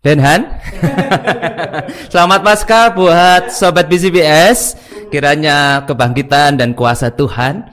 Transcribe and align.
dan 0.00 0.16
Denhan 0.16 0.40
Selamat 2.12 2.40
pasca 2.40 2.88
buat 2.88 3.52
Sobat 3.52 3.84
BCBS 3.84 4.76
Kiranya 5.12 5.84
kebangkitan 5.84 6.56
dan 6.56 6.72
kuasa 6.72 7.12
Tuhan 7.12 7.68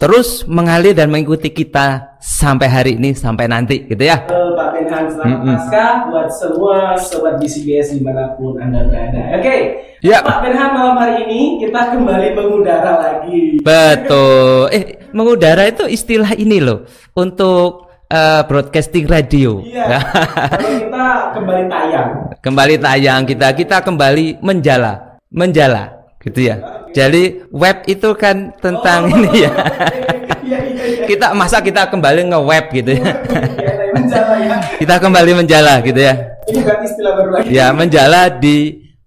terus 0.00 0.48
mengalir 0.48 0.96
dan 0.96 1.12
mengikuti 1.12 1.52
kita 1.52 2.16
sampai 2.24 2.72
hari 2.72 2.92
ini 2.96 3.12
sampai 3.12 3.44
nanti 3.44 3.84
gitu 3.84 4.00
ya. 4.00 4.24
Halo 4.32 4.56
Pak 4.56 4.68
Benhan, 4.72 5.04
selamat 5.12 5.28
Mm-mm. 5.28 5.48
pasca 5.60 5.84
buat 6.08 6.28
semua 6.32 6.76
sobat 6.96 7.36
BCBS 7.36 7.92
di 7.92 8.00
mana 8.00 8.32
pun 8.32 8.56
Anda 8.56 8.88
berada. 8.88 9.36
Oke, 9.36 9.56
Ya. 10.00 10.24
Pak 10.24 10.40
Benhan 10.40 10.72
malam 10.72 10.96
hari 10.96 11.28
ini 11.28 11.60
kita 11.60 11.92
kembali 11.92 12.32
mengudara 12.32 12.92
lagi. 12.96 13.60
Betul. 13.60 14.72
Eh, 14.72 15.04
mengudara 15.12 15.68
itu 15.68 15.84
istilah 15.84 16.32
ini 16.32 16.64
loh 16.64 16.88
untuk 17.12 17.89
eh, 18.10 18.42
broadcasting 18.44 19.06
radio. 19.06 19.62
Iya, 19.62 20.02
kalau 20.02 20.70
kita 20.82 21.06
kembali 21.38 21.64
tayang. 21.70 22.10
kembali 22.42 22.74
tayang 22.82 23.22
kita, 23.24 23.48
kita 23.54 23.76
kembali 23.86 24.42
menjala, 24.42 25.22
menjala, 25.30 25.84
gitu 26.18 26.50
ya. 26.50 26.56
Jadi 26.90 27.46
web 27.54 27.86
itu 27.86 28.10
kan 28.18 28.50
tentang 28.58 29.06
Oh, 29.06 29.14
ini 29.14 29.46
ya. 29.46 29.52
Iya, 30.50 30.58
iya, 30.66 30.82
iya. 30.82 31.04
Kita 31.06 31.30
masa 31.30 31.62
kita 31.62 31.86
kembali 31.86 32.26
nge-web 32.26 32.64
gitu 32.74 32.90
ya. 32.98 33.06
Iya, 33.22 33.72
menjala 33.94 34.34
ya. 34.42 34.56
kita 34.82 34.94
kembali 34.98 35.32
menjala 35.38 35.78
gitu 35.86 36.00
ya. 36.02 36.14
Ini 36.50 36.58
bukan 36.66 36.78
istilah 36.82 37.12
baru 37.14 37.30
lagi. 37.38 37.46
Ya, 37.54 37.66
menjala 37.70 38.20
di 38.34 38.56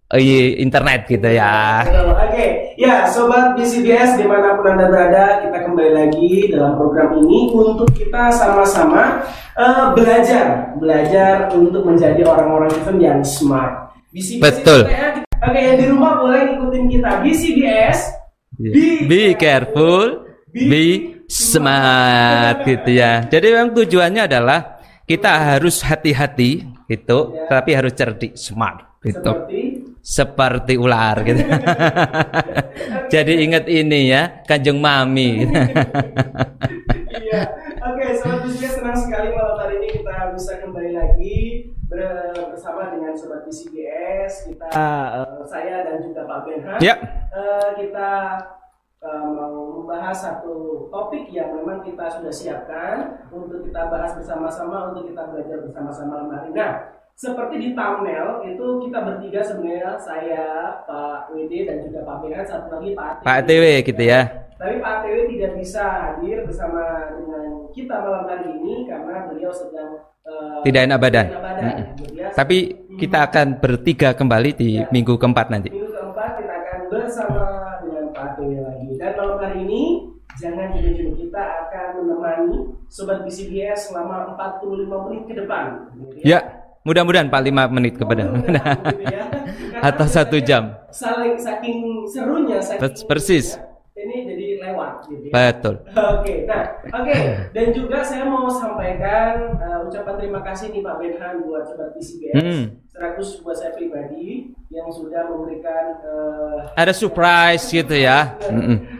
eh, 0.07 0.55
internet 0.63 1.03
gitu 1.09 1.27
ya. 1.27 1.83
Oke, 1.83 2.77
ya 2.79 3.03
sobat 3.11 3.59
BCBS 3.59 4.21
di 4.21 4.25
mana 4.29 4.55
pun 4.55 4.71
anda 4.71 4.87
berada, 4.87 5.43
kita 5.43 5.52
kembali 5.73 5.89
lagi 5.89 6.53
dalam 6.53 6.77
program 6.77 7.17
ini 7.17 7.49
untuk 7.49 7.89
kita 7.97 8.29
sama-sama 8.29 9.25
eh, 9.57 9.85
belajar, 9.97 10.77
belajar 10.77 11.49
untuk 11.49 11.81
menjadi 11.81 12.21
orang-orang 12.21 12.69
event 12.77 13.01
yang 13.01 13.19
smart. 13.25 13.89
BCBS 14.13 14.41
Betul. 14.61 14.81
itu 14.85 14.93
kayak- 14.93 15.25
Oke, 15.43 15.59
yang 15.59 15.75
di 15.75 15.85
rumah 15.89 16.21
boleh 16.21 16.41
ngikutin 16.45 16.85
kita 16.87 17.09
BCBS. 17.19 17.99
Be 19.09 19.33
careful, 19.33 20.29
be 20.53 21.17
smart 21.25 22.61
gitu 22.63 22.93
ya. 22.93 23.25
Jadi 23.25 23.45
memang 23.49 23.73
tujuannya 23.73 24.29
adalah 24.29 24.77
kita 25.03 25.57
harus 25.57 25.81
hati-hati 25.81 26.63
gitu, 26.85 27.33
Ya. 27.33 27.49
tapi 27.49 27.73
harus 27.73 27.97
cerdik, 27.97 28.37
smart 28.37 29.01
gitu. 29.01 29.25
Seperti 29.25 29.72
seperti 30.03 30.75
ular 30.75 31.23
gitu. 31.23 31.39
Jadi 33.13 33.33
ingat 33.39 33.65
ini 33.65 34.11
ya, 34.11 34.43
Kanjeng 34.43 34.83
Mami. 34.83 35.47
gitu. 35.47 35.53
iya. 37.23 37.41
Oke, 37.87 38.15
sobat 38.15 38.43
BCBS 38.43 38.79
senang 38.79 38.95
sekali 38.95 39.31
malam 39.31 39.59
hari 39.59 39.75
ini 39.79 39.87
kita 39.91 40.31
bisa 40.31 40.55
kembali 40.59 40.91
lagi 40.91 41.37
ber- 41.87 42.31
bersama 42.51 42.91
dengan 42.91 43.11
sobat 43.11 43.43
BCBS. 43.43 44.47
Kita 44.47 44.67
eh, 44.71 45.43
saya 45.47 45.83
dan 45.83 45.99
juga 45.99 46.23
Pak 46.23 46.39
Benhan. 46.43 46.79
ya, 46.79 46.95
Eh, 47.33 47.69
kita 47.79 48.11
eh, 48.99 49.25
mau 49.25 49.51
membahas 49.83 50.15
satu 50.15 50.87
topik 50.87 51.27
yang 51.29 51.51
memang 51.53 51.83
kita 51.83 52.07
sudah 52.07 52.31
siapkan 52.31 52.95
untuk 53.29 53.63
kita 53.63 53.87
bahas 53.87 54.15
bersama-sama 54.15 54.91
untuk 54.91 55.11
kita 55.11 55.27
belajar 55.27 55.57
bersama-sama 55.63 56.11
malam 56.13 56.29
hari. 56.31 56.49
Nah, 56.55 56.73
seperti 57.13 57.55
di 57.57 57.69
thumbnail 57.71 58.41
itu 58.43 58.65
kita 58.81 58.97
bertiga 58.99 59.39
sebenarnya 59.39 59.93
saya 59.95 60.45
Pak 60.83 61.29
WD 61.29 61.53
dan 61.63 61.77
juga 61.85 61.99
Pak 62.03 62.17
Benhan 62.19 62.45
satu 62.45 62.67
lagi 62.73 62.89
Pak. 62.93 63.21
Pak 63.21 63.39
TW 63.45 63.63
gitu 63.85 64.03
ya. 64.03 64.21
Tapi 64.57 64.75
Pak 64.79 64.95
TW 65.01 65.17
tidak 65.29 65.51
bisa 65.55 65.83
hadir 65.83 66.41
bersama 66.43 66.81
dengan 67.13 67.69
kita 67.69 67.95
malam 67.99 68.25
hari 68.25 68.47
ini 68.49 68.87
karena 68.87 69.27
beliau 69.27 69.51
sedang 69.51 69.89
eh, 70.23 70.59
Tidak 70.63 70.81
enak 70.83 70.97
badan. 70.97 71.25
tidak 71.27 71.35
enak 71.35 71.45
badan, 71.45 71.63
Mm-mm. 71.63 71.85
gitu 71.99 72.13
ya. 72.17 72.27
Tapi 72.33 72.57
kita 72.95 73.17
akan 73.27 73.47
bertiga 73.59 74.09
kembali 74.13 74.49
di 74.55 74.69
minggu 74.89 75.13
keempat 75.15 75.47
nanti. 75.49 75.69
Minggu 75.69 75.91
keempat 75.91 76.29
kita 76.41 76.53
akan 76.55 76.79
bersama 76.89 77.43
dengan 77.83 78.05
Pak 78.09 78.27
Dewi 78.39 78.57
lagi. 78.57 78.89
Dan 78.97 79.11
malam 79.13 79.37
hari 79.37 79.57
ini 79.61 79.83
jangan 80.33 80.67
jujur 80.73 81.13
kita 81.13 81.43
akan 81.67 81.87
menemani 82.01 82.57
Sobat 82.89 83.21
BCBS 83.21 83.89
selama 83.89 84.33
45 84.37 85.03
menit 85.09 85.21
ke 85.25 85.33
depan. 85.35 85.65
Gitu 85.97 86.23
Ya, 86.23 86.62
mudah-mudahan 86.83 87.27
Pak 87.31 87.41
5 87.41 87.75
menit 87.75 87.93
kepada 87.97 88.27
ya. 89.03 89.23
Atau 89.87 90.07
satu 90.07 90.37
jam. 90.39 90.75
Saling 90.93 91.35
saking 91.35 92.07
serunya, 92.07 92.59
saking 92.61 92.79
Pers- 92.79 93.03
persis. 93.03 93.47
Jadi 93.55 93.72
lewat 94.63 94.93
gitu 95.11 95.25
ya. 95.27 95.33
Betul. 95.51 95.75
Oke, 96.15 96.33
nah, 96.47 96.63
oke, 96.87 97.19
dan 97.51 97.67
juga 97.75 97.99
saya 97.99 98.23
mau 98.23 98.47
sampaikan 98.47 99.59
uh, 99.59 99.83
ucapan 99.83 100.15
terima 100.23 100.39
kasih 100.39 100.71
nih 100.71 100.79
Pak 100.79 100.95
Benhan 101.03 101.33
buat 101.43 101.63
sobat 101.67 101.91
PCBS, 101.99 102.35
Hmm. 102.39 102.63
seratus 102.87 103.43
buat 103.43 103.59
saya 103.59 103.75
pribadi 103.75 104.55
yang 104.71 104.87
sudah 104.87 105.27
memberikan 105.27 105.99
uh, 106.07 106.57
Ada 106.79 106.95
surprise 106.95 107.67
gitu 107.67 107.91
ya. 107.93 108.39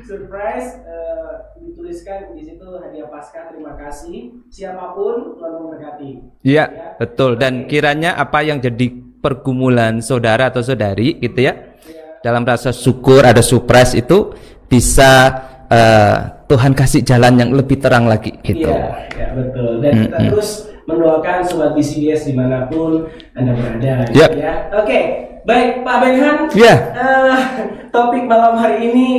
Surprise 0.04 0.84
uh, 0.84 1.56
dituliskan 1.64 2.36
di 2.36 2.44
situ 2.44 2.68
hadiah 2.78 3.08
pasca 3.08 3.48
terima 3.48 3.74
kasih 3.80 4.36
siapa 4.52 4.92
pun 4.92 5.40
Tuhan 5.40 5.52
memberkati. 5.64 6.10
Iya, 6.44 6.98
betul. 7.00 7.40
Dan 7.40 7.66
kiranya 7.72 8.20
apa 8.20 8.44
yang 8.44 8.60
jadi 8.60 8.92
pergumulan 9.24 10.04
saudara 10.04 10.52
atau 10.52 10.60
saudari 10.60 11.16
gitu 11.24 11.40
ya. 11.40 11.72
Dalam 12.20 12.44
rasa 12.44 12.72
syukur 12.72 13.24
ada 13.24 13.40
surprise 13.44 13.96
itu 13.96 14.32
bisa 14.68 15.44
eh, 15.74 16.16
Tuhan 16.46 16.72
kasih 16.72 17.02
jalan 17.02 17.34
yang 17.36 17.52
lebih 17.52 17.78
terang 17.78 18.06
lagi 18.06 18.38
gitu. 18.40 18.70
Iya, 18.70 19.10
ya, 19.12 19.28
betul. 19.34 19.82
Dan 19.82 19.92
kita 20.06 20.18
terus 20.30 20.50
mendoakan 20.84 21.38
sobat 21.42 21.72
BCBS 21.74 22.28
di 22.28 22.34
mana 22.34 22.68
pun 22.68 23.08
anda 23.34 23.52
berada. 23.52 24.04
gitu 24.06 24.20
Yap. 24.20 24.30
Ya, 24.36 24.54
oke, 24.76 25.00
baik 25.44 25.82
Pak 25.82 25.98
Benhan. 25.98 26.38
Iya. 26.52 26.76
eh, 26.94 27.36
topik 27.90 28.24
malam 28.24 28.54
hari 28.56 28.92
ini 28.92 29.10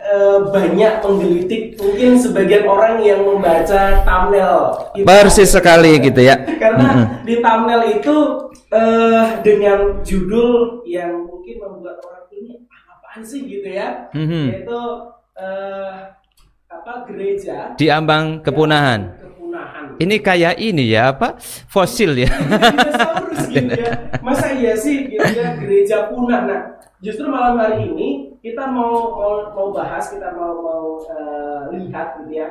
eh, 0.00 0.38
banyak 0.46 0.92
menggelitik 1.00 1.62
mungkin 1.76 2.10
sebagian 2.14 2.64
orang 2.64 2.98
yang 3.00 3.20
membaca 3.20 4.00
thumbnail. 4.00 4.88
kita. 4.92 5.04
Persis 5.04 5.50
sekali 5.50 5.98
gitu 5.98 6.20
ya. 6.20 6.38
Karena 6.62 6.88
di 7.20 7.38
thumbnail 7.38 7.82
itu 7.92 8.16
eh, 8.70 9.22
dengan 9.42 10.00
judul 10.00 10.86
yang 10.86 11.26
mungkin 11.26 11.58
membuat 11.58 11.98
orang 12.00 12.24
ini 12.32 12.62
"Ah, 12.66 12.96
apaan 12.96 13.20
sih 13.20 13.42
gitu 13.42 13.66
ya, 13.66 14.06
Mhm. 14.14 14.44
yaitu 14.48 14.78
eh, 15.40 15.94
apa 16.70 16.92
gereja 17.08 17.72
Di 17.74 17.88
ambang 17.88 18.44
kepunahan. 18.44 19.16
kepunahan. 19.16 19.84
Ini 19.96 20.16
kayak 20.20 20.56
ini 20.60 20.92
ya 20.92 21.12
apa? 21.12 21.36
Fosil 21.68 22.14
ya. 22.24 22.30
Dinosaurus 22.30 23.42
gitu 23.48 23.72
ya. 23.74 23.92
Masa 24.26 24.52
iya 24.54 24.72
sih 24.76 25.08
gitu 25.08 25.24
ya 25.24 25.56
gereja 25.56 26.08
punah. 26.12 26.40
Nah, 26.46 26.60
justru 27.00 27.26
malam 27.28 27.56
hari 27.58 27.90
ini 27.90 28.08
kita 28.40 28.64
mau 28.70 29.12
mau, 29.12 29.34
mau 29.52 29.68
bahas, 29.74 30.08
kita 30.08 30.32
mau 30.32 30.60
mau 30.60 30.84
eh, 31.04 31.60
lihat 31.76 32.22
gitu 32.24 32.32
ya. 32.38 32.48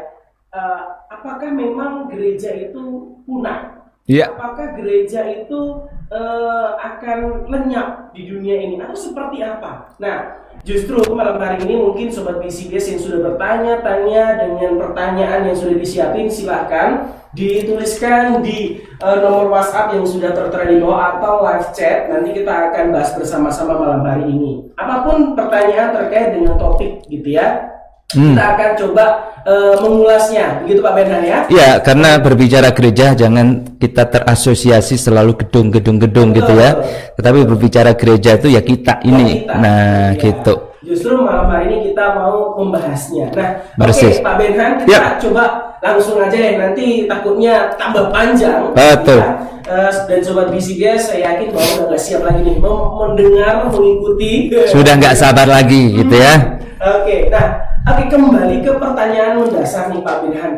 Eh, 0.49 0.81
apakah 1.09 1.49
memang 1.53 2.09
gereja 2.09 2.53
itu 2.53 3.15
punah? 3.25 3.85
Iya. 4.09 4.33
Apakah 4.33 4.73
gereja 4.73 5.21
itu 5.29 5.85
eh, 6.09 6.69
akan 6.75 7.49
lenyap 7.49 8.11
di 8.11 8.25
dunia 8.25 8.57
ini 8.57 8.75
atau 8.81 8.97
seperti 8.97 9.45
apa? 9.45 9.93
Nah, 10.01 10.41
justru 10.65 10.99
malam 11.13 11.37
hari 11.37 11.61
ini 11.65 11.77
mungkin 11.77 12.09
sobat 12.09 12.41
BCBS 12.41 12.97
yang 12.97 13.01
sudah 13.01 13.19
bertanya-tanya 13.31 14.41
dengan 14.41 14.71
pertanyaan 14.81 15.49
yang 15.49 15.57
sudah 15.57 15.77
disiapin 15.77 16.27
silahkan 16.27 17.13
dituliskan 17.37 18.41
di 18.41 18.81
eh, 18.81 19.17
nomor 19.21 19.53
WhatsApp 19.53 19.93
yang 19.93 20.05
sudah 20.05 20.33
tertera 20.33 20.65
di 20.65 20.81
bawah 20.81 21.17
atau 21.17 21.45
live 21.45 21.69
chat. 21.77 22.09
Nanti 22.09 22.33
kita 22.33 22.73
akan 22.73 22.89
bahas 22.89 23.13
bersama-sama 23.13 23.77
malam 23.77 24.01
hari 24.01 24.25
ini. 24.25 24.73
Apa 24.81 25.05
pun 25.05 25.37
pertanyaan 25.37 25.93
terkait 25.93 26.33
dengan 26.33 26.57
topik 26.57 27.05
gitu 27.05 27.37
ya. 27.37 27.78
Hmm. 28.09 28.33
Kita 28.33 28.45
akan 28.57 28.69
coba 28.73 29.05
eh, 29.45 29.73
mengulasnya, 29.79 30.45
begitu 30.65 30.81
Pak 30.81 30.93
Benhan 30.97 31.21
ya. 31.21 31.39
Ya, 31.47 31.69
karena 31.77 32.17
berbicara 32.17 32.73
gereja 32.73 33.13
jangan 33.13 33.77
kita 33.77 34.09
terasosiasi 34.09 34.97
selalu 34.97 35.37
gedung-gedung-gedung 35.45 36.33
gitu 36.33 36.57
ya. 36.57 36.73
Tetapi 37.13 37.45
berbicara 37.45 37.93
gereja 37.93 38.33
itu 38.35 38.49
ya 38.49 38.65
kita 38.65 38.97
ini. 39.05 39.45
kita. 39.45 39.53
Nah, 39.53 40.17
Iya. 40.17 40.21
gitu. 40.25 40.53
Justru 40.81 41.21
malam 41.21 41.53
hari 41.53 41.69
ini 41.69 41.93
kita 41.93 42.17
mau 42.17 42.57
membahasnya. 42.57 43.29
Nah, 43.29 43.49
oke 43.77 44.09
Pak 44.25 44.35
Benhan, 44.41 44.71
kita 44.81 44.89
Ya. 44.89 45.01
coba 45.21 45.43
langsung 45.77 46.17
aja 46.17 46.33
ya. 46.33 46.57
Nanti 46.57 47.05
takutnya 47.05 47.69
tambah 47.77 48.09
panjang. 48.09 48.73
Betul. 48.73 49.21
Ya. 49.21 49.37
Eh, 49.69 49.91
dan 50.09 50.19
sobat 50.25 50.49
BCGS, 50.49 51.13
saya 51.13 51.29
yakin 51.29 51.53
bahwa 51.53 51.69
udah 51.77 51.85
nggak 51.93 52.01
siap 52.01 52.25
lagi 52.25 52.41
nih 52.41 52.57
mem- 52.57 52.89
mendengar, 52.97 53.69
mengikuti. 53.69 54.49
Sudah 54.65 54.97
nggak 54.97 55.13
sabar 55.13 55.45
lagi 55.45 55.93
gitu 55.93 56.15
ya. 56.17 56.57
Oke, 56.79 57.29
nah, 57.29 57.68
oke 57.87 58.03
kembali 58.09 58.55
ke 58.65 58.71
pertanyaan 58.75 59.39
mendasar 59.39 59.93
nih 59.93 60.01
Pak 60.03 60.17
Benhan. 60.25 60.51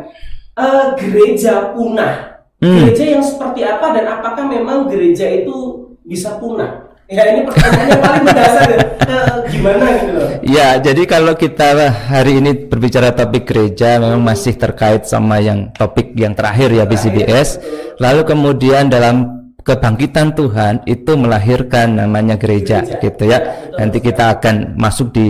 Eh, 0.52 0.86
gereja 1.00 1.72
punah. 1.72 2.44
Hmm. 2.62 2.86
Gereja 2.86 3.18
yang 3.18 3.24
seperti 3.24 3.66
apa 3.66 3.90
dan 3.94 4.06
apakah 4.06 4.46
memang 4.46 4.86
gereja 4.86 5.26
itu 5.26 5.88
bisa 6.06 6.38
punah? 6.38 6.92
Ya 7.12 7.28
ini 7.28 7.44
pertanyaannya 7.44 7.98
paling 8.00 8.24
mendasar 8.24 8.66
ya. 8.72 8.78
Eh, 9.02 9.36
gimana 9.52 9.84
gitu 10.00 10.12
loh? 10.16 10.28
Ya, 10.40 10.68
jadi 10.80 11.02
kalau 11.04 11.34
kita 11.36 11.92
hari 12.08 12.40
ini 12.40 12.70
berbicara 12.70 13.12
topik 13.12 13.44
gereja 13.44 14.00
memang 14.00 14.24
masih 14.24 14.56
terkait 14.56 15.04
sama 15.04 15.36
yang 15.42 15.68
topik 15.76 16.16
yang 16.16 16.32
terakhir 16.32 16.72
ya 16.72 16.88
BCBS. 16.88 17.60
Lalu 18.00 18.22
kemudian 18.24 18.88
dalam 18.88 19.42
kebangkitan 19.62 20.34
Tuhan 20.34 20.74
itu 20.90 21.12
melahirkan 21.14 22.00
namanya 22.00 22.34
gereja 22.36 22.82
Gereja. 22.82 23.00
gitu 23.02 23.22
ya. 23.28 23.30
Ya, 23.32 23.38
betul 23.40 23.76
Nanti 23.78 23.98
kita 24.00 24.24
akan 24.38 24.54
masuk 24.76 25.08
di 25.14 25.26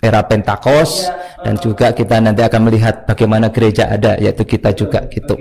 era 0.00 0.24
Pentakos 0.24 1.06
Ya, 1.06 1.16
dan 1.44 1.54
juga 1.56 1.92
kita 1.96 2.20
nanti 2.20 2.44
akan 2.44 2.68
melihat 2.68 3.08
bagaimana 3.08 3.48
gereja 3.48 3.88
ada 3.88 4.16
yaitu 4.20 4.44
kita 4.44 4.76
juga 4.76 5.08
gitu. 5.08 5.36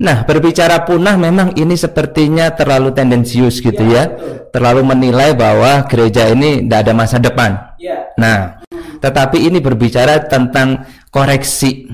Nah, 0.00 0.24
berbicara 0.24 0.88
punah 0.88 1.20
memang 1.20 1.52
ini 1.52 1.76
sepertinya 1.76 2.48
terlalu 2.56 2.96
tendensius 2.96 3.60
gitu 3.60 3.80
Ya, 3.88 3.92
ya. 3.92 4.04
betul. 4.08 4.48
Terlalu 4.52 4.82
menilai 4.88 5.36
bahwa 5.36 5.84
gereja 5.84 6.32
ini 6.32 6.64
tidak 6.64 6.80
ada 6.88 6.92
masa 6.96 7.16
depan. 7.20 7.76
Ya. 7.76 8.08
Nah, 8.16 8.60
tetapi 9.04 9.36
ini 9.52 9.60
berbicara 9.60 10.24
tentang 10.24 10.88
koreksi. 11.12 11.88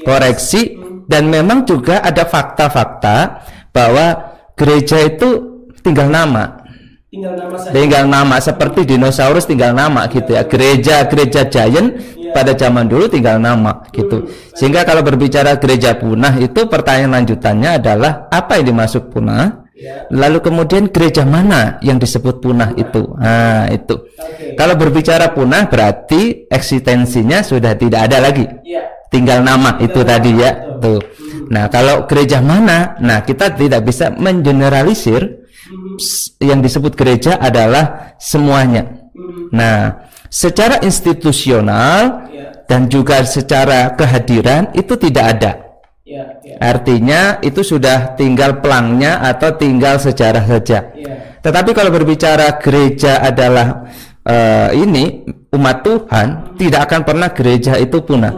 Koreksi 0.00 0.80
dan 1.08 1.28
memang 1.28 1.64
juga 1.68 2.00
ada 2.00 2.24
fakta-fakta 2.24 3.44
bahwa 3.72 4.36
gereja 4.56 4.96
itu 5.04 5.28
tinggal 5.84 6.08
nama. 6.08 6.67
Tinggal 7.08 7.40
nama 7.40 7.56
saja. 7.56 7.72
Tinggal 7.72 8.04
nama 8.04 8.36
seperti 8.36 8.80
dinosaurus 8.84 9.48
tinggal 9.48 9.72
nama 9.72 10.04
gitu 10.12 10.36
ya. 10.36 10.44
Gereja-gereja 10.44 11.48
giant 11.48 11.96
pada 12.36 12.52
zaman 12.52 12.84
dulu 12.84 13.08
tinggal 13.08 13.40
nama 13.40 13.80
gitu. 13.96 14.28
Sehingga 14.52 14.84
kalau 14.84 15.00
berbicara 15.00 15.56
gereja 15.56 15.96
punah 15.96 16.36
itu 16.36 16.68
pertanyaan 16.68 17.24
lanjutannya 17.24 17.80
adalah 17.80 18.28
apa 18.28 18.60
yang 18.60 18.76
dimaksud 18.76 19.08
punah? 19.08 19.64
Ya. 19.72 20.04
Lalu 20.12 20.42
kemudian 20.44 20.92
gereja 20.92 21.24
mana 21.24 21.80
yang 21.80 21.96
disebut 21.96 22.44
punah 22.44 22.76
itu? 22.76 23.14
Nah, 23.16 23.72
itu. 23.72 23.94
Oke. 24.04 24.58
Kalau 24.58 24.74
berbicara 24.76 25.32
punah 25.32 25.64
berarti 25.70 26.44
eksistensinya 26.50 27.40
sudah 27.40 27.72
tidak 27.78 28.10
ada 28.10 28.20
lagi. 28.20 28.44
Ya. 28.68 28.84
Tinggal 29.08 29.40
nama 29.40 29.80
itu 29.80 30.04
tadi 30.04 30.36
ya. 30.36 30.76
Tuh. 30.76 31.00
Nah, 31.48 31.72
kalau 31.72 32.04
gereja 32.04 32.44
mana? 32.44 33.00
Nah, 33.00 33.24
kita 33.24 33.56
tidak 33.56 33.88
bisa 33.88 34.12
mengeneralisir 34.12 35.47
yang 36.40 36.60
disebut 36.62 36.94
gereja 36.94 37.36
adalah 37.38 38.14
semuanya. 38.18 39.08
Nah, 39.52 40.08
secara 40.28 40.80
institusional 40.84 42.28
Ya. 42.28 42.52
dan 42.68 42.86
juga 42.86 43.24
secara 43.24 43.96
kehadiran 43.96 44.70
itu 44.76 44.94
tidak 45.00 45.24
ada. 45.38 45.52
Ya. 46.04 46.40
Ya. 46.40 46.56
Artinya 46.60 47.20
itu 47.44 47.60
sudah 47.60 48.16
tinggal 48.16 48.64
pelangnya 48.64 49.20
atau 49.20 49.52
tinggal 49.56 50.00
sejarah 50.00 50.44
saja. 50.44 50.88
Tetapi 51.44 51.70
kalau 51.76 51.92
berbicara 51.92 52.56
gereja 52.60 53.20
adalah 53.20 53.88
eh, 54.24 54.68
ini 54.76 55.24
umat 55.56 55.80
Tuhan, 55.84 56.56
tidak 56.60 56.80
akan 56.88 57.00
pernah 57.04 57.28
gereja 57.32 57.76
itu 57.80 58.04
punah. 58.04 58.32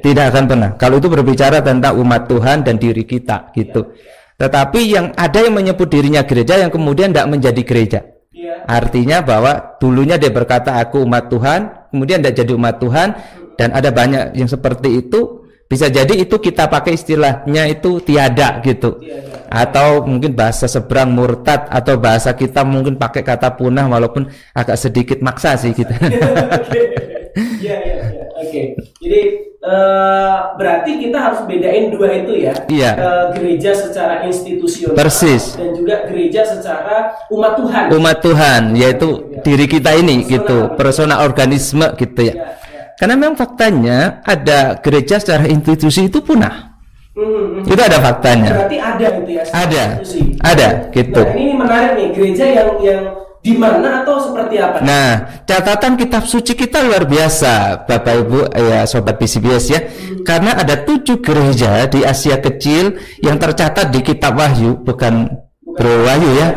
Tidak 0.00 0.24
akan 0.28 0.44
pernah. 0.46 0.70
Kalau 0.76 1.00
itu 1.00 1.08
berbicara 1.08 1.64
tentang 1.64 1.96
umat 1.98 2.28
Tuhan 2.28 2.62
dan 2.62 2.76
diri 2.76 3.02
kita 3.04 3.50
gitu. 3.56 3.96
Tetapi 4.36 4.80
yang 4.84 5.06
ada 5.16 5.40
yang 5.40 5.56
menyebut 5.56 5.88
dirinya 5.88 6.20
gereja 6.20 6.60
yang 6.60 6.68
kemudian 6.68 7.08
tidak 7.12 7.28
menjadi 7.32 7.62
gereja. 7.64 8.00
Ya. 8.36 8.68
Artinya 8.68 9.24
bahwa 9.24 9.80
dulunya 9.80 10.20
dia 10.20 10.28
berkata 10.28 10.76
aku 10.76 11.08
umat 11.08 11.32
Tuhan, 11.32 11.88
kemudian 11.88 12.20
tidak 12.20 12.44
jadi 12.44 12.52
umat 12.52 12.76
Tuhan 12.76 13.08
dan 13.56 13.72
ada 13.72 13.88
banyak 13.88 14.36
yang 14.36 14.48
seperti 14.48 15.00
itu. 15.00 15.48
Bisa 15.66 15.90
jadi 15.90 16.14
itu 16.14 16.38
kita 16.38 16.70
pakai 16.70 16.94
istilahnya 16.94 17.66
itu 17.66 17.98
tiada 17.98 18.62
gitu. 18.62 19.02
Tiada. 19.02 19.50
Atau 19.50 20.06
mungkin 20.06 20.36
bahasa 20.38 20.70
seberang 20.70 21.10
murtad 21.10 21.66
atau 21.66 21.98
bahasa 21.98 22.38
kita 22.38 22.62
mungkin 22.62 22.94
pakai 22.94 23.26
kata 23.26 23.58
punah 23.58 23.90
walaupun 23.90 24.30
agak 24.54 24.78
sedikit 24.78 25.18
maksa 25.24 25.58
sih 25.58 25.74
gitu. 25.74 25.90
Iya, 27.36 27.76
iya, 27.84 27.94
iya. 28.00 28.24
Oke. 28.40 28.62
Jadi 28.96 29.20
eh, 29.60 30.36
berarti 30.56 30.90
kita 31.04 31.18
harus 31.20 31.40
bedain 31.44 31.92
dua 31.92 32.08
itu 32.16 32.32
ya. 32.48 32.54
Iya. 32.64 32.90
Eh, 32.96 33.24
gereja 33.36 33.76
secara 33.76 34.24
institusional 34.24 34.96
Persis. 34.96 35.56
dan 35.60 35.76
juga 35.76 36.08
gereja 36.08 36.48
secara 36.48 37.12
umat 37.28 37.60
Tuhan. 37.60 37.84
umat 37.92 38.16
Tuhan 38.24 38.62
yaitu 38.72 39.08
diri 39.44 39.68
kita 39.68 39.92
ini 40.00 40.24
gitu, 40.24 40.72
personal 40.80 41.20
organisme 41.20 41.92
gitu 42.00 42.20
ya. 42.24 42.34
Ya, 42.34 42.46
ya. 42.56 42.82
Karena 42.96 43.14
memang 43.20 43.36
faktanya 43.36 44.24
ada 44.24 44.80
gereja 44.80 45.20
secara 45.20 45.44
institusi 45.44 46.08
itu 46.08 46.24
punah. 46.24 46.80
Hmm, 47.16 47.64
hmm. 47.64 47.72
Itu 47.72 47.80
ada 47.80 47.98
faktanya. 48.00 48.52
Berarti 48.52 48.76
ada 48.76 49.06
gitu 49.20 49.30
ya. 49.32 49.42
Ada. 49.52 49.84
institusi. 50.00 50.22
Ada 50.40 50.68
gitu. 50.92 51.22
Nah, 51.24 51.36
ini 51.36 51.52
menarik 51.56 51.90
nih, 51.96 52.08
gereja 52.12 52.44
yang 52.44 52.70
yang 52.84 53.02
di 53.46 53.54
mana 53.54 54.02
atau 54.02 54.18
seperti 54.18 54.58
apa? 54.58 54.82
Nah, 54.82 55.38
catatan 55.46 55.94
kitab 55.94 56.26
suci 56.26 56.58
kita 56.58 56.82
luar 56.82 57.06
biasa, 57.06 57.86
Bapak 57.86 58.14
Ibu, 58.26 58.38
ya 58.50 58.82
sobat 58.90 59.22
PCBS 59.22 59.64
ya. 59.70 59.80
Karena 60.26 60.58
ada 60.58 60.82
tujuh 60.82 61.22
gereja 61.22 61.86
di 61.86 62.02
Asia 62.02 62.42
kecil 62.42 62.98
yang 63.22 63.38
tercatat 63.38 63.94
di 63.94 64.02
kitab 64.02 64.34
Wahyu, 64.34 64.82
bukan 64.82 65.30
Bro 65.62 66.10
Wahyu 66.10 66.30
ya. 66.34 66.48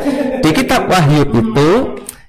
Di 0.42 0.50
kitab 0.50 0.90
Wahyu 0.90 1.30
itu 1.30 1.70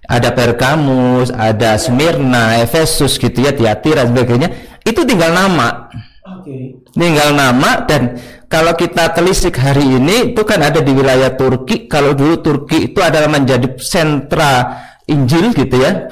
ada 0.04 0.28
Pergamus, 0.36 1.32
ada 1.32 1.80
Smyrna, 1.80 2.60
Efesus 2.60 3.16
gitu 3.16 3.40
ya, 3.40 3.56
Tiatira 3.56 4.04
dan 4.04 4.12
sebagainya. 4.12 4.48
Itu 4.84 5.08
tinggal 5.08 5.32
nama. 5.32 5.88
Oke. 6.36 6.84
Tinggal 6.92 7.32
nama 7.32 7.80
dan 7.88 8.20
kalau 8.50 8.74
kita 8.74 9.14
telisik 9.14 9.62
hari 9.62 9.86
ini 9.86 10.34
itu 10.34 10.42
kan 10.42 10.58
ada 10.58 10.82
di 10.82 10.90
wilayah 10.90 11.38
Turki. 11.38 11.86
Kalau 11.86 12.18
dulu 12.18 12.42
Turki 12.42 12.90
itu 12.90 12.98
adalah 12.98 13.30
menjadi 13.30 13.78
sentra 13.78 14.74
Injil 15.06 15.54
gitu 15.54 15.78
ya. 15.78 16.10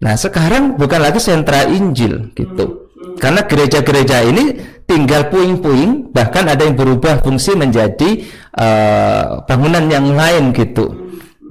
Nah, 0.00 0.16
sekarang 0.16 0.80
bukan 0.80 1.04
lagi 1.04 1.20
sentra 1.20 1.68
Injil 1.68 2.32
gitu. 2.32 2.88
Karena 3.20 3.44
gereja-gereja 3.44 4.24
ini 4.24 4.56
tinggal 4.88 5.28
puing-puing, 5.28 6.08
bahkan 6.08 6.48
ada 6.48 6.64
yang 6.64 6.72
berubah 6.72 7.20
fungsi 7.20 7.52
menjadi 7.52 8.16
eh, 8.56 9.24
bangunan 9.44 9.84
yang 9.92 10.08
lain 10.16 10.56
gitu. 10.56 10.88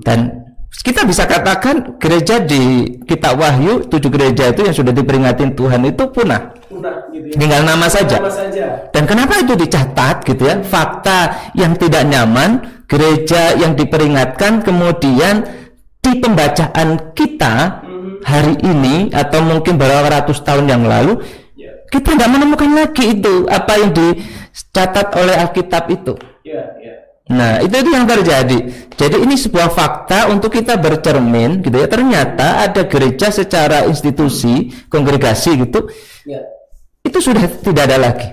Dan 0.01 0.33
kita 0.81 1.05
bisa 1.05 1.29
katakan 1.29 2.01
gereja 2.01 2.41
di 2.41 2.89
kitab 3.05 3.38
Wahyu, 3.38 3.86
tujuh 3.86 4.09
gereja 4.09 4.50
itu 4.50 4.65
yang 4.65 4.74
sudah 4.74 4.97
diperingatin 4.97 5.53
Tuhan 5.53 5.86
itu 5.86 6.09
punah. 6.09 6.57
Gitu 7.13 7.27
ya. 7.32 7.36
Tinggal 7.39 7.62
nama 7.63 7.88
saja. 7.88 8.15
Nama 8.20 8.32
saja. 8.34 8.65
Dan 8.94 9.03
kenapa 9.06 9.34
itu 9.39 9.53
dicatat 9.56 10.15
gitu 10.25 10.44
ya? 10.48 10.56
Fakta 10.63 11.51
yang 11.56 11.74
tidak 11.75 12.03
nyaman, 12.08 12.84
gereja 12.88 13.56
yang 13.56 13.75
diperingatkan 13.75 14.63
kemudian 14.63 15.44
di 16.00 16.12
pembacaan 16.24 17.12
kita 17.12 17.84
hari 18.24 18.56
ini 18.63 19.12
atau 19.12 19.44
mungkin 19.44 19.75
beberapa 19.75 20.08
ratus 20.08 20.41
tahun 20.44 20.67
yang 20.72 20.84
lalu 20.88 21.20
Ya. 21.58 21.74
kita 21.89 22.13
tidak 22.13 22.29
menemukan 22.29 22.70
lagi 22.70 23.17
itu 23.17 23.50
apa 23.50 23.82
yang 23.82 23.89
dicatat 23.89 25.10
oleh 25.17 25.36
Alkitab 25.41 25.89
itu. 25.89 26.13
Ya, 26.46 26.63
ya. 26.77 26.94
Nah, 27.27 27.60
itu 27.60 27.75
itu 27.75 27.91
yang 27.91 28.08
terjadi. 28.08 28.88
Jadi 28.96 29.17
ini 29.20 29.36
sebuah 29.36 29.67
fakta 29.67 30.32
untuk 30.32 30.56
kita 30.56 30.79
bercermin 30.79 31.60
gitu 31.60 31.75
ya. 31.75 31.91
Ternyata 31.91 32.63
ada 32.63 32.88
gereja 32.88 33.27
secara 33.36 33.84
institusi, 33.84 34.72
kongregasi 34.88 35.60
gitu, 35.67 35.91
Ya. 36.24 36.39
Itu 37.08 37.20
sudah 37.24 37.46
tidak 37.64 37.84
ada 37.90 37.98
lagi. 37.98 38.30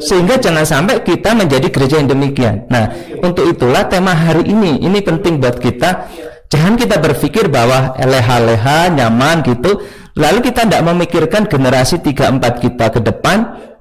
Sehingga 0.00 0.38
jangan 0.40 0.64
sampai 0.64 1.02
kita 1.02 1.34
menjadi 1.36 1.68
gereja 1.68 2.00
yang 2.00 2.08
demikian. 2.08 2.64
Nah, 2.70 2.92
untuk 3.20 3.48
itulah 3.50 3.84
tema 3.90 4.14
hari 4.14 4.46
ini 4.46 4.80
ini 4.80 5.02
penting 5.02 5.42
buat 5.42 5.58
kita. 5.60 6.08
Jangan 6.46 6.78
kita 6.78 7.02
berpikir 7.02 7.50
bahwa 7.50 7.98
leha-leha 7.98 8.94
nyaman 8.94 9.42
gitu, 9.42 9.82
lalu 10.14 10.38
kita 10.46 10.62
tidak 10.62 10.82
memikirkan 10.86 11.50
generasi 11.50 11.98
3 11.98 12.38
4 12.38 12.62
kita 12.62 12.86
ke 12.94 13.00
depan 13.02 13.38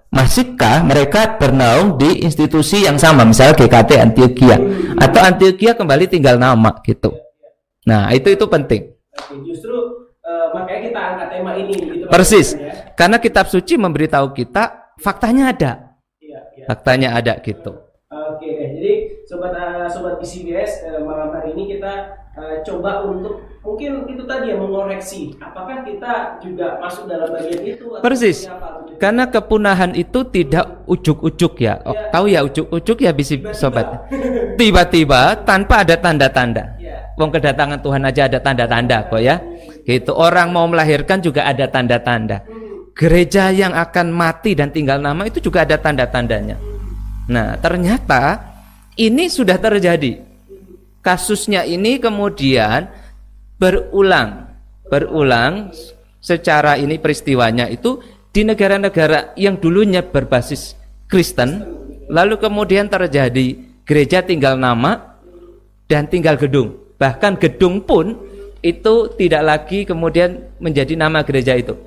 masihkah 0.09 0.81
mereka 0.81 1.35
bernaung 1.35 1.99
di 1.99 2.23
institusi 2.23 2.87
yang 2.87 2.95
sama 2.95 3.27
misalnya 3.27 3.59
GKT 3.59 3.91
Antioquia 3.99 4.55
atau 4.95 5.19
Antioquia 5.21 5.75
kembali 5.75 6.07
tinggal 6.07 6.39
nama 6.39 6.71
gitu. 6.87 7.11
Nah, 7.85 8.09
itu 8.15 8.33
itu 8.33 8.45
penting. 8.47 8.95
Justru 9.45 10.04
eh, 10.25 10.47
makanya 10.51 10.81
kita 10.83 10.99
angkat 10.99 11.27
tema 11.31 11.51
ini 11.53 11.73
gitu 11.73 12.05
Persis. 12.07 12.53
ya. 12.53 12.91
Karena 12.93 13.17
kitab 13.17 13.45
suci 13.45 13.77
memberitahu 13.77 14.33
kita 14.33 14.93
faktanya 14.97 15.53
ada. 15.53 15.71
Iya, 16.17 16.39
iya. 16.55 16.65
Faktanya 16.65 17.13
ada 17.13 17.37
gitu. 17.39 17.71
Oke 18.05 18.47
deh, 18.47 18.69
jadi 18.75 18.93
sobat 19.23 19.53
eh, 19.53 19.87
sobat 19.87 20.17
PCBS 20.17 20.83
eh, 20.83 20.99
malam 20.99 21.29
hari 21.31 21.53
ini 21.53 21.77
kita 21.77 22.25
coba 22.67 23.07
untuk 23.07 23.47
mungkin 23.63 24.03
itu 24.11 24.27
tadi 24.27 24.51
ya 24.51 24.59
mengoreksi 24.59 25.31
apakah 25.39 25.87
kita 25.87 26.35
juga 26.43 26.75
masuk 26.83 27.07
dalam 27.07 27.31
bagian 27.31 27.63
itu 27.63 27.87
atau 27.87 28.03
Persis. 28.03 28.43
apa, 28.43 28.83
gitu. 28.91 28.99
Karena 28.99 29.23
kepunahan 29.31 29.95
itu 29.95 30.19
tidak 30.27 30.83
ujuk-ujuk 30.83 31.63
ya. 31.63 31.79
Oh, 31.87 31.95
Ya. 31.95 32.11
Tahu 32.11 32.25
ya 32.27 32.39
ujuk-ujuk 32.43 32.97
ya 32.99 33.15
bisi 33.15 33.39
Tiba-tiba. 33.39 33.55
sobat. 33.55 33.87
Tiba-tiba 34.59 35.21
tanpa 35.47 35.87
ada 35.87 35.95
tanda-tanda. 35.95 36.75
Ya. 36.75 37.07
Wong 37.15 37.31
kedatangan 37.31 37.79
Tuhan 37.79 38.03
aja 38.03 38.27
ada 38.27 38.39
tanda-tanda 38.43 39.07
kok 39.07 39.23
ya. 39.23 39.39
Gitu. 39.85 40.11
Orang 40.11 40.49
mau 40.49 40.65
melahirkan 40.65 41.21
juga 41.21 41.45
ada 41.45 41.69
tanda-tanda. 41.69 42.41
Gereja 42.97 43.53
yang 43.53 43.71
akan 43.77 44.09
mati 44.09 44.57
dan 44.57 44.73
tinggal 44.73 44.97
nama 44.97 45.29
itu 45.29 45.37
juga 45.37 45.61
ada 45.61 45.77
tanda-tandanya. 45.77 46.57
Nah, 47.29 47.53
ternyata 47.61 48.41
ini 48.97 49.29
sudah 49.29 49.61
terjadi. 49.61 50.25
Kasusnya 51.05 51.69
ini 51.69 52.01
kemudian 52.01 52.89
berulang, 53.61 54.49
berulang 54.89 55.69
secara 56.17 56.81
ini 56.81 56.97
peristiwanya 56.97 57.69
itu 57.69 58.01
di 58.33 58.41
negara-negara 58.41 59.37
yang 59.37 59.61
dulunya 59.61 60.01
berbasis 60.01 60.73
Kristen, 61.05 61.61
lalu 62.09 62.41
kemudian 62.41 62.89
terjadi 62.89 63.53
gereja 63.85 64.25
tinggal 64.25 64.57
nama 64.57 65.21
dan 65.85 66.09
tinggal 66.09 66.41
gedung. 66.41 66.73
Bahkan 66.97 67.37
gedung 67.37 67.85
pun 67.85 68.17
itu 68.65 69.13
tidak 69.13 69.43
lagi 69.45 69.85
kemudian 69.85 70.41
menjadi 70.57 70.97
nama 70.97 71.21
gereja 71.21 71.53
itu. 71.53 71.77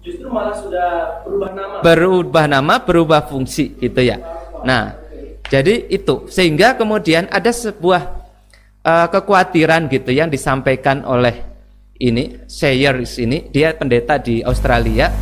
justru 0.00 0.32
malah 0.32 0.56
sudah 0.56 1.20
berubah 1.28 1.50
nama. 1.52 1.74
Berubah 1.84 2.44
nama, 2.48 2.74
berubah 2.80 3.20
fungsi 3.28 3.76
gitu 3.76 4.00
ya. 4.00 4.16
Nah, 4.64 4.96
jadi 5.52 5.86
itu 5.92 6.24
sehingga 6.32 6.72
kemudian 6.72 7.28
ada 7.28 7.52
sebuah 7.52 8.08
uh, 8.80 9.06
kekhawatiran 9.12 9.92
gitu 9.92 10.08
yang 10.08 10.32
disampaikan 10.32 11.04
oleh 11.04 11.44
ini 12.00 12.48
Sayers 12.48 13.20
ini 13.20 13.52
dia 13.52 13.76
pendeta 13.76 14.16
di 14.16 14.40
Australia. 14.40 15.12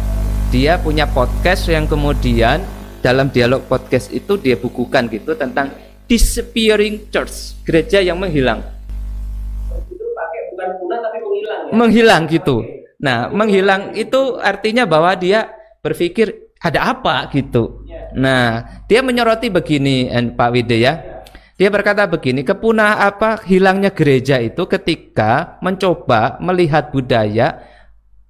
Dia 0.54 0.78
punya 0.78 1.10
podcast 1.10 1.66
yang 1.68 1.90
kemudian 1.90 2.62
dalam 3.02 3.34
dialog 3.34 3.66
podcast 3.66 4.14
itu 4.14 4.38
dia 4.38 4.54
bukukan 4.54 5.10
gitu 5.10 5.34
tentang 5.34 5.74
disappearing 6.06 7.10
church, 7.10 7.58
gereja 7.66 7.98
yang 7.98 8.16
menghilang. 8.16 8.77
Menghilang 11.72 12.28
gitu. 12.30 12.64
Nah, 12.98 13.30
menghilang 13.30 13.94
itu 13.94 14.36
artinya 14.42 14.82
bahwa 14.84 15.14
dia 15.14 15.54
berpikir 15.84 16.50
ada 16.58 16.90
apa 16.90 17.30
gitu. 17.30 17.86
Nah, 18.18 18.66
dia 18.90 18.98
menyoroti 19.04 19.46
begini 19.46 20.10
Pak 20.34 20.50
Wide 20.50 20.78
ya. 20.78 21.22
Dia 21.58 21.74
berkata 21.74 22.06
begini, 22.06 22.46
kepunah 22.46 23.02
apa 23.02 23.42
hilangnya 23.42 23.90
gereja 23.90 24.38
itu 24.38 24.66
ketika 24.70 25.58
mencoba 25.58 26.38
melihat 26.38 26.94
budaya 26.94 27.62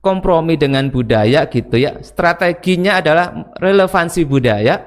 kompromi 0.00 0.57
dengan 0.57 0.88
budaya 0.88 1.45
gitu 1.49 1.76
ya. 1.76 2.00
Strateginya 2.00 3.00
adalah 3.04 3.52
relevansi 3.61 4.25
budaya 4.25 4.80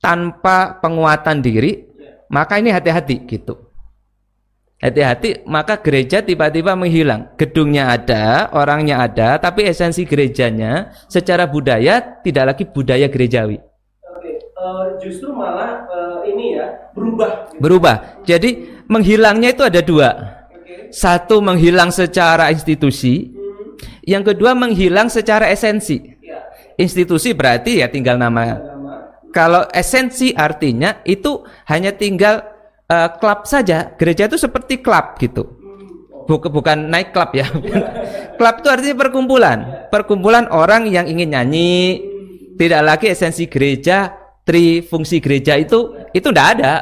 tanpa 0.00 0.80
penguatan 0.80 1.44
diri. 1.44 1.84
Maka 2.32 2.62
ini 2.62 2.72
hati-hati 2.72 3.28
gitu. 3.28 3.69
Hati-hati, 4.80 5.44
maka 5.44 5.76
gereja 5.76 6.24
tiba-tiba 6.24 6.72
menghilang. 6.72 7.36
Gedungnya 7.36 7.92
ada, 7.92 8.48
orangnya 8.56 9.04
ada, 9.04 9.36
tapi 9.36 9.68
esensi 9.68 10.08
gerejanya 10.08 10.96
secara 11.04 11.44
budaya 11.44 12.00
tidak 12.24 12.56
lagi 12.56 12.64
budaya 12.64 13.04
gerejawi. 13.12 13.60
Oke, 14.08 14.40
uh, 14.56 14.96
justru 15.04 15.36
malah 15.36 15.84
uh, 15.84 16.24
ini 16.24 16.56
ya 16.56 16.88
berubah. 16.96 17.52
Gitu. 17.52 17.60
Berubah. 17.60 17.96
Jadi 18.24 18.50
menghilangnya 18.88 19.52
itu 19.52 19.68
ada 19.68 19.84
dua. 19.84 20.08
Okay. 20.48 20.88
Satu 20.88 21.44
menghilang 21.44 21.92
secara 21.92 22.48
institusi, 22.48 23.36
hmm. 23.36 24.08
yang 24.08 24.24
kedua 24.24 24.56
menghilang 24.56 25.12
secara 25.12 25.52
esensi. 25.52 26.00
Ya. 26.24 26.40
Institusi 26.80 27.36
berarti 27.36 27.84
ya 27.84 27.92
tinggal 27.92 28.16
nama. 28.16 28.56
nama. 28.56 28.96
Kalau 29.28 29.68
esensi 29.76 30.32
artinya 30.32 31.04
itu 31.04 31.44
hanya 31.68 31.92
tinggal 31.92 32.49
uh, 32.90 33.08
klub 33.16 33.46
saja. 33.46 33.94
Gereja 33.94 34.26
itu 34.26 34.36
seperti 34.36 34.82
klub 34.82 35.14
gitu. 35.22 35.46
Bukan, 36.26 36.90
naik 36.90 37.10
klub 37.14 37.30
ya. 37.34 37.46
klub 38.38 38.54
itu 38.62 38.68
artinya 38.68 38.96
perkumpulan. 38.98 39.58
Perkumpulan 39.90 40.50
orang 40.50 40.90
yang 40.90 41.06
ingin 41.06 41.34
nyanyi. 41.34 42.02
Tidak 42.58 42.82
lagi 42.84 43.08
esensi 43.08 43.48
gereja, 43.48 44.12
tri 44.44 44.84
fungsi 44.84 45.16
gereja 45.16 45.56
itu 45.56 45.96
itu 46.12 46.28
tidak 46.28 46.60
ada. 46.60 46.74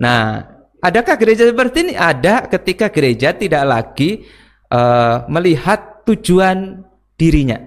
Nah, 0.00 0.40
adakah 0.80 1.20
gereja 1.20 1.44
seperti 1.44 1.84
ini? 1.84 1.94
Ada 2.00 2.48
ketika 2.48 2.88
gereja 2.88 3.36
tidak 3.36 3.60
lagi 3.68 4.24
uh, 4.72 5.28
melihat 5.28 6.00
tujuan 6.08 6.80
dirinya. 7.20 7.60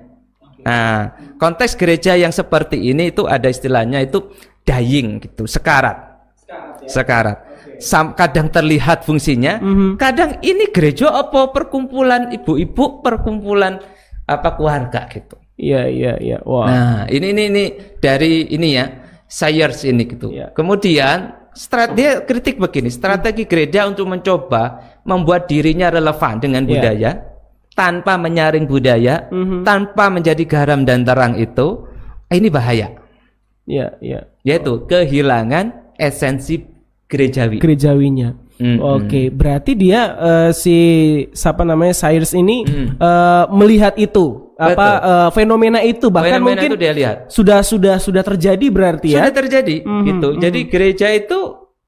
Nah, 0.66 1.14
konteks 1.38 1.78
gereja 1.78 2.18
yang 2.18 2.34
seperti 2.34 2.82
ini 2.82 3.14
itu 3.14 3.30
ada 3.30 3.46
istilahnya 3.46 4.02
itu 4.02 4.34
dying 4.66 5.22
gitu, 5.22 5.46
sekarat. 5.46 6.10
Sekarat. 6.90 7.49
Sam 7.80 8.12
kadang 8.12 8.52
terlihat 8.52 9.08
fungsinya, 9.08 9.64
mm 9.64 9.74
-hmm. 9.74 9.92
kadang 9.96 10.36
ini 10.44 10.68
gereja 10.70 11.16
apa 11.16 11.48
perkumpulan 11.56 12.28
ibu-ibu, 12.36 13.00
perkumpulan 13.00 13.80
apa 14.28 14.50
keluarga 14.60 15.08
gitu. 15.08 15.40
Iya 15.56 15.88
iya 15.88 16.14
iya. 16.20 16.38
Wah. 16.44 16.68
Nah 16.68 17.00
ini 17.08 17.32
ini 17.32 17.44
ini 17.52 17.66
dari 18.00 18.52
ini 18.52 18.76
ya 18.76 18.86
sayers 19.28 19.88
ini 19.88 20.04
gitu. 20.08 20.32
Ya. 20.32 20.52
Kemudian 20.52 21.50
strategi 21.56 22.24
kritik 22.28 22.56
begini, 22.60 22.92
strategi 22.92 23.44
gereja 23.48 23.88
untuk 23.88 24.08
mencoba 24.08 25.00
membuat 25.08 25.48
dirinya 25.48 25.88
relevan 25.92 26.40
dengan 26.40 26.64
iya. 26.64 26.72
budaya 26.72 27.00
ya. 27.00 27.12
tanpa 27.80 28.20
menyaring 28.20 28.68
budaya, 28.68 29.32
mm 29.32 29.44
-hmm. 29.44 29.62
tanpa 29.64 30.12
menjadi 30.12 30.44
garam 30.44 30.84
dan 30.84 31.08
terang 31.08 31.40
itu, 31.40 31.88
ini 32.28 32.52
bahaya. 32.52 32.92
Iya 33.64 33.96
iya. 34.04 34.28
Yaitu 34.44 34.84
kehilangan 34.84 35.96
esensi 35.96 36.79
gerejawi. 37.10 37.58
Gerejawinya. 37.58 38.38
Mm 38.60 38.76
-hmm. 38.76 38.78
Oke, 38.84 39.04
okay. 39.08 39.26
berarti 39.32 39.72
dia 39.72 40.02
uh, 40.20 40.50
si 40.52 40.76
siapa 41.32 41.64
namanya 41.64 41.96
Cyrus 41.96 42.36
ini 42.36 42.68
mm. 42.68 43.00
uh, 43.00 43.48
melihat 43.56 43.96
itu 43.96 44.52
Betul. 44.52 44.76
apa 44.76 44.88
uh, 45.00 45.30
fenomena 45.32 45.80
itu 45.80 46.12
bahkan 46.12 46.44
fenomena 46.44 46.60
mungkin 46.60 46.72
itu 46.76 46.78
dia 46.78 46.92
lihat. 46.92 47.18
sudah 47.32 47.64
sudah 47.64 47.96
sudah 48.04 48.20
terjadi 48.20 48.68
berarti 48.68 49.16
ya. 49.16 49.24
Sudah 49.26 49.34
terjadi 49.34 49.76
mm 49.82 49.88
-hmm. 49.88 50.06
gitu. 50.12 50.28
Mm 50.28 50.34
-hmm. 50.36 50.44
Jadi 50.44 50.60
gereja 50.68 51.08
itu 51.16 51.40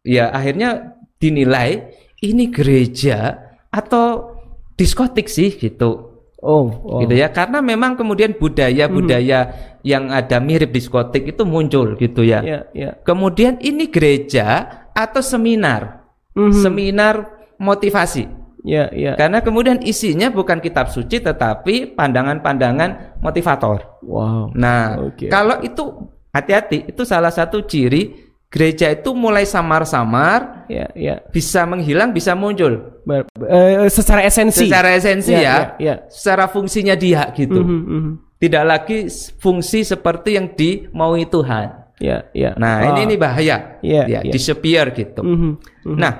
ya 0.07 0.31
akhirnya 0.31 0.95
dinilai 1.19 1.91
ini 2.23 2.49
gereja 2.49 3.51
atau 3.67 4.39
diskotik 4.79 5.27
sih 5.27 5.53
gitu. 5.59 6.07
Oh, 6.41 6.73
oh. 6.73 7.05
gitu 7.05 7.13
ya 7.21 7.29
karena 7.29 7.61
memang 7.61 7.93
kemudian 7.93 8.33
budaya-budaya 8.33 9.39
hmm. 9.45 9.85
yang 9.85 10.09
ada 10.09 10.41
mirip 10.41 10.73
diskotik 10.73 11.37
itu 11.37 11.45
muncul 11.45 11.93
gitu 12.01 12.25
ya. 12.25 12.41
Yeah, 12.41 12.63
yeah. 12.73 12.93
Kemudian 13.05 13.61
ini 13.61 13.93
gereja 13.93 14.80
atau 14.93 15.21
seminar, 15.23 16.05
mm-hmm. 16.35 16.61
seminar 16.61 17.15
motivasi. 17.57 18.27
Ya, 18.61 18.93
ya. 18.93 19.17
Karena 19.17 19.41
kemudian 19.41 19.81
isinya 19.81 20.29
bukan 20.29 20.61
kitab 20.61 20.93
suci 20.93 21.17
tetapi 21.17 21.97
pandangan-pandangan 21.97 23.21
motivator. 23.21 24.01
Wow. 24.05 24.53
Nah, 24.53 25.01
okay. 25.09 25.33
kalau 25.33 25.57
itu 25.65 26.13
hati-hati, 26.29 26.93
itu 26.93 27.01
salah 27.01 27.33
satu 27.33 27.65
ciri 27.65 28.31
gereja 28.51 28.91
itu 28.91 29.15
mulai 29.15 29.47
samar-samar, 29.47 30.67
ya, 30.67 30.91
ya. 30.93 31.23
bisa 31.31 31.63
menghilang, 31.63 32.11
bisa 32.11 32.35
muncul. 32.35 33.01
Ber, 33.07 33.25
uh, 33.39 33.87
secara 33.87 34.27
esensi. 34.27 34.67
Secara 34.67 34.93
esensi 34.93 35.31
ya, 35.31 35.39
ya, 35.39 35.47
ya, 35.47 35.65
ya. 35.79 35.95
secara 36.11 36.51
fungsinya 36.51 36.93
dia 36.93 37.31
gitu. 37.33 37.63
Mm 37.63 37.81
-hmm. 37.87 38.13
Tidak 38.41 38.63
lagi 38.65 39.07
fungsi 39.39 39.87
seperti 39.87 40.35
yang 40.35 40.51
dimaui 40.53 41.25
Tuhan. 41.29 41.80
Ya, 42.01 42.25
ya. 42.33 42.57
Nah, 42.57 42.81
oh. 42.81 42.87
ini 42.97 43.13
ini 43.13 43.15
bahaya. 43.15 43.77
Ya, 43.85 44.09
ya, 44.09 44.25
ya. 44.25 44.33
disappear 44.33 44.89
gitu. 44.97 45.21
Mm 45.21 45.37
-hmm. 45.37 45.37
Mm 45.37 45.53
-hmm. 45.85 45.97
Nah, 46.01 46.13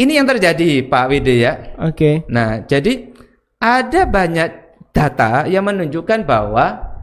ini 0.00 0.12
yang 0.16 0.24
terjadi 0.24 0.88
Pak 0.88 1.04
Wide 1.12 1.34
ya. 1.36 1.76
Oke. 1.76 1.92
Okay. 1.92 2.14
Nah, 2.32 2.64
jadi 2.64 3.12
ada 3.60 4.08
banyak 4.08 4.50
data 4.96 5.44
yang 5.46 5.68
menunjukkan 5.68 6.24
bahwa 6.24 6.96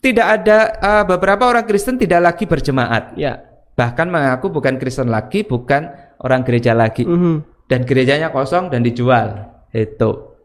tidak 0.00 0.26
ada 0.40 0.58
uh, 0.80 1.04
beberapa 1.04 1.44
orang 1.44 1.68
Kristen 1.68 2.00
tidak 2.00 2.32
lagi 2.32 2.48
berjemaat. 2.48 3.12
Ya. 3.20 3.44
Bahkan 3.76 4.08
mengaku 4.08 4.48
bukan 4.50 4.80
Kristen 4.80 5.12
lagi, 5.12 5.44
bukan 5.44 5.86
orang 6.24 6.42
gereja 6.48 6.72
lagi. 6.72 7.04
Mm 7.04 7.18
-hmm. 7.20 7.36
Dan 7.68 7.84
gerejanya 7.84 8.32
kosong 8.32 8.72
dan 8.72 8.80
dijual. 8.80 9.52
Itu. 9.70 10.40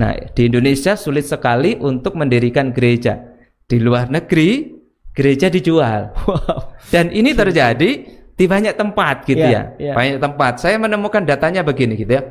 Nah, 0.00 0.16
di 0.32 0.48
Indonesia 0.48 0.96
sulit 0.96 1.28
sekali 1.28 1.76
untuk 1.76 2.16
mendirikan 2.16 2.72
gereja. 2.72 3.36
Di 3.68 3.76
luar 3.76 4.08
negeri 4.08 4.77
gereja 5.18 5.50
dijual. 5.50 6.14
Wow. 6.22 6.78
Dan 6.94 7.10
ini 7.10 7.34
terjadi 7.34 7.90
di 8.38 8.44
banyak 8.46 8.78
tempat 8.78 9.26
gitu 9.26 9.42
yeah, 9.42 9.74
ya. 9.74 9.90
Yeah. 9.90 9.94
Banyak 9.98 10.18
tempat. 10.22 10.62
Saya 10.62 10.78
menemukan 10.78 11.26
datanya 11.26 11.66
begini 11.66 11.98
gitu 11.98 12.14
ya. 12.14 12.22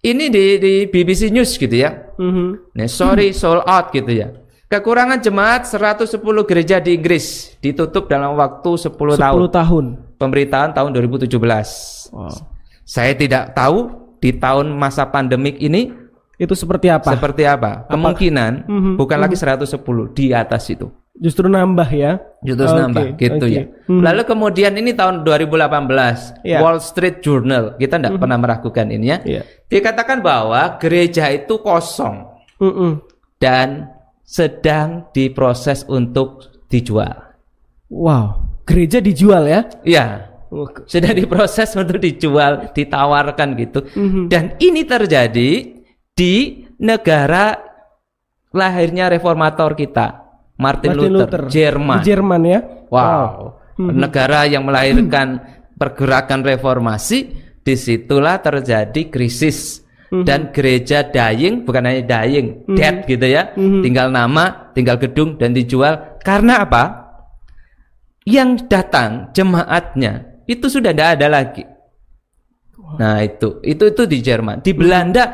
Ini 0.00 0.32
di 0.32 0.44
di 0.56 0.72
BBC 0.88 1.28
News 1.28 1.60
gitu 1.60 1.76
ya. 1.76 1.92
Mm-hmm. 2.16 2.74
Nih, 2.80 2.88
sorry 2.88 3.36
sold 3.36 3.62
out 3.68 3.92
gitu 3.92 4.08
ya. 4.08 4.32
Kekurangan 4.72 5.20
jemaat 5.20 5.68
110 5.68 6.16
gereja 6.48 6.80
di 6.80 6.96
Inggris 6.96 7.52
ditutup 7.60 8.08
dalam 8.08 8.32
waktu 8.40 8.72
10, 8.80 8.96
10 8.96 9.20
tahun. 9.20 9.38
10 9.52 9.58
tahun. 9.60 9.84
Pemberitaan 10.16 10.72
tahun 10.72 10.96
2017. 10.96 11.28
Wow. 11.28 12.32
Saya 12.88 13.12
tidak 13.12 13.52
tahu 13.52 13.92
di 14.16 14.32
tahun 14.32 14.72
masa 14.72 15.04
pandemik 15.12 15.60
ini 15.60 15.92
itu 16.40 16.56
seperti 16.56 16.88
apa? 16.88 17.12
Seperti 17.12 17.44
apa? 17.44 17.84
Kemungkinan 17.92 18.64
mm 18.64 18.78
-hmm. 18.80 18.94
bukan 18.96 19.20
mm 19.20 19.28
-hmm. 19.28 19.60
lagi 19.60 19.68
110 19.68 20.16
di 20.16 20.26
atas 20.32 20.64
itu. 20.72 20.88
Justru 21.12 21.44
nambah 21.44 21.88
ya. 21.92 22.24
Justru 22.40 22.72
okay, 22.72 22.80
nambah 22.80 23.04
gitu 23.20 23.44
okay. 23.44 23.52
ya. 23.52 23.62
Hmm. 23.84 24.00
Lalu 24.00 24.22
kemudian 24.24 24.72
ini 24.80 24.96
tahun 24.96 25.28
2018 25.28 26.40
yeah. 26.40 26.64
Wall 26.64 26.80
Street 26.80 27.20
Journal 27.20 27.76
kita 27.76 28.00
tidak 28.00 28.16
hmm. 28.16 28.22
pernah 28.24 28.38
meragukan 28.40 28.86
ini 28.88 29.06
ya. 29.12 29.18
Yeah. 29.22 29.44
Dikatakan 29.68 30.24
bahwa 30.24 30.80
gereja 30.80 31.28
itu 31.28 31.60
kosong 31.60 32.32
hmm. 32.56 33.04
dan 33.36 33.92
sedang 34.24 35.12
diproses 35.12 35.84
untuk 35.84 36.48
dijual. 36.72 37.36
Wow, 37.92 38.56
gereja 38.64 39.04
dijual 39.04 39.44
ya? 39.44 39.68
Iya. 39.84 40.32
Sudah 40.88 41.12
diproses 41.12 41.76
untuk 41.76 42.00
dijual, 42.00 42.72
ditawarkan 42.72 43.48
gitu. 43.60 43.84
Hmm. 43.92 44.32
Dan 44.32 44.56
ini 44.64 44.88
terjadi 44.88 45.76
di 46.16 46.34
negara 46.80 47.56
lahirnya 48.52 49.12
reformator 49.12 49.76
kita 49.76 50.21
Martin, 50.60 50.94
Martin 50.94 51.10
Luther, 51.12 51.28
Luther, 51.28 51.42
Jerman. 51.48 52.00
Jerman 52.04 52.42
ya. 52.44 52.60
Wow. 52.88 53.00
wow. 53.00 53.32
Hmm. 53.78 53.96
Negara 54.02 54.44
yang 54.44 54.68
melahirkan 54.68 55.40
pergerakan 55.78 56.44
reformasi, 56.44 57.18
di 57.62 57.74
situlah 57.78 58.42
terjadi 58.42 59.06
krisis 59.06 59.82
dan 60.12 60.52
gereja 60.52 61.08
dying 61.08 61.64
bukan 61.64 61.88
hanya 61.88 62.04
dying, 62.04 62.68
Mhm. 62.68 62.76
dead 62.76 62.96
gitu 63.08 63.24
ya. 63.24 63.56
Tinggal 63.56 64.12
nama, 64.12 64.68
tinggal 64.76 65.00
gedung 65.00 65.40
dan 65.40 65.56
dijual. 65.56 66.20
Karena 66.20 66.68
apa? 66.68 66.84
Yang 68.28 68.68
datang 68.68 69.32
jemaatnya 69.32 70.44
itu 70.44 70.68
sudah 70.68 70.92
tidak 70.92 71.16
ada 71.16 71.26
lagi. 71.32 71.64
Nah, 73.00 73.24
itu 73.24 73.64
itu 73.64 73.88
itu 73.88 74.02
di 74.04 74.18
Jerman. 74.20 74.60
Di 74.60 74.76
Belanda 74.76 75.24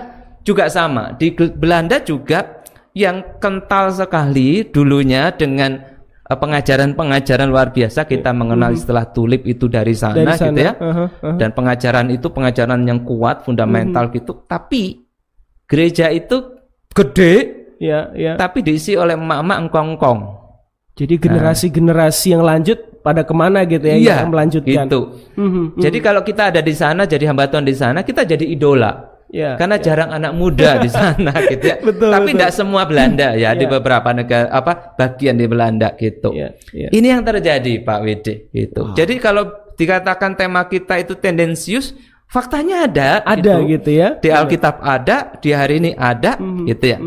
juga 0.47 0.71
sama. 0.71 1.11
Di 1.19 1.35
Belanda 1.35 1.99
juga 1.99 2.58
yang 2.99 3.39
kental 3.39 3.95
sekali 3.95 4.67
dulunya 4.67 5.31
dengan 5.31 5.79
eh, 6.27 6.35
pengajaran-pengajaran 6.35 7.47
luar 7.47 7.71
biasa 7.71 8.05
kita 8.05 8.35
mengenal 8.35 8.75
istilah 8.75 9.07
tulip 9.09 9.47
itu 9.47 9.71
dari 9.71 9.95
sana. 9.95 10.19
Dari 10.19 10.35
sana. 10.35 10.51
gitu 10.51 10.61
ya. 10.61 10.73
Aha, 10.75 11.05
aha. 11.07 11.31
Dan 11.39 11.55
pengajaran 11.55 12.11
itu 12.11 12.27
pengajaran 12.29 12.83
yang 12.83 13.01
kuat, 13.01 13.47
fundamental 13.47 14.11
Mhm. 14.11 14.13
gitu. 14.13 14.33
Tapi 14.45 14.83
gereja 15.65 16.11
itu 16.11 16.37
gede, 16.91 17.35
Ya, 17.79 18.11
ya. 18.13 18.35
tapi 18.35 18.61
diisi 18.61 18.93
oleh 18.93 19.15
emak-emak 19.15 19.59
engkong-engkong. 19.65 20.21
Jadi 20.99 21.15
generasi-generasi 21.17 22.35
yang 22.35 22.43
lanjut 22.43 22.75
pada 23.01 23.23
ke 23.23 23.31
mana 23.31 23.63
gitu 23.63 23.87
ya? 23.87 23.95
yang 23.95 24.03
Iya, 24.03 24.17
melanjutkan. 24.27 24.85
gitu. 24.91 25.01
Mhm, 25.39 25.79
Jadi 25.79 25.99
kalau 26.03 26.21
kita 26.21 26.51
ada 26.51 26.59
di 26.59 26.75
sana 26.75 27.07
jadi 27.07 27.31
hamba 27.31 27.47
Tuhan 27.47 27.63
di 27.63 27.73
sana, 27.73 28.03
kita 28.03 28.27
jadi 28.27 28.43
idola. 28.43 29.15
Ya, 29.29 29.61
Karena 29.61 29.77
jarang 29.77 30.09
anak 30.09 30.33
muda 30.33 30.81
di 30.81 30.89
sana 30.97 31.37
gitu 31.53 31.65
ya. 31.69 31.77
Betul, 31.85 32.09
Tapi 32.09 32.33
tidak 32.33 32.53
semua 32.57 32.89
Belanda 32.89 33.37
ya 33.37 33.53
di 33.53 33.69
Ya. 33.69 33.71
beberapa 33.77 34.09
negara 34.17 34.49
apa 34.49 34.97
bagian 34.97 35.37
di 35.37 35.45
Belanda 35.45 35.93
gitu. 36.01 36.33
Ya, 36.33 36.57
ya. 36.73 36.89
Ini 36.89 37.07
yang 37.13 37.23
terjadi 37.25 37.85
Pak 37.85 38.01
Wede 38.01 38.49
gitu. 38.57 38.97
Jadi 38.97 39.21
kalau 39.21 39.53
dikatakan 39.77 40.33
tema 40.33 40.65
kita 40.65 40.97
itu 40.97 41.13
tendensius, 41.13 41.93
faktanya 42.25 42.89
ada 42.89 43.21
Ada 43.21 43.61
gitu 43.69 43.91
ya. 43.93 44.17
Di 44.17 44.33
Alkitab 44.33 44.81
ada, 44.81 45.37
di 45.37 45.53
hari 45.53 45.77
ini 45.85 45.91
ada 45.93 46.41
gitu 46.41 46.85
ya. 46.89 46.99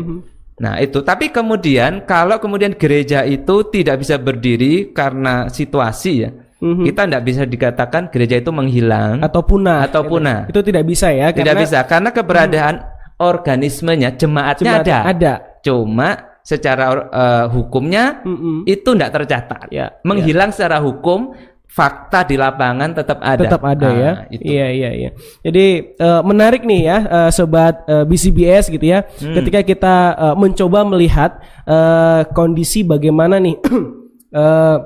Nah, 0.62 0.78
itu 0.78 1.02
tapi 1.02 1.34
kemudian 1.34 2.06
kalau 2.06 2.38
kemudian 2.38 2.70
gereja 2.78 3.26
itu 3.26 3.66
tidak 3.66 3.98
bisa 4.06 4.14
berdiri 4.14 4.94
karena 4.94 5.50
situasi 5.50 6.12
ya. 6.22 6.30
Mhm. 6.62 6.86
Kita 6.86 7.02
tidak 7.10 7.22
bisa 7.26 7.42
dikatakan 7.42 8.02
gereja 8.06 8.38
itu 8.38 8.54
menghilang 8.54 9.18
Atau 9.18 9.42
punah. 9.42 9.82
atau 9.82 10.06
punah. 10.06 10.46
Itu 10.46 10.62
tidak 10.62 10.86
bisa 10.86 11.10
ya. 11.10 11.34
Tidak 11.34 11.42
karena 11.42 11.58
bisa 11.58 11.78
karena 11.84 12.14
keberadaan 12.14 12.74
organismenya 13.18 14.14
jemaatnya 14.14 14.78
jemaat 14.78 14.86
ada. 14.86 14.98
Ada. 15.10 15.32
Cuma 15.62 16.08
secara 16.42 16.86
eh, 17.10 17.46
hukumnya 17.50 18.22
Mm-mm. 18.22 18.62
itu 18.66 18.88
tidak 18.94 19.10
tercatat. 19.14 19.66
Ya, 19.70 19.94
Menghilang 20.02 20.50
secara 20.50 20.78
hukum, 20.78 21.34
fakta 21.66 22.26
di 22.26 22.34
lapangan 22.36 22.92
tetap 22.92 23.18
ada. 23.22 23.42
Tetap 23.42 23.62
ada 23.62 23.88
Ah, 23.88 23.94
ya. 23.94 24.12
Itu. 24.28 24.42
Iya 24.44 24.66
iya 24.70 24.90
iya. 24.92 25.10
Jadi 25.40 25.66
eh, 25.96 26.22
menarik 26.22 26.62
nih 26.62 26.80
ya 26.82 26.98
eh, 27.00 27.30
sobat 27.30 27.86
eh, 27.86 28.04
BCBS 28.04 28.70
gitu 28.70 28.86
ya. 28.86 29.02
Hmm. 29.06 29.34
Ketika 29.38 29.60
kita 29.62 29.94
eh, 30.14 30.34
mencoba 30.36 30.82
melihat 30.84 31.38
eh, 31.64 32.22
kondisi 32.34 32.82
bagaimana 32.82 33.38
nih 33.38 33.56
eh, 34.42 34.76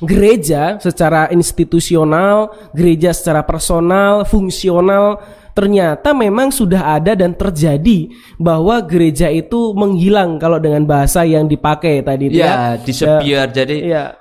gereja 0.00 0.78
secara 0.78 1.26
institusional, 1.30 2.54
gereja 2.70 3.10
secara 3.10 3.42
personal, 3.42 4.22
fungsional 4.22 5.18
ternyata 5.58 6.14
memang 6.14 6.54
sudah 6.54 6.94
ada 6.94 7.18
dan 7.18 7.34
terjadi 7.34 8.06
bahwa 8.38 8.78
gereja 8.86 9.26
itu 9.26 9.74
menghilang 9.74 10.38
kalau 10.38 10.62
dengan 10.62 10.86
bahasa 10.86 11.26
yang 11.26 11.50
dipakai 11.50 11.98
tadi 12.06 12.30
itu 12.30 12.38
Ya, 12.38 12.78
disappear. 12.78 13.50
Jadi 13.50 13.90
Ya. 13.90 14.14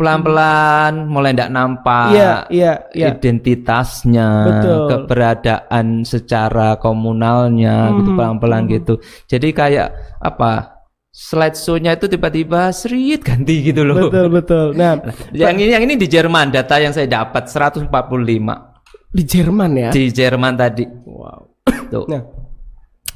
pelan-pelan 0.00 1.04
mulai 1.04 1.36
tidak 1.36 1.52
nampak 1.52 2.16
Iya, 2.16 2.32
iya, 2.48 2.72
iya. 2.96 3.12
identitasnya, 3.12 4.28
Betul. 4.48 4.80
keberadaan 4.88 6.08
secara 6.08 6.80
komunalnya 6.80 8.00
gitu 8.00 8.16
Hmm, 8.16 8.16
pelan-pelan 8.16 8.64
gitu. 8.72 8.96
Jadi 9.28 9.52
kayak 9.52 9.92
apa? 10.16 10.79
Slideshow-nya 11.20 12.00
itu 12.00 12.08
tiba-tiba 12.08 12.72
serit 12.72 13.20
ganti 13.20 13.60
gitu 13.60 13.84
loh. 13.84 14.08
Betul 14.08 14.32
betul. 14.32 14.66
Nah, 14.72 14.96
Yang 15.30 15.56
ini 15.60 15.70
yang 15.70 15.84
ini 15.84 15.94
di 15.94 16.08
Jerman 16.08 16.48
data 16.48 16.80
yang 16.80 16.96
saya 16.96 17.04
dapat 17.04 17.44
145 17.44 17.92
di 19.10 19.22
Jerman 19.22 19.70
ya. 19.76 19.90
di 19.92 20.08
Jerman 20.08 20.56
tadi. 20.56 20.88
Wow. 21.04 21.60
Tuh. 21.92 22.08
Nah, 22.08 22.22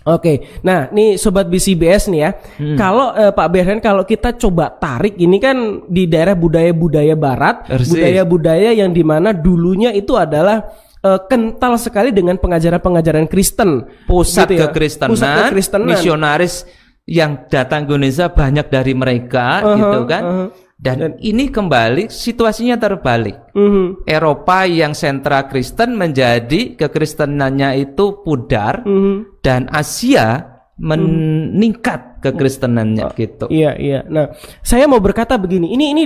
oke. 0.05 0.61
Nah, 0.61 0.93
nih 0.93 1.17
sobat 1.17 1.49
BCBS 1.49 2.13
nih 2.13 2.21
ya. 2.21 2.31
Hmm. 2.61 2.77
Kalau 2.77 3.17
eh, 3.17 3.33
Pak 3.33 3.49
Berhan 3.49 3.81
kalau 3.81 4.05
kita 4.05 4.37
coba 4.37 4.69
tarik 4.71 5.17
ini 5.17 5.41
kan 5.41 5.57
di 5.89 6.05
daerah 6.05 6.37
budaya-budaya 6.37 7.17
barat, 7.17 7.65
budaya-budaya 7.89 8.77
yang 8.77 8.93
di 8.93 9.01
mana 9.01 9.33
dulunya 9.33 9.97
itu 9.97 10.13
adalah 10.13 10.61
eh, 11.01 11.21
kental 11.25 11.81
sekali 11.81 12.13
dengan 12.13 12.37
pengajaran-pengajaran 12.37 13.25
Kristen. 13.27 13.89
pusat 14.05 14.45
Gitu 14.45 14.61
ya. 14.61 14.69
kekristenan, 14.69 15.09
Pusat 15.09 15.37
kekristenan. 15.49 15.89
misionaris 15.89 16.55
yang 17.05 17.45
datang 17.53 17.85
ke 17.85 17.93
Indonesia 17.93 18.33
banyak 18.33 18.67
dari 18.73 18.93
mereka 18.97 19.61
Uh-huh, 19.61 19.77
gitu 19.77 20.01
kan. 20.09 20.23
uh-huh. 20.25 20.49
Dan, 20.75 21.17
ini 21.23 21.49
kembali 21.49 22.13
situasinya 22.13 22.77
terbalik. 22.77 23.57
Mhm, 23.57 24.05
Eropa 24.05 24.69
yang 24.69 24.93
sentra 24.93 25.49
Kristen 25.49 25.97
menjadi 25.97 26.77
kekristenannya 26.77 27.89
itu 27.89 28.21
pudar 28.21 28.85
mhm. 28.85 29.41
dan 29.41 29.65
Asia 29.73 30.45
meningkat 30.77 32.21
kekristenannya 32.21 33.07
gitu. 33.17 33.47
Iya, 33.49 33.79
iya. 33.79 34.01
Nah, 34.05 34.35
saya 34.61 34.85
mau 34.91 34.99
berkata 34.99 35.39
begini, 35.39 35.73
ini 35.73 35.95
ini 35.95 36.05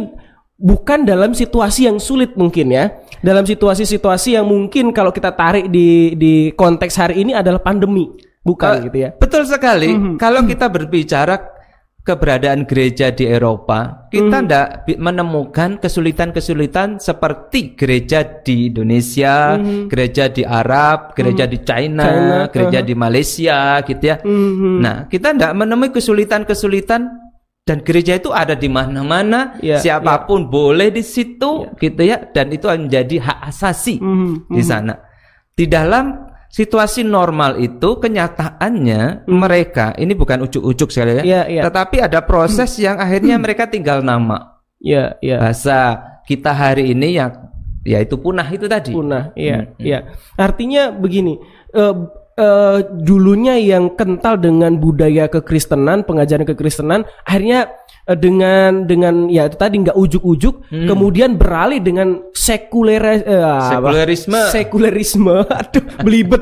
bukan 0.60 1.08
dalam 1.08 1.32
situasi 1.32 1.88
yang 1.88 1.98
sulit 1.98 2.36
mungkin 2.38 2.68
ya. 2.70 3.02
Dalam 3.18 3.48
situasi-situasi 3.48 4.38
yang 4.38 4.46
mungkin 4.46 4.94
kalau 4.94 5.10
kita 5.10 5.34
tarik 5.34 5.72
di 5.72 6.14
di 6.14 6.52
konteks 6.54 6.94
hari 6.94 7.24
ini 7.26 7.32
adalah 7.34 7.58
pandemi, 7.58 8.06
bukan 8.48 8.72
Eh, 8.72 8.82
gitu 8.88 8.98
ya. 9.04 9.10
Betul 9.12 9.44
sekali. 9.44 9.92
Mhm. 9.92 10.16
Kalau 10.16 10.40
kita 10.48 10.72
berbicara 10.72 11.36
keberadaan 12.00 12.64
gereja 12.64 13.12
di 13.12 13.28
Eropa, 13.28 14.08
kita 14.08 14.40
Mhm. 14.40 14.44
tidak 14.48 14.68
menemukan 14.96 15.76
kesulitan-kesulitan 15.76 16.96
seperti 16.96 17.76
gereja 17.76 18.24
di 18.24 18.72
Indonesia, 18.72 19.60
gereja 19.92 20.32
di 20.32 20.40
Arab, 20.40 21.12
gereja 21.12 21.44
di 21.44 21.60
China, 21.60 22.00
Mhm. 22.00 22.08
China, 22.08 22.38
gereja 22.48 22.78
uh-huh. 22.80 22.88
di 22.88 22.94
Malaysia, 22.96 23.58
gitu 23.84 24.00
ya. 24.08 24.16
Mhm. 24.24 24.80
Nah, 24.80 24.96
kita 25.04 25.36
tidak 25.36 25.52
menemui 25.52 25.92
kesulitan-kesulitan 25.92 27.02
dan 27.68 27.84
gereja 27.84 28.16
itu 28.16 28.32
ada 28.32 28.56
di 28.56 28.72
mana-mana, 28.72 29.60
Ya, 29.60 29.76
siapa 29.76 30.24
pun 30.24 30.48
boleh 30.48 30.88
di 30.88 31.04
situ, 31.04 31.68
gitu 31.76 32.00
ya, 32.00 32.24
dan 32.32 32.48
itu 32.48 32.64
menjadi 32.64 33.20
hak 33.20 33.52
asasi 33.52 34.00
Mhm, 34.00 34.48
di 34.48 34.62
sana. 34.64 34.96
Di 35.52 35.68
dalam 35.68 36.27
situasi 36.48 37.04
normal 37.04 37.56
itu 37.56 38.00
kenyataannya 38.00 39.28
mereka 39.28 39.92
ini 39.94 40.12
bukan 40.12 40.44
ujuk-ujuk 40.44 40.88
sekali 40.88 41.20
ya, 41.20 41.24
Iya, 41.24 41.42
iya. 41.48 41.62
tetapi 41.64 42.00
ada 42.00 42.20
proses 42.20 42.72
yang 42.76 42.96
akhirnya 42.96 43.36
mereka 43.44 43.68
tinggal 43.68 44.00
nama 44.00 44.58
Iya, 44.78 45.18
iya. 45.20 45.36
bahasa 45.38 45.78
kita 46.24 46.50
hari 46.50 46.92
ini 46.92 47.16
yang 47.16 47.32
yaitu 47.82 48.16
punah 48.16 48.44
itu 48.46 48.68
tadi. 48.68 48.92
punah 48.92 49.32
iya 49.32 49.64
Hmm, 49.64 49.80
iya 49.80 49.98
artinya 50.36 50.92
begini 50.92 51.40
eh, 51.72 51.94
eh, 52.36 52.78
dulunya 53.00 53.56
yang 53.56 53.96
kental 53.96 54.36
dengan 54.36 54.76
budaya 54.76 55.24
kekristenan 55.26 56.04
pengajaran 56.04 56.44
kekristenan 56.44 57.08
akhirnya 57.24 57.72
dengan 58.14 58.84
dengan 58.84 59.28
ya 59.28 59.44
itu 59.44 59.56
tadi 59.56 59.82
nggak 59.82 59.92
ujuk-ujuk 59.94 60.54
Hmm. 60.68 60.84
kemudian 60.84 61.34
beralih 61.34 61.76
dengan 61.78 62.24
sekuler 62.30 63.00
eh? 63.00 63.20
Sekulerisme. 63.68 64.40
sekulerisme 64.48 65.36
aduh 65.60 65.84
belibet 66.00 66.40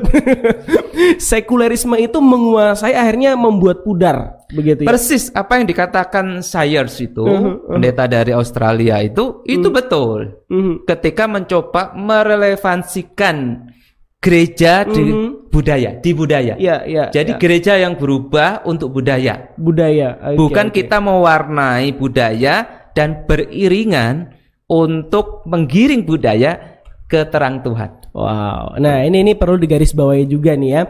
sekulerisme 1.21 1.95
itu 1.95 2.17
menguasai 2.17 2.91
akhirnya 2.91 3.33
membuat 3.33 3.81
pudar 3.81 4.43
begitu 4.47 4.83
ya 4.83 4.87
Persis 4.87 5.27
apa 5.31 5.59
yang 5.59 5.65
dikatakan 5.65 6.39
Sayers 6.39 6.99
itu 6.99 7.23
Mhm, 7.23 7.67
pendeta 7.69 8.03
dari 8.05 8.31
Australia 8.31 8.99
itu 8.99 9.43
itu 9.43 9.67
betul. 9.67 10.43
Mhm. 10.47 10.83
Ketika 10.83 11.27
mencoba 11.27 11.91
merelevansikan 11.93 13.67
gereja 14.17 14.83
di 14.83 15.13
budaya, 15.47 15.97
di 16.01 16.11
budaya. 16.11 16.53
Iya, 16.57 16.83
iya. 16.89 17.05
Jadi 17.13 17.37
iya. 17.37 17.39
gereja 17.39 17.73
yang 17.77 17.95
berubah 17.95 18.65
untuk 18.65 18.91
budaya. 18.97 19.53
budaya 19.55 20.17
Oke, 20.33 20.37
Bukan 20.37 20.67
oke. 20.69 20.75
kita 20.81 20.97
mewarnai 20.97 21.93
budaya 21.93 22.55
dan 22.97 23.29
beriringan 23.29 24.33
untuk 24.67 25.45
menggiring 25.47 26.03
budaya 26.03 26.81
ke 27.07 27.23
terang 27.31 27.63
Tuhan. 27.63 28.11
Wow. 28.11 28.81
Nah, 28.81 29.05
ini 29.05 29.23
ini 29.23 29.33
perlu 29.37 29.55
digarisbawahi 29.61 30.25
juga 30.27 30.57
nih 30.57 30.69
ya. 30.73 30.81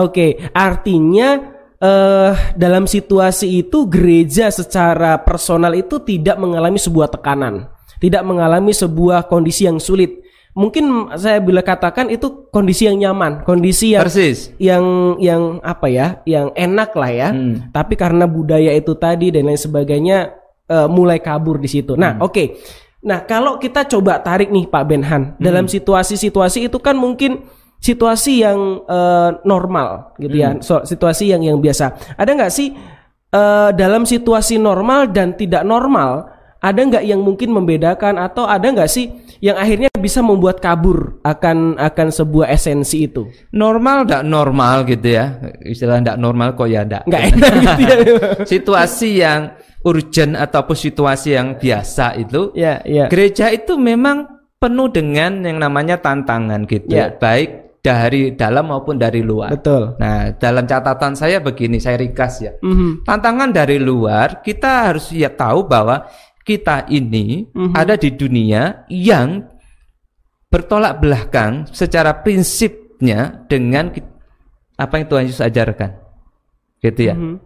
Oke, 0.00 0.40
artinya 0.54 1.58
eh 1.76 2.32
dalam 2.56 2.88
situasi 2.88 3.60
itu 3.60 3.84
gereja 3.90 4.48
secara 4.48 5.20
personal 5.20 5.76
itu 5.76 6.00
tidak 6.00 6.40
mengalami 6.40 6.80
sebuah 6.80 7.12
tekanan, 7.12 7.68
tidak 8.00 8.24
mengalami 8.24 8.72
sebuah 8.72 9.28
kondisi 9.28 9.68
yang 9.68 9.76
sulit. 9.76 10.24
Mungkin 10.56 11.12
saya 11.20 11.36
bila 11.36 11.60
katakan 11.60 12.08
itu 12.08 12.48
kondisi 12.48 12.88
yang 12.88 12.96
nyaman, 12.96 13.44
kondisi 13.44 13.92
yang 13.92 14.08
Persis. 14.08 14.56
yang 14.56 14.84
yang 15.20 15.60
apa 15.60 15.84
ya, 15.92 16.06
yang 16.24 16.48
enak 16.56 16.96
lah 16.96 17.12
ya. 17.12 17.28
Hmm. 17.28 17.68
Tapi 17.76 17.92
karena 17.92 18.24
budaya 18.24 18.72
itu 18.72 18.96
tadi 18.96 19.28
dan 19.28 19.52
lain 19.52 19.60
sebagainya 19.60 20.32
eh, 20.64 20.88
mulai 20.88 21.20
kabur 21.20 21.60
di 21.60 21.68
situ. 21.68 21.92
Nah, 22.00 22.16
oke. 22.24 22.56
Nah, 23.04 23.28
kalau 23.28 23.60
kita 23.60 23.84
coba 23.84 24.24
tarik 24.24 24.48
nih 24.48 24.64
Pak 24.64 24.84
Benhan 24.88 25.22
dalam 25.36 25.68
situasi-situasi 25.68 26.72
itu 26.72 26.80
kan 26.80 26.96
mungkin 26.96 27.44
situasi 27.76 28.40
yang 28.40 28.80
eh, 28.88 29.30
normal 29.44 30.16
gitu 30.16 30.40
ya, 30.40 30.56
so, 30.64 30.80
situasi 30.88 31.36
yang 31.36 31.44
yang 31.44 31.60
biasa. 31.60 32.16
Ada 32.16 32.32
nggak 32.32 32.52
sih 32.56 32.72
eh, 33.28 33.70
dalam 33.76 34.08
situasi 34.08 34.56
normal 34.56 35.12
dan 35.12 35.36
tidak 35.36 35.68
normal, 35.68 36.32
ada 36.64 36.80
nggak 36.80 37.04
yang 37.04 37.20
mungkin 37.20 37.52
membedakan 37.52 38.16
atau 38.16 38.48
ada 38.48 38.64
nggak 38.72 38.88
sih 38.88 39.12
yang 39.40 39.56
akhirnya 39.56 39.90
bisa 39.96 40.20
membuat 40.24 40.60
kabur 40.60 41.20
akan 41.22 41.76
akan 41.76 42.08
sebuah 42.12 42.50
esensi 42.52 43.08
itu? 43.08 43.28
Normal 43.52 44.04
ndak 44.08 44.22
normal 44.24 44.84
gitu 44.88 45.16
ya. 45.16 45.38
Istilah 45.64 46.00
ndak 46.02 46.18
normal 46.20 46.54
kok 46.54 46.68
ya 46.68 46.84
ndak. 46.84 47.04
Nggak 47.08 47.22
enak 47.32 47.52
gitu 47.80 47.92
ya. 47.94 48.02
situasi 48.56 49.08
yang 49.20 49.40
urgent 49.86 50.34
ataupun 50.34 50.74
situasi 50.74 51.38
yang 51.38 51.54
biasa 51.56 52.18
itu 52.18 52.50
ya, 52.58 52.82
ya. 52.82 53.06
gereja 53.06 53.54
itu 53.54 53.78
memang 53.78 54.26
penuh 54.58 54.90
dengan 54.90 55.46
yang 55.46 55.62
namanya 55.62 56.00
tantangan 56.02 56.66
gitu 56.66 56.90
Ya. 56.90 57.14
baik 57.14 57.66
dari 57.86 58.34
dalam 58.34 58.66
maupun 58.66 58.98
dari 58.98 59.22
luar. 59.22 59.54
Betul. 59.54 59.94
Nah, 60.02 60.34
dalam 60.34 60.66
catatan 60.66 61.14
saya 61.14 61.38
begini, 61.38 61.78
saya 61.78 62.02
ringkas 62.02 62.34
ya. 62.42 62.52
Mhm. 62.58 63.06
Tantangan 63.06 63.54
dari 63.54 63.78
luar, 63.78 64.42
kita 64.42 64.90
harus 64.90 65.14
ya 65.14 65.30
tahu 65.30 65.70
bahwa 65.70 66.02
kita 66.46 66.86
ini 66.94 67.50
Mhm. 67.50 67.74
ada 67.74 67.98
di 67.98 68.14
dunia 68.14 68.86
yang 68.86 69.42
bertolak 70.46 71.02
belakang 71.02 71.66
secara 71.74 72.22
prinsipnya 72.22 73.42
dengan 73.50 73.90
apa 74.78 74.94
yang 74.94 75.06
Tuhan 75.10 75.26
Yesus 75.26 75.42
ajarkan. 75.42 75.90
Gitu 76.78 77.10
ya. 77.10 77.18
Mhm. 77.18 77.36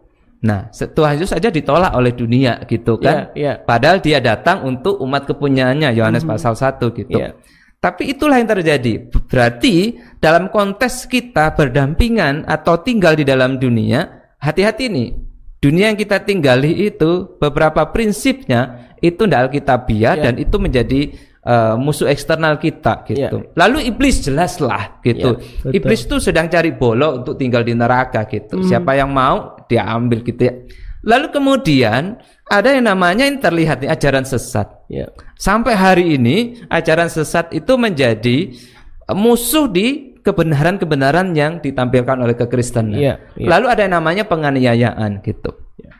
Nah, 0.40 0.68
Tuhan 0.72 1.16
Yesus 1.16 1.32
aja 1.32 1.48
ditolak 1.48 1.92
oleh 1.96 2.12
dunia 2.12 2.60
gitu 2.68 3.00
kan. 3.00 3.32
Ya, 3.32 3.56
ya. 3.56 3.64
Padahal 3.64 4.04
dia 4.04 4.20
datang 4.20 4.64
untuk 4.68 5.00
umat 5.00 5.24
kepunyaannya 5.28 5.96
Yohanes 5.96 6.24
pasal 6.24 6.56
1 6.56 6.92
gitu. 6.92 7.16
Iya. 7.16 7.36
Tapi 7.80 8.12
itulah 8.12 8.36
yang 8.36 8.48
terjadi. 8.48 9.08
Berarti 9.08 9.96
dalam 10.20 10.52
konteks 10.52 11.08
kita 11.08 11.56
berdampingan 11.56 12.44
atau 12.44 12.76
tinggal 12.84 13.16
di 13.16 13.24
dalam 13.24 13.56
dunia, 13.56 14.04
hati-hati 14.36 14.92
nih. 14.92 15.10
Dunia 15.60 15.92
yang 15.92 15.98
kita 16.00 16.24
tinggali 16.24 16.88
itu 16.88 17.36
beberapa 17.36 17.84
prinsipnya 17.92 18.92
itu 19.04 19.28
tidak 19.28 19.52
alkitabiah 19.52 20.16
Ya. 20.16 20.22
dan 20.28 20.34
itu 20.40 20.56
menjadi 20.56 21.00
eh, 21.40 21.74
musuh 21.76 22.08
eksternal 22.08 22.56
kita 22.56 23.04
gitu. 23.08 23.52
Lalu 23.56 23.88
iblis 23.92 24.24
jelaslah 24.24 25.00
gitu. 25.04 25.36
Ya, 25.36 25.40
betul. 25.40 25.72
iblis 25.76 26.00
itu 26.04 26.16
sedang 26.20 26.48
cari 26.48 26.72
bolo 26.72 27.20
untuk 27.20 27.36
tinggal 27.36 27.64
di 27.64 27.72
neraka 27.76 28.24
gitu. 28.28 28.60
Siapa 28.64 28.92
yang 28.96 29.12
mau 29.12 29.56
dia 29.68 29.84
ambil 29.88 30.20
gitu 30.24 30.48
ya. 30.48 30.54
Lalu 31.00 31.32
kemudian 31.32 32.20
ada 32.44 32.76
yang 32.76 32.84
namanya 32.84 33.24
yang 33.24 33.40
terlihat 33.40 33.80
nih 33.80 33.88
ajaran 33.88 34.24
sesat. 34.28 34.68
Ya. 34.92 35.08
Sampai 35.40 35.72
hari 35.76 36.20
ini 36.20 36.60
ajaran 36.68 37.08
sesat 37.08 37.52
itu 37.56 37.72
menjadi 37.76 38.52
eh, 39.08 39.16
musuh 39.16 39.64
di 39.68 40.09
kebenaran-kebenaran 40.20 41.32
yang 41.34 41.58
ditampilkan 41.60 42.16
oleh 42.20 42.36
kekristenan. 42.36 42.96
Iya, 42.96 43.14
iya. 43.36 43.48
Lalu 43.48 43.66
ada 43.68 43.80
yang 43.84 43.94
namanya 44.00 44.24
penganiayaan 44.28 45.20
gitu. 45.24 45.52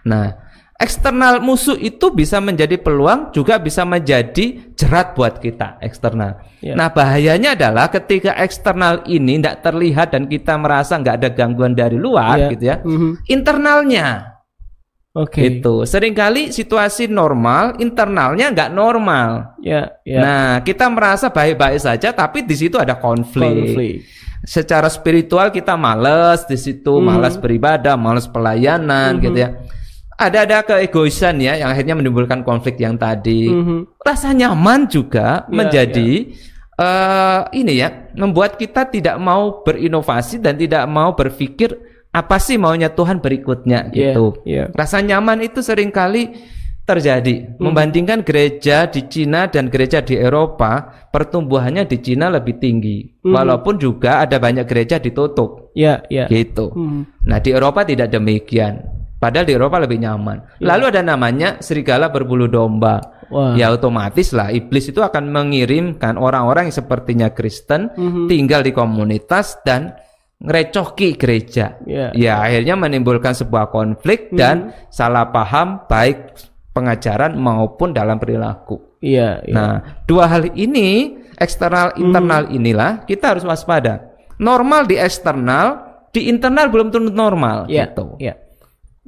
Nah, 0.05 0.33
eksternal 0.81 1.45
musuh 1.45 1.77
itu 1.77 2.09
bisa 2.09 2.41
menjadi 2.41 2.81
peluang 2.81 3.37
juga 3.37 3.61
bisa 3.61 3.85
menjadi 3.85 4.73
jerat 4.73 5.13
buat 5.13 5.37
kita 5.37 5.77
eksternal. 5.85 6.41
Iya. 6.65 6.73
Nah, 6.73 6.89
bahayanya 6.89 7.53
adalah 7.53 7.93
ketika 7.93 8.33
eksternal 8.41 9.05
ini 9.05 9.37
tidak 9.41 9.61
terlihat 9.61 10.17
dan 10.17 10.25
kita 10.25 10.57
merasa 10.57 10.97
nggak 10.97 11.17
ada 11.21 11.29
gangguan 11.33 11.77
dari 11.77 12.01
luar 12.01 12.37
Iya. 12.37 12.49
gitu 12.57 12.65
ya. 12.65 12.77
Mhm. 12.81 13.11
Internalnya 13.29 14.40
Oke. 15.11 15.43
Gitu. 15.43 15.83
Seringkali 15.83 16.55
situasi 16.55 17.11
normal, 17.11 17.83
internalnya 17.83 18.47
nggak 18.55 18.71
normal. 18.71 19.59
Ya, 19.59 19.99
ya. 20.07 20.21
Nah, 20.23 20.51
kita 20.63 20.87
merasa 20.87 21.27
baik-baik 21.35 21.83
saja, 21.83 22.15
tapi 22.15 22.47
di 22.47 22.55
situ 22.55 22.79
ada 22.79 22.95
konflik. 22.95 23.75
Konflik. 23.75 23.95
Secara 24.47 24.87
spiritual 24.87 25.51
kita 25.51 25.75
males 25.75 26.47
di 26.47 26.55
situ, 26.55 27.03
Mhm. 27.03 27.05
malas 27.05 27.35
beribadah, 27.37 27.99
malas 27.99 28.31
pelayanan, 28.31 29.19
gitu 29.19 29.35
ya. 29.35 29.59
Ada 30.15 30.47
ada 30.47 30.59
keegoisan 30.63 31.43
ya, 31.43 31.59
yang 31.59 31.75
akhirnya 31.75 31.99
menimbulkan 31.99 32.47
konflik 32.47 32.79
yang 32.79 32.95
tadi. 32.95 33.51
Mhm. 33.51 34.05
Rasa 34.07 34.31
nyaman 34.31 34.87
juga 34.87 35.43
Ya, 35.45 35.51
menjadi 35.51 36.11
eh, 36.81 37.41
ini 37.61 37.77
ya, 37.77 38.09
membuat 38.17 38.57
kita 38.57 38.89
tidak 38.89 39.21
mau 39.21 39.61
berinovasi 39.61 40.41
dan 40.41 40.57
tidak 40.57 40.89
mau 40.89 41.13
berpikir 41.13 41.77
apa 42.11 42.37
sih 42.43 42.59
maunya 42.59 42.91
Tuhan 42.91 43.23
berikutnya 43.23 43.89
gitu. 43.95 44.43
iya. 44.43 44.67
Rasa 44.75 44.99
nyaman 44.99 45.47
itu 45.47 45.63
sering 45.63 45.95
kali 45.95 46.35
terjadi. 46.83 47.55
Membandingkan 47.63 48.27
gereja 48.27 48.91
di 48.91 49.07
Cina 49.07 49.47
dan 49.47 49.71
gereja 49.71 50.03
di 50.03 50.19
Eropa, 50.19 50.91
pertumbuhannya 51.15 51.87
di 51.87 52.03
Cina 52.03 52.27
lebih 52.27 52.59
tinggi. 52.59 53.23
Walaupun 53.23 53.79
juga 53.79 54.27
ada 54.27 54.43
banyak 54.43 54.67
gereja 54.67 54.99
ditutup 54.99 55.71
Ya, 55.79 56.03
ya. 56.11 56.27
gitu. 56.27 56.75
Mhm. 56.75 57.31
Nah, 57.31 57.39
di 57.39 57.55
Eropa 57.55 57.87
tidak 57.87 58.11
demikian. 58.11 58.83
Padahal 59.21 59.47
di 59.47 59.55
Eropa 59.55 59.79
lebih 59.79 60.01
nyaman. 60.01 60.59
Lalu 60.65 60.85
ada 60.97 61.05
namanya 61.05 61.61
serigala 61.63 62.11
berbulu 62.11 62.51
domba. 62.51 62.99
Wah. 63.31 63.55
Ya 63.55 63.71
otomatis 63.71 64.35
lah 64.35 64.51
iblis 64.51 64.91
itu 64.91 64.99
akan 64.99 65.31
mengirimkan 65.31 66.19
orang-orang 66.19 66.67
yang 66.67 66.75
sepertinya 66.75 67.31
Kristen 67.31 67.87
Mhm. 67.95 68.27
tinggal 68.27 68.67
di 68.67 68.75
komunitas 68.75 69.63
dan 69.63 69.95
ngerecoki 70.41 71.21
gereja. 71.21 71.77
Ya. 71.85 72.11
Ya 72.17 72.41
akhirnya 72.41 72.75
menimbulkan 72.75 73.37
sebuah 73.37 73.69
konflik 73.69 74.33
dan 74.33 74.73
salah 74.89 75.29
paham 75.29 75.85
baik 75.85 76.33
pengajaran 76.73 77.37
maupun 77.37 77.93
dalam 77.93 78.17
perilaku. 78.17 78.97
Iya, 79.05 79.45
iya. 79.45 79.55
Nah, 79.55 79.75
dua 80.09 80.29
hal 80.29 80.49
ini 80.57 81.17
eksternal 81.37 81.97
internal 82.01 82.49
inilah 82.49 83.05
kita 83.05 83.37
harus 83.37 83.45
waspada. 83.45 84.13
Normal 84.41 84.89
di 84.89 84.97
eksternal, 84.97 85.77
di 86.13 86.29
internal 86.33 86.73
belum 86.73 86.89
tentu 86.89 87.13
normal 87.13 87.69
Ya, 87.69 87.89
gitu. 87.89 88.17
ya. 88.17 88.37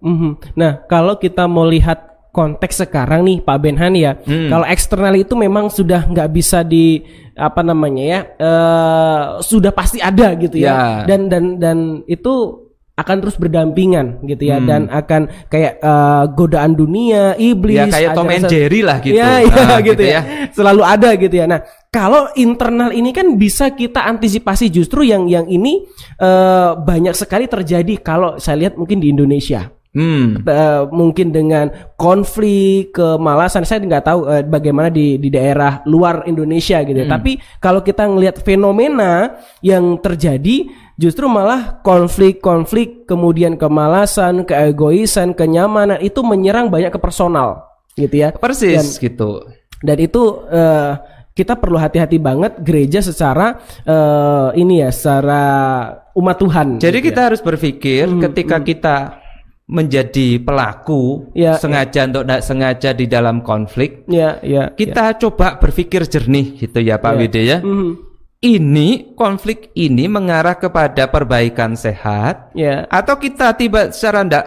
Mhm. 0.05 0.53
Nah, 0.61 0.85
kalau 0.85 1.17
kita 1.17 1.49
mau 1.49 1.65
lihat 1.65 2.12
konteks 2.33 2.83
sekarang 2.83 3.23
nih, 3.23 3.39
Pak 3.45 3.59
Benhan 3.61 3.93
ya, 3.93 4.17
Hmm. 4.19 4.49
kalau 4.49 4.65
eksternal 4.65 5.15
itu 5.15 5.37
memang 5.37 5.69
sudah 5.69 6.09
nggak 6.09 6.33
bisa 6.33 6.65
di 6.65 7.05
apa 7.33 7.61
namanya 7.61 8.05
ya, 8.05 8.21
eh, 8.41 9.21
sudah 9.41 9.71
pasti 9.71 10.01
ada 10.01 10.33
gitu 10.35 10.57
ya, 10.57 10.73
Ya. 10.73 10.83
dan 11.07 11.29
dan 11.29 11.45
dan 11.61 11.79
itu 12.05 12.65
akan 12.93 13.25
terus 13.25 13.37
berdampingan 13.37 14.21
gitu 14.25 14.49
ya, 14.49 14.61
Hmm. 14.61 14.69
dan 14.69 14.83
akan 14.89 15.23
kayak 15.49 15.81
eh, 15.81 16.25
godaan 16.33 16.73
dunia, 16.73 17.37
iblis, 17.37 17.89
Ya 17.89 17.89
kayak 17.89 18.11
Tom 18.17 18.29
and 18.29 18.49
Jerry 18.49 18.81
lah 18.81 19.01
gitu. 19.01 19.17
Ya, 19.17 19.41
ya, 19.45 19.53
Ah, 19.69 19.81
gitu, 19.93 20.03
ya. 20.05 20.21
Selalu 20.53 20.83
ada 20.85 21.11
gitu 21.17 21.35
ya. 21.37 21.45
Nah, 21.49 21.61
kalau 21.89 22.33
internal 22.33 22.93
ini 22.93 23.13
kan 23.13 23.37
bisa 23.37 23.73
kita 23.73 24.05
antisipasi 24.05 24.69
justru 24.69 25.05
yang 25.05 25.29
yang 25.29 25.45
ini 25.49 25.85
eh, 26.17 26.71
banyak 26.81 27.13
sekali 27.13 27.45
terjadi 27.45 28.01
kalau 28.01 28.37
saya 28.37 28.57
lihat 28.69 28.81
mungkin 28.81 29.01
di 29.01 29.09
Indonesia. 29.09 29.69
Hmm. 29.93 30.41
Eh, 30.41 30.83
mungkin 30.89 31.37
dengan 31.37 31.69
konflik, 32.01 32.97
kemalasan. 32.97 33.69
Saya 33.69 33.85
nggak 33.85 34.07
tahu 34.09 34.21
eh, 34.25 34.41
bagaimana 34.41 34.89
di 34.89 35.21
di 35.21 35.29
daerah 35.29 35.85
luar 35.85 36.25
Indonesia 36.25 36.81
gitu. 36.81 36.97
ya. 36.97 37.05
Tapi 37.05 37.37
kalau 37.61 37.85
kita 37.85 38.09
ngelihat 38.09 38.41
fenomena 38.41 39.37
yang 39.61 40.01
terjadi, 40.01 40.65
justru 40.97 41.29
malah 41.29 41.85
konflik-konflik, 41.85 43.05
kemudian 43.05 43.61
kemalasan, 43.61 44.49
keegoisan, 44.49 45.37
kenyamanan 45.37 46.01
itu 46.01 46.25
menyerang 46.25 46.73
banyak 46.73 46.89
ke 46.89 46.97
personal, 46.97 47.69
gitu 47.93 48.17
ya. 48.17 48.33
Persis 48.33 48.97
gitu. 48.97 49.45
Dan 49.85 50.01
itu 50.01 50.41
eh, 50.49 50.93
kita 51.37 51.61
perlu 51.61 51.77
hati-hati 51.77 52.17
banget 52.17 52.65
gereja 52.65 53.05
secara 53.05 53.61
eh, 53.85 54.49
ini 54.57 54.81
ya, 54.81 54.89
secara 54.89 55.45
umat 56.17 56.37
Tuhan. 56.41 56.81
Jadi 56.81 56.97
gitu 56.97 57.05
ya. 57.05 57.09
kita 57.13 57.21
harus 57.29 57.41
berpikir 57.45 58.09
ketika 58.09 58.57
kita 58.65 58.97
menjadi 59.73 60.37
pelaku 60.37 61.33
Ya, 61.33 61.57
sengaja 61.57 62.05
untuk 62.05 62.29
tidak 62.29 62.43
sengaja 62.45 62.91
di 62.93 63.09
dalam 63.09 63.41
konflik, 63.41 64.05
ya, 64.05 64.37
ya, 64.45 64.69
kita 64.77 65.17
coba 65.17 65.57
berpikir 65.57 66.05
jernih 66.05 66.61
gitu 66.61 66.77
ya 66.85 67.01
Pak 67.01 67.13
Ya. 67.17 67.19
Wide 67.19 67.41
ya. 67.41 67.59
Mhm. 67.65 67.93
Ini 68.43 69.15
konflik 69.15 69.71
ini 69.79 70.11
mengarah 70.11 70.59
kepada 70.59 71.07
perbaikan 71.09 71.79
sehat 71.79 72.51
ya, 72.59 72.85
atau 72.91 73.15
kita 73.17 73.55
tiba 73.55 73.89
secara 73.95 74.27
tidak 74.27 74.47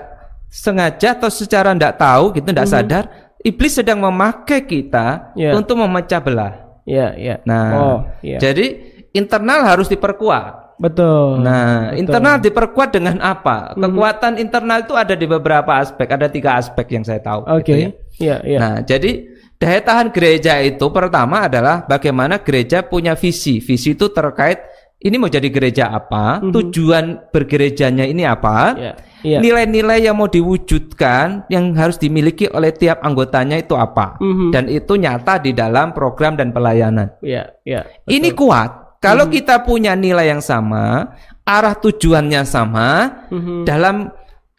sengaja 0.51 1.15
atau 1.15 1.31
secara 1.31 1.71
tidak 1.71 1.95
tahu 1.95 2.35
gitu 2.35 2.47
tidak 2.51 2.67
sadar 2.67 3.03
iblis 3.39 3.73
sedang 3.77 4.03
memakai 4.03 4.67
kita. 4.67 5.31
Ya. 5.39 5.55
untuk 5.55 5.79
memecah 5.79 6.19
belah. 6.19 6.53
ya, 6.85 7.15
ya. 7.17 7.41
Nah, 7.47 7.69
oh, 7.73 7.97
ya. 8.21 8.37
jadi 8.37 8.77
internal 9.15 9.63
harus 9.63 9.87
diperkuat. 9.87 10.64
Betul. 10.77 11.39
Nah, 11.39 11.91
betul. 11.91 11.99
internal 12.01 12.35
diperkuat 12.39 12.89
dengan 12.91 13.17
apa? 13.23 13.73
Kekuatan 13.73 14.37
internal 14.37 14.83
itu 14.83 14.93
ada 14.95 15.15
di 15.15 15.25
beberapa 15.25 15.71
aspek, 15.79 16.07
ada 16.09 16.27
tiga 16.27 16.59
aspek 16.59 16.85
yang 16.91 17.03
saya 17.03 17.19
tahu. 17.19 17.43
Oke, 17.47 17.63
gitu 17.63 17.73
ya. 17.75 17.89
ya, 18.19 18.37
ya. 18.43 18.59
Nah, 18.59 18.75
jadi 18.83 19.11
daya 19.55 19.79
tahan 19.79 20.11
gereja 20.11 20.59
itu 20.59 20.85
pertama 20.91 21.47
adalah 21.47 21.83
bagaimana 21.83 22.43
gereja 22.43 22.83
punya 22.83 23.15
visi. 23.15 23.63
Visi 23.63 23.95
itu 23.95 24.11
terkait 24.11 24.59
ini 24.99 25.21
mau 25.21 25.29
jadi 25.29 25.47
gereja 25.53 25.93
apa, 25.93 26.41
tujuan 26.41 27.29
bergerejanya 27.29 28.09
ini 28.09 28.25
apa, 28.25 28.73
Ya, 28.73 28.93
ya. 29.21 29.37
nilai-nilai 29.37 30.01
yang 30.01 30.17
mau 30.17 30.25
diwujudkan 30.25 31.45
yang 31.45 31.77
harus 31.77 32.01
dimiliki 32.01 32.49
oleh 32.49 32.73
tiap 32.73 33.05
anggotanya 33.05 33.59
itu 33.59 33.77
apa, 33.77 34.17
Mhm. 34.17 34.49
dan 34.49 34.65
itu 34.65 34.97
nyata 34.97 35.37
di 35.37 35.53
dalam 35.53 35.93
program 35.93 36.33
dan 36.33 36.49
pelayanan. 36.49 37.13
ya, 37.21 37.53
ya. 37.61 37.85
Ini 38.09 38.33
kuat 38.33 38.84
Kalau 39.05 39.25
kita 39.29 39.61
punya 39.61 39.93
nilai 39.93 40.33
yang 40.33 40.41
sama, 40.41 41.13
arah 41.45 41.77
tujuannya 41.77 42.41
sama, 42.41 43.21
Mhm. 43.29 43.63
dalam 43.69 44.09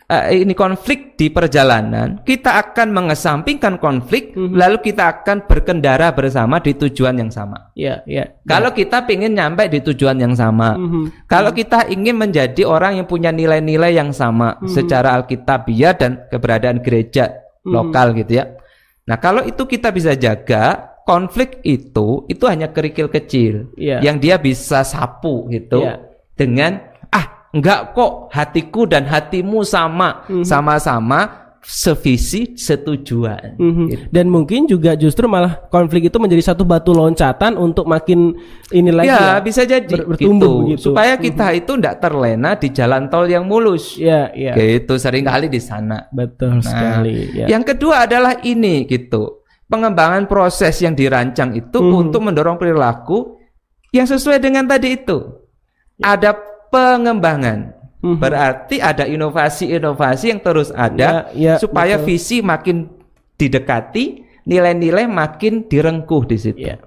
eh, 0.06 0.46
ini 0.46 0.54
konflik 0.54 1.18
di 1.18 1.34
perjalanan, 1.34 2.22
kita 2.22 2.62
akan 2.62 2.94
mengesampingkan 2.94 3.74
konflik, 3.82 4.38
Mhm. 4.38 4.54
lalu 4.54 4.78
kita 4.78 5.02
akan 5.02 5.50
berkendara 5.50 6.14
bersama 6.14 6.62
di 6.62 6.78
tujuan 6.78 7.18
yang 7.18 7.26
sama. 7.34 7.74
Ya, 7.74 8.06
ya. 8.06 8.38
Kalau 8.46 8.70
kita 8.70 9.02
ingin 9.02 9.34
nyampe 9.34 9.66
di 9.66 9.82
tujuan 9.82 10.14
yang 10.14 10.38
sama, 10.38 10.78
Mhm. 10.78 11.26
kalau 11.26 11.50
kita 11.50 11.90
ingin 11.90 12.22
menjadi 12.22 12.62
orang 12.62 13.02
yang 13.02 13.10
punya 13.10 13.34
nilai-nilai 13.34 13.98
yang 13.98 14.14
sama 14.14 14.62
Mhm. 14.62 14.70
secara 14.70 15.18
alkitabiah 15.18 15.98
dan 15.98 16.22
keberadaan 16.30 16.86
gereja 16.86 17.42
Mhm. 17.66 17.74
lokal 17.74 18.14
gitu 18.14 18.38
ya. 18.38 18.54
Nah, 19.10 19.18
kalau 19.18 19.42
itu 19.42 19.66
kita 19.66 19.90
bisa 19.90 20.14
jaga, 20.14 20.94
konflik 21.06 21.62
itu 21.62 22.26
itu 22.26 22.44
hanya 22.44 22.68
kerikil 22.68 23.06
kecil 23.06 23.70
Iya. 23.78 24.02
yang 24.02 24.18
dia 24.18 24.36
bisa 24.36 24.82
sapu 24.82 25.46
gitu 25.48 25.80
Iya. 25.80 26.02
dengan 26.34 26.82
ah 27.08 27.46
enggak 27.54 27.94
kok 27.94 28.28
hatiku 28.28 28.84
dan 28.84 29.06
hatimu 29.06 29.62
sama, 29.62 30.26
Mhm. 30.26 30.42
sama-sama 30.42 31.20
sevisi 31.66 32.54
setujuan. 32.54 33.58
Mhm. 33.58 33.84
Gitu. 33.90 34.02
Dan 34.08 34.30
mungkin 34.30 34.66
juga 34.66 34.94
justru 34.94 35.26
malah 35.26 35.66
konflik 35.66 36.06
itu 36.06 36.14
menjadi 36.16 36.54
satu 36.54 36.62
batu 36.62 36.94
loncatan 36.94 37.58
untuk 37.58 37.86
makin 37.86 38.38
ini 38.70 38.94
lagi 38.94 39.10
ya, 39.10 39.34
ya. 39.34 39.42
bisa 39.42 39.66
jadi 39.66 39.82
ber- 39.82 40.14
bertumbuh 40.14 40.46
gitu. 40.46 40.62
begitu. 40.62 40.82
Supaya 40.86 41.18
kita 41.18 41.46
itu 41.52 41.74
tidak 41.74 41.98
terlena 41.98 42.54
di 42.54 42.68
jalan 42.70 43.10
tol 43.10 43.26
yang 43.26 43.42
mulus. 43.44 43.98
Ya, 43.98 44.30
ya. 44.30 44.54
Gitu 44.54 44.94
sering 44.94 45.26
kali 45.26 45.50
di 45.50 45.58
sana. 45.58 46.06
Betul 46.08 46.62
Nah, 46.62 46.62
sekali. 46.62 47.34
Ya. 47.34 47.46
Yang 47.50 47.74
kedua 47.74 48.06
adalah 48.06 48.38
ini 48.42 48.86
gitu. 48.86 49.42
Pengembangan 49.66 50.30
proses 50.30 50.78
yang 50.78 50.94
dirancang 50.94 51.50
itu 51.52 51.78
Mhm. 51.82 51.92
untuk 52.06 52.20
mendorong 52.22 52.54
perilaku 52.54 53.34
yang 53.90 54.06
sesuai 54.06 54.38
dengan 54.38 54.62
tadi 54.62 54.94
itu. 54.94 55.18
Ada 55.98 56.38
pengembangan. 56.70 57.74
Mhm. 57.98 58.18
Berarti 58.20 58.78
ada 58.78 59.02
inovasi-inovasi 59.02 60.30
yang 60.30 60.40
terus 60.40 60.70
ada 60.70 61.26
Ya, 61.34 61.54
ya, 61.54 61.54
supaya 61.58 61.98
betul. 61.98 62.06
visi 62.14 62.38
makin 62.44 62.86
didekati, 63.34 64.22
nilai-nilai 64.46 65.10
makin 65.10 65.66
direngkuh 65.66 66.22
di 66.24 66.36
situ. 66.38 66.62
Ya. 66.62 66.78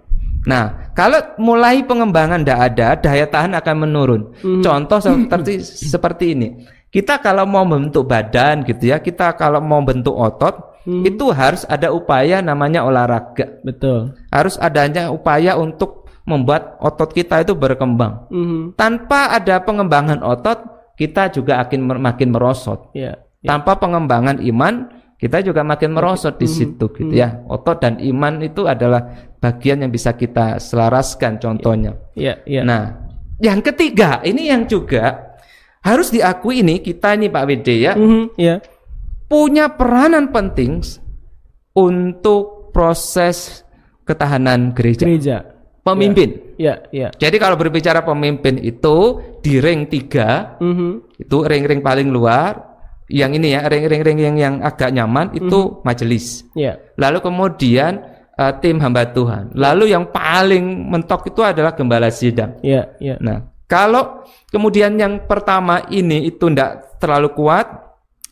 Nah, 0.48 0.96
kalau 0.96 1.20
mulai 1.36 1.84
pengembangan 1.84 2.40
tidak 2.48 2.60
ada, 2.72 2.88
daya 2.96 3.28
tahan 3.28 3.60
akan 3.60 3.76
menurun. 3.76 4.22
Mhm. 4.40 4.64
Contoh 4.64 5.00
seperti 5.06 5.60
seperti 5.60 6.26
ini. 6.32 6.48
Kita 6.90 7.22
kalau 7.22 7.46
mau 7.46 7.62
membentuk 7.62 8.10
badan 8.10 8.66
gitu 8.66 8.90
ya, 8.90 8.98
kita 8.98 9.38
kalau 9.38 9.62
mau 9.62 9.82
bentuk 9.86 10.18
otot, 10.18 10.82
Mhm. 10.90 11.06
itu 11.06 11.26
harus 11.30 11.62
ada 11.70 11.94
upaya 11.94 12.42
namanya 12.42 12.82
olahraga. 12.82 13.62
Betul. 13.62 14.18
Harus 14.34 14.58
adanya 14.58 15.14
upaya 15.14 15.54
untuk 15.54 16.10
membuat 16.26 16.82
otot 16.82 17.14
kita 17.14 17.46
itu 17.46 17.54
berkembang. 17.54 18.26
Mhm. 18.34 18.74
Tanpa 18.74 19.38
ada 19.38 19.62
pengembangan 19.62 20.26
otot, 20.26 20.66
kita 20.98 21.30
juga 21.30 21.62
akan 21.62 22.02
makin 22.02 22.34
merosot. 22.34 22.90
Ya. 22.98 23.22
Tanpa 23.46 23.78
pengembangan 23.78 24.42
iman, 24.42 24.90
kita 25.20 25.46
juga 25.46 25.62
makin 25.62 25.94
merosot 25.94 26.42
di 26.42 26.48
situ 26.50 26.90
gitu 26.92 27.14
ya. 27.14 27.44
Otot 27.48 27.80
dan 27.80 28.02
iman 28.02 28.42
itu 28.42 28.66
adalah 28.66 29.30
bagian 29.38 29.86
yang 29.86 29.92
bisa 29.92 30.16
kita 30.18 30.60
selaraskan 30.60 31.40
contohnya. 31.40 31.96
Ya, 32.16 32.40
ya. 32.44 32.64
Nah, 32.68 33.10
yang 33.40 33.64
ketiga, 33.64 34.20
ini 34.24 34.52
yang 34.52 34.68
juga 34.68 35.29
harus 35.80 36.10
diakui 36.10 36.62
ini 36.62 36.80
kita 36.80 37.16
ini 37.16 37.28
Pak 37.28 37.44
WD 37.46 37.68
ya, 37.80 37.94
Mhm. 37.96 38.24
Ya. 38.36 38.60
punya 39.26 39.72
peranan 39.72 40.30
penting 40.30 40.82
untuk 41.74 42.72
proses 42.72 43.64
ketahanan 44.04 44.74
gereja. 44.74 45.06
Gereja. 45.06 45.38
Pemimpin. 45.80 46.54
Ya, 46.60 46.84
ya. 46.92 47.10
Jadi 47.16 47.40
kalau 47.40 47.56
berbicara 47.56 48.04
pemimpin 48.04 48.60
itu 48.60 49.18
di 49.40 49.58
ring 49.58 49.88
3 49.88 50.60
Mhm. 50.60 51.18
itu 51.18 51.38
ring-ring 51.42 51.80
paling 51.82 52.12
luar 52.12 52.68
yang 53.10 53.34
ini 53.34 53.58
ya 53.58 53.66
ring-ring-ring 53.66 54.20
yang 54.22 54.36
yang 54.38 54.56
agak 54.62 54.94
nyaman 54.94 55.34
itu 55.34 55.82
majelis 55.82 56.46
Ya. 56.54 56.78
lalu 56.94 57.26
kemudian 57.26 58.06
eh, 58.38 58.54
tim 58.62 58.78
hamba 58.80 59.10
Tuhan 59.10 59.50
lalu 59.52 59.90
yang 59.90 60.14
paling 60.14 60.62
mentok 60.88 61.28
itu 61.28 61.42
adalah 61.42 61.74
gembala 61.74 62.08
sidang 62.08 62.56
Ya, 62.62 62.86
ya. 63.02 63.18
nah 63.18 63.50
kalau 63.70 64.26
kemudian 64.50 64.98
yang 64.98 65.24
pertama 65.24 65.86
ini 65.88 66.26
itu 66.26 66.50
tidak 66.50 66.98
terlalu 66.98 67.30
kuat 67.32 67.70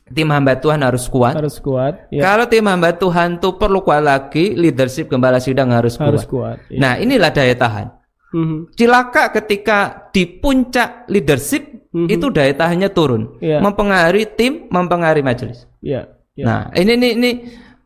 tim 0.08 0.28
hamba 0.28 0.56
Tuhan 0.56 0.82
harus 0.82 1.06
kuat 1.06 1.36
Harus 1.36 1.60
kuat. 1.60 2.08
Ya. 2.10 2.24
kalau 2.26 2.48
tim 2.48 2.64
hamba 2.64 2.92
Tuhan 2.92 3.38
tuh 3.38 3.56
perlu 3.56 3.80
kuat 3.80 4.02
lagi 4.02 4.52
leadership 4.52 5.08
gembala 5.08 5.38
sidang 5.38 5.70
harus, 5.70 6.00
Harus 6.00 6.24
kuat 6.26 6.58
kuat. 6.58 6.58
Ya. 6.68 6.80
nah 6.80 6.94
inilah 6.96 7.30
daya 7.30 7.54
tahan 7.54 7.88
Mhm. 8.28 8.76
cilaka 8.76 9.32
ketika 9.32 10.10
di 10.10 10.28
puncak 10.28 11.08
leadership 11.08 11.88
Mhm. 11.96 12.08
itu 12.12 12.28
daya 12.28 12.52
tahannya 12.52 12.90
turun, 12.92 13.40
Iya. 13.40 13.64
mempengaruhi 13.64 14.28
tim, 14.36 14.68
mempengaruhi 14.68 15.24
majelis. 15.24 15.64
Ya. 15.80 16.12
Ya. 16.36 16.44
Nah, 16.46 16.60
ini 16.76 16.94
ini 16.94 17.10
ini 17.16 17.32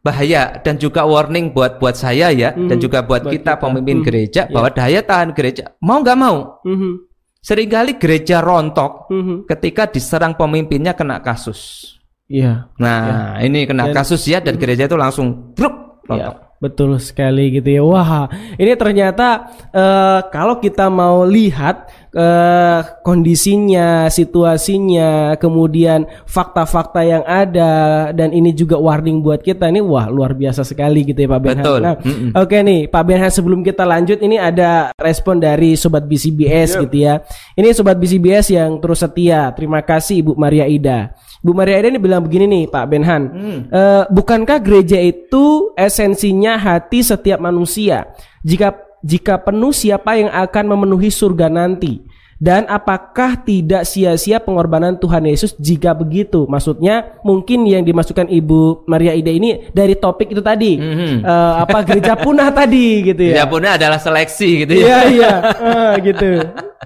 bahaya 0.02 0.58
dan 0.60 0.76
juga 0.76 1.06
warning 1.06 1.54
buat 1.54 1.78
buat 1.78 1.94
saya 1.94 2.34
ya 2.34 2.52
dan 2.52 2.74
Mhm. 2.74 2.82
juga 2.82 3.06
buat, 3.06 3.22
Buat 3.22 3.34
kita, 3.34 3.54
kita. 3.54 3.62
pemimpin 3.62 4.02
Mhm. 4.02 4.06
gereja 4.06 4.42
Iya. 4.44 4.52
bahwa 4.52 4.70
daya 4.74 5.00
tahan 5.02 5.30
gereja 5.32 5.64
mau 5.78 6.02
nggak 6.02 6.18
mau 6.18 6.38
Mhm. 6.66 6.92
Sering 7.42 7.68
kali 7.68 7.98
gereja 7.98 8.40
rontok 8.40 9.10
Mhm. 9.10 9.36
ketika 9.50 9.90
diserang 9.90 10.38
pemimpinnya 10.38 10.94
kena 10.94 11.20
kasus. 11.20 11.94
Iya. 12.32 12.72
Nah, 12.80 13.42
ini 13.44 13.68
kena 13.68 13.90
Dan- 13.92 13.98
kasus 13.98 14.24
ya 14.24 14.40
dan 14.40 14.56
gereja 14.56 14.88
itu 14.88 14.96
langsung 14.96 15.52
druk 15.52 16.06
rontok. 16.08 16.36
Ya, 16.38 16.51
betul 16.62 17.02
sekali 17.02 17.58
gitu 17.58 17.66
ya. 17.74 17.82
Wah, 17.82 18.30
ini 18.56 18.78
ternyata 18.78 19.50
eh, 19.74 20.20
kalau 20.30 20.62
kita 20.62 20.94
mau 20.94 21.26
lihat 21.26 21.90
eh, 22.14 22.80
kondisinya, 23.02 24.06
situasinya, 24.14 25.42
kemudian 25.42 26.06
fakta-fakta 26.30 27.02
yang 27.02 27.26
ada 27.26 28.14
dan 28.14 28.30
ini 28.30 28.54
juga 28.54 28.78
warning 28.78 29.26
buat 29.26 29.42
kita 29.42 29.74
ini 29.74 29.82
wah 29.82 30.06
luar 30.06 30.38
biasa 30.38 30.62
sekali 30.62 31.02
gitu 31.02 31.26
ya 31.26 31.30
Pak 31.34 31.42
Benhan. 31.42 31.66
Betul. 31.66 31.80
Nah, 31.82 31.96
Mm-mm. 31.98 32.30
Oke 32.38 32.58
nih 32.62 32.80
Pak 32.86 33.04
Benhan 33.10 33.34
sebelum 33.34 33.66
kita 33.66 33.82
lanjut 33.82 34.22
ini 34.22 34.38
ada 34.38 34.94
respon 35.02 35.42
dari 35.42 35.74
sobat 35.74 36.06
BCBS 36.06 36.78
gitu 36.78 37.10
ya. 37.10 37.26
Ini 37.58 37.74
sobat 37.74 37.98
BCBS 37.98 38.54
yang 38.54 38.78
terus 38.78 39.02
setia. 39.02 39.50
Terima 39.58 39.82
kasih 39.82 40.22
Ibu 40.22 40.38
Maria 40.38 40.70
Ida. 40.70 41.10
Bu 41.42 41.58
Maria 41.58 41.82
ini 41.82 41.98
bilang 41.98 42.22
begini 42.22 42.46
nih 42.46 42.64
Pak 42.70 42.86
Benhan. 42.86 43.22
Eh, 43.66 44.04
bukankah 44.14 44.62
gereja 44.62 45.02
itu 45.02 45.74
esensinya 45.74 46.54
hati 46.54 47.02
setiap 47.02 47.42
manusia? 47.42 48.14
Jika 48.46 48.78
jika 49.02 49.42
penuh 49.42 49.74
siapa 49.74 50.22
yang 50.22 50.30
akan 50.30 50.66
memenuhi 50.78 51.10
surga 51.10 51.50
nanti? 51.50 52.06
Dan 52.42 52.66
apakah 52.66 53.38
tidak 53.38 53.86
sia-sia 53.86 54.42
pengorbanan 54.42 54.98
Tuhan 54.98 55.30
Yesus 55.30 55.54
jika 55.62 55.94
begitu? 55.94 56.50
Maksudnya 56.50 57.22
mungkin 57.22 57.70
yang 57.70 57.86
dimasukkan 57.86 58.26
Ibu 58.26 58.90
Maria 58.90 59.14
Ida 59.14 59.30
ini 59.30 59.70
dari 59.70 59.94
topik 59.94 60.34
itu 60.34 60.42
tadi. 60.42 60.74
Mhm. 60.74 61.22
Eh, 61.22 61.54
apa 61.62 61.86
gereja 61.86 62.18
punah 62.18 62.50
tadi 62.66 63.14
gitu 63.14 63.22
ya? 63.30 63.34
Ya 63.38 63.44
punnya 63.46 63.78
adalah 63.78 64.02
seleksi 64.02 64.66
gitu 64.66 64.74
ya. 64.74 64.82
Iya 64.82 65.00
iya 65.08 65.34
Eh, 65.54 65.94
gitu. 66.02 66.26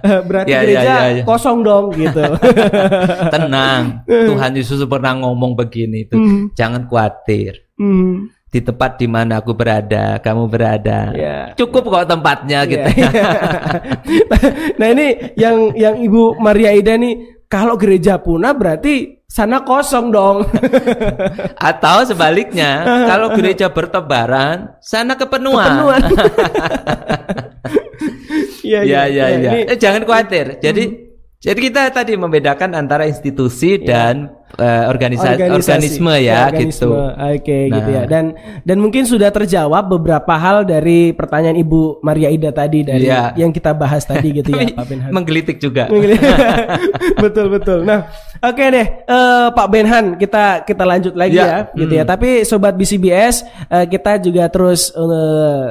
Eh, 0.04 0.20
Berarti 0.28 0.52
Ya, 0.52 0.60
ya, 0.60 0.64
gereja 0.68 0.84
ya, 0.84 1.08
ya. 1.16 1.24
kosong 1.24 1.64
dong 1.64 1.96
gitu. 1.96 2.20
Tenang, 3.34 4.04
Tuhan 4.06 4.52
Yesus 4.54 4.84
pernah 4.86 5.16
ngomong 5.24 5.56
begini 5.56 6.04
itu. 6.04 6.20
Hmm. 6.20 6.52
Jangan 6.52 6.84
khawatir. 6.86 7.64
Hmm. 7.80 8.28
Di 8.56 8.64
tempat 8.64 8.96
di 8.96 9.04
mana 9.04 9.44
aku 9.44 9.52
berada, 9.52 10.16
kamu 10.24 10.48
berada. 10.48 11.12
Ya. 11.12 11.52
Cukup 11.60 11.92
kok 11.92 12.08
tempatnya 12.08 12.64
gitu. 12.64 12.88
Iya. 12.88 13.12
nah 14.80 14.88
ini 14.96 15.36
yang 15.36 15.76
yang 15.76 16.00
Ibu 16.00 16.40
Maria 16.40 16.72
Ida 16.72 16.96
nih 16.96 17.44
kalau 17.52 17.76
gereja 17.76 18.16
punah 18.16 18.56
berarti 18.56 19.20
sana 19.28 19.68
kosong 19.68 20.08
dong. 20.08 20.48
Atau 21.70 22.08
sebaliknya, 22.08 22.88
kalau 23.12 23.36
gereja 23.36 23.68
bertebaran, 23.68 24.80
sana 24.80 25.20
kepenuhan. 25.20 25.68
Kepenuhan. 25.68 26.02
Iya 28.66 28.82
Ya, 28.82 29.02
ya, 29.06 29.26
ya. 29.30 29.52
Ini- 29.54 29.66
Eh, 29.70 29.78
jangan 29.78 30.02
khawatir. 30.10 30.58
Jadi 30.58 31.05
jadi 31.46 31.60
kita 31.62 31.82
tadi 31.92 32.14
membedakan 32.16 32.74
antara 32.74 33.06
institusi 33.06 33.78
dan 33.78 34.28
eh, 34.56 34.84
organisa- 34.86 35.36
organisme 35.36 36.10
ya 36.18 36.48
Organisme. 36.48 36.88
gitu. 36.88 36.90
Oke 37.14 37.60
gitu 37.68 37.90
Nah. 37.92 37.98
ya. 37.98 38.04
Dan 38.06 38.26
dan 38.62 38.78
mungkin 38.78 39.04
sudah 39.04 39.30
terjawab 39.30 39.86
beberapa 39.90 40.34
hal 40.34 40.64
dari 40.64 41.12
pertanyaan 41.12 41.54
Ibu 41.56 42.02
Maria 42.02 42.28
Ida 42.28 42.50
tadi 42.50 42.82
dari 42.82 43.06
Iya. 43.06 43.36
yang 43.36 43.52
kita 43.52 43.72
bahas 43.72 44.02
tadi 44.02 44.32
gitu 44.34 44.50
ya 44.50 44.66
Pak 44.74 44.86
Benhan. 44.86 45.10
menggelitik 45.12 45.58
juga. 45.58 45.86
betul 47.22 47.48
betul. 47.50 47.84
Nah, 47.84 48.08
oke 48.40 48.64
deh, 48.66 48.88
eh, 49.02 49.48
Pak 49.52 49.68
Benhan, 49.68 50.06
kita 50.16 50.64
kita 50.64 50.84
lanjut 50.84 51.14
lagi 51.14 51.36
Ya, 51.36 51.46
ya, 51.46 51.60
gitu 51.76 51.94
ya. 51.94 52.04
hmm. 52.04 52.12
Tapi 52.12 52.30
sobat 52.44 52.74
BCBS, 52.74 53.36
eh, 53.68 53.86
kita 53.88 54.18
juga 54.20 54.48
terus 54.48 54.90
eh, 54.90 55.66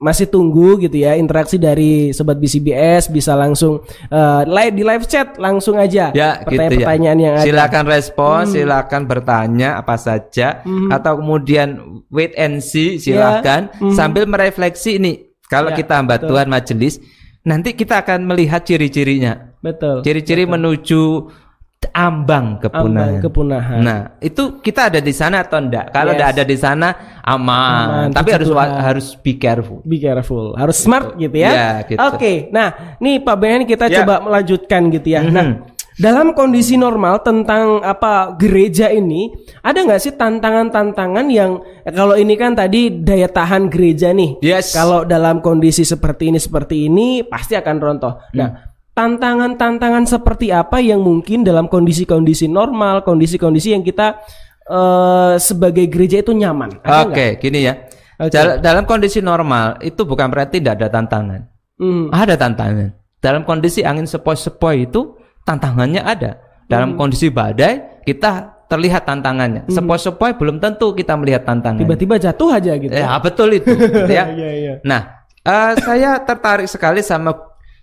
masih 0.00 0.24
tunggu 0.26 0.80
gitu 0.80 0.96
ya 0.96 1.12
interaksi 1.12 1.60
dari 1.60 2.08
sobat 2.10 2.40
BCBS 2.40 3.06
bisa 3.06 3.36
langsung 3.36 3.84
eh, 4.08 4.42
live 4.42 4.72
di 4.72 4.80
live 4.80 5.04
chat 5.04 5.36
langsung 5.36 5.76
aja 5.76 6.08
Ya, 6.10 6.40
gitu 6.40 6.56
ya. 6.56 6.66
pertanyaan-pertanyaan 6.80 7.18
yang 7.20 7.32
ada. 7.34 7.40
Hmm. 7.40 7.48
Silakan 7.52 7.84
respon, 7.84 8.40
silakan 8.48 9.02
bertanya 9.04 9.68
apa 9.76 9.94
saja 9.94 10.64
atau 10.88 11.20
kemudian 11.20 11.68
wait 12.08 12.32
and 12.34 12.58
see 12.58 12.96
silakan 12.96 13.68
Hmm. 13.76 13.92
sambil 13.92 14.24
merefleksi 14.24 14.96
ini. 14.96 15.28
Kalau 15.46 15.68
Ya, 15.68 15.76
kita 15.76 16.00
hamba. 16.00 16.16
Tuhan 16.16 16.48
majelis 16.48 16.96
nanti 17.42 17.72
kita 17.72 18.00
akan 18.00 18.24
melihat 18.24 18.64
ciri-cirinya. 18.64 19.52
Betul. 19.60 20.00
Ciri-ciri 20.00 20.48
menuju 20.48 21.28
ambang 21.90 22.60
kepunahan. 22.60 23.16
Ambang 23.16 23.24
kepunahan. 23.24 23.78
Nah, 23.80 23.98
itu 24.20 24.60
kita 24.60 24.92
ada 24.92 25.00
di 25.00 25.12
sana 25.16 25.40
atau 25.40 25.56
enggak? 25.56 25.88
Kalau 25.90 26.12
Yes. 26.12 26.16
enggak 26.20 26.30
ada 26.36 26.44
di 26.44 26.56
sana 26.60 26.88
aman, 27.24 27.86
Aman, 27.88 28.08
tapi 28.12 28.30
harus 28.36 28.48
Tuhan. 28.52 28.68
harus 28.76 29.06
be 29.16 29.32
careful. 29.36 29.78
Be 29.82 29.96
careful, 29.96 30.52
harus 30.54 30.76
smart 30.76 31.16
gitu 31.16 31.36
ya. 31.40 31.50
Ya, 31.50 31.70
gitu. 31.88 31.98
Oke, 31.98 32.52
nah 32.52 32.96
nih 33.00 33.24
Pak 33.24 33.36
Benny 33.36 33.64
kita 33.64 33.88
Ya. 33.88 34.04
coba 34.04 34.20
melanjutkan 34.20 34.92
gitu 34.92 35.08
ya. 35.08 35.24
Mhm. 35.24 35.32
Nah, 35.32 35.46
dalam 35.96 36.32
kondisi 36.32 36.76
normal 36.76 37.20
tentang 37.20 37.80
apa 37.80 38.32
gereja 38.36 38.88
ini, 38.88 39.32
ada 39.60 39.80
nggak 39.80 40.00
sih 40.00 40.12
tantangan-tantangan 40.16 41.26
yang 41.28 41.60
eh, 41.84 41.92
kalau 41.92 42.12
ini 42.12 42.36
kan 42.36 42.52
tadi 42.52 42.92
daya 42.92 43.28
tahan 43.28 43.68
gereja 43.68 44.12
nih. 44.12 44.36
Yes. 44.40 44.72
Kalau 44.72 45.04
dalam 45.04 45.40
kondisi 45.40 45.84
seperti 45.84 46.28
ini 46.28 46.36
seperti 46.40 46.88
ini 46.88 47.24
pasti 47.24 47.56
akan 47.56 47.76
rontoh. 47.76 48.16
Hmm. 48.32 48.36
Nah, 48.36 48.48
tantangan-tantangan 48.92 50.04
seperti 50.04 50.50
apa 50.50 50.78
yang 50.78 51.00
mungkin 51.00 51.42
dalam 51.42 51.66
kondisi-kondisi 51.66 52.46
normal, 52.46 53.02
kondisi-kondisi 53.02 53.72
yang 53.74 53.82
kita 53.82 54.18
eh, 54.66 55.34
sebagai 55.38 55.86
gereja 55.90 56.22
itu 56.22 56.30
nyaman? 56.30 56.78
Oke, 56.80 57.10
nggak? 57.10 57.32
gini 57.42 57.60
ya. 57.66 57.74
Oke. 58.20 58.30
Dal- 58.30 58.60
dalam 58.60 58.84
kondisi 58.84 59.18
normal 59.18 59.80
itu 59.80 60.04
bukan 60.04 60.28
berarti 60.28 60.60
tidak 60.60 60.78
ada 60.78 60.88
tantangan. 60.92 61.40
Mhm. 61.80 62.12
Ada 62.12 62.34
tantangan. 62.36 62.88
Dalam 63.20 63.42
kondisi 63.44 63.80
angin 63.82 64.04
sepoi-sepoi 64.04 64.86
itu 64.86 65.16
tantangannya 65.44 66.04
ada. 66.04 66.36
Dalam 66.68 66.94
Hmm. 66.94 66.98
kondisi 67.00 67.32
badai 67.32 68.04
kita 68.04 68.62
terlihat 68.70 69.02
tantangannya. 69.02 69.66
Sepoi-sepoi 69.66 70.38
belum 70.38 70.62
tentu 70.62 70.94
kita 70.94 71.18
melihat 71.18 71.42
tantangan. 71.42 71.82
Tiba-tiba 71.82 72.20
jatuh 72.20 72.54
aja 72.54 72.72
gitu. 72.78 72.94
Ya 72.94 73.18
betul 73.18 73.58
itu, 73.58 73.74
gitu 73.74 74.06
ya. 74.06 74.24
Iya, 74.38 74.50
iya. 74.54 74.74
Nah, 74.86 75.26
eh, 75.42 75.72
saya 75.82 76.22
tertarik 76.22 76.70
sekali 76.70 77.02
sama 77.02 77.34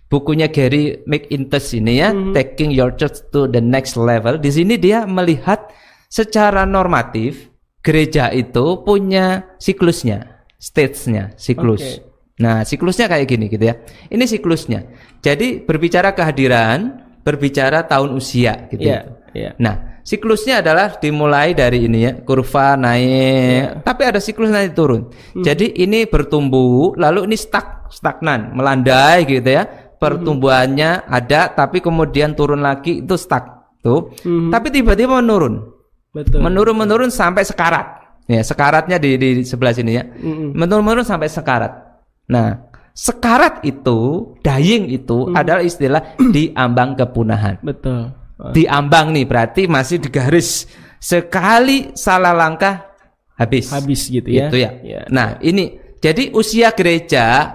bukunya 0.08 0.48
Gary 0.48 1.04
McIntosh 1.04 1.76
ini 1.76 2.00
ya, 2.00 2.10
Hmm. 2.12 2.32
Taking 2.32 2.72
Your 2.72 2.96
Church 2.96 3.28
to 3.30 3.46
the 3.46 3.60
Next 3.60 3.94
Level. 3.94 4.40
Di 4.40 4.50
sini 4.52 4.80
dia 4.80 5.04
melihat 5.04 5.68
secara 6.08 6.64
normatif 6.64 7.52
gereja 7.84 8.32
itu 8.32 8.82
punya 8.82 9.56
siklusnya, 9.60 10.44
stage-nya, 10.56 11.36
siklus. 11.36 11.80
Oke. 11.80 12.08
Nah, 12.38 12.62
siklusnya 12.62 13.10
kayak 13.10 13.26
gini 13.28 13.50
gitu 13.50 13.64
ya. 13.66 13.74
Ini 14.08 14.24
siklusnya. 14.24 14.86
Jadi 15.20 15.62
berbicara 15.62 16.14
kehadiran, 16.14 17.02
berbicara 17.26 17.84
tahun 17.84 18.14
usia 18.14 18.70
gitu. 18.70 18.86
Iya, 18.86 19.00
iya. 19.34 19.50
Nah, 19.58 20.00
siklusnya 20.06 20.62
adalah 20.62 20.96
dimulai 21.02 21.52
dari 21.52 21.84
ini 21.90 22.06
ya, 22.06 22.12
kurva 22.22 22.78
naik, 22.78 23.82
tapi 23.82 24.02
ada 24.06 24.22
siklus 24.22 24.54
naik 24.54 24.72
turun. 24.72 25.10
Jadi 25.34 25.82
ini 25.82 26.06
bertumbuh, 26.06 26.94
lalu 26.94 27.26
ini 27.26 27.36
stuck, 27.36 27.90
stagnan, 27.90 28.54
melandai 28.54 29.26
gitu 29.26 29.50
ya. 29.50 29.87
Pertumbuhannya 29.98 31.10
ada, 31.10 31.50
tapi 31.50 31.82
kemudian 31.82 32.38
turun 32.38 32.62
lagi 32.62 33.02
itu 33.02 33.14
stuck 33.18 33.74
tuh. 33.82 34.14
Tapi 34.24 34.70
tiba-tiba 34.70 35.18
menurun, 35.18 35.74
Betul. 36.14 36.38
menurun 36.38 36.76
menurun 36.78 37.10
sampai 37.10 37.42
sekarat. 37.42 37.98
Ya, 38.28 38.44
sekaratnya 38.44 39.00
di, 39.00 39.18
di 39.18 39.28
sebelah 39.42 39.74
sini 39.74 39.98
ya. 39.98 40.04
Menurun 40.54 40.84
menurun 40.86 41.06
sampai 41.06 41.26
sekarat. 41.26 41.72
Nah, 42.30 42.70
sekarat 42.94 43.64
itu, 43.66 44.32
dying 44.44 44.86
itu 44.90 45.34
adalah 45.34 45.62
istilah 45.64 46.14
diambang 46.18 46.94
kepunahan 46.94 47.58
Betul. 47.62 48.14
diambang 48.54 49.10
nih 49.10 49.26
berarti 49.26 49.66
masih 49.66 49.98
di 49.98 50.10
garis 50.10 50.66
sekali 50.98 51.94
salah 51.94 52.34
langkah 52.34 52.88
habis 53.38 53.70
Habis 53.70 54.10
gitu 54.10 54.28
ya. 54.34 54.50
Gitu 54.50 54.58
ya. 54.58 54.70
Iya. 54.82 55.00
Nah, 55.14 55.38
ini 55.38 55.78
jadi 56.02 56.34
usia 56.34 56.74
gereja 56.74 57.54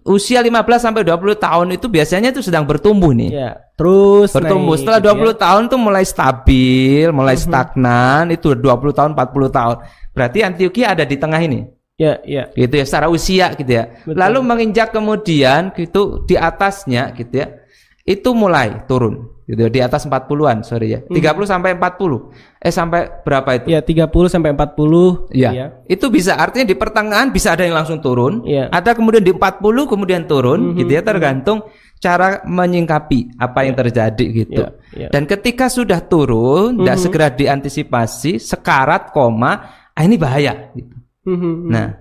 usia 0.00 0.40
15 0.40 0.80
sampai 0.80 1.02
20 1.04 1.36
tahun 1.36 1.66
itu 1.76 1.86
biasanya 1.86 2.32
itu 2.32 2.40
sedang 2.40 2.64
bertumbuh 2.64 3.12
nih. 3.12 3.30
Ya, 3.30 3.50
terus 3.76 4.32
Bertumbuh. 4.32 4.74
naik 4.74 4.80
Setelah 4.86 5.00
gitu 5.02 5.08
20 5.12 5.34
ya. 5.34 5.38
tahun 5.38 5.62
tuh 5.68 5.80
mulai 5.80 6.04
stabil, 6.08 7.06
mulai 7.12 7.36
Mhm. 7.36 7.42
stagnan, 7.44 8.24
itu 8.32 8.48
20 8.56 8.92
tahun, 8.96 9.10
40 9.12 9.50
tahun. 9.52 9.76
Berarti 10.16 10.38
Antioquia 10.42 10.96
ada 10.96 11.04
di 11.04 11.16
tengah 11.20 11.40
ini. 11.42 11.60
Ya, 12.00 12.16
ya. 12.24 12.48
Gitu 12.56 12.80
ya, 12.80 12.84
secara 12.88 13.12
usia 13.12 13.52
gitu 13.52 13.68
ya. 13.76 13.92
Betul. 14.08 14.16
Lalu 14.16 14.38
menginjak 14.40 14.88
kemudian 14.88 15.68
gitu 15.76 16.24
di 16.24 16.32
atasnya 16.32 17.12
gitu 17.12 17.44
ya. 17.44 17.60
Itu 18.08 18.32
mulai 18.32 18.88
turun 18.88 19.39
gitu 19.50 19.66
ya, 19.66 19.70
di 19.70 19.80
atas 19.82 20.06
40-an, 20.06 20.62
sorry 20.62 20.94
ya. 20.94 21.00
30 21.10 21.42
sampai 21.42 21.74
40. 21.74 22.30
Eh 22.62 22.70
sampai 22.70 23.10
berapa 23.26 23.50
itu? 23.58 23.66
Ya, 23.74 23.82
30 23.82 24.30
sampai 24.30 24.54
40 24.54 25.26
Iya. 25.34 25.50
ya. 25.50 25.66
Itu 25.90 26.06
bisa 26.06 26.38
artinya 26.38 26.70
di 26.70 26.78
pertengahan 26.78 27.34
bisa 27.34 27.58
ada 27.58 27.66
yang 27.66 27.74
langsung 27.74 27.98
turun, 27.98 28.46
Iya. 28.46 28.70
ada 28.70 28.94
kemudian 28.94 29.26
di 29.26 29.34
40 29.34 29.90
kemudian 29.90 30.30
turun 30.30 30.78
gitu 30.78 30.94
ya 30.94 31.02
tergantung 31.02 31.66
cara 32.00 32.40
menyingkapi 32.46 33.36
apa 33.36 33.66
yang 33.66 33.74
terjadi 33.76 34.24
gitu. 34.46 34.62
Iya, 34.62 34.68
iya. 34.96 35.08
Dan 35.10 35.26
ketika 35.26 35.66
sudah 35.68 35.98
turun, 36.06 36.80
tidak 36.80 36.96
segera 37.02 37.28
diantisipasi, 37.28 38.38
sekarat 38.40 39.10
koma, 39.10 39.52
ah 39.92 40.02
ini 40.06 40.16
bahaya 40.16 40.70
gitu. 40.72 40.94
Mhm. 41.26 41.68
Nah, 41.68 42.00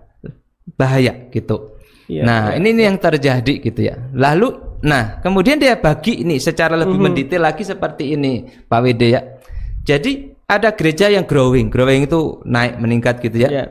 bahaya 0.78 1.28
gitu. 1.34 1.76
Iya, 2.10 2.24
nah, 2.26 2.44
ini 2.56 2.74
ini 2.74 2.88
yang 2.90 2.98
terjadi 2.98 3.54
gitu 3.60 3.82
ya. 3.86 4.00
Lalu, 4.16 4.69
nah, 4.82 5.20
kemudian 5.20 5.58
dia 5.58 5.76
bagi 5.76 6.24
ini 6.24 6.38
secara 6.38 6.76
lebih 6.76 6.96
Mhm. 6.96 7.04
mendetail 7.04 7.44
lagi 7.44 7.64
seperti 7.64 8.16
ini, 8.16 8.46
Pak 8.68 8.80
Wede 8.80 9.08
ya. 9.10 9.22
Jadi 9.84 10.36
ada 10.46 10.74
gereja 10.74 11.08
yang 11.08 11.26
growing, 11.26 11.70
growing 11.70 12.06
itu 12.06 12.42
naik 12.46 12.78
meningkat 12.78 13.22
gitu 13.22 13.46
ya. 13.46 13.50
Ya. 13.50 13.66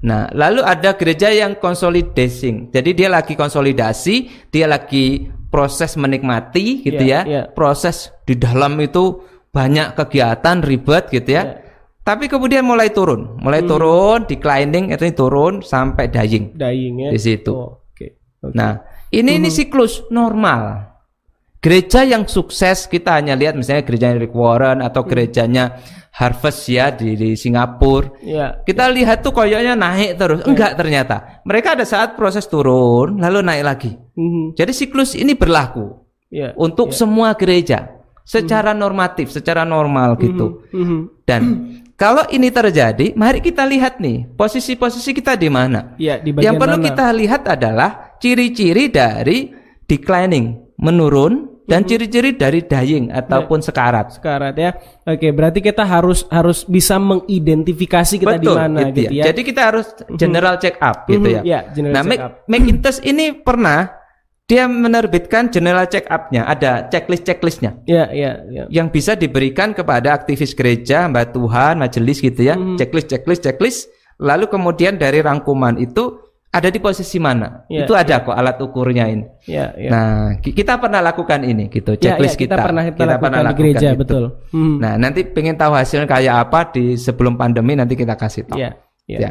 Nah, 0.00 0.32
lalu 0.32 0.64
ada 0.64 0.96
gereja 0.96 1.28
yang 1.28 1.60
consolidation. 1.60 2.72
Jadi 2.72 2.96
dia 2.96 3.12
lagi 3.12 3.36
konsolidasi, 3.36 4.48
dia 4.48 4.64
lagi 4.64 5.28
proses 5.50 5.98
menikmati 5.98 6.80
gitu 6.80 7.02
Iya, 7.02 7.20
ya. 7.26 7.28
iya. 7.28 7.42
Proses 7.50 8.08
di 8.24 8.38
dalam 8.38 8.78
itu 8.80 9.20
banyak 9.50 9.98
kegiatan 9.98 10.62
ribet 10.62 11.10
gitu 11.10 11.36
ya. 11.36 11.42
Iya. 11.44 11.54
Tapi 12.00 12.32
kemudian 12.32 12.64
mulai 12.64 12.88
turun, 12.90 13.36
mulai 13.44 13.60
turun, 13.60 14.24
declining, 14.24 14.88
itu 14.88 15.04
turun 15.12 15.60
sampai 15.60 16.08
dying. 16.08 16.56
Dying 16.56 16.94
ya. 17.06 17.10
Di 17.12 17.20
situ. 17.20 17.52
Oh, 17.52 17.84
Oke. 17.92 18.16
Oke. 18.40 18.56
Nah, 18.56 18.80
ini 19.10 19.42
ini 19.42 19.50
siklus 19.50 20.06
normal. 20.08 20.90
Gereja 21.60 22.08
yang 22.08 22.24
sukses 22.24 22.88
kita 22.88 23.20
hanya 23.20 23.36
lihat 23.36 23.52
misalnya 23.52 23.84
gerejanya 23.84 24.16
Rick 24.16 24.32
Warren 24.32 24.80
atau 24.80 25.04
gerejanya 25.04 25.76
Harvest 26.10 26.64
ya 26.72 26.88
di, 26.88 27.14
di 27.20 27.36
Singapura. 27.36 28.16
Ya. 28.24 28.64
Kita 28.64 28.88
lihat 28.88 29.20
tuh 29.20 29.36
koyoknya 29.36 29.76
naik 29.76 30.16
terus. 30.16 30.40
Enggak 30.48 30.80
ternyata. 30.80 31.44
Mereka 31.44 31.76
ada 31.76 31.84
saat 31.84 32.16
proses 32.16 32.48
turun 32.48 33.20
lalu 33.20 33.44
naik 33.44 33.64
lagi. 33.64 33.92
Mhm. 34.16 34.56
Jadi 34.56 34.72
siklus 34.72 35.12
ini 35.12 35.36
berlaku 35.36 36.00
Ya. 36.32 36.54
untuk 36.56 36.94
semua 36.96 37.34
gereja 37.36 37.90
secara 38.24 38.72
normatif, 38.72 39.28
secara 39.28 39.66
normal 39.66 40.16
gitu. 40.16 40.64
Mhm. 40.72 41.26
Dan 41.28 41.42
kalau 41.94 42.24
ini 42.32 42.48
terjadi, 42.48 43.12
mari 43.14 43.44
kita 43.44 43.68
lihat 43.68 44.00
nih 44.00 44.32
posisi-posisi 44.32 45.12
kita 45.12 45.36
di 45.36 45.52
mana. 45.52 45.92
Ya, 46.00 46.16
di 46.16 46.32
Yang 46.32 46.56
perlu 46.56 46.78
mana? 46.80 46.86
kita 46.88 47.04
lihat 47.12 47.42
adalah 47.44 48.09
ciri-ciri 48.20 48.92
dari 48.92 49.50
declining, 49.88 50.76
menurun 50.78 51.50
dan 51.66 51.86
ciri-ciri 51.86 52.34
dari 52.34 52.66
dying 52.66 53.14
ataupun 53.14 53.62
sekarat. 53.62 54.18
Sekarat 54.18 54.58
ya. 54.58 54.74
Oke, 55.06 55.30
berarti 55.30 55.62
kita 55.62 55.86
harus 55.86 56.26
harus 56.26 56.66
bisa 56.66 56.98
mengidentifikasi 56.98 58.18
kita 58.18 58.42
di 58.42 58.48
mana 58.50 58.90
gitu 58.90 58.90
gitu, 58.90 59.00
ya. 59.06 59.10
ya. 59.10 59.24
Jadi 59.30 59.40
kita 59.46 59.60
harus 59.70 59.86
general 60.18 60.58
check 60.58 60.74
up 60.82 61.06
gitu 61.06 61.22
Mhm, 61.30 61.34
ya. 61.38 61.42
ya, 61.46 61.60
general 61.70 61.94
nah, 61.94 62.02
check 62.02 62.10
Mac- 62.10 62.24
up. 62.26 62.32
McIntosh 62.50 63.00
ini 63.06 63.26
pernah 63.38 63.80
dia 64.50 64.66
menerbitkan 64.66 65.46
general 65.46 65.86
check 65.86 66.10
up-nya, 66.10 66.42
ada 66.42 66.90
checklist-checklistnya 66.90 67.86
Ya, 67.86 68.10
ya, 68.10 68.42
ya. 68.50 68.66
yang 68.66 68.90
bisa 68.90 69.14
diberikan 69.14 69.70
kepada 69.70 70.10
aktivis 70.10 70.58
gereja, 70.58 71.06
hamba 71.06 71.22
Tuhan, 71.22 71.78
majelis 71.78 72.18
gitu 72.18 72.42
ya. 72.42 72.58
Mhm. 72.58 72.74
Checklist, 72.74 73.06
checklist, 73.06 73.46
checklist. 73.46 73.86
Lalu 74.18 74.50
kemudian 74.50 74.98
dari 74.98 75.22
rangkuman 75.22 75.78
itu 75.78 76.29
ada 76.50 76.66
di 76.66 76.82
posisi 76.82 77.22
mana? 77.22 77.62
Ya, 77.70 77.86
itu 77.86 77.94
ada 77.94 78.26
kok 78.26 78.34
alat 78.34 78.58
ukurnya 78.58 79.06
ini. 79.06 79.22
Ya, 79.46 79.70
ya. 79.78 79.90
Nah, 79.90 80.10
ki- 80.42 80.50
kita 80.50 80.82
pernah 80.82 80.98
lakukan 80.98 81.46
ini 81.46 81.70
gitu, 81.70 81.94
Ya, 81.94 82.18
checklist 82.18 82.34
ya, 82.34 82.40
kita, 82.42 82.54
kita. 82.58 82.64
pernah 82.66 82.82
kita, 82.82 83.02
lakukan 83.06 83.30
di 83.46 83.54
gereja, 83.54 83.88
itu. 83.94 83.98
betul. 84.02 84.24
Mhm. 84.50 84.74
Nah, 84.82 84.92
nanti 84.98 85.20
pengen 85.24 85.54
tahu 85.54 85.78
hasilnya 85.78 86.10
kayak 86.10 86.50
apa 86.50 86.74
di 86.74 86.98
sebelum 86.98 87.38
pandemi 87.38 87.78
nanti 87.78 87.94
kita 87.94 88.18
kasih 88.18 88.50
tahu. 88.50 88.58
Ya, 88.58 88.74
ya. 89.06 89.18
Ya. 89.22 89.30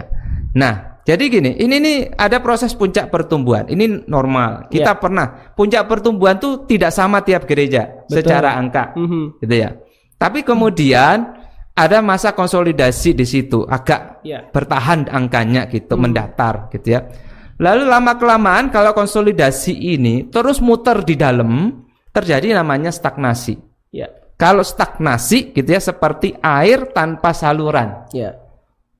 Nah, 0.56 1.04
jadi 1.04 1.24
gini, 1.28 1.52
ini 1.60 1.76
nih 1.78 1.98
ada 2.16 2.40
proses 2.40 2.72
puncak 2.72 3.12
pertumbuhan. 3.12 3.68
Ini 3.68 4.08
normal. 4.08 4.72
Kita 4.72 4.96
Ya. 4.96 5.00
pernah 5.00 5.28
puncak 5.54 5.86
pertumbuhan 5.86 6.40
tuh 6.40 6.64
tidak 6.66 6.96
sama 6.96 7.20
tiap 7.20 7.44
gereja 7.44 8.08
Betul. 8.08 8.24
secara 8.24 8.56
angka, 8.56 8.96
Mhm. 8.96 9.44
gitu 9.44 9.56
ya. 9.60 9.76
Tapi 10.16 10.44
kemudian 10.44 11.39
ada 11.80 12.04
masa 12.04 12.36
konsolidasi 12.36 13.16
di 13.16 13.24
situ, 13.24 13.64
agak 13.64 14.20
Ya. 14.28 14.44
bertahan 14.52 15.08
angkanya 15.08 15.72
gitu, 15.72 15.96
Hmm. 15.96 16.12
mendatar 16.12 16.68
gitu 16.76 17.00
ya. 17.00 17.08
Lalu 17.60 17.88
lama 17.88 18.16
kelamaan 18.16 18.72
kalau 18.72 18.92
konsolidasi 18.92 19.72
ini 19.76 20.28
terus 20.28 20.60
muter 20.60 21.04
di 21.04 21.16
dalam, 21.16 21.84
terjadi 22.12 22.56
namanya 22.56 22.92
stagnasi. 22.92 23.56
Ya. 23.92 24.08
Kalau 24.40 24.64
stagnasi 24.64 25.52
gitu 25.52 25.68
ya 25.68 25.84
seperti 25.84 26.36
air 26.40 26.92
tanpa 26.96 27.36
saluran 27.36 28.08
Ya. 28.16 28.36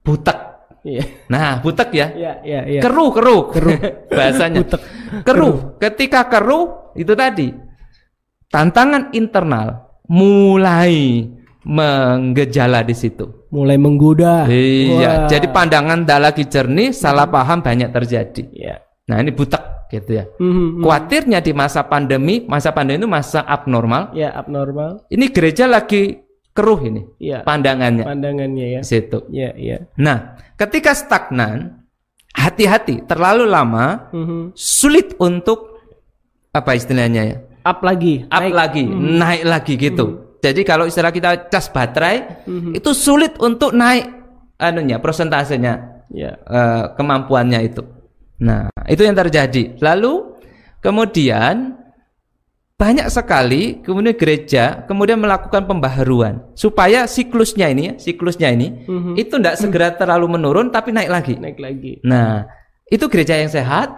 butek 0.04 0.50
Iya. 0.80 1.04
Nah, 1.28 1.60
butek 1.60 1.92
ya. 1.92 2.08
Iya, 2.16 2.34
iya, 2.40 2.62
iya. 2.64 2.82
Keruh, 2.82 3.12
keruh. 3.12 3.52
Bahasanya. 4.16 4.64
Butek. 4.64 4.82
Keruh. 5.28 5.76
Ketika 5.76 6.24
keruh, 6.32 6.96
itu 6.96 7.14
tadi. 7.20 7.52
Tantangan 8.48 9.12
internal 9.12 10.00
mulai 10.08 11.28
menggejala 11.70 12.82
di 12.82 12.98
situ. 12.98 13.46
Mulai 13.54 13.78
menggoda. 13.78 14.50
Iya, 14.50 15.26
Wah. 15.26 15.30
jadi 15.30 15.48
pandangan 15.54 16.02
tak 16.02 16.20
lagi 16.20 16.44
jernih, 16.50 16.90
salah 16.90 17.30
paham 17.30 17.62
banyak 17.62 17.94
terjadi. 17.94 18.44
Iya. 18.50 18.76
Nah, 19.06 19.22
ini 19.22 19.30
butek 19.30 19.90
gitu 19.90 20.18
ya. 20.18 20.26
Mhm. 20.38 20.82
Kuatirnya 20.82 21.40
di 21.42 21.54
masa 21.54 21.86
pandemi, 21.86 22.46
masa 22.46 22.74
pandemi 22.74 23.02
itu 23.02 23.10
masa 23.10 23.46
abnormal. 23.46 24.14
Ya, 24.14 24.34
abnormal. 24.34 25.06
Ini 25.10 25.30
gereja 25.30 25.66
lagi 25.66 26.26
keruh 26.50 26.82
ini 26.82 27.06
Iya. 27.22 27.46
pandangannya 27.46 28.04
Pandangannya 28.04 28.66
ya. 28.78 28.82
di 28.82 28.88
situ. 28.88 29.26
Iya, 29.30 29.54
iya. 29.56 29.78
Nah, 29.98 30.38
ketika 30.58 30.94
stagnan, 30.94 31.86
hati-hati, 32.34 33.06
terlalu 33.06 33.46
lama 33.50 34.10
Mhm. 34.14 34.54
sulit 34.54 35.18
untuk 35.18 35.82
apa 36.50 36.74
istilahnya 36.74 37.22
ya? 37.26 37.38
Up 37.66 37.82
lagi. 37.82 38.26
Up 38.30 38.42
naik. 38.42 38.54
lagi, 38.54 38.84
naik 38.90 39.44
lagi 39.46 39.74
gitu. 39.78 40.29
Jadi 40.40 40.64
kalau 40.64 40.88
istilah 40.88 41.12
kita 41.12 41.52
cas 41.52 41.68
baterai 41.68 42.48
itu 42.72 42.92
sulit 42.96 43.36
untuk 43.40 43.76
naik 43.76 44.08
anunya, 44.56 45.00
prosentasenya, 45.00 46.04
Iya. 46.10 46.32
eh, 46.40 46.84
kemampuannya 46.96 47.60
itu. 47.64 47.84
Nah, 48.40 48.72
itu 48.88 49.04
yang 49.04 49.20
terjadi. 49.20 49.76
Lalu 49.80 50.40
kemudian 50.80 51.76
banyak 52.80 53.12
sekali 53.12 53.84
kemudian 53.84 54.16
gereja 54.16 54.88
kemudian 54.88 55.20
melakukan 55.20 55.68
pembaharuan 55.68 56.48
supaya 56.56 57.04
siklusnya 57.04 57.68
ini 57.68 57.92
ya, 57.92 57.94
siklusnya 58.00 58.56
ini 58.56 58.88
Mhm. 58.88 59.14
itu 59.20 59.36
tidak 59.36 59.60
segera 59.60 59.92
terlalu 59.92 60.40
menurun 60.40 60.72
tapi 60.72 60.96
naik 60.96 61.12
lagi. 61.12 61.36
Naik 61.36 61.60
lagi. 61.60 62.00
Nah, 62.08 62.48
itu 62.88 63.04
gereja 63.12 63.36
yang 63.36 63.52
sehat, 63.52 63.92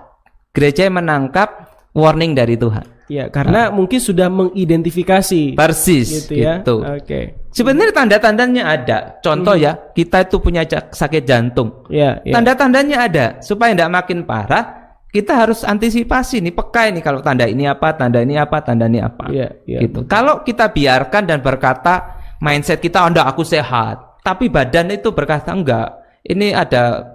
gereja 0.49 0.89
yang 0.89 0.97
menangkap 0.97 1.69
warning 1.93 2.33
dari 2.33 2.57
Tuhan. 2.57 3.00
Ya, 3.11 3.27
karena 3.27 3.67
mungkin 3.67 3.99
sudah 3.99 4.31
mengidentifikasi 4.31 5.59
Persis 5.59 6.07
gitu 6.07 6.39
ya. 6.39 6.63
gitu. 6.63 6.79
Oke. 6.79 7.43
Sebenarnya 7.51 7.91
tanda-tandanya 7.91 8.63
ada. 8.71 8.97
Contoh 9.19 9.51
Hmm. 9.59 9.65
ya, 9.67 9.71
kita 9.91 10.23
itu 10.23 10.39
punya 10.39 10.63
sakit 10.63 11.27
jantung. 11.27 11.83
Ya, 11.91 12.23
ya. 12.23 12.39
Tanda-tandanya 12.39 12.97
ada 13.11 13.25
supaya 13.43 13.75
tidak 13.75 13.91
makin 13.91 14.23
parah. 14.23 14.95
Kita 15.11 15.35
harus 15.43 15.67
antisipasi 15.67 16.39
nih 16.39 16.55
peka 16.55 16.87
ini 16.87 17.03
kalau 17.03 17.19
tanda 17.19 17.43
ini 17.43 17.67
apa, 17.67 17.91
tanda 17.99 18.23
ini 18.23 18.39
apa, 18.39 18.63
tanda 18.63 18.87
ini 18.87 19.03
apa. 19.03 19.27
Iya, 19.27 19.59
iya. 19.67 19.83
Gitu. 19.83 20.07
Kalau 20.07 20.39
kita 20.47 20.71
biarkan 20.71 21.27
dan 21.27 21.43
berkata 21.43 22.15
mindset 22.39 22.79
kita, 22.79 23.03
"Oh, 23.03 23.11
enggak, 23.11 23.27
aku 23.27 23.43
sehat." 23.43 24.23
Tapi 24.23 24.47
badan 24.47 24.87
itu 24.87 25.11
berkata, 25.11 25.51
"Enggak, 25.51 25.99
ini 26.23 26.55
ada 26.55 27.11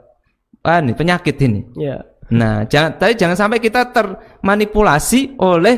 ah, 0.60 0.84
nih, 0.84 0.92
penyakit 0.92 1.40
ini." 1.40 1.64
Ya. 1.80 2.04
Nah, 2.26 2.66
jangan 2.66 2.98
tapi 2.98 3.14
jangan 3.14 3.38
sampai 3.38 3.58
kita 3.58 3.86
termanipulasi 3.90 5.38
oleh 5.38 5.76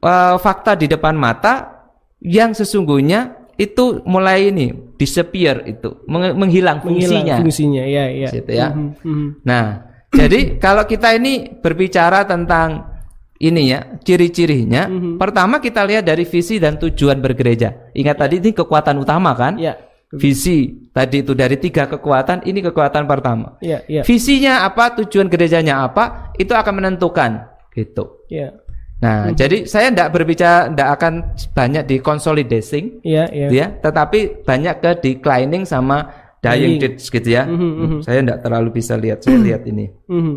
uh, 0.00 0.36
fakta 0.36 0.74
di 0.74 0.86
depan 0.86 1.14
mata 1.14 1.84
yang 2.18 2.50
sesungguhnya 2.50 3.36
itu 3.54 4.02
mulai 4.02 4.50
ini 4.50 4.74
disappear 4.98 5.62
itu 5.64 6.02
meng- 6.10 6.34
menghilang 6.34 6.82
fungsinya. 6.82 7.38
Menghilang 7.38 7.38
fungsinya. 7.40 7.82
Ya, 7.86 8.04
ya. 8.10 8.28
Situ 8.28 8.50
ya. 8.50 8.68
Mhm, 8.74 8.88
mhm. 9.02 9.28
Nah, 9.46 9.64
jadi 10.10 10.40
kalau 10.64 10.82
kita 10.84 11.14
ini 11.14 11.54
berbicara 11.54 12.26
tentang 12.26 12.90
ini 13.38 13.70
ya 13.70 13.98
ciri-cirinya, 14.00 14.90
Mhm. 14.90 15.18
pertama 15.18 15.58
kita 15.58 15.86
lihat 15.86 16.02
dari 16.02 16.24
visi 16.24 16.58
dan 16.58 16.78
tujuan 16.78 17.18
bergereja. 17.18 17.94
Ingat 17.94 18.16
tadi 18.16 18.42
ini 18.42 18.50
kekuatan 18.50 18.98
utama 18.98 19.34
kan? 19.34 19.54
Ya. 19.54 19.78
Visi 20.18 20.88
tadi 20.94 21.22
itu 21.26 21.32
dari 21.34 21.56
tiga 21.58 21.90
kekuatan, 21.90 22.46
ini 22.46 22.62
kekuatan 22.62 23.04
pertama. 23.06 23.58
Ya, 23.58 23.82
ya. 23.90 24.02
Visinya 24.06 24.62
apa, 24.62 24.94
tujuan 25.02 25.26
gerejanya 25.26 25.82
apa, 25.82 26.30
itu 26.38 26.54
akan 26.54 26.82
menentukan 26.82 27.50
gitu. 27.74 28.24
Ya. 28.30 28.54
Nah, 29.02 29.34
jadi 29.36 29.68
saya 29.68 29.92
tidak 29.92 30.16
berbicara, 30.16 30.72
tidak 30.72 30.88
akan 30.96 31.12
banyak 31.52 31.84
di 31.84 31.96
consolidation, 32.00 33.04
Ya, 33.04 33.28
ya. 33.28 33.52
ya, 33.52 33.66
tetapi 33.82 34.46
banyak 34.46 34.80
ke 34.80 34.90
declining 35.02 35.68
sama 35.68 36.08
dying 36.40 36.80
gitu 36.80 37.28
ya. 37.28 37.44
Mhm, 37.44 37.70
mhm. 37.84 37.98
Saya 38.00 38.24
tidak 38.24 38.38
terlalu 38.40 38.68
bisa 38.80 38.94
lihat, 38.96 39.20
saya 39.20 39.36
lihat 39.36 39.66
ini. 39.70 39.92
Mhm. 40.08 40.34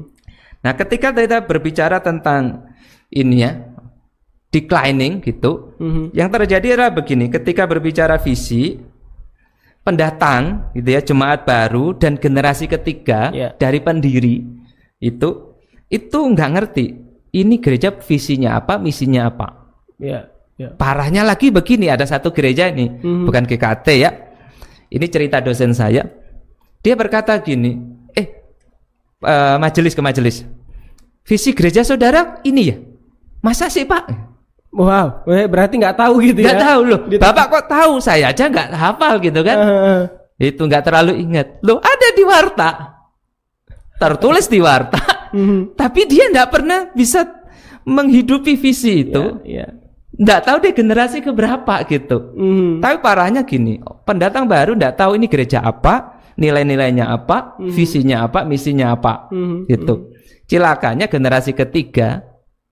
Nah, 0.68 0.74
ketika 0.76 1.16
kita 1.16 1.48
berbicara 1.48 2.04
tentang 2.04 2.68
ini 3.08 3.46
ya, 3.46 3.56
declining 4.48 5.20
gitu, 5.22 5.76
Mhm. 5.78 6.16
yang 6.16 6.28
terjadi 6.32 6.80
adalah 6.80 6.92
begini, 6.96 7.28
ketika 7.28 7.68
berbicara 7.68 8.18
visi, 8.18 8.80
pendatang 9.88 10.68
gitu 10.76 10.90
ya, 10.92 11.00
jemaat 11.00 11.48
baru 11.48 11.96
dan 11.96 12.20
generasi 12.20 12.68
ketiga 12.68 13.32
Ya. 13.32 13.56
dari 13.56 13.80
pendiri 13.80 14.44
itu 15.00 15.56
itu 15.88 16.20
nggak 16.20 16.50
ngerti 16.60 16.86
ini 17.32 17.56
gereja 17.64 17.96
visinya 17.96 18.60
apa, 18.60 18.76
misinya 18.76 19.32
apa. 19.32 19.48
Ya, 19.96 20.28
ya. 20.60 20.76
Parahnya 20.76 21.24
lagi 21.24 21.48
begini, 21.48 21.88
ada 21.88 22.04
satu 22.04 22.36
gereja 22.36 22.68
ini, 22.68 22.92
Mhm. 22.92 23.24
bukan 23.24 23.48
GKT 23.48 23.88
ya. 23.96 24.12
Ini 24.88 25.06
cerita 25.08 25.40
dosen 25.40 25.72
saya. 25.72 26.04
Dia 26.84 26.96
berkata 27.00 27.36
gini, 27.40 27.76
eh 28.12 28.28
eh, 29.24 29.56
majelis 29.60 29.96
ke 29.96 30.02
majelis. 30.04 30.44
Visi 31.24 31.52
gereja 31.52 31.84
saudara 31.84 32.40
ini 32.44 32.62
ya. 32.68 32.76
Masa 33.44 33.68
sih 33.68 33.84
Pak? 33.84 34.04
Wow, 34.68 35.24
eh, 35.32 35.48
berarti 35.48 35.80
nggak 35.80 35.96
tahu 35.96 36.14
gitu 36.22 36.44
Nggak 36.44 36.58
ya? 36.60 36.64
tahu 36.64 36.82
loh. 36.84 37.00
Di- 37.08 37.18
Bapak 37.18 37.46
kok 37.50 37.66
tahu? 37.68 37.92
Saya 37.98 38.30
aja 38.30 38.46
nggak 38.46 38.68
hafal 38.72 39.14
gitu 39.20 39.40
kan? 39.42 39.58
Eh, 40.38 40.52
Itu 40.52 40.68
nggak 40.68 40.84
terlalu 40.86 41.18
ingat. 41.18 41.64
Loh 41.66 41.82
ada 41.82 42.08
di 42.14 42.22
warta. 42.22 42.70
Tertulis 43.98 44.46
di 44.46 44.60
warta. 44.62 45.02
mhm. 45.34 45.74
Tapi 45.74 46.06
dia 46.06 46.30
nggak 46.30 46.50
pernah 46.52 46.80
bisa 46.94 47.26
menghidupi 47.84 48.54
visi 48.54 49.08
itu. 49.08 49.42
Ya, 49.42 49.66
ya. 49.66 49.68
Nggak 50.14 50.40
tahu 50.46 50.58
dia 50.62 50.74
generasi 50.74 51.18
keberapa 51.22 51.82
gitu. 51.86 52.38
Mhm. 52.38 52.78
Tapi 52.78 52.96
parahnya 53.02 53.42
gini, 53.42 53.78
pendatang 54.04 54.46
baru 54.46 54.78
nggak 54.78 54.94
tahu 54.96 55.18
ini 55.18 55.26
gereja 55.26 55.62
apa, 55.62 56.22
nilai-nilainya 56.38 57.10
apa, 57.10 57.58
visinya 57.64 58.22
apa, 58.22 58.46
misinya 58.46 58.94
apa, 58.94 59.34
Mhm. 59.34 59.66
gitu. 59.66 60.14
Cilakanya 60.46 61.10
generasi 61.10 61.52
ketiga 61.52 62.22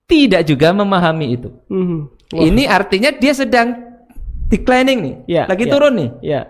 tidak 0.06 0.46
juga 0.46 0.70
memahami 0.70 1.26
itu. 1.34 1.50
Mhm. 1.66 1.98
Ini 2.32 2.62
artinya 2.66 3.10
dia 3.14 3.34
sedang 3.34 3.74
declining 4.46 4.98
nih, 5.02 5.16
Ya, 5.26 5.42
lagi 5.46 5.66
ya. 5.66 5.70
turun 5.70 5.94
nih. 5.94 6.10
Ya. 6.22 6.40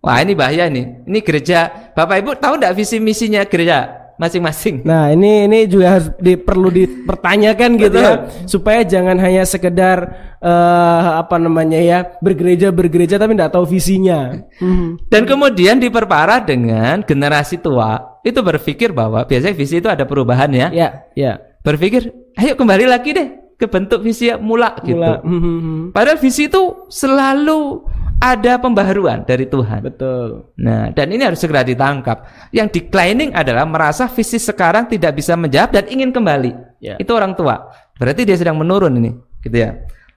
Wah 0.00 0.20
ini 0.22 0.36
bahaya 0.36 0.68
nih. 0.68 1.02
Ini 1.08 1.18
gereja, 1.24 1.90
bapak 1.96 2.16
ibu 2.22 2.30
tahu 2.36 2.60
nggak 2.60 2.76
visi 2.76 3.00
misinya 3.02 3.42
gereja 3.42 4.06
masing-masing? 4.16 4.80
Nah 4.86 5.10
ini 5.10 5.44
ini 5.44 5.66
juga 5.66 5.98
harus 5.98 6.08
di, 6.16 6.38
perlu 6.38 6.70
dipertanyakan 6.70 7.70
gitu 7.82 7.98
ya 8.00 8.28
supaya 8.46 8.80
jangan 8.86 9.18
hanya 9.18 9.42
sekedar 9.44 9.98
eh, 10.38 11.08
apa 11.20 11.36
namanya 11.36 11.80
ya 11.80 11.98
bergereja 12.22 12.70
bergereja 12.70 13.18
tapi 13.18 13.34
nggak 13.34 13.52
tahu 13.56 13.66
visinya. 13.66 14.36
Mhm. 14.62 15.10
Dan 15.10 15.26
kemudian 15.26 15.82
diperparah 15.82 16.44
dengan 16.44 17.02
generasi 17.02 17.58
tua 17.58 18.20
itu 18.22 18.40
berpikir 18.40 18.94
bahwa 18.94 19.26
biasanya 19.26 19.56
visi 19.58 19.82
itu 19.82 19.88
ada 19.90 20.06
perubahan 20.06 20.48
ya. 20.54 20.68
Ya 20.70 20.88
ya. 21.18 21.32
Berpikir, 21.66 22.14
ayo 22.36 22.52
kembali 22.54 22.84
lagi 22.88 23.10
deh 23.16 23.28
ke 23.56 23.66
bentuk 23.66 24.04
visi 24.04 24.28
yang 24.28 24.44
mula 24.44 24.76
gitu. 24.84 25.00
Mula. 25.00 25.24
Mhm. 25.24 25.96
Padahal 25.96 26.20
visi 26.20 26.46
itu 26.46 26.86
selalu 26.92 27.88
ada 28.16 28.56
pembaharuan 28.56 29.24
dari 29.28 29.44
Tuhan. 29.48 29.84
Betul. 29.84 30.52
Nah, 30.60 30.88
dan 30.92 31.12
ini 31.12 31.24
harus 31.24 31.40
segera 31.40 31.60
ditangkap. 31.64 32.24
Yang 32.52 32.80
declining 32.80 33.32
adalah 33.36 33.68
merasa 33.68 34.08
visi 34.08 34.40
sekarang 34.40 34.88
tidak 34.88 35.16
bisa 35.16 35.36
menjawab 35.36 35.72
dan 35.72 35.84
ingin 35.88 36.12
kembali. 36.12 36.80
Ya. 36.80 36.96
Itu 36.96 37.12
orang 37.16 37.36
tua. 37.36 37.68
Berarti 37.96 38.28
dia 38.28 38.36
sedang 38.36 38.60
menurun 38.60 38.92
ini, 39.00 39.12
gitu 39.40 39.56
ya. 39.56 39.72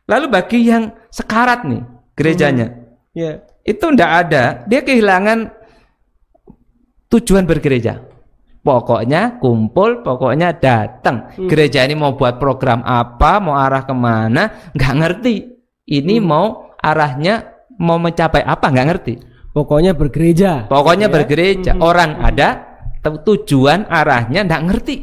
Lalu 0.08 0.26
bagi 0.32 0.68
yang 0.68 0.92
sekarat 1.12 1.64
nih 1.64 1.84
gerejanya, 2.16 2.76
Ya. 3.16 3.40
itu 3.64 3.84
ndak 3.88 4.12
ada. 4.28 4.44
Dia 4.68 4.84
kehilangan 4.84 5.52
tujuan 7.08 7.48
bergereja. 7.48 8.04
Pokoknya 8.60 9.40
kumpul, 9.40 10.04
pokoknya 10.04 10.52
datang. 10.52 11.32
Gereja 11.48 11.88
ini 11.88 11.96
mau 11.96 12.14
buat 12.20 12.36
program 12.38 12.84
apa, 12.84 13.40
mau 13.40 13.56
arah 13.56 13.88
ke 13.88 13.96
mana, 13.96 14.72
nggak 14.76 14.94
ngerti. 15.00 15.36
Ini 15.88 16.20
mau 16.20 16.76
arahnya 16.76 17.66
mau 17.80 17.96
mencapai 17.96 18.44
apa, 18.44 18.68
nggak 18.68 18.88
ngerti. 18.92 19.14
Pokoknya 19.56 19.96
bergereja. 19.96 20.68
Pokoknya 20.68 21.08
bergereja. 21.08 21.80
Orang 21.80 22.20
ada 22.20 22.68
tu- 23.00 23.24
tujuan 23.24 23.88
arahnya 23.88 24.44
nggak 24.46 24.64
ngerti. 24.70 24.96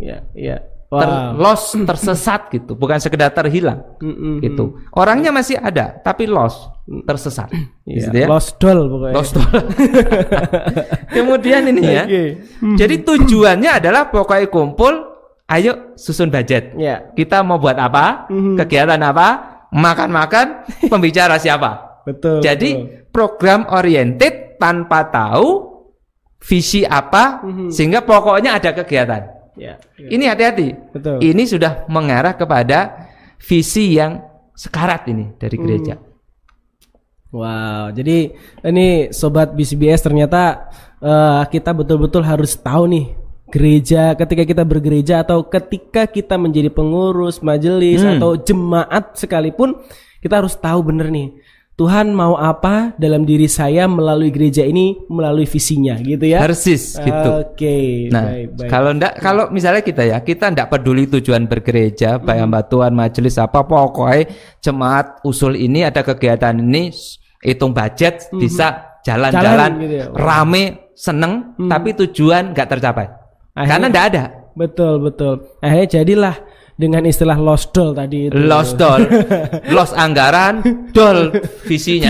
Ya 0.00 0.24
ya. 0.32 0.58
Wow. 0.90 1.38
lost, 1.38 1.78
tersesat 1.86 2.50
gitu, 2.50 2.74
bukan 2.74 2.98
sekedar 2.98 3.30
terhilang 3.30 3.94
Mhm. 4.02 4.42
gitu. 4.42 4.74
Orangnya 4.90 5.30
masih 5.30 5.54
ada, 5.54 5.94
tapi 6.02 6.26
lost, 6.26 6.66
tersesat. 7.06 7.48
Iya, 7.86 8.10
Gitu 8.10 8.16
ya. 8.22 8.26
Lost 8.26 8.58
doll 8.58 8.90
pokoknya. 8.90 9.14
Lost 9.14 9.34
Kemudian 11.16 11.62
ini 11.70 11.82
ya. 11.86 12.04
Oke. 12.04 12.24
Jadi 12.74 12.94
tujuannya 13.06 13.70
adalah 13.78 14.10
pokoknya 14.10 14.50
kumpul, 14.50 14.94
ayo 15.46 15.94
susun 15.94 16.34
budget. 16.34 16.74
Ya. 16.74 17.14
Kita 17.14 17.46
mau 17.46 17.62
buat 17.62 17.78
apa? 17.78 18.26
Mhm. 18.30 18.58
Kegiatan 18.58 19.00
apa? 19.06 19.28
Makan-makan, 19.70 20.66
pembicara 20.92 21.38
siapa? 21.38 22.02
Betul. 22.02 22.42
Jadi 22.42 23.04
program 23.14 23.70
oriented 23.70 24.58
tanpa 24.58 25.06
tahu 25.06 25.70
visi 26.42 26.82
apa 26.82 27.44
sehingga 27.70 28.02
pokoknya 28.02 28.58
ada 28.58 28.74
kegiatan. 28.74 29.22
Ya. 29.54 29.78
ya. 29.94 30.08
Ini 30.10 30.24
hati-hati. 30.26 30.68
Betul. 30.90 31.22
Ini 31.22 31.42
sudah 31.46 31.86
mengarah 31.86 32.34
kepada 32.34 33.06
visi 33.38 33.94
yang 33.94 34.18
sekarat 34.56 35.06
ini 35.06 35.36
dari 35.38 35.56
gereja. 35.60 36.09
Wow, 37.30 37.94
jadi 37.94 38.34
ini 38.64 38.86
sobat 39.10 39.54
BCBS 39.54 40.02
ternyata 40.02 40.66
eh, 40.98 41.42
kita 41.46 41.70
betul-betul 41.70 42.26
harus 42.26 42.58
tahu 42.58 42.90
nih 42.90 43.06
gereja 43.46 44.14
ketika 44.14 44.42
kita 44.42 44.62
bergereja 44.62 45.22
atau 45.22 45.42
ketika 45.42 46.06
kita 46.06 46.34
menjadi 46.34 46.70
pengurus 46.70 47.38
majelis 47.40 47.98
Hmm. 47.98 48.18
atau 48.18 48.34
jemaat 48.34 49.14
sekalipun 49.14 49.78
kita 50.18 50.38
harus 50.38 50.54
tahu 50.54 50.82
bener 50.84 51.06
nih 51.06 51.34
Tuhan 51.74 52.12
mau 52.12 52.36
apa 52.36 52.92
dalam 52.94 53.24
diri 53.24 53.48
saya 53.48 53.88
melalui 53.88 54.28
gereja 54.28 54.60
ini 54.60 55.00
melalui 55.08 55.48
visinya 55.48 55.96
gitu 55.96 56.28
ya. 56.28 56.36
Persis 56.36 56.92
gitu. 56.94 57.30
Oke, 57.40 58.06
Nah, 58.12 58.28
baik, 58.28 58.46
baik. 58.52 58.68
kalau 58.68 58.90
ndak 58.92 59.12
kalau 59.16 59.44
misalnya 59.48 59.80
kita 59.80 60.04
ya, 60.04 60.20
kita 60.20 60.52
ndak 60.52 60.68
peduli 60.68 61.08
tujuan 61.08 61.48
bergereja, 61.48 62.20
baik 62.20 62.44
Hmm. 62.44 62.52
batuan 62.52 62.92
majelis 62.92 63.34
apa 63.34 63.64
pokoknya 63.64 64.28
jemaat 64.60 65.24
usul 65.24 65.56
ini 65.56 65.80
ada 65.80 66.04
kegiatan 66.04 66.52
ini 66.52 66.92
hitung 67.40 67.72
budget 67.72 68.28
bisa 68.32 69.00
jalan-jalan. 69.00 69.44
Jalan 69.44 69.70
gitu 69.80 69.94
ya. 69.96 70.06
Rame 70.12 70.64
seneng 70.92 71.56
tapi 71.66 71.96
tujuan 71.96 72.52
nggak 72.52 72.68
tercapai. 72.68 73.06
Akhirnya- 73.52 73.68
Karena 73.68 73.86
ndak 73.88 74.06
ada. 74.12 74.24
Betul, 74.50 75.00
betul. 75.00 75.34
Akhirnya 75.58 75.88
jadilah 76.00 76.36
dengan 76.74 77.04
istilah 77.04 77.36
lost 77.36 77.72
doll 77.72 77.92
tadi 77.92 78.28
itu. 78.28 78.36
Lost 78.36 78.76
doll, 78.76 79.04
lost 79.76 79.92
anggaran, 79.92 80.60
doll 80.92 81.28
visinya. 81.64 82.08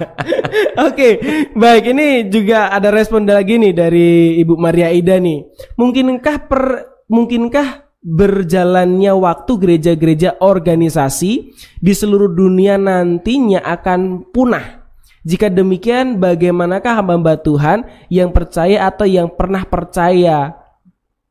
Oke, 0.86 1.08
baik 1.54 1.84
ini 1.90 2.26
juga 2.26 2.70
ada 2.70 2.90
respon 2.90 3.22
lagi 3.24 3.56
nih 3.56 3.72
dari 3.72 4.08
Ibu 4.42 4.54
Maria 4.58 4.90
Ida 4.90 5.16
nih. 5.16 5.38
Mungkinkah 5.78 6.36
per 6.46 6.62
mungkinkah 7.06 7.85
berjalannya 8.06 9.10
waktu 9.18 9.52
gereja-gereja 9.58 10.38
organisasi 10.38 11.50
di 11.82 11.92
seluruh 11.92 12.30
dunia 12.30 12.78
nantinya 12.78 13.58
akan 13.66 14.30
punah? 14.30 14.86
Jika 15.26 15.50
demikian, 15.50 16.22
bagaimanakah 16.22 17.02
hamba-hamba 17.02 17.34
Tuhan 17.42 17.82
yang 18.06 18.30
percaya 18.30 18.86
atau 18.86 19.10
yang 19.10 19.26
pernah 19.26 19.66
percaya 19.66 20.54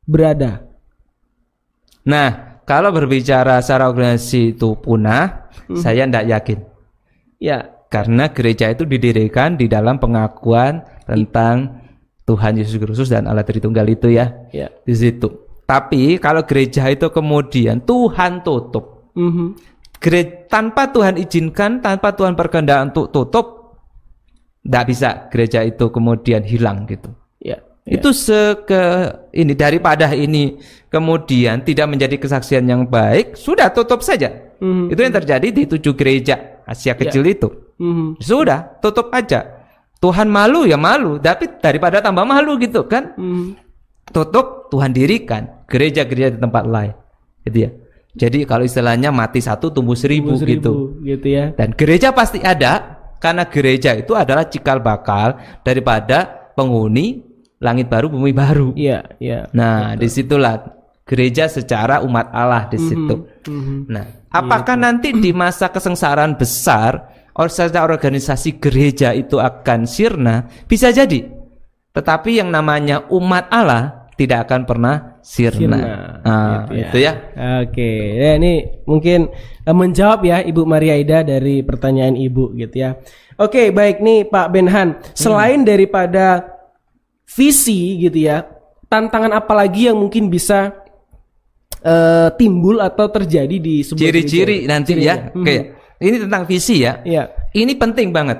berada? 0.04 0.68
Nah, 2.04 2.60
kalau 2.68 2.92
berbicara 2.92 3.56
secara 3.64 3.88
organisasi 3.88 4.52
itu 4.52 4.76
punah, 4.76 5.48
Hmm. 5.66 5.80
saya 5.80 6.04
ndak 6.04 6.28
yakin. 6.28 6.58
Ya, 7.40 7.72
Karena 7.86 8.26
gereja 8.28 8.66
itu 8.66 8.82
didirikan 8.82 9.54
di 9.54 9.70
dalam 9.70 10.02
pengakuan 10.02 10.82
tentang 11.06 11.86
Tuhan 12.26 12.58
Yesus 12.58 12.82
Kristus 12.82 13.14
dan 13.14 13.30
Allah 13.30 13.46
Tritunggal 13.46 13.86
itu 13.86 14.10
ya. 14.10 14.34
ya. 14.50 14.74
Di 14.82 14.90
situ. 14.90 15.45
Tapi 15.66 16.22
kalau 16.22 16.46
gereja 16.46 16.86
itu 16.86 17.10
kemudian 17.10 17.82
Tuhan 17.82 18.46
tutup. 18.46 19.10
Mhm. 19.18 19.58
Gere- 19.98 20.46
tanpa 20.46 20.94
Tuhan 20.94 21.18
izinkan, 21.18 21.82
tanpa 21.82 22.14
Tuhan 22.14 22.38
berkehendak 22.38 22.94
untuk 22.94 23.10
tutup, 23.10 23.46
tidak 24.62 24.84
bisa 24.86 25.08
gereja 25.26 25.66
itu 25.66 25.90
kemudian 25.90 26.46
hilang 26.46 26.86
gitu. 26.86 27.10
Ya. 27.42 27.58
ya. 27.82 27.98
Itu 27.98 28.14
seke 28.14 29.10
ini 29.34 29.58
daripada 29.58 30.14
ini 30.14 30.62
kemudian 30.86 31.66
tidak 31.66 31.86
menjadi 31.90 32.14
kesaksian 32.14 32.62
yang 32.70 32.86
baik, 32.86 33.34
sudah 33.34 33.74
tutup 33.74 34.06
saja. 34.06 34.30
Mhm. 34.62 34.94
Itu 34.94 35.00
yang 35.02 35.14
terjadi 35.18 35.48
di 35.50 35.62
tujuh 35.66 35.98
gereja 35.98 36.62
Asia 36.62 36.94
kecil 36.94 37.26
itu. 37.26 37.48
Mhm. 37.78 38.22
Sudah, 38.22 38.78
tutup 38.78 39.10
aja. 39.10 39.66
Tuhan 39.98 40.28
malu 40.28 40.68
ya 40.68 40.76
malu, 40.76 41.16
tapi 41.18 41.48
daripada 41.58 41.98
tambah 42.04 42.22
malu 42.22 42.54
gitu 42.60 42.84
kan. 42.86 43.16
Mhm. 43.16 43.58
Tutup, 44.12 44.70
Tuhan 44.70 44.94
dirikan 44.94 45.55
gereja-gereja 45.66 46.34
di 46.34 46.38
tempat 46.40 46.64
lain. 46.66 46.94
Gitu 47.46 47.58
ya. 47.66 47.70
Jadi 48.16 48.48
kalau 48.48 48.64
istilahnya 48.64 49.12
mati 49.12 49.44
satu 49.44 49.68
tumbuh 49.68 49.92
seribu, 49.92 50.40
Seribu, 50.40 50.48
gitu. 50.48 50.72
gitu 51.04 51.26
ya. 51.28 51.52
Dan 51.52 51.76
gereja 51.76 52.16
pasti 52.16 52.40
ada 52.40 52.96
karena 53.20 53.44
gereja 53.44 53.92
itu 53.92 54.16
adalah 54.16 54.48
cikal 54.48 54.80
bakal 54.80 55.36
daripada 55.60 56.48
penghuni 56.56 57.20
langit 57.60 57.92
baru 57.92 58.08
bumi 58.08 58.32
baru. 58.32 58.72
Iya, 58.72 59.20
iya. 59.20 59.48
Nah, 59.52 59.96
di 60.00 60.08
situlah 60.08 60.64
gereja 61.04 61.44
secara 61.48 62.00
umat 62.04 62.32
Allah 62.32 62.68
di 62.72 62.80
situ. 62.80 63.28
Mhm. 63.48 63.92
Nah, 63.92 64.04
apakah 64.32 64.80
nanti 64.80 65.12
di 65.12 65.30
masa 65.36 65.68
kesengsaraan 65.68 66.40
besar 66.40 67.12
organisasi 67.36 68.56
gereja 68.56 69.12
itu 69.12 69.36
akan 69.36 69.84
sirna? 69.84 70.48
Bisa 70.64 70.88
jadi. 70.88 71.20
Tetapi 71.92 72.40
yang 72.40 72.52
namanya 72.52 73.08
umat 73.08 73.48
Allah 73.48 74.08
tidak 74.20 74.48
akan 74.48 74.68
pernah 74.68 75.15
sirna. 75.26 75.58
Sirna, 75.58 75.82
Nah, 76.22 76.54
gitu 76.70 76.70
ya. 76.70 76.86
itu 76.86 76.98
ya. 77.02 77.12
Oke, 77.66 77.90
ya 78.14 78.30
ini 78.38 78.52
mungkin 78.86 79.26
eh, 79.66 79.74
menjawab 79.74 80.22
ya 80.22 80.38
Ibu 80.40 80.62
Maria 80.62 80.94
Ida 80.94 81.26
dari 81.26 81.66
pertanyaan 81.66 82.14
Ibu 82.14 82.54
gitu 82.54 82.76
ya. 82.78 82.94
Oke, 83.36 83.74
baik 83.74 83.98
nih 84.00 84.30
Pak 84.30 84.46
Benhan. 84.48 85.02
Selain 85.12 85.66
daripada 85.66 86.46
visi 87.26 87.98
gitu 88.00 88.22
ya, 88.22 88.46
tantangan 88.86 89.34
apa 89.34 89.52
lagi 89.52 89.90
yang 89.90 89.98
mungkin 89.98 90.30
bisa 90.30 90.72
eh, 91.82 92.28
timbul 92.38 92.78
atau 92.78 93.10
terjadi 93.10 93.58
di 93.58 93.82
sebuah 93.82 94.00
Ciri-ciri 94.00 94.64
nanti 94.64 94.94
Cirinya. 94.94 95.34
ya. 95.34 95.36
Oke. 95.36 95.56
Ini 95.96 96.16
tentang 96.28 96.44
visi 96.44 96.84
ya. 96.84 97.00
Iya. 97.02 97.32
Ini 97.50 97.72
penting 97.74 98.12
banget. 98.12 98.36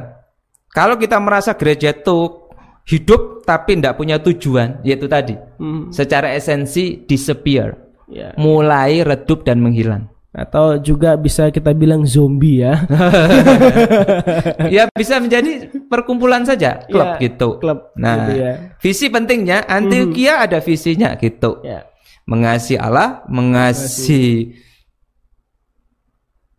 Kalau 0.71 1.01
kita 1.01 1.17
merasa 1.17 1.57
gereja 1.57 1.89
itu 1.91 2.46
hidup 2.87 3.43
tapi 3.43 3.75
tidak 3.77 3.99
punya 3.99 4.23
tujuan, 4.23 4.79
yaitu 4.87 5.07
tadi 5.07 5.35
Mhm. 5.59 5.91
secara 5.91 6.33
esensi 6.33 7.03
disappear, 7.03 7.75
Ya. 8.07 8.31
mulai 8.39 9.03
redup 9.03 9.43
dan 9.43 9.59
menghilang. 9.59 10.07
Atau 10.31 10.77
juga 10.79 11.17
bisa 11.17 11.49
kita 11.49 11.73
bilang 11.73 12.05
zombie 12.05 12.61
ya. 12.61 12.77
ya 14.77 14.85
bisa 14.93 15.17
menjadi 15.17 15.73
perkumpulan 15.89 16.45
saja 16.45 16.85
klub 16.87 17.17
Ya, 17.17 17.25
gitu. 17.25 17.57
klub 17.57 17.91
Nah, 17.97 18.29
gitu 18.29 18.33
ya. 18.45 18.53
visi 18.77 19.09
pentingnya 19.09 19.65
Antioquia 19.65 20.45
ada 20.45 20.61
visinya 20.61 21.17
gitu. 21.17 21.65
ya. 21.65 21.89
Mengasihi 22.29 22.77
Allah, 22.77 23.25
mengasihi 23.33 24.61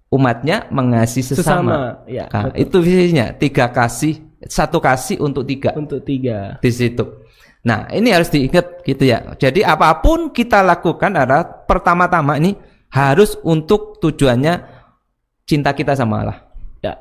umatnya, 0.09 0.65
mengasihi 0.71 1.35
sesama. 1.35 1.43
Sesama, 1.43 1.77
ya, 2.07 2.25
Nah, 2.31 2.43
betul. 2.49 2.63
itu 2.63 2.77
visinya 2.81 3.25
tiga 3.35 3.65
kasih, 3.69 4.23
satu 4.45 4.77
kasih 4.77 5.17
untuk 5.17 5.49
tiga 5.49 5.73
Untuk 5.73 6.05
tiga. 6.05 6.61
di 6.61 6.69
situ. 6.69 7.25
Nah, 7.65 7.89
ini 7.89 8.13
harus 8.13 8.29
diingat 8.29 8.85
gitu 8.85 9.03
ya. 9.03 9.33
Jadi 9.35 9.65
apa 9.65 9.97
pun 9.99 10.29
kita 10.31 10.61
lakukan 10.61 11.11
adalah 11.11 11.43
pertama-tama 11.43 12.37
ini 12.37 12.55
harus 12.93 13.35
untuk 13.43 13.99
tujuannya 13.99 14.61
cinta 15.43 15.73
kita 15.73 15.97
sama 15.97 16.23
Allah. 16.23 16.37
Ya. 16.79 16.95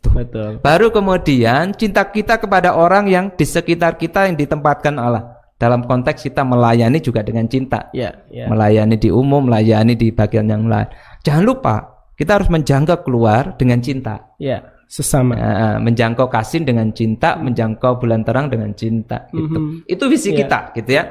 Betul. 0.00 0.62
Baru 0.64 0.88
kemudian 0.94 1.74
cinta 1.76 2.06
kita 2.06 2.38
kepada 2.40 2.72
orang 2.72 3.10
yang 3.10 3.28
di 3.34 3.44
sekitar 3.44 3.98
kita 3.98 4.30
yang 4.30 4.38
ditempatkan 4.38 4.96
Allah. 4.96 5.36
Dalam 5.58 5.82
konteks 5.82 6.22
kita 6.22 6.46
melayani 6.46 7.02
juga 7.02 7.18
dengan 7.26 7.50
cinta. 7.50 7.90
Ya, 7.90 8.22
ya. 8.30 8.46
Melayani 8.46 8.94
di 8.94 9.10
umum, 9.10 9.50
melayani 9.50 9.98
di 9.98 10.14
bagian 10.14 10.46
yang 10.46 10.70
lain. 10.70 10.86
Jangan 11.26 11.42
lupa, 11.42 11.76
kita 12.14 12.38
harus 12.38 12.46
menjangkau 12.46 13.02
keluar 13.02 13.58
dengan 13.58 13.82
cinta. 13.82 14.38
Ya, 14.38 14.77
sesama. 14.88 15.36
Nah, 15.36 15.76
menjangkau 15.78 16.32
kasih 16.32 16.64
dengan 16.64 16.88
cinta, 16.96 17.36
menjangkau 17.36 18.00
bulan 18.00 18.24
terang 18.24 18.48
dengan 18.48 18.72
cinta 18.72 19.28
gitu. 19.30 19.60
Mhm. 19.60 19.84
Itu 19.84 20.08
visi 20.08 20.32
Iya. 20.32 20.38
kita 20.42 20.58
gitu 20.80 20.90
ya. 20.96 21.04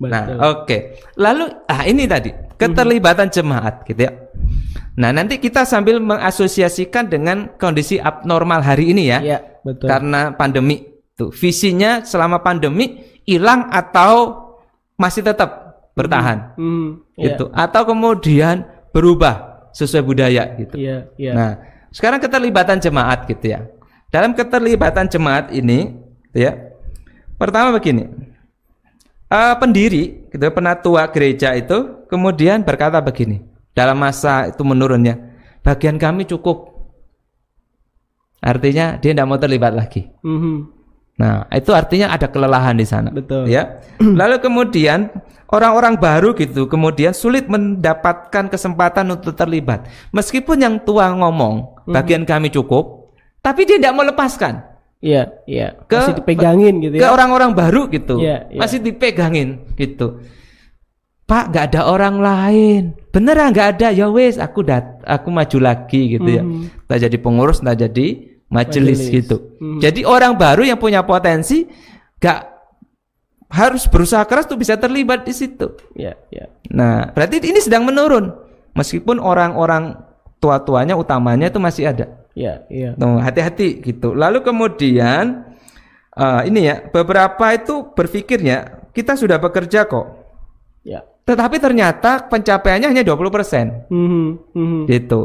Betul. 0.00 0.10
Nah, 0.10 0.24
oke. 0.56 0.76
Lalu 1.20 1.44
ah 1.68 1.82
ini 1.84 2.08
tadi 2.08 2.32
keterlibatan 2.56 3.28
jemaat 3.28 3.84
gitu 3.84 4.00
ya. 4.00 4.12
Nah, 4.98 5.12
nanti 5.14 5.38
kita 5.38 5.62
sambil 5.62 6.00
mengasosiasikan 6.02 7.06
dengan 7.06 7.54
kondisi 7.54 8.00
abnormal 8.00 8.64
hari 8.64 8.90
ini 8.96 9.12
ya. 9.12 9.18
Ya, 9.22 9.38
betul. 9.62 9.86
Karena 9.86 10.32
pandemi. 10.34 10.82
Tuh, 11.18 11.34
visinya 11.34 12.06
selama 12.06 12.38
pandemi 12.46 13.02
hilang 13.26 13.66
atau 13.74 14.38
masih 14.94 15.26
tetap 15.26 15.50
bertahan 15.98 16.54
Hmm, 16.54 17.02
ya. 17.18 17.34
gitu. 17.34 17.50
Atau 17.50 17.90
kemudian 17.90 18.62
berubah 18.94 19.66
sesuai 19.74 20.02
budaya 20.06 20.46
gitu. 20.54 20.78
Iya, 20.78 21.10
iya. 21.18 21.32
Nah, 21.34 21.52
sekarang 21.98 22.22
keterlibatan 22.22 22.78
jemaat 22.78 23.26
gitu 23.26 23.58
ya. 23.58 23.66
Dalam 24.14 24.38
keterlibatan 24.38 25.10
jemaat 25.10 25.50
ini, 25.50 25.98
gitu 26.30 26.46
ya. 26.46 26.54
Pertama 27.34 27.74
begini, 27.74 28.06
eh, 29.26 29.54
pendiri, 29.58 30.30
gitu, 30.30 30.46
penatua 30.54 31.10
gereja 31.10 31.58
itu 31.58 32.06
kemudian 32.06 32.62
berkata 32.62 33.02
begini 33.02 33.42
dalam 33.74 33.98
masa 33.98 34.46
itu 34.46 34.62
menurunnya, 34.62 35.18
bagian 35.66 35.98
kami 35.98 36.22
cukup. 36.22 36.70
Artinya 38.38 39.02
dia 39.02 39.10
tidak 39.10 39.26
mau 39.26 39.34
terlibat 39.42 39.74
lagi. 39.74 40.06
Mhm. 40.22 40.77
Nah, 41.18 41.50
itu 41.50 41.74
artinya 41.74 42.08
ada 42.08 42.30
kelelahan 42.30 42.72
di 42.72 42.86
sana. 42.86 43.10
Betul. 43.10 43.50
Ya. 43.50 43.82
Lalu 44.20 44.38
kemudian 44.38 45.10
orang-orang 45.50 45.98
baru 45.98 46.30
gitu, 46.32 46.64
kemudian 46.64 47.10
sulit 47.10 47.50
mendapatkan 47.50 48.46
kesempatan 48.46 49.10
untuk 49.10 49.34
terlibat. 49.34 49.84
Meskipun 50.10 50.56
yang 50.58 50.74
tua 50.78 51.10
ngomong, 51.10 51.82
Mhm. 51.84 51.92
bagian 51.92 52.22
kami 52.22 52.48
cukup, 52.48 53.10
tapi 53.38 53.66
dia 53.66 53.76
tidak 53.76 53.92
mau 53.92 54.06
lepaskan. 54.06 54.62
Iya, 54.98 55.30
iya. 55.44 55.78
Ke- 55.86 55.98
Masih 56.06 56.18
dipegangin 56.18 56.74
gitu 56.80 56.94
ke 56.94 57.06
ya. 57.06 57.14
orang-orang 57.14 57.54
baru 57.54 57.86
gitu 57.86 58.18
Iya, 58.18 58.50
iya. 58.50 58.58
masih 58.58 58.82
dipegangin 58.82 59.62
gitu 59.74 60.18
Pak 61.22 61.52
nggak 61.52 61.64
ada 61.70 61.82
orang 61.86 62.18
lain 62.18 62.82
beneran 63.12 63.52
nggak 63.52 63.78
ada 63.78 63.88
ya 63.92 64.08
wes 64.08 64.40
aku 64.40 64.64
dat 64.64 64.98
aku 65.04 65.30
maju 65.30 65.58
lagi 65.60 66.16
gitu 66.16 66.26
ya 66.26 66.42
Mhm. 66.42 66.82
entah 66.82 66.98
jadi 66.98 67.14
pengurus 67.14 67.62
entah 67.62 67.78
jadi 67.78 68.27
majelis, 68.48 68.98
Majelis. 68.98 69.14
gitu 69.24 69.36
Mhm. 69.60 69.80
jadi 69.80 70.00
orang 70.04 70.32
baru 70.34 70.62
yang 70.64 70.76
punya 70.76 71.04
potensi 71.04 71.68
nggak 72.18 72.40
harus 73.48 73.88
berusaha 73.88 74.24
keras 74.28 74.44
tuh 74.44 74.60
bisa 74.60 74.76
terlibat 74.76 75.24
di 75.24 75.32
situ 75.32 75.72
Iya, 75.96 76.16
iya. 76.28 76.52
nah 76.68 77.08
berarti 77.08 77.40
ini 77.40 77.60
sedang 77.60 77.84
menurun 77.84 78.28
meskipun 78.72 79.16
orang-orang 79.16 79.96
tua-tuanya 80.38 80.94
utamanya 80.94 81.48
itu 81.48 81.58
masih 81.58 81.88
ada 81.88 82.06
Iya, 82.38 82.62
iya. 82.70 82.90
Tuh, 82.94 83.18
hati-hati 83.18 83.82
gitu. 83.82 84.14
Lalu 84.14 84.46
kemudian 84.46 85.42
eh, 86.14 86.42
ini 86.46 86.70
ya, 86.70 86.86
beberapa 86.86 87.50
itu 87.50 87.90
berpikirnya 87.90 88.86
kita 88.94 89.18
sudah 89.18 89.42
bekerja 89.42 89.90
kok. 89.90 90.06
Ya. 90.86 91.02
Tetapi 91.26 91.58
ternyata 91.58 92.30
pencapaiannya 92.30 92.94
hanya 92.94 93.02
20%. 93.02 93.90
Mhm, 93.90 94.54
mhm, 94.54 94.80
Gitu. 94.86 95.22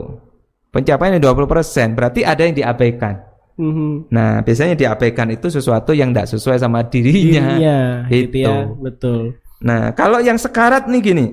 Pencapaiannya 0.74 1.21
20%, 1.21 1.93
berarti 1.93 2.26
ada 2.26 2.41
yang 2.41 2.57
diabaikan. 2.57 3.15
mhm. 3.53 4.09
Nah, 4.09 4.41
biasanya 4.41 4.74
diabaikan 4.74 5.30
itu 5.30 5.45
sesuatu 5.45 5.93
yang 5.93 6.09
tidak 6.09 6.34
sesuai 6.34 6.57
sama 6.57 6.82
dirinya. 6.89 7.53
Dirinya, 7.53 7.78
gitu 8.09 8.17
Gitu. 8.34 8.38
ya. 8.41 8.55
Betul. 8.82 9.21
Nah, 9.61 9.93
kalau 9.93 10.17
yang 10.17 10.41
sekarat 10.41 10.89
nih 10.89 11.01
gini. 11.05 11.26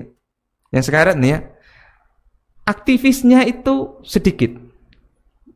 Yang 0.69 0.93
sekarat 0.93 1.17
nih 1.17 1.29
ya. 1.33 1.39
Aktivisnya 2.61 3.41
itu 3.49 3.97
sedikit. 4.05 4.53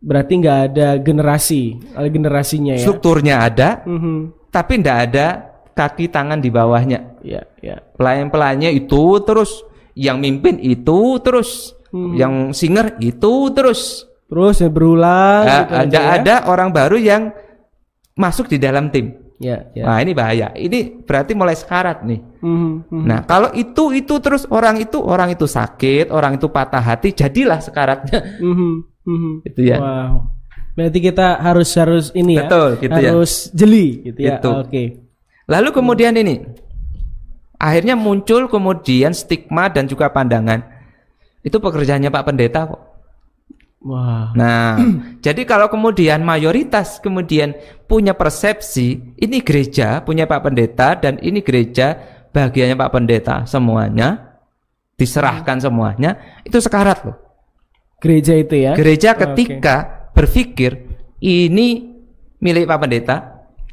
Berarti 0.01 0.33
nggak 0.41 0.59
ada 0.73 0.87
generasi, 0.97 1.77
ada 1.93 2.09
generasinya 2.09 2.73
ya. 2.73 2.81
Strukturnya 2.81 3.35
ada, 3.45 3.69
Mhm. 3.85 4.49
tapi 4.49 4.81
tidak 4.81 4.97
ada 5.05 5.27
kaki 5.77 6.09
tangan 6.09 6.41
di 6.41 6.49
bawahnya. 6.49 7.21
Ya, 7.21 7.45
ya. 7.61 7.77
Pelayan-pelayannya 7.93 8.73
itu 8.73 9.21
terus, 9.21 9.61
yang 9.93 10.17
mimpin 10.17 10.57
itu 10.57 11.21
terus, 11.21 11.74
Hmm. 11.95 12.11
yang 12.11 12.33
singer 12.51 12.99
itu 12.99 13.55
terus. 13.55 14.03
Terus 14.27 14.59
ya 14.59 14.67
berulang. 14.67 15.47
Nggak 15.47 15.63
gitu 15.63 15.75
aja 15.79 15.85
ada 15.87 15.95
ya. 15.95 16.11
ada 16.19 16.35
orang 16.51 16.69
baru 16.75 16.99
yang 16.99 17.31
masuk 18.19 18.51
di 18.51 18.59
dalam 18.59 18.91
tim. 18.91 19.15
Ya, 19.39 19.67
ya. 19.75 19.83
Nah 19.87 19.99
ini 19.99 20.11
bahaya. 20.15 20.51
Ini 20.55 21.03
berarti 21.03 21.31
mulai 21.35 21.55
sekarat 21.55 22.03
nih. 22.07 22.19
Mhm, 22.39 22.71
mhm. 22.87 23.03
Nah 23.07 23.19
kalau 23.27 23.51
itu 23.55 23.91
itu 23.95 24.19
terus 24.23 24.47
orang 24.47 24.79
itu 24.79 24.99
orang 24.99 25.31
itu 25.31 25.47
sakit, 25.47 26.11
orang 26.11 26.35
itu 26.35 26.47
patah 26.51 26.83
hati, 26.83 27.15
jadilah 27.15 27.59
sekaratnya. 27.63 28.19
Mhm, 28.43 28.71
mhm. 29.07 29.31
Itu 29.47 29.59
ya. 29.63 29.79
Wow. 29.79 30.35
Berarti 30.75 30.99
kita 30.99 31.39
harus 31.39 31.71
harus 31.79 32.05
ini 32.11 32.35
ya. 32.35 32.47
Betul, 32.47 32.69
gitu 32.83 32.99
ya. 32.99 33.09
harus 33.15 33.47
jeli 33.55 33.87
gitu 34.03 34.19
ya. 34.19 34.35
Gitu. 34.35 34.51
Oke. 34.51 34.83
Lalu 35.47 35.69
kemudian 35.71 36.11
ini, 36.19 36.43
akhirnya 37.55 37.95
muncul 37.95 38.51
kemudian 38.51 39.15
stigma 39.15 39.71
dan 39.71 39.87
juga 39.87 40.11
pandangan. 40.11 40.74
Itu 41.45 41.61
pekerjaannya 41.61 42.09
Pak 42.09 42.25
Pendeta 42.25 42.65
kok. 42.65 42.81
Wah. 43.85 44.33
Nah, 44.33 44.81
jadi 45.25 45.45
kalau 45.45 45.69
kemudian 45.69 46.25
mayoritas 46.25 46.97
kemudian 46.97 47.53
punya 47.85 48.17
persepsi 48.17 49.13
ini 49.21 49.45
gereja 49.45 50.01
punya 50.01 50.25
Pak 50.25 50.41
Pendeta 50.41 50.97
dan 50.97 51.21
ini 51.21 51.45
gereja 51.45 51.93
bagiannya 52.33 52.73
Pak 52.73 52.91
Pendeta 52.91 53.45
semuanya 53.45 54.41
diserahkan 54.97 55.61
semuanya 55.61 56.41
itu 56.41 56.57
sekarat 56.57 57.05
loh. 57.05 57.17
Gereja 58.01 58.33
itu 58.33 58.55
ya. 58.57 58.73
Gereja 58.73 59.13
ketika 59.13 60.09
berpikir 60.17 60.89
ini 61.21 61.95
milik 62.41 62.67
Pak 62.67 62.79
Pendeta, 62.81 63.15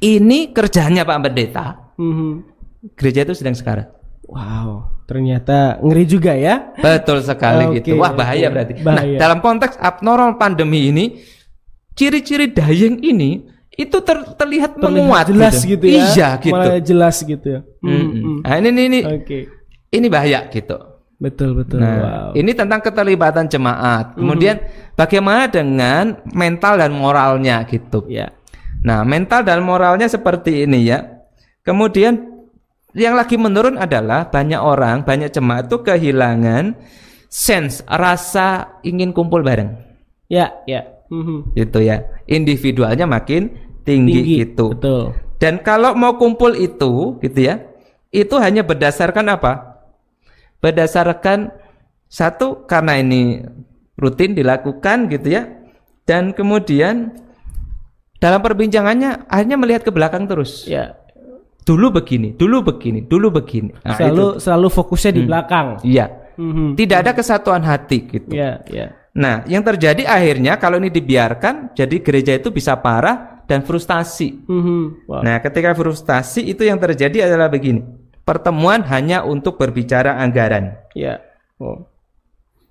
ini 0.01 0.51
kerjanya 0.55 1.05
Pak 1.05 1.21
Pendeta, 1.21 1.93
Mhm. 1.99 2.31
gereja 2.97 3.27
itu 3.29 3.35
sedang 3.37 3.53
sekarat. 3.53 3.91
Wow, 4.27 4.89
ternyata 5.13 5.77
ngeri 5.85 6.05
juga 6.09 6.33
ya. 6.33 6.73
Betul 6.81 7.21
sekali 7.21 7.69
Oke, 7.69 7.85
gitu. 7.85 8.01
Wah 8.01 8.17
bahaya 8.17 8.49
berarti. 8.49 8.81
Bahaya. 8.81 9.21
Nah 9.21 9.21
dalam 9.21 9.39
konteks 9.45 9.77
abnormal 9.77 10.41
pandemi 10.41 10.89
ini, 10.89 11.21
ciri-ciri 11.93 12.49
dayeng 12.49 12.97
ini 13.05 13.45
itu 13.77 14.01
ter- 14.01 14.33
terlihat, 14.41 14.81
Terlihat 14.81 14.89
menguat 14.89 15.29
jelas 15.29 15.61
gitu, 15.61 15.85
ya. 15.85 16.09
Iya 16.09 16.29
gitu. 16.41 16.57
Malah 16.57 16.81
jelas 16.81 17.17
gitu 17.21 17.47
ya. 17.47 17.61
Mm-mm. 17.85 18.09
Mhm. 18.09 18.37
Nah 18.41 18.55
ini 18.57 18.69
ini 18.73 18.83
ini, 18.89 19.01
Oke. 19.05 19.39
ini 19.93 20.07
bahaya 20.09 20.49
gitu. 20.49 20.77
Betul 21.21 21.55
betul. 21.55 21.79
Nah 21.79 21.97
wow. 22.01 22.31
Ini 22.33 22.51
tentang 22.57 22.81
keterlibatan 22.81 23.47
jemaat. 23.47 24.17
Kemudian 24.17 24.59
bagaimana 24.99 25.47
dengan 25.47 26.19
mental 26.33 26.81
dan 26.81 26.91
moralnya 26.97 27.63
gitu. 27.69 28.09
Ya. 28.11 28.33
Nah 28.83 29.05
mental 29.05 29.45
dan 29.45 29.61
moralnya 29.63 30.09
seperti 30.09 30.65
ini 30.67 30.89
ya. 30.89 31.23
Kemudian 31.63 32.32
yang 32.93 33.17
lagi 33.17 33.37
menurun 33.41 33.77
adalah 33.81 34.29
banyak 34.29 34.61
orang, 34.61 35.03
banyak 35.05 35.33
jemaat 35.33 35.69
itu 35.69 35.81
kehilangan 35.81 36.77
sense 37.29 37.81
rasa 37.89 38.79
ingin 38.85 39.11
kumpul 39.13 39.41
bareng. 39.41 39.73
Ya, 40.29 40.53
ya. 40.65 40.89
Mhm. 41.13 41.53
gitu 41.53 41.85
ya 41.85 42.09
individualnya 42.25 43.05
makin 43.05 43.53
tinggi, 43.85 44.17
Tinggi. 44.17 44.35
gitu 44.49 44.73
Betul. 44.73 45.13
dan 45.37 45.61
kalau 45.61 45.93
mau 45.93 46.17
kumpul 46.17 46.57
itu 46.57 47.21
gitu 47.21 47.37
ya 47.53 47.61
itu 48.09 48.33
hanya 48.41 48.65
berdasarkan 48.65 49.29
apa 49.29 49.77
berdasarkan 50.65 51.53
satu 52.09 52.65
karena 52.65 52.97
ini 52.97 53.45
rutin 54.01 54.33
dilakukan 54.33 55.13
gitu 55.13 55.37
ya 55.37 55.53
dan 56.09 56.33
kemudian 56.33 57.13
dalam 58.17 58.41
perbincangannya 58.41 59.29
akhirnya 59.29 59.61
melihat 59.61 59.85
ke 59.85 59.93
belakang 59.93 60.25
terus 60.25 60.65
Ya. 60.65 60.97
Dulu 61.63 61.95
begini 61.95 62.35
dulu 62.35 62.63
begini 62.63 63.07
dulu 63.07 63.31
begini 63.31 63.71
Nah, 63.81 63.95
selalu 63.95 64.27
selalu 64.39 64.69
fokusnya 64.69 65.13
di 65.13 65.23
Hmm. 65.23 65.29
belakang. 65.31 65.67
itu. 65.79 65.85
iya 65.89 66.07
Mhm. 66.35 66.75
tidak 66.75 66.99
ada 67.07 67.13
kesatuan 67.13 67.63
hati 67.63 67.99
gitu 68.09 68.33
Ya, 68.33 68.61
ya. 68.67 68.97
Nah, 69.13 69.45
yang 69.45 69.61
terjadi 69.61 70.09
akhirnya 70.09 70.57
kalau 70.57 70.81
ini 70.81 70.89
dibiarkan, 70.89 71.77
jadi 71.77 72.01
gereja 72.01 72.33
itu 72.33 72.49
bisa 72.49 72.73
parah 72.81 73.45
dan 73.45 73.61
frustasi. 73.61 74.41
Mhm. 74.49 75.05
Wow. 75.05 75.21
Nah, 75.21 75.37
ketika 75.39 75.77
frustasi 75.77 76.49
itu 76.49 76.65
yang 76.65 76.81
terjadi 76.81 77.29
adalah 77.29 77.53
begini. 77.53 77.85
Pertemuan 78.25 78.81
hanya 78.89 79.21
untuk 79.21 79.61
berbicara 79.61 80.17
anggaran. 80.17 80.81
Ya. 80.97 81.21
Oh. 81.61 81.85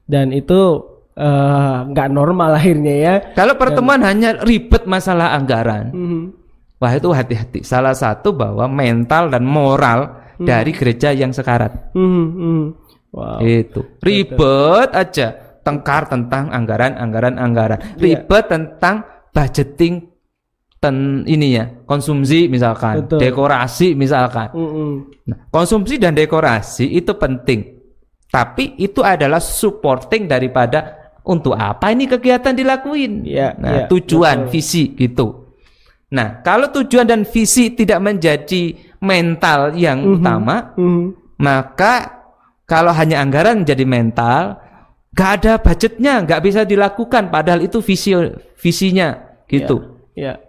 Dan 0.04 0.34
itu 0.34 0.90
eh, 1.14 1.78
nggak 1.86 2.10
normal 2.10 2.56
akhirnya 2.58 2.96
ya. 2.98 3.14
Kalau 3.38 3.54
pertemuan 3.54 4.02
hanya 4.02 4.42
ribet 4.42 4.90
masalah 4.90 5.38
anggaran, 5.38 5.94
Mhm. 5.94 6.22
Wah 6.82 6.92
itu 6.98 7.14
hati-hati. 7.14 7.62
Salah 7.62 7.94
satu 7.94 8.34
bahwa 8.34 8.66
mental 8.66 9.30
dan 9.30 9.46
moral 9.46 10.18
dari 10.42 10.74
gereja 10.74 11.14
yang 11.14 11.30
sekarat. 11.30 11.94
Mhm, 11.94 12.26
mhm. 12.34 12.64
Wow. 13.12 13.40
Itu 13.44 13.82
ribet 14.02 14.90
aja 14.96 15.28
tengkar 15.62 16.10
tentang 16.10 16.50
anggaran, 16.50 16.98
anggaran, 16.98 17.38
anggaran. 17.38 17.80
Iya. 18.00 18.26
Ribet 18.26 18.46
tentang 18.50 19.06
budgeting 19.30 20.10
ten 20.82 21.22
ini 21.30 21.54
ya 21.54 21.70
konsumsi 21.86 22.50
misalkan, 22.50 23.06
Betul. 23.06 23.20
dekorasi 23.22 23.94
misalkan. 23.94 24.50
Mhm. 24.50 24.94
Nah, 25.30 25.38
konsumsi 25.54 26.02
dan 26.02 26.18
dekorasi 26.18 26.90
itu 26.90 27.14
penting, 27.14 27.78
tapi 28.34 28.74
itu 28.82 29.06
adalah 29.06 29.38
supporting 29.38 30.26
daripada 30.26 30.98
untuk 31.22 31.54
apa 31.54 31.94
ini 31.94 32.10
kegiatan 32.10 32.58
dilakuin. 32.58 33.22
Iya, 33.22 33.54
nah, 33.62 33.70
iya, 33.70 33.86
tujuan, 33.86 34.50
betul. 34.50 34.52
visi 34.58 34.84
gitu. 34.98 35.41
Nah, 36.12 36.44
kalau 36.44 36.68
tujuan 36.76 37.08
dan 37.08 37.24
visi 37.24 37.72
tidak 37.72 38.04
menjadi 38.04 38.76
mental 39.00 39.72
yang 39.80 40.04
utama, 40.04 40.76
Mhm. 40.76 41.40
maka 41.40 42.24
kalau 42.68 42.92
hanya 42.92 43.24
anggaran 43.24 43.64
jadi 43.64 43.88
mental, 43.88 44.60
gak 45.16 45.32
ada 45.44 45.54
budgetnya, 45.60 46.24
nggak 46.24 46.42
bisa 46.44 46.62
dilakukan. 46.68 47.32
Padahal 47.32 47.64
itu 47.64 47.80
visi 47.80 48.12
visinya 48.60 49.16
gitu. 49.48 50.04
Ya. 50.16 50.40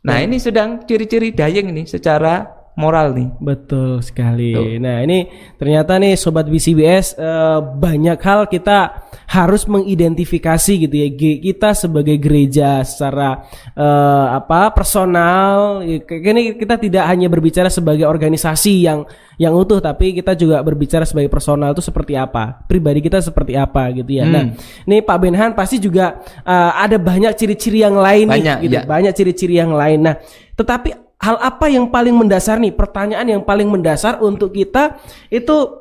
Nah 0.00 0.20
ini 0.24 0.40
sedang 0.40 0.84
ciri-ciri 0.88 1.32
dayeng 1.36 1.72
nih 1.72 1.84
secara 1.84 2.59
moral 2.80 3.12
nih. 3.12 3.28
Betul 3.36 4.00
sekali. 4.00 4.56
Tuh. 4.56 4.80
Nah, 4.80 5.04
ini 5.04 5.28
ternyata 5.60 6.00
nih 6.00 6.16
sobat 6.16 6.48
BCBS 6.48 7.20
eh, 7.20 7.58
banyak 7.60 8.16
hal 8.16 8.48
kita 8.48 9.06
harus 9.30 9.68
mengidentifikasi 9.68 10.72
gitu 10.88 10.94
ya. 10.96 11.08
Kita 11.14 11.76
sebagai 11.76 12.16
gereja 12.16 12.80
secara 12.82 13.44
eh, 13.76 14.26
apa 14.32 14.72
personal 14.72 15.84
ya, 15.84 16.00
gini 16.02 16.56
kita 16.56 16.80
tidak 16.80 17.04
hanya 17.06 17.28
berbicara 17.28 17.68
sebagai 17.68 18.08
organisasi 18.08 18.88
yang 18.88 19.04
yang 19.40 19.56
utuh 19.56 19.80
tapi 19.80 20.12
kita 20.12 20.36
juga 20.36 20.60
berbicara 20.60 21.08
sebagai 21.08 21.32
personal 21.32 21.72
itu 21.72 21.80
seperti 21.80 22.12
apa, 22.12 22.60
pribadi 22.68 23.00
kita 23.00 23.20
seperti 23.24 23.56
apa 23.56 23.88
gitu 23.92 24.20
ya. 24.20 24.24
Hmm. 24.28 24.32
Nah, 24.32 24.44
ini 24.84 25.00
Pak 25.00 25.16
Benhan 25.20 25.50
pasti 25.56 25.76
juga 25.80 26.20
eh, 26.44 26.72
ada 26.76 26.96
banyak 26.96 27.32
ciri-ciri 27.36 27.84
yang 27.84 27.96
lain 27.96 28.28
nih, 28.28 28.40
Banyak, 28.40 28.58
gitu. 28.64 28.76
ya. 28.76 28.82
banyak 28.84 29.12
ciri-ciri 29.16 29.54
yang 29.60 29.72
lain. 29.72 30.00
Nah, 30.04 30.14
tetapi 30.56 31.09
hal 31.20 31.36
apa 31.36 31.68
yang 31.68 31.92
paling 31.92 32.16
mendasar 32.16 32.56
nih? 32.56 32.72
Pertanyaan 32.72 33.28
yang 33.28 33.42
paling 33.44 33.68
mendasar 33.68 34.18
untuk 34.20 34.50
kita 34.50 34.96
itu 35.28 35.78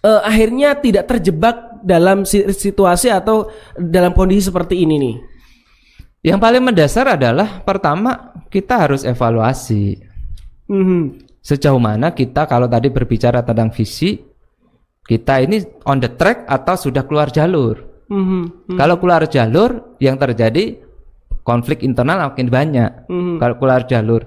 eh, 0.00 0.20
akhirnya 0.22 0.76
tidak 0.78 1.10
terjebak 1.10 1.80
dalam 1.80 2.22
si- 2.24 2.44
situasi 2.44 3.08
atau 3.08 3.48
dalam 3.74 4.12
kondisi 4.12 4.48
seperti 4.48 4.84
ini 4.84 4.94
nih. 5.00 5.16
Yang 6.24 6.38
paling 6.40 6.62
mendasar 6.64 7.20
adalah 7.20 7.60
pertama 7.60 8.32
kita 8.48 8.80
harus 8.80 9.04
evaluasi 9.04 10.00
Mhm. 10.64 11.28
sejauh 11.44 11.76
mana 11.76 12.12
kita 12.12 12.48
kalau 12.48 12.64
tadi 12.64 12.88
berbicara 12.88 13.44
tentang 13.44 13.68
visi 13.68 14.16
kita 15.04 15.44
ini 15.44 15.60
on 15.84 16.00
the 16.00 16.08
track 16.08 16.48
atau 16.48 16.80
sudah 16.80 17.04
keluar 17.04 17.28
jalur. 17.28 17.80
Mhm. 18.08 18.76
Kalau 18.76 18.96
keluar 18.96 19.28
jalur 19.28 19.96
yang 20.00 20.16
terjadi 20.16 20.80
konflik 21.44 21.84
internal 21.84 22.32
makin 22.32 22.48
banyak. 22.48 23.08
Mhm. 23.08 23.36
Kalau 23.36 23.54
keluar 23.60 23.84
jalur 23.84 24.24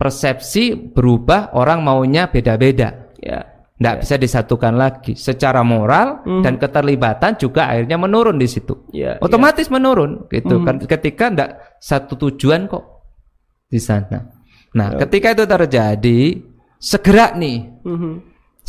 persepsi 0.00 0.72
berubah, 0.72 1.52
orang 1.52 1.84
maunya 1.84 2.32
beda-beda. 2.32 3.12
Ya. 3.20 3.44
Nggak 3.80 3.96
bisa 4.04 4.14
disatukan 4.16 4.76
lagi. 4.76 5.12
Secara 5.16 5.64
moral 5.64 6.20
dan 6.44 6.60
keterlibatan 6.60 7.36
juga 7.40 7.68
akhirnya 7.68 7.96
menurun 7.96 8.36
di 8.36 8.44
situ. 8.44 8.88
Ya, 8.92 9.16
Otomatis 9.24 9.72
menurun 9.72 10.28
gitu 10.28 10.60
kan 10.64 10.76
ketika 10.84 11.32
nggak 11.32 11.80
satu 11.80 12.28
tujuan 12.28 12.68
kok 12.68 12.84
di 13.72 13.80
sana. 13.80 14.20
Nah, 14.76 15.00
ketika 15.00 15.32
itu 15.32 15.48
terjadi, 15.48 16.20
segera 16.76 17.32
nih, 17.32 17.58
Mhm. 17.80 18.12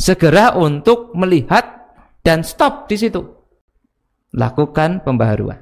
segera 0.00 0.56
untuk 0.56 1.12
melihat 1.12 1.92
dan 2.24 2.40
stop 2.40 2.88
di 2.88 2.96
situ. 2.96 3.20
Lakukan 4.32 5.04
pembaharuan. 5.04 5.60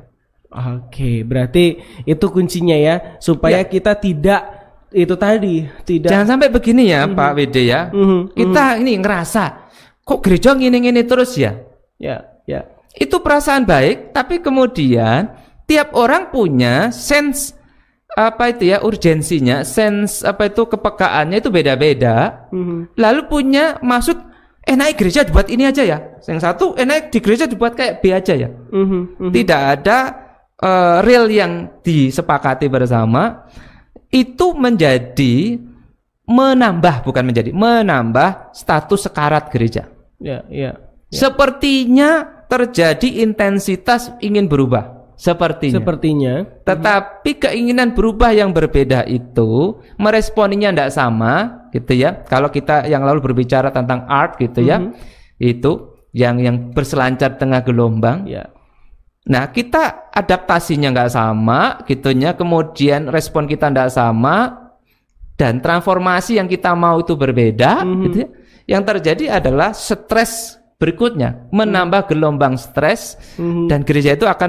Oke, 0.51 1.27
berarti 1.27 1.79
itu 2.07 2.27
kuncinya 2.31 2.75
ya 2.75 3.19
supaya 3.19 3.67
kita 3.67 3.99
tidak 3.99 4.60
itu 4.91 5.15
tadi 5.15 5.67
tidak 5.87 6.11
Jangan 6.11 6.27
sampai 6.37 6.49
begini 6.51 6.91
ya, 6.91 7.07
Pak 7.07 7.31
WD 7.39 7.57
ya. 7.63 7.81
Mhm, 7.95 8.35
Kita 8.35 8.65
ini 8.83 8.99
ngerasa 8.99 9.45
kok 10.03 10.21
gereja 10.27 10.59
ngini-ngini 10.59 11.03
terus 11.07 11.39
ya. 11.39 11.55
ya 11.97 12.27
ya 12.47 12.67
Itu 12.99 13.23
perasaan 13.23 13.63
baik, 13.63 14.11
tapi 14.11 14.43
kemudian 14.43 15.31
tiap 15.71 15.95
orang 15.95 16.35
punya 16.35 16.91
sense 16.91 17.55
apa 18.19 18.51
itu 18.51 18.75
ya 18.75 18.83
urgensinya, 18.83 19.63
sense 19.63 20.27
apa 20.27 20.51
itu 20.51 20.67
kepekaannya 20.67 21.39
itu 21.39 21.51
beda-beda. 21.55 22.51
Mhm. 22.51 22.99
Lalu 22.99 23.21
punya 23.31 23.79
maksud 23.79 24.19
enak 24.67 24.99
gereja 24.99 25.23
dibuat 25.23 25.47
ini 25.47 25.71
aja 25.71 25.87
ya. 25.87 25.99
Yang 26.27 26.41
satu 26.43 26.75
enak 26.75 27.15
di 27.15 27.19
gereja 27.23 27.47
dibuat 27.47 27.79
kayak 27.79 28.03
B 28.03 28.11
aja 28.11 28.35
ya. 28.35 28.51
Mhm, 28.51 29.31
mhm. 29.31 29.31
Tidak 29.31 29.61
ada 29.79 29.99
eh, 30.59 30.99
real 31.07 31.31
yang 31.31 31.81
disepakati 31.87 32.67
bersama 32.67 33.47
itu 34.11 34.47
menjadi 34.59 35.59
menambah 36.27 37.07
bukan 37.07 37.25
menjadi 37.27 37.51
menambah 37.51 38.55
status 38.55 39.11
sekarat 39.11 39.51
gereja. 39.51 39.91
ya 40.23 40.47
ya 40.51 40.79
Sepertinya 41.11 42.23
terjadi 42.47 43.23
intensitas 43.27 44.15
ingin 44.23 44.47
berubah. 44.47 45.15
Sepertinya. 45.21 45.83
sepertinya 45.83 46.35
Tetapi 46.65 47.45
keinginan 47.45 47.93
berubah 47.93 48.33
yang 48.33 48.57
berbeda 48.57 49.05
itu 49.05 49.77
meresponinya 50.01 50.73
tidak 50.73 50.91
sama, 50.97 51.67
gitu 51.77 51.93
ya. 51.93 52.25
Kalau 52.25 52.49
kita 52.49 52.89
yang 52.89 53.05
lalu 53.05 53.21
berbicara 53.21 53.69
tentang 53.69 54.09
art, 54.09 54.41
gitu 54.41 54.65
ya, 54.65 54.81
itu 55.37 56.01
yang 56.17 56.41
yang 56.41 56.73
berselancar 56.73 57.37
tengah 57.37 57.61
gelombang. 57.61 58.25
ya 58.25 58.49
Nah, 59.29 59.53
kita 59.53 60.09
adaptasinya 60.15 60.89
nggak 60.97 61.13
sama, 61.13 61.85
gitunya. 61.85 62.33
Kemudian 62.33 63.13
respon 63.13 63.45
kita 63.45 63.69
nggak 63.69 63.93
sama, 63.93 64.57
dan 65.37 65.61
transformasi 65.61 66.41
yang 66.41 66.49
kita 66.49 66.73
mau 66.73 67.01
itu 67.01 67.13
berbeda, 67.17 67.85
gitu 68.09 68.17
ya. 68.25 68.29
Yang 68.77 68.83
terjadi 68.93 69.25
adalah 69.41 69.77
stres 69.77 70.57
berikutnya, 70.81 71.53
menambah 71.53 72.09
gelombang 72.09 72.57
stres, 72.57 73.21
dan 73.69 73.85
gereja 73.85 74.17
itu 74.17 74.25
akan 74.25 74.49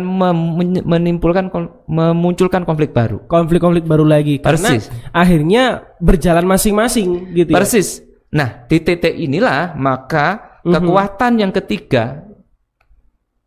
menimbulkan 0.87 1.51
memunculkan 1.91 2.63
konflik 2.63 2.95
baru. 2.95 3.19
konflik-konflik 3.27 3.83
baru 3.83 4.07
lagi 4.07 4.39
karena 4.39 4.79
Persis. 4.79 4.87
akhirnya 5.11 5.83
berjalan 5.99 6.47
masing-masing 6.47 7.35
gitu 7.35 7.51
ya. 7.51 7.59
Persis. 7.59 7.99
Nah, 8.31 8.63
di 8.71 8.79
titik 8.79 9.11
inilah 9.11 9.75
maka 9.75 10.59
kekuatan 10.63 11.43
yang 11.43 11.51
ketiga 11.51 12.30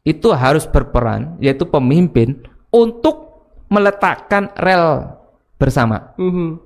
itu 0.05 0.29
harus 0.37 0.69
berperan, 0.69 1.41
yaitu 1.41 1.65
pemimpin 1.65 2.45
untuk 2.69 3.41
meletakkan 3.73 4.53
rel 4.55 5.17
bersama. 5.57 6.13
Mhm. 6.21 6.61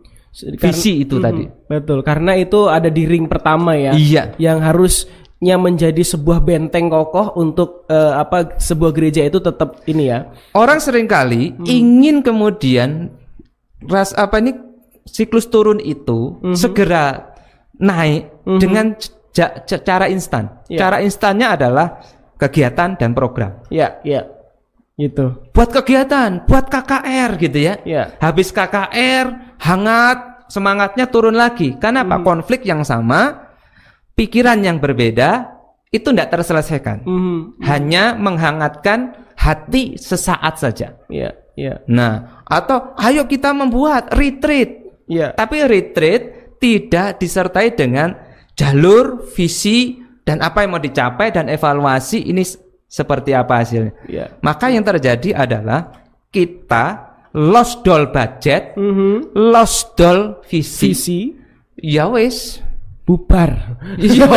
Visi 0.58 1.02
itu 1.02 1.18
tadi. 1.18 1.46
Betul, 1.66 2.02
karena 2.02 2.34
itu 2.34 2.66
ada 2.70 2.86
di 2.86 3.06
ring 3.06 3.26
pertama 3.26 3.74
ya. 3.74 3.94
Iya. 3.94 4.34
Yang 4.38 4.58
harusnya 4.62 5.56
menjadi 5.58 6.02
sebuah 6.04 6.42
benteng 6.42 6.90
kokoh 6.90 7.34
untuk 7.34 7.86
eh, 7.88 8.12
apa 8.14 8.58
sebuah 8.58 8.92
gereja 8.94 9.26
itu 9.26 9.38
tetap 9.38 9.82
ini 9.86 10.10
ya. 10.10 10.30
Orang 10.54 10.78
sering 10.78 11.06
kali 11.10 11.58
ingin 11.64 12.22
kemudian 12.22 13.10
ras 13.82 14.14
apa 14.14 14.38
ini 14.38 14.54
siklus 15.06 15.48
turun 15.48 15.78
itu 15.80 16.38
segera 16.54 17.34
naik 17.80 18.44
dengan 18.58 18.94
ca- 19.32 19.64
ca- 19.64 19.82
cara 19.82 20.06
instan. 20.06 20.62
Iya. 20.70 20.78
Cara 20.86 20.96
instannya 21.02 21.46
adalah 21.50 21.98
kegiatan 22.38 22.94
dan 22.96 23.12
program. 23.12 23.60
Ya, 23.68 23.98
ya. 24.06 24.24
Gitu. 24.98 25.30
buat 25.54 25.70
kegiatan, 25.70 26.42
buat 26.42 26.66
KKR 26.66 27.38
gitu 27.38 27.58
ya. 27.62 27.78
Ya. 27.86 28.18
Habis 28.18 28.50
KKR, 28.50 29.54
hangat, 29.62 30.50
semangatnya 30.50 31.06
turun 31.06 31.38
lagi. 31.38 31.78
Karena 31.78 32.02
apa? 32.02 32.18
Konflik 32.26 32.66
yang 32.66 32.82
sama, 32.82 33.46
pikiran 34.18 34.58
yang 34.58 34.82
berbeda, 34.82 35.54
itu 35.94 36.10
tidak 36.10 36.34
terselesaikan. 36.34 37.06
Mhm. 37.06 37.62
Hanya 37.62 38.18
menghangatkan 38.18 39.14
hati 39.38 39.94
sesaat 39.94 40.58
saja. 40.58 40.98
Ya, 41.06 41.38
ya. 41.54 41.78
Nah, 41.86 42.42
atau 42.42 42.98
ayo 42.98 43.30
kita 43.30 43.54
membuat 43.54 44.10
retreat. 44.18 44.82
Ya. 45.06 45.30
Tapi 45.30 45.62
retreat 45.62 46.58
tidak 46.58 47.22
disertai 47.22 47.70
dengan 47.72 48.18
jalur, 48.58 49.30
visi, 49.30 50.02
dan 50.28 50.44
apa 50.44 50.60
yang 50.60 50.76
mau 50.76 50.82
dicapai 50.82 51.32
dan 51.32 51.48
evaluasi 51.48 52.28
ini 52.28 52.44
seperti 52.84 53.32
apa 53.32 53.64
hasilnya. 53.64 53.96
Ya. 54.04 54.28
Maka 54.44 54.68
yang 54.68 54.84
terjadi 54.84 55.32
adalah 55.32 56.04
kita 56.28 57.16
lost 57.32 57.80
doll 57.80 58.12
budget, 58.12 58.76
Mhm. 58.76 59.32
lost 59.32 59.96
doll 59.96 60.44
visi. 60.44 60.92
Visi 60.92 61.20
Ya 61.78 62.10
wis. 62.10 62.58
Bubar. 63.08 63.80
Iya. 63.96 64.28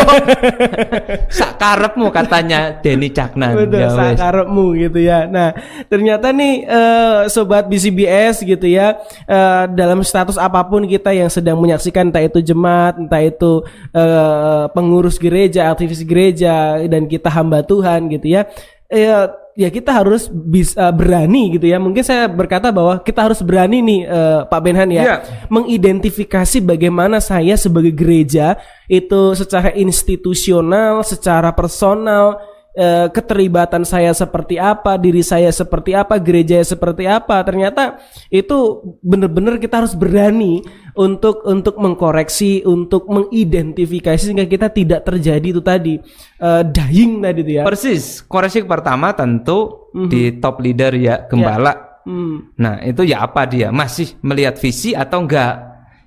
Sakarepmu 1.43 2.07
katanya 2.07 2.79
Denny 2.79 3.11
Caknan. 3.11 3.67
Betul, 3.67 3.83
Ya 3.83 3.91
sakarepmu 3.91 4.79
gitu 4.79 4.99
ya. 5.03 5.27
Nah, 5.27 5.51
ternyata 5.91 6.31
nih 6.31 6.63
eh, 6.63 7.19
sobat 7.27 7.67
BCBS 7.67 8.47
gitu 8.47 8.63
ya, 8.63 8.95
eh, 9.27 9.63
dalam 9.75 9.99
status 10.07 10.39
apa 10.39 10.63
pun 10.63 10.87
kita 10.87 11.11
yang 11.11 11.27
sedang 11.27 11.59
menyaksikan 11.59 12.07
entah 12.07 12.23
itu 12.23 12.39
jemaat, 12.39 12.95
entah 12.95 13.19
itu 13.19 13.67
eh, 13.91 14.63
pengurus 14.71 15.19
gereja, 15.19 15.67
aktivis 15.67 16.07
gereja 16.07 16.79
dan 16.87 17.11
kita 17.11 17.27
hamba 17.27 17.67
Tuhan 17.67 18.07
gitu 18.07 18.39
ya. 18.39 18.47
Eh, 18.87 19.27
ya 19.55 19.67
kita 19.67 19.91
harus 19.91 20.31
bisa 20.31 20.87
berani 20.91 21.55
gitu 21.55 21.67
ya. 21.67 21.77
Mungkin 21.77 22.03
saya 22.03 22.27
berkata 22.31 22.71
bahwa 22.71 22.99
kita 23.03 23.27
harus 23.27 23.43
berani 23.43 23.83
nih 23.83 23.99
eh, 24.07 24.39
Pak 24.47 24.61
Benhan 24.63 24.89
ya 24.91 25.03
Iya. 25.03 25.15
mengidentifikasi 25.51 26.63
bagaimana 26.63 27.19
saya 27.19 27.55
sebagai 27.57 27.91
gereja 27.91 28.55
itu 28.87 29.35
secara 29.35 29.71
institusional, 29.73 31.03
secara 31.03 31.51
personal, 31.51 32.39
eh, 32.75 33.07
keterlibatan 33.11 33.83
saya 33.83 34.11
seperti 34.11 34.59
apa, 34.59 34.95
diri 34.95 35.23
saya 35.23 35.51
seperti 35.51 35.95
apa, 35.95 36.17
gereja 36.19 36.59
seperti 36.63 37.07
apa. 37.07 37.43
Ternyata 37.43 37.99
itu 38.31 38.81
benar-benar 39.03 39.59
kita 39.59 39.83
harus 39.83 39.93
berani 39.95 40.63
untuk 40.95 41.43
untuk 41.47 41.79
mengkoreksi, 41.79 42.63
untuk 42.67 43.07
mengidentifikasi 43.07 44.19
sehingga 44.19 44.47
kita 44.47 44.71
tidak 44.71 45.01
terjadi 45.07 45.47
itu 45.47 45.61
tadi 45.63 45.95
eh, 46.39 46.63
dying 46.67 47.23
tadi 47.23 47.39
itu 47.43 47.51
ya. 47.59 47.63
Persis. 47.63 48.23
Koreksi 48.25 48.63
pertama 48.63 49.11
tentu 49.15 49.91
di 49.91 50.39
top 50.39 50.63
leader 50.63 50.95
ya 50.95 51.27
gembala. 51.27 51.91
Hmm, 52.01 52.57
Nah, 52.57 52.81
itu 52.81 53.05
ya 53.05 53.21
apa 53.21 53.45
dia? 53.45 53.69
Masih 53.69 54.17
melihat 54.25 54.57
visi 54.57 54.97
atau 54.97 55.21
enggak? 55.21 55.53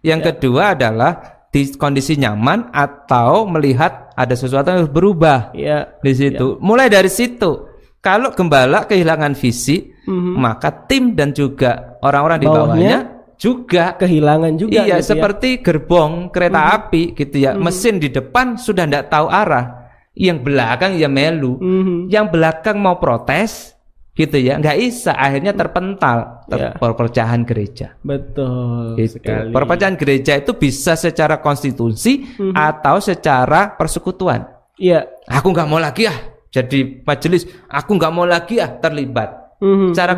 Yang 0.03 0.35
kedua 0.35 0.75
adalah 0.75 1.47
di 1.55 1.71
kondisi 1.79 2.19
nyaman 2.19 2.75
atau 2.75 3.47
melihat 3.47 4.04
ada 4.15 4.35
sesuatu 4.35 4.71
yang 4.71 4.79
harus 4.87 4.95
berubah 4.95 5.51
ya. 5.55 5.99
di 6.01 6.13
situ. 6.15 6.59
Mulai 6.63 6.89
dari 6.91 7.11
situ. 7.11 7.71
Kalau 7.99 8.31
gembala 8.37 8.85
kehilangan 8.85 9.33
visi, 9.35 9.91
maka 10.13 10.71
tim 10.87 11.17
dan 11.17 11.33
juga 11.33 11.97
orang-orang 12.05 12.39
di 12.39 12.49
Bawahnya 12.49 12.99
juga 13.35 13.99
Kehilangan 13.99 14.55
juga 14.55 14.87
iya 14.87 14.97
gitu 14.97 15.03
ya. 15.03 15.09
seperti 15.17 15.49
gerbong 15.61 16.31
kereta 16.31 16.71
api 16.79 17.13
gitu 17.19 17.37
ya. 17.43 17.53
Mesin 17.59 17.99
di 17.99 18.09
depan 18.09 18.55
sudah 18.57 18.87
tidak 18.87 19.11
tahu 19.11 19.27
arah. 19.27 19.91
Yang 20.15 20.47
belakang 20.47 20.93
ya 20.95 21.11
melu. 21.11 21.59
Mhm. 21.59 22.07
Yang 22.07 22.27
belakang 22.31 22.79
mau 22.79 23.03
protes 23.03 23.74
gitu 24.15 24.39
ya. 24.39 24.55
nggak 24.57 24.79
bisa 24.79 25.11
akhirnya 25.11 25.53
terpental 25.53 26.47
ter- 26.47 26.61
Ya. 26.61 26.71
perpecahan 26.73 27.43
gereja. 27.43 27.99
Betul 28.01 28.95
Gitu. 28.95 29.19
sekali. 29.19 29.51
Perpecahan 29.51 29.95
gereja 29.95 30.33
itu 30.35 30.55
bisa 30.55 30.95
secara 30.95 31.39
konstitusi 31.39 32.23
atau 32.51 32.99
secara 32.99 33.75
persekutuan. 33.75 34.47
Iya. 34.75 35.07
Aku 35.27 35.51
nggak 35.51 35.67
mau 35.67 35.79
lagi 35.79 36.07
ah 36.07 36.19
jadi 36.49 37.03
majelis. 37.03 37.43
Aku 37.67 37.95
nggak 37.95 38.13
mau 38.13 38.23
lagi 38.23 38.59
ah 38.59 38.71
terlibat. 38.73 39.59
Mhm. 39.59 39.91
Cara 39.91 40.15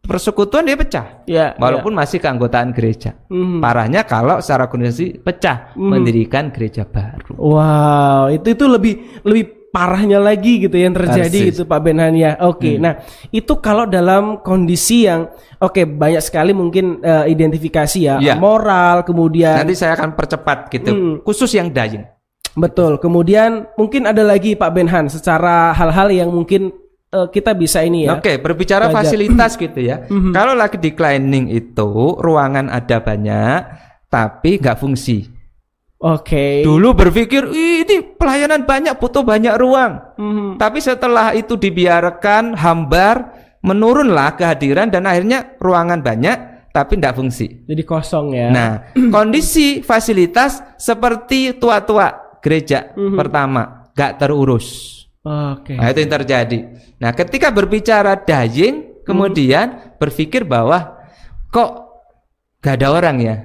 persekutuan 0.00 0.64
dia 0.64 0.72
pecah. 0.72 1.20
Ya, 1.26 1.52
Walaupun 1.56 1.92
masih 1.92 2.16
keanggotaan 2.16 2.72
gereja. 2.72 3.12
Mhm. 3.28 3.60
Parahnya 3.60 4.04
kalau 4.04 4.40
secara 4.40 4.64
organisasi 4.64 5.20
pecah, 5.20 5.76
Mhm. 5.76 5.84
mendirikan 5.84 6.48
gereja 6.48 6.88
baru. 6.88 7.36
Wow, 7.36 8.32
itu 8.32 8.48
itu 8.50 8.64
lebih 8.64 8.94
lebih 9.20 9.44
parahnya 9.68 10.16
lagi 10.16 10.64
gitu 10.64 10.74
yang 10.74 10.96
terjadi 10.96 11.28
Persis. 11.28 11.48
gitu 11.52 11.62
Pak 11.64 11.80
Benhan 11.80 12.12
ya. 12.12 12.40
Oke, 12.40 12.74
Hmm. 12.74 12.82
nah 12.82 12.94
itu 13.28 13.52
kalau 13.58 13.84
dalam 13.84 14.40
kondisi 14.40 15.04
yang 15.04 15.28
oke 15.58 15.84
banyak 15.84 16.20
sekali 16.20 16.50
mungkin 16.52 17.00
eh, 17.00 17.28
identifikasi 17.28 17.98
ya, 18.00 18.16
Iya. 18.16 18.34
moral 18.34 19.04
kemudian 19.04 19.60
Nanti 19.60 19.76
saya 19.76 19.92
akan 19.94 20.16
percepat 20.16 20.68
gitu. 20.68 20.90
Hmm. 20.90 21.14
Khusus 21.20 21.52
yang 21.52 21.68
dying. 21.68 22.04
betul. 22.54 22.98
Kemudian 22.98 23.70
mungkin 23.76 24.02
ada 24.02 24.26
lagi 24.26 24.52
Pak 24.52 24.72
Benhan 24.72 25.06
secara 25.06 25.70
hal-hal 25.70 26.10
yang 26.10 26.28
mungkin 26.28 26.74
eh, 27.08 27.28
kita 27.28 27.54
bisa 27.54 27.80
ini 27.80 28.04
ya. 28.04 28.18
Oke, 28.18 28.36
berbicara 28.36 28.88
Belajar. 28.88 29.04
fasilitas 29.04 29.52
gitu 29.62 29.78
ya. 29.78 30.02
Mhm. 30.04 30.32
Kalau 30.32 30.52
lagi 30.52 30.74
declining 30.76 31.48
itu 31.48 31.88
ruangan 32.18 32.66
ada 32.66 32.98
banyak 32.98 33.60
tapi 34.06 34.58
nggak 34.58 34.74
fungsi. 34.76 35.37
Oke. 35.98 36.62
Dulu 36.62 36.94
berpikir 36.94 37.42
"Ih, 37.50 37.82
ini 37.82 37.96
pelayanan 38.14 38.62
banyak 38.62 38.94
butuh 39.02 39.26
banyak 39.26 39.54
ruang. 39.58 39.98
Mhm. 40.14 40.48
Tapi 40.54 40.78
setelah 40.78 41.34
itu 41.34 41.58
dibiarkan 41.58 42.54
hambar, 42.54 43.34
menurunlah 43.66 44.38
kehadiran 44.38 44.94
dan 44.94 45.10
akhirnya 45.10 45.58
ruangan 45.58 45.98
banyak 45.98 46.70
tapi 46.70 46.94
tidak 47.02 47.18
fungsi. 47.18 47.66
Jadi 47.66 47.82
kosong 47.82 48.30
ya. 48.30 48.48
Nah, 48.54 48.70
kondisi 49.14 49.82
fasilitas 49.82 50.62
seperti 50.78 51.58
tua-tua 51.58 52.38
gereja 52.38 52.94
Mhm. 52.94 53.18
pertama 53.18 53.90
gak 53.98 54.22
terurus. 54.22 54.94
Oke. 55.26 55.74
Nah, 55.74 55.90
itu 55.90 55.98
yang 56.06 56.14
terjadi. 56.22 56.58
Nah, 57.02 57.10
ketika 57.10 57.50
berbicara 57.50 58.14
dying, 58.22 59.02
kemudian 59.02 59.98
berpikir 59.98 60.46
bahwa 60.46 60.94
kok 61.50 61.90
gak 62.62 62.78
ada 62.78 62.94
orang 62.94 63.16
ya. 63.18 63.36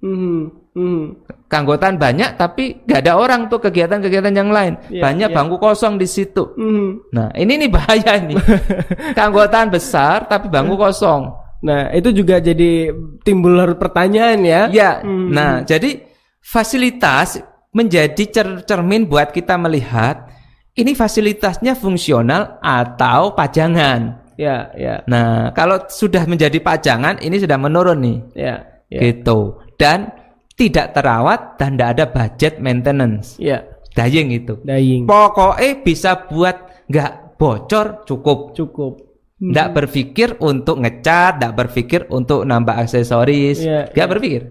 Mhm. 0.00 0.63
Mhm. 0.74 1.26
Keanggotaan 1.46 1.96
banyak 2.02 2.34
tapi 2.34 2.82
gak 2.82 3.06
ada 3.06 3.14
orang 3.14 3.46
tuh 3.46 3.62
kegiatan-kegiatan 3.62 4.34
yang 4.34 4.50
lain. 4.50 4.74
Iya, 4.90 5.02
banyak 5.06 5.28
iya. 5.30 5.36
bangku 5.36 5.56
kosong 5.62 5.94
di 6.02 6.06
situ. 6.10 6.50
Mhm. 6.58 7.14
Nah, 7.14 7.30
ini 7.38 7.52
nih 7.62 7.70
bahaya 7.70 8.18
nih. 8.18 8.36
Keanggotaan 9.16 9.70
besar 9.70 10.26
tapi 10.26 10.50
bangku 10.50 10.74
kosong. 10.74 11.30
Nah, 11.64 11.94
itu 11.94 12.12
juga 12.12 12.42
jadi 12.42 12.92
timbul 13.24 13.56
pertanyaan 13.78 14.42
ya. 14.44 14.62
Ya. 14.68 14.90
Hmm. 15.00 15.30
Nah, 15.32 15.62
jadi 15.64 16.04
fasilitas 16.44 17.40
menjadi 17.72 18.24
cer- 18.28 18.62
cermin 18.68 19.08
buat 19.08 19.32
kita 19.32 19.56
melihat 19.56 20.28
ini 20.74 20.92
fasilitasnya 20.92 21.78
fungsional 21.78 22.58
atau 22.60 23.32
pajangan. 23.32 24.26
Ya, 24.34 24.74
ya, 24.74 25.06
Nah, 25.06 25.54
kalau 25.54 25.86
sudah 25.86 26.26
menjadi 26.26 26.58
pajangan 26.58 27.22
ini 27.22 27.38
sudah 27.38 27.54
menurun 27.54 28.02
nih. 28.02 28.18
ya, 28.34 28.54
ya. 28.90 29.00
Gitu. 29.00 29.62
Dan 29.78 30.10
tidak 30.54 30.94
terawat 30.94 31.58
dan 31.58 31.74
tidak 31.74 31.88
ada 31.98 32.04
budget 32.08 32.54
maintenance. 32.62 33.36
Ya, 33.38 33.66
Dying 33.94 34.34
itu. 34.34 34.58
dying. 34.66 35.06
Pokoknya 35.06 35.82
bisa 35.82 36.26
buat 36.26 36.86
nggak 36.90 37.38
bocor 37.38 38.02
cukup. 38.06 38.54
Cukup. 38.54 38.92
Nggak 39.38 39.68
berpikir 39.74 40.28
untuk 40.40 40.80
ngecat, 40.80 41.38
nggak 41.42 41.54
berpikir 41.54 42.00
untuk 42.08 42.46
nambah 42.46 42.74
aksesoris, 42.74 43.60
Iya, 43.60 43.90
nggak 43.90 44.06
iya. 44.06 44.12
berpikir. 44.14 44.42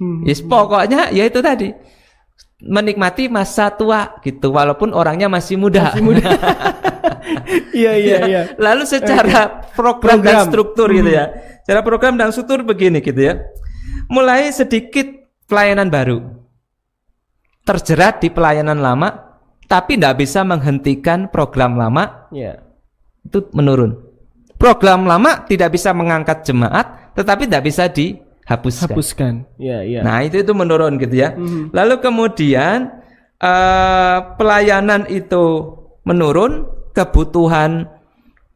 Hmm. 0.00 0.24
Yes, 0.24 0.40
pokoknya 0.40 1.12
ya 1.12 1.28
itu 1.28 1.40
tadi 1.44 1.68
menikmati 2.60 3.28
masa 3.28 3.72
tua 3.72 4.20
gitu, 4.20 4.52
walaupun 4.52 4.92
orangnya 4.92 5.28
masih 5.28 5.56
muda. 5.56 5.92
Masih 5.92 6.04
muda. 6.04 6.24
Iya, 7.70 7.92
iya, 7.96 8.16
iya. 8.26 8.42
Lalu 8.58 8.84
secara 8.88 9.62
program, 9.76 10.18
dan 10.20 10.44
Program. 10.44 10.44
struktur 10.50 10.88
gitu 10.90 11.10
ya, 11.10 11.30
secara 11.62 11.80
program 11.84 12.14
dan 12.18 12.30
struktur 12.34 12.62
begini 12.66 12.98
gitu 13.00 13.16
ya, 13.22 13.38
mulai 14.10 14.50
sedikit 14.50 15.06
pelayanan 15.46 15.86
baru, 15.88 16.18
terjerat 17.62 18.18
di 18.18 18.28
pelayanan 18.28 18.82
lama, 18.82 19.38
tapi 19.70 19.94
tidak 19.94 20.18
bisa 20.18 20.42
menghentikan 20.42 21.30
program 21.30 21.78
lama 21.78 22.26
Ya. 22.34 22.58
itu 23.22 23.46
menurun. 23.54 23.94
Program 24.58 25.06
lama 25.08 25.46
tidak 25.46 25.78
bisa 25.78 25.94
mengangkat 25.94 26.44
jemaat, 26.44 27.14
tetapi 27.16 27.48
tidak 27.48 27.64
bisa 27.64 27.88
dihapuskan. 27.88 28.90
Hapuskan. 28.92 29.32
Ya, 29.56 29.80
ya. 29.80 30.04
Nah 30.04 30.20
itu 30.20 30.42
itu 30.42 30.52
menurun 30.52 31.00
gitu 31.00 31.14
ya. 31.16 31.32
Mhm. 31.32 31.72
Lalu 31.72 31.94
kemudian 32.02 33.00
eh, 33.40 34.18
pelayanan 34.36 35.08
itu 35.08 35.72
menurun, 36.04 36.68
kebutuhan 36.92 37.88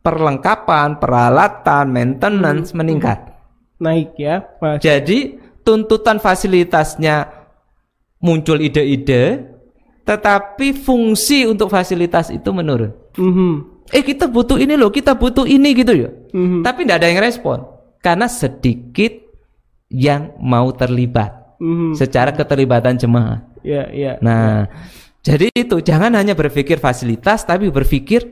perlengkapan, 0.04 1.00
peralatan, 1.00 1.88
maintenance 1.88 2.76
meningkat. 2.76 3.32
Naik 3.80 4.12
ya. 4.20 4.44
Mas. 4.60 4.84
Jadi 4.84 5.40
tuntutan 5.64 6.20
fasilitasnya 6.20 7.32
muncul 8.20 8.60
ide-ide, 8.60 9.48
tetapi 10.04 10.76
fungsi 10.76 11.48
untuk 11.48 11.72
fasilitas 11.72 12.28
itu 12.28 12.52
menurun. 12.52 12.92
Mhm. 13.16 13.52
Eh 13.92 14.04
kita 14.04 14.28
butuh 14.28 14.56
ini 14.56 14.76
loh, 14.76 14.88
kita 14.88 15.12
butuh 15.16 15.44
ini 15.44 15.72
gitu 15.76 15.92
ya. 15.92 16.10
Mhm. 16.32 16.64
Tapi 16.64 16.84
tidak 16.84 16.96
ada 17.00 17.08
yang 17.08 17.20
respon 17.20 17.64
karena 18.00 18.28
sedikit 18.28 19.12
yang 19.92 20.32
mau 20.40 20.72
terlibat 20.72 21.56
Mhm. 21.60 21.96
secara 21.96 22.32
keterlibatan 22.32 22.96
jemaat. 22.96 23.44
Ya, 23.64 23.88
ya. 23.92 24.20
Nah, 24.20 24.68
jadi 25.24 25.48
itu 25.56 25.80
jangan 25.80 26.12
hanya 26.16 26.36
berpikir 26.36 26.76
fasilitas 26.76 27.44
tapi 27.48 27.72
berpikir 27.72 28.24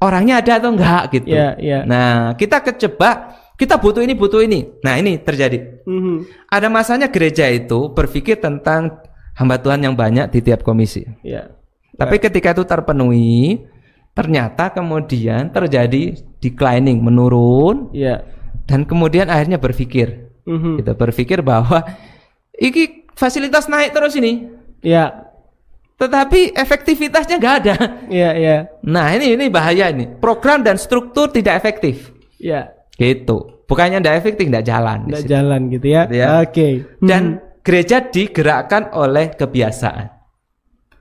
orangnya 0.00 0.40
ada 0.40 0.60
atau 0.60 0.72
enggak 0.72 1.02
gitu. 1.12 1.28
Ya, 1.28 1.56
ya. 1.60 1.84
Nah, 1.84 2.32
kita 2.40 2.64
kejebak 2.64 3.41
kita 3.62 3.78
butuh 3.78 4.02
ini 4.02 4.18
butuh 4.18 4.42
ini. 4.42 4.66
Nah, 4.82 4.98
ini 4.98 5.22
terjadi. 5.22 5.86
Mhm. 5.86 6.50
Ada 6.50 6.66
masanya 6.66 7.06
gereja 7.06 7.46
itu 7.46 7.94
berpikir 7.94 8.42
tentang 8.42 8.98
hamba 9.38 9.62
Tuhan 9.62 9.78
yang 9.86 9.94
banyak 9.94 10.34
di 10.34 10.42
tiap 10.42 10.66
komisi. 10.66 11.06
Ya. 11.22 11.54
Tapi 11.94 12.18
ketika 12.18 12.50
itu 12.50 12.66
terpenuhi, 12.66 13.62
ternyata 14.18 14.72
kemudian 14.74 15.54
terjadi 15.54 16.18
declining, 16.42 16.98
menurun 16.98 17.92
Ya. 17.94 18.26
dan 18.66 18.82
kemudian 18.82 19.30
akhirnya 19.30 19.62
berpikir, 19.62 20.32
Mhm. 20.42 20.82
gitu, 20.82 20.92
berpikir 20.98 21.38
bahwa 21.44 21.86
iki 22.58 23.06
fasilitas 23.14 23.68
naik 23.70 23.92
terus 23.94 24.16
ini, 24.18 24.50
Ya. 24.82 25.30
tetapi 26.00 26.56
efektivitasnya 26.56 27.38
nggak 27.38 27.56
ada. 27.62 27.76
Ya, 28.10 28.34
ya. 28.34 28.56
Nah 28.82 29.12
ini 29.14 29.36
ini 29.38 29.46
bahaya 29.52 29.92
ini. 29.92 30.08
Program 30.18 30.64
dan 30.64 30.80
struktur 30.80 31.28
tidak 31.30 31.60
efektif, 31.60 32.10
Ya. 32.42 32.72
gitu. 32.98 33.51
Bukannya 33.72 33.98
tidak 33.98 34.16
efektif, 34.20 34.44
tidak 34.52 34.64
jalan. 34.64 34.98
situ. 35.08 35.24
jalan 35.26 35.60
gitu 35.72 35.86
ya. 35.88 36.02
Gitu 36.04 36.16
ya. 36.20 36.26
Oke. 36.44 36.68
Dan 37.00 37.22
Mhm. 37.24 37.38
gereja 37.64 37.96
digerakkan 38.04 38.92
oleh 38.92 39.32
kebiasaan. 39.32 40.06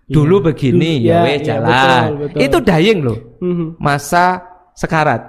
Dulu 0.07 0.43
begini 0.45 0.99
Dulu- 0.99 1.07
ya, 1.07 1.19
ya, 1.21 1.27
ya, 1.29 1.39
jalan. 1.39 1.67
betul, 1.67 2.15
betul. 2.19 2.39
Itu 2.39 2.57
dying 2.61 2.99
loh. 3.01 3.19
Mhm. 3.39 3.67
masa 3.77 4.25
sekarat. 4.71 5.21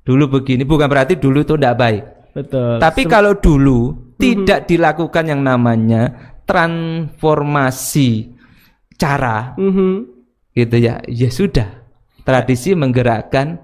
Dulu 0.00 0.40
begini 0.40 0.64
bukan 0.64 0.86
berarti 0.86 1.14
dulu 1.14 1.40
itu 1.40 1.54
tidak 1.54 1.76
baik. 1.76 2.04
Betul. 2.32 2.78
Tapi 2.78 3.02
Sem- 3.04 3.10
kalau 3.10 3.32
dulu 3.36 3.78
tidak 4.16 4.64
dilakukan 4.64 5.24
yang 5.26 5.40
namanya 5.40 6.02
transformasi 6.44 8.32
cara 8.96 9.54
Mhm. 9.56 9.92
gitu 10.52 10.76
ya. 10.76 11.00
Ya 11.06 11.28
sudah. 11.28 11.68
Tradisi 12.20 12.72
menggerakkan 12.72 13.58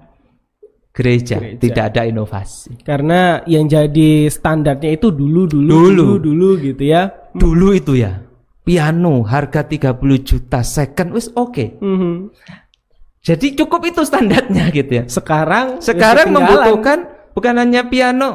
gereja, 0.97 1.37
Gereja. 1.37 1.61
tidak 1.61 1.83
ada 1.93 2.01
inovasi. 2.09 2.81
Karena 2.81 3.45
yang 3.45 3.69
jadi 3.69 4.25
standarnya 4.27 4.97
itu 4.97 5.13
dulu 5.13 5.45
dulu 5.45 5.69
Dulu. 5.69 5.93
dulu 5.93 6.15
dulu 6.17 6.49
gitu 6.57 6.83
ya. 6.89 7.13
Dulu 7.37 7.67
itu 7.77 7.93
ya. 7.93 8.25
Piano 8.65 9.21
harga 9.21 9.61
30 9.61 9.93
juta 10.19 10.65
second 10.65 11.13
wis 11.13 11.29
oke. 11.31 11.77
Mhm. 11.77 12.33
Jadi 13.21 13.53
cukup 13.53 13.85
itu 13.85 14.01
standarnya 14.01 14.73
gitu 14.73 14.91
ya. 14.91 15.03
Sekarang 15.05 15.77
Sekarang 15.77 16.27
ya 16.27 16.33
ketinggalan. 16.33 16.47
membutuhkan 16.65 16.97
bukan 17.37 17.53
hanya 17.59 17.81
piano 17.85 18.29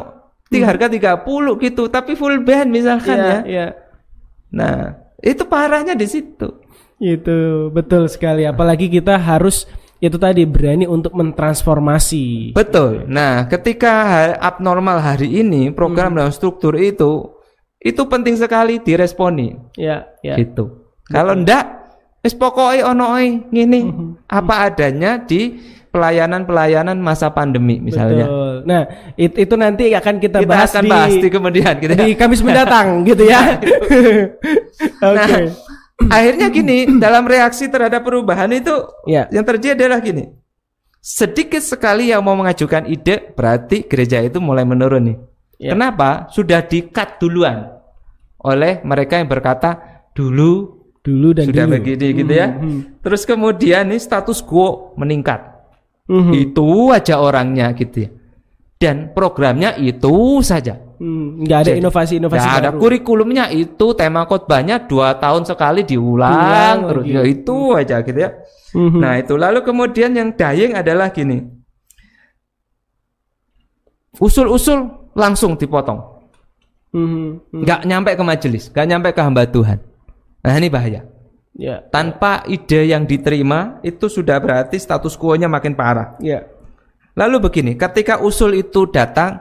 tiga 0.46 0.70
harga 0.70 0.86
30 0.86 1.58
gitu, 1.58 1.88
tapi 1.88 2.12
full 2.14 2.44
band 2.44 2.68
misalkan 2.70 3.18
Iya, 3.18 3.26
ya. 3.26 3.38
iya. 3.48 3.66
Nah, 4.52 4.76
itu 5.18 5.42
parahnya 5.48 5.96
di 5.96 6.04
situ. 6.04 6.60
Itu 7.00 7.68
betul 7.72 8.06
sekali. 8.06 8.44
Apalagi 8.44 8.86
kita 8.86 9.16
harus 9.16 9.64
itu 10.02 10.18
tadi 10.18 10.42
berani 10.42 10.82
untuk 10.84 11.14
mentransformasi. 11.14 12.50
Betul. 12.52 13.06
Nah, 13.06 13.46
ketika 13.46 13.94
abnormal 14.34 14.98
hari 14.98 15.30
ini 15.38 15.70
program 15.70 16.18
dan 16.18 16.34
struktur 16.34 16.74
itu 16.74 17.30
itu 17.78 18.02
penting 18.06 18.34
sekali 18.34 18.78
diresponi 18.78 19.54
Ya, 19.74 20.10
ya. 20.20 20.34
gitu. 20.34 20.90
Kalau 21.06 21.34
ndak 21.34 21.86
wis 22.18 22.34
pokoke 22.34 22.82
ono 22.82 23.14
oi 23.14 23.46
ngene 23.48 23.78
Mhm. 23.82 24.06
apa 24.26 24.54
adanya 24.66 25.18
di 25.18 25.58
pelayanan-pelayanan 25.92 26.96
masa 26.96 27.28
pandemi 27.30 27.76
misalnya. 27.76 28.24
Betul. 28.24 28.54
Nah, 28.64 28.82
it- 29.14 29.36
itu 29.36 29.54
nanti 29.54 29.92
akan 29.92 30.14
kita, 30.18 30.40
Kita 30.40 30.48
bahas 30.48 30.70
akan 30.72 30.82
di 30.82 30.88
bahas 30.88 31.12
di 31.14 31.28
kemudian 31.28 31.74
gitu 31.78 31.92
ya. 31.92 32.00
di 32.00 32.14
Kamis 32.16 32.40
mendatang 32.40 33.04
gitu 33.04 33.22
ya. 33.28 33.40
Oke. 35.04 35.20
Nah, 35.20 35.28
akhirnya 36.16 36.48
gini, 36.48 36.78
dalam 37.04 37.24
reaksi 37.24 37.66
terhadap 37.66 38.02
perubahan 38.02 38.50
itu 38.50 38.72
Ya. 39.04 39.28
yang 39.28 39.44
terjadi 39.44 39.86
adalah 39.86 40.00
gini. 40.00 40.26
sedikit 40.98 41.58
sekali 41.58 42.14
yang 42.14 42.22
mau 42.22 42.38
mengajukan 42.38 42.86
ide, 42.86 43.34
berarti 43.34 43.82
gereja 43.84 44.22
itu 44.22 44.38
mulai 44.38 44.62
menurun 44.62 45.02
nih. 45.02 45.18
Ya. 45.58 45.74
Kenapa? 45.74 46.30
Sudah 46.30 46.62
di-cut 46.62 47.18
duluan 47.18 47.74
oleh 48.38 48.78
mereka 48.82 49.18
yang 49.18 49.26
berkata 49.26 49.78
dulu 50.10 50.78
Dulu 51.02 51.34
dan 51.34 51.50
sudah 51.50 51.66
dulu. 51.66 51.74
begini 51.74 52.06
gitu 52.14 52.30
ya. 52.30 52.54
Hmm, 52.54 53.02
Terus 53.02 53.26
kemudian 53.26 53.90
nih 53.90 53.98
status 53.98 54.38
quo 54.38 54.94
meningkat. 54.94 55.42
hmm, 56.06 56.30
hmm. 56.30 56.32
Itu 56.38 56.66
aja 56.94 57.18
orangnya 57.18 57.74
gitu 57.74 58.06
ya. 58.06 58.10
Dan 58.82 59.14
programnya 59.14 59.78
itu 59.78 60.42
saja. 60.42 60.74
Hmm, 60.98 61.42
nggak 61.42 61.58
ada 61.62 61.72
inovasi-inovasi 61.78 62.42
Nggak 62.42 62.58
ada 62.58 62.70
baru. 62.70 62.78
kurikulumnya 62.78 63.44
itu 63.50 63.86
tema 63.94 64.22
khotbahnya 64.22 64.82
dua 64.82 65.14
tahun 65.14 65.42
sekali 65.42 65.82
diulang 65.82 66.30
Ulang 66.30 66.78
terus 66.90 67.04
lagi. 67.04 67.14
ya 67.14 67.22
itu 67.22 67.56
aja 67.74 67.96
gitu 68.02 68.18
ya. 68.18 68.30
Mhm. 68.74 68.98
Nah 68.98 69.12
itu 69.18 69.34
lalu 69.34 69.58
kemudian 69.62 70.10
yang 70.10 70.30
dying 70.30 70.74
adalah 70.74 71.10
gini. 71.10 71.42
Usul-usul 74.14 74.78
langsung 75.14 75.56
dipotong. 75.56 76.00
Mhm, 76.92 77.02
mhm. 77.48 77.62
Nggak 77.64 77.80
nyampe 77.82 78.10
ke 78.12 78.22
majelis, 78.22 78.64
nggak 78.68 78.86
nyampe 78.86 79.08
ke 79.10 79.20
hamba 79.20 79.42
Tuhan. 79.44 79.78
Nah 80.42 80.54
ini 80.54 80.68
bahaya. 80.68 81.08
Ya, 81.52 81.84
Tanpa 81.84 82.48
ide 82.48 82.88
yang 82.88 83.04
diterima 83.04 83.76
itu 83.82 84.08
sudah 84.08 84.40
berarti 84.40 84.74
status 84.76 85.14
quo-nya 85.14 85.46
makin 85.46 85.72
parah. 85.72 86.16
ya. 86.18 86.48
Lalu 87.12 87.36
begini, 87.44 87.72
ketika 87.76 88.16
usul 88.20 88.56
itu 88.56 88.88
datang, 88.88 89.40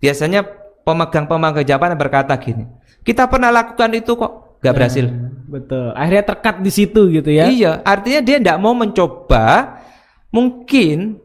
biasanya 0.00 0.44
pemegang-pemegang 0.84 1.64
jabatan 1.64 1.96
berkata 1.96 2.36
gini, 2.36 2.68
kita 3.00 3.24
pernah 3.24 3.48
lakukan 3.48 3.88
itu 3.96 4.12
kok, 4.12 4.60
nggak 4.60 4.74
berhasil. 4.76 5.06
Betul. 5.48 5.96
Akhirnya 5.96 6.24
terkat 6.28 6.60
di 6.60 6.68
situ 6.68 7.08
gitu 7.08 7.32
ya. 7.32 7.48
Iya, 7.48 7.80
artinya 7.82 8.20
dia 8.20 8.36
tidak 8.36 8.58
mau 8.60 8.76
mencoba, 8.76 9.80
mungkin 10.28 11.16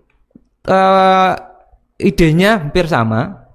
eh, 0.65 1.33
idenya 1.99 2.57
hampir 2.63 2.87
sama, 2.87 3.45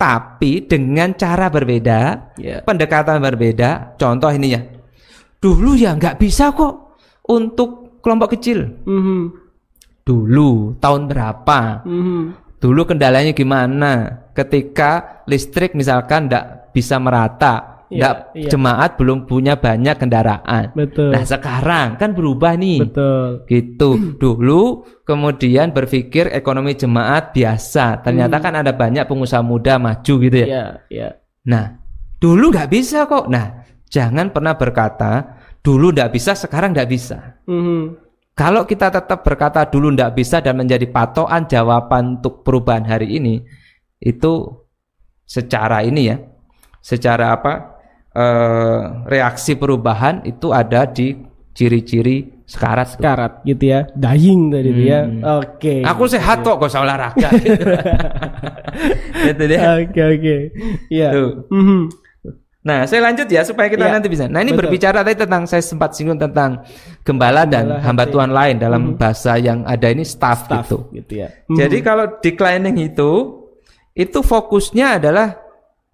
tapi 0.00 0.64
dengan 0.64 1.12
cara 1.14 1.52
berbeda, 1.52 2.32
Ya. 2.40 2.64
pendekatan 2.64 3.20
berbeda. 3.20 3.94
Contoh 4.00 4.30
ini 4.32 4.56
ya, 4.56 4.60
dulu 5.38 5.76
ya 5.76 5.92
nggak 5.94 6.16
bisa 6.16 6.50
kok 6.56 6.96
untuk 7.28 8.00
kelompok 8.00 8.38
kecil. 8.38 8.78
Mhm, 8.88 9.47
Dulu 10.08 10.80
tahun 10.80 11.12
berapa? 11.12 11.84
mhm. 11.84 12.48
Dulu 12.58 12.90
kendalanya 12.90 13.30
gimana? 13.36 14.24
Ketika 14.34 15.22
listrik 15.30 15.78
misalkan 15.78 16.26
tidak 16.26 16.74
bisa 16.74 16.98
merata, 16.98 17.78
Iya, 17.88 17.96
nggak 17.96 18.16
iya. 18.36 18.48
jemaat 18.52 18.90
belum 19.00 19.24
punya 19.24 19.56
banyak 19.56 19.96
kendaraan. 19.96 20.76
Betul. 20.76 21.08
Nah 21.08 21.24
sekarang 21.24 21.96
kan 21.96 22.12
berubah 22.12 22.52
nih, 22.60 22.84
Betul. 22.84 23.48
gitu. 23.48 23.90
Dulu 24.22 24.84
kemudian 25.08 25.72
berpikir 25.72 26.28
ekonomi 26.36 26.76
jemaat 26.76 27.32
biasa, 27.32 28.04
ternyata 28.04 28.44
kan 28.44 28.60
ada 28.60 28.76
banyak 28.76 29.08
pengusaha 29.08 29.40
muda 29.40 29.80
maju 29.80 30.14
gitu 30.20 30.36
ya. 30.36 30.46
Ya, 30.46 30.64
ya. 30.92 31.08
Nah 31.48 31.80
dulu 32.20 32.52
nggak 32.52 32.68
bisa 32.68 33.08
kok. 33.08 33.24
Nah 33.32 33.64
jangan 33.88 34.36
pernah 34.36 34.52
berkata 34.52 35.40
dulu 35.64 35.88
nggak 35.88 36.12
bisa, 36.12 36.36
sekarang 36.36 36.76
nggak 36.76 36.90
bisa. 36.92 37.40
Mhm. 37.48 38.07
Kalau 38.38 38.62
kita 38.62 38.94
tetap 38.94 39.26
berkata 39.26 39.66
dulu 39.66 39.90
ndak 39.90 40.14
bisa 40.14 40.38
dan 40.38 40.54
menjadi 40.54 40.86
patokan 40.86 41.50
jawaban 41.50 42.22
untuk 42.22 42.46
perubahan 42.46 42.86
hari 42.86 43.18
ini, 43.18 43.42
itu 43.98 44.46
secara 45.26 45.82
ini 45.82 46.06
ya, 46.06 46.22
secara 46.78 47.34
apa 47.34 47.82
eh, 48.14 48.80
reaksi 49.10 49.58
perubahan 49.58 50.22
itu 50.22 50.54
ada 50.54 50.86
di 50.86 51.18
ciri-ciri 51.50 52.46
sekarat. 52.46 52.94
tuh. 52.94 53.02
Karat 53.02 53.32
gitu 53.42 53.64
ya. 53.66 53.80
Dying 53.98 54.54
tadi 54.54 54.70
ya. 54.86 55.00
Hmm. 55.02 55.42
Oke. 55.42 55.82
Aku 55.82 56.06
sehat 56.06 56.46
kok, 56.46 56.62
gak 56.62 56.70
usah 56.70 56.86
olahraga. 56.86 57.28
Itu 59.34 59.42
dia. 59.50 59.82
Oke, 59.82 60.00
oke. 60.00 60.36
Iya. 60.86 61.10
Nah, 62.68 62.84
saya 62.84 63.00
lanjut 63.00 63.24
ya 63.24 63.40
supaya 63.40 63.72
kita 63.72 63.88
Iya. 63.88 63.96
nanti 63.96 64.12
bisa. 64.12 64.28
Nah, 64.28 64.44
ini 64.44 64.52
Betul. 64.52 64.68
berbicara 64.68 65.00
tadi 65.00 65.16
tentang 65.24 65.48
saya 65.48 65.64
sempat 65.64 65.96
singgung 65.96 66.20
tentang 66.20 66.60
gembala, 67.00 67.48
dan 67.48 67.64
Gembala 67.64 67.80
hamba 67.80 68.04
hati. 68.04 68.12
Tuhan 68.12 68.30
lain 68.36 68.54
dalam 68.60 68.82
Mhm. 68.84 68.94
bahasa 69.00 69.32
yang 69.40 69.64
ada 69.64 69.88
ini 69.88 70.04
staff, 70.04 70.44
Staff 70.44 70.68
gitu. 70.68 70.76
gitu 70.92 71.12
ya. 71.24 71.28
Jadi 71.48 71.80
kalau 71.80 72.20
declining 72.20 72.76
itu 72.76 73.40
itu 73.96 74.18
fokusnya 74.20 75.00
adalah 75.00 75.40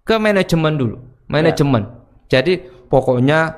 ke 0.03 0.19
manajemen 0.19 0.75
dulu, 0.75 0.95
manajemen. 1.25 1.87
Jadi 2.27 2.59
pokoknya 2.91 3.55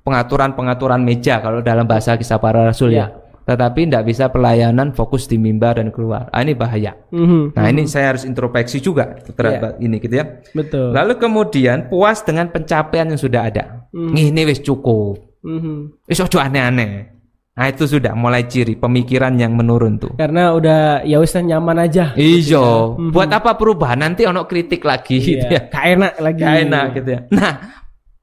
pengaturan-pengaturan 0.00 1.02
meja 1.02 1.42
kalau 1.42 1.60
dalam 1.60 1.84
bahasa 1.84 2.16
kisah 2.16 2.38
para 2.38 2.64
rasul 2.64 2.94
Ya. 2.94 3.10
ya. 3.12 3.19
Tetapi 3.50 3.90
tidak 3.90 4.06
bisa 4.06 4.30
pelayanan 4.30 4.94
fokus 4.94 5.26
di 5.26 5.34
mimbar 5.34 5.82
dan 5.82 5.90
keluar. 5.90 6.30
Ah, 6.30 6.46
ini 6.46 6.54
bahaya. 6.54 6.94
Mhm. 7.10 7.58
Nah, 7.58 7.66
ini 7.66 7.82
saya 7.90 8.14
harus 8.14 8.22
introspeksi 8.22 8.78
juga 8.78 9.18
terhadap 9.26 9.82
ini 9.82 9.98
gitu 9.98 10.14
ya. 10.14 10.38
Betul. 10.54 10.94
Lalu 10.94 11.18
kemudian 11.18 11.90
puas 11.90 12.22
dengan 12.22 12.46
pencapaian 12.46 13.10
yang 13.10 13.18
sudah 13.18 13.50
ada. 13.50 13.90
Hmm. 13.90 14.14
Ini 14.14 14.46
wis 14.46 14.62
cukup. 14.62 15.42
Mhm. 15.42 16.06
Wis 16.06 16.22
ojo 16.22 16.38
aneh-aneh. 16.38 17.18
Nah, 17.50 17.66
itu 17.68 17.84
sudah 17.84 18.14
mulai 18.14 18.46
ciri 18.46 18.78
pemikiran 18.78 19.34
yang 19.34 19.52
menurun 19.52 19.98
tuh. 19.98 20.14
Karena 20.14 20.54
udah 20.54 21.02
ya 21.02 21.18
wis 21.18 21.34
nyaman 21.34 21.82
aja. 21.82 22.14
Iya, 22.14 22.94
buat 23.10 23.28
apa 23.28 23.58
perubahan? 23.58 23.98
Nanti 24.00 24.24
ono 24.24 24.46
kritik 24.46 24.86
lagi 24.86 25.18
gitu 25.18 25.44
Iya. 25.44 25.58
ya. 25.58 25.60
Gak 25.74 25.84
enak 25.98 26.12
lagi. 26.22 26.40
Gak 26.40 26.56
enak 26.70 26.86
gitu 26.96 27.08
ya. 27.10 27.20
Nah, 27.34 27.52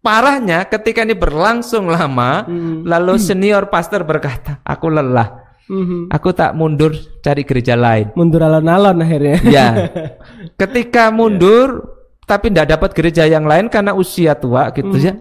parahnya 0.08 0.64
ketika 0.64 1.04
ini 1.04 1.12
berlangsung 1.12 1.92
lama, 1.92 2.48
Hmm. 2.48 2.88
lalu 2.88 3.20
senior 3.20 3.68
pastor 3.68 4.08
berkata, 4.08 4.64
"Aku 4.64 4.88
lelah. 4.88 5.52
Mhm. 5.68 6.08
Aku 6.08 6.32
tak 6.32 6.56
mundur 6.56 6.96
cari 7.20 7.44
gereja 7.44 7.76
lain." 7.76 8.16
Mundur 8.16 8.48
alon-alon 8.48 9.04
akhirnya. 9.04 9.44
Ya. 9.44 9.68
Ketika 10.62 11.12
mundur 11.12 12.00
tapi 12.24 12.52
tidak 12.52 12.80
dapat 12.80 12.92
gereja 12.96 13.24
yang 13.28 13.44
lain 13.44 13.68
karena 13.68 13.92
usia 13.92 14.36
tua 14.36 14.72
gitu 14.72 14.96
Hmm. 14.96 15.04
ya, 15.04 15.14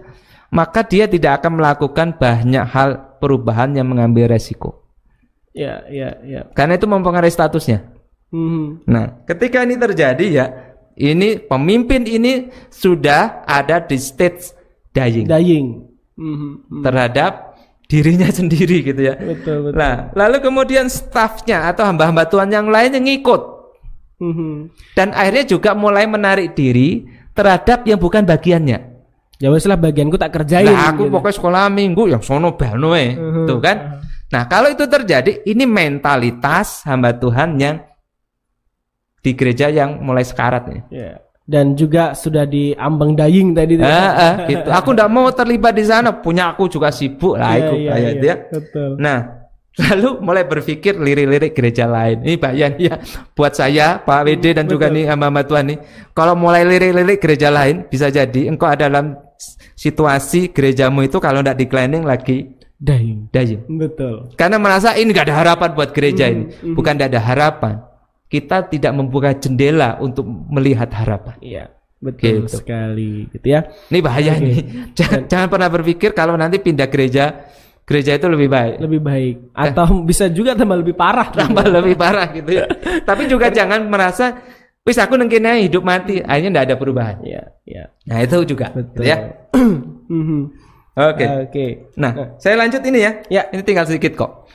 maka 0.51 0.83
dia 0.87 1.07
tidak 1.07 1.43
akan 1.43 1.59
melakukan 1.59 2.15
banyak 2.15 2.63
hal 2.63 3.19
perubahan 3.19 3.75
yang 3.75 3.87
mengambil 3.91 4.31
resiko. 4.31 4.87
Ya, 5.51 5.83
ya, 5.89 6.15
ya. 6.23 6.47
Karena 6.55 6.75
itu 6.79 6.87
mempengaruhi 6.87 7.31
statusnya. 7.33 7.83
Mhm. 8.31 8.87
Nah, 8.87 9.23
ketika 9.23 9.63
ini 9.63 9.79
terjadi 9.79 10.25
ya, 10.27 10.45
ini 10.99 11.39
pemimpin 11.39 12.03
ini 12.03 12.51
sudah 12.67 13.47
ada 13.47 13.79
di 13.79 13.95
stage 13.95 14.56
dying 14.97 15.27
Dying. 15.29 15.67
Mhm. 16.17 16.81
terhadap 16.81 17.53
dirinya 17.85 18.27
sendiri 18.41 18.81
gitu 18.83 18.99
ya. 18.99 19.13
Betul, 19.15 19.69
betul. 19.69 19.77
Nah, 19.77 20.09
lalu 20.11 20.41
kemudian 20.41 20.89
stafnya 20.89 21.69
atau 21.69 21.85
hamba-hamba 21.85 22.25
Tuhan 22.25 22.49
yang 22.49 22.67
lain 22.67 22.97
yang 22.97 23.05
ngikut 23.05 23.41
Mhm. 24.17 24.73
dan 24.97 25.13
akhirnya 25.13 25.45
juga 25.45 25.77
mulai 25.77 26.09
menarik 26.09 26.57
diri 26.57 27.05
terhadap 27.37 27.85
yang 27.85 28.01
bukan 28.01 28.25
bagiannya. 28.25 28.97
Ya 29.37 29.53
wes 29.53 29.69
lah 29.69 29.77
bagianku 29.77 30.17
tak 30.17 30.33
kerjain. 30.33 30.65
Nah, 30.65 30.89
aku 30.89 31.05
gitu. 31.05 31.13
pokoknya 31.13 31.35
sekolah 31.37 31.63
minggu 31.69 32.09
yang 32.09 32.25
sono 32.25 32.57
bano 32.57 32.97
eh. 32.97 33.13
Mhm. 33.13 33.45
Tuh 33.45 33.61
kan. 33.61 33.77
Nah, 34.27 34.43
kalau 34.49 34.67
itu 34.67 34.83
terjadi, 34.83 35.45
ini 35.45 35.63
mentalitas 35.63 36.81
hamba 36.83 37.13
Tuhan 37.13 37.55
yang 37.55 37.79
di 39.21 39.31
gereja 39.31 39.69
yang 39.69 40.01
mulai 40.01 40.25
sekarat 40.25 40.65
nih. 40.65 40.81
Ya. 40.89 41.11
Dan 41.47 41.79
juga 41.79 42.11
sudah 42.11 42.43
diambang 42.43 43.15
dying 43.15 43.55
tadi. 43.55 43.79
tuh. 43.79 43.87
Ah, 43.87 44.11
ah, 44.11 44.33
gitu. 44.51 44.67
Aku 44.67 44.91
tidak 44.91 45.07
mau 45.07 45.31
terlibat 45.31 45.71
di 45.71 45.87
sana. 45.87 46.11
Punya 46.11 46.51
aku 46.51 46.67
juga 46.67 46.91
sibuk 46.91 47.39
lah, 47.39 47.55
Iya, 47.55 47.63
aku 47.63 47.75
iya, 47.79 47.87
kayak 47.87 47.99
iya. 48.03 48.09
gitu 48.11 48.25
ya. 48.27 48.35
Betul. 48.51 48.89
Nah, 48.99 49.19
lalu 49.87 50.09
mulai 50.19 50.43
berpikir 50.43 50.93
lirik-lirik 50.99 51.55
gereja 51.55 51.87
lain. 51.87 52.19
Ini 52.19 52.35
bahaya 52.35 52.67
nih 52.67 52.83
ya 52.91 52.95
buat 53.31 53.55
saya, 53.55 54.01
Pak 54.03 54.19
WD 54.27 54.45
dan 54.59 54.65
juga 54.67 54.91
betul. 54.91 54.95
nih 54.99 55.05
hamba 55.07 55.41
Tuhan 55.47 55.65
nih. 55.71 55.77
Kalau 56.11 56.35
mulai 56.35 56.67
lirik-lirik 56.67 57.23
gereja 57.23 57.47
lain, 57.47 57.87
bisa 57.87 58.11
jadi 58.11 58.41
engkau 58.51 58.67
ada 58.67 58.91
dalam 58.91 59.15
situasi 59.73 60.49
gerejamu 60.49 61.05
itu 61.05 61.21
kalau 61.21 61.39
tidak 61.39 61.57
declining 61.57 62.03
lagi 62.03 62.57
Dying. 62.77 63.29
dying. 63.33 63.65
Betul. 63.73 64.29
Karena 64.37 64.61
merasa 64.61 64.93
ini 64.93 65.09
nggak 65.09 65.25
ada 65.29 65.37
harapan 65.41 65.69
buat 65.73 65.89
gereja 65.93 66.29
Mhm, 66.29 66.33
ini. 66.33 66.43
mhm. 66.61 66.75
Bukan 66.77 66.93
tidak 66.93 67.09
ada 67.09 67.21
harapan. 67.23 67.75
Kita 68.27 68.67
tidak 68.67 68.91
membuka 68.91 69.31
jendela 69.33 69.95
untuk 70.03 70.27
melihat 70.27 70.91
harapan. 70.91 71.35
Iya. 71.39 71.65
Betul 71.97 72.45
Gitu. 72.45 72.61
sekali 72.61 73.25
gitu 73.33 73.47
ya. 73.47 73.65
Ini 73.89 73.99
bahaya 74.05 74.37
Oke. 74.37 74.43
nih. 74.45 74.57
Jangan, 74.97 75.21
jangan 75.25 75.47
pernah 75.49 75.69
berpikir 75.71 76.13
kalau 76.13 76.37
nanti 76.37 76.61
pindah 76.61 76.85
gereja, 76.93 77.49
gereja 77.89 78.13
itu 78.13 78.27
lebih 78.29 78.45
baik. 78.53 78.75
Lebih 78.77 79.01
baik 79.01 79.35
atau 79.55 80.05
bisa 80.05 80.29
juga 80.29 80.53
tambah 80.53 80.77
lebih 80.77 80.93
parah. 80.93 81.33
Tambah 81.33 81.65
lebih 81.65 81.97
parah 81.97 82.29
gitu 82.29 82.53
ya. 82.53 82.69
Tapi 83.09 83.25
juga 83.25 83.49
jangan 83.49 83.89
merasa 83.89 84.37
wis 84.85 84.99
aku 85.01 85.17
nengkene 85.17 85.65
hidup 85.65 85.81
mati, 85.81 86.21
akhirnya 86.21 86.51
tidak 86.53 86.65
ada 86.69 86.75
perubahan. 86.77 87.17
Iya, 87.25 87.43
iya. 87.65 87.83
Nah, 88.07 88.17
itu 88.21 88.45
juga 88.45 88.71
gitu 88.77 89.01
Betul. 89.01 89.03
ya. 89.07 89.17
Mhm. 90.07 90.41
Oke. 90.97 91.25
Oke. 91.49 91.65
Nah, 91.99 92.37
saya 92.39 92.55
lanjut 92.55 92.79
ini 92.81 92.99
ya. 93.03 93.11
Ya. 93.27 93.43
Ini 93.51 93.61
tinggal 93.61 93.83
sedikit 93.83 94.15
kok. 94.15 94.47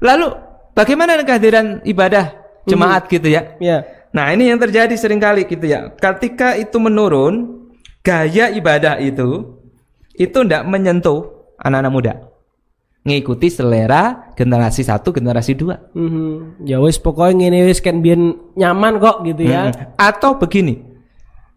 Lalu 0.00 0.30
bagaimana 0.72 1.18
kehadiran 1.20 1.82
ibadah 1.82 2.39
jemaat 2.66 3.08
gitu 3.08 3.28
ya? 3.30 3.56
Ya. 3.60 3.86
Nah, 4.10 4.34
ini 4.34 4.50
yang 4.50 4.58
terjadi 4.58 4.92
sering 4.98 5.22
kali 5.22 5.46
gitu 5.46 5.62
ya. 5.64 5.94
Ketika 5.94 6.58
itu 6.58 6.76
menurun, 6.82 7.66
gaya 8.02 8.50
ibadah 8.50 8.98
itu 8.98 9.60
itu 10.18 10.38
tidak 10.44 10.66
menyentuh 10.66 11.54
anak-anak 11.60 11.92
muda. 11.92 12.14
ngikuti 13.00 13.48
selera 13.48 14.32
generasi 14.36 14.84
satu, 14.84 15.08
generasi 15.08 15.56
dua. 15.56 15.80
Mhm. 15.96 16.68
Ya 16.68 16.76
wis 16.84 17.00
pokoknya 17.00 17.48
ngene 17.48 17.72
wis 17.72 17.80
kan 17.80 18.04
biyen 18.04 18.36
nyaman 18.56 19.00
kok 19.00 19.24
gitu 19.24 19.48
ya. 19.48 19.72
Mm. 19.72 19.96
Atau 19.96 20.36
begini, 20.36 20.84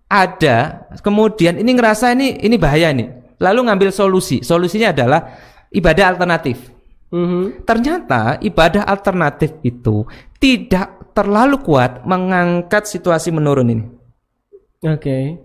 ada 0.08 0.88
kemudian 1.04 1.60
ini 1.60 1.76
ngerasa 1.76 2.16
ini 2.16 2.40
ini 2.40 2.56
bahaya 2.56 2.96
nih, 2.96 3.38
lalu 3.44 3.68
ngambil 3.68 3.90
solusi. 3.92 4.40
Solusinya 4.40 4.96
adalah 4.96 5.36
ibadah 5.68 6.16
alternatif. 6.16 6.73
Mhm. 7.14 7.62
Ternyata 7.62 8.42
ibadah 8.42 8.90
alternatif 8.90 9.62
itu 9.62 10.10
tidak 10.42 11.14
terlalu 11.14 11.62
kuat 11.62 12.02
mengangkat 12.10 12.90
situasi 12.90 13.30
menurun 13.30 13.70
ini. 13.70 13.86
Oke. 14.82 15.38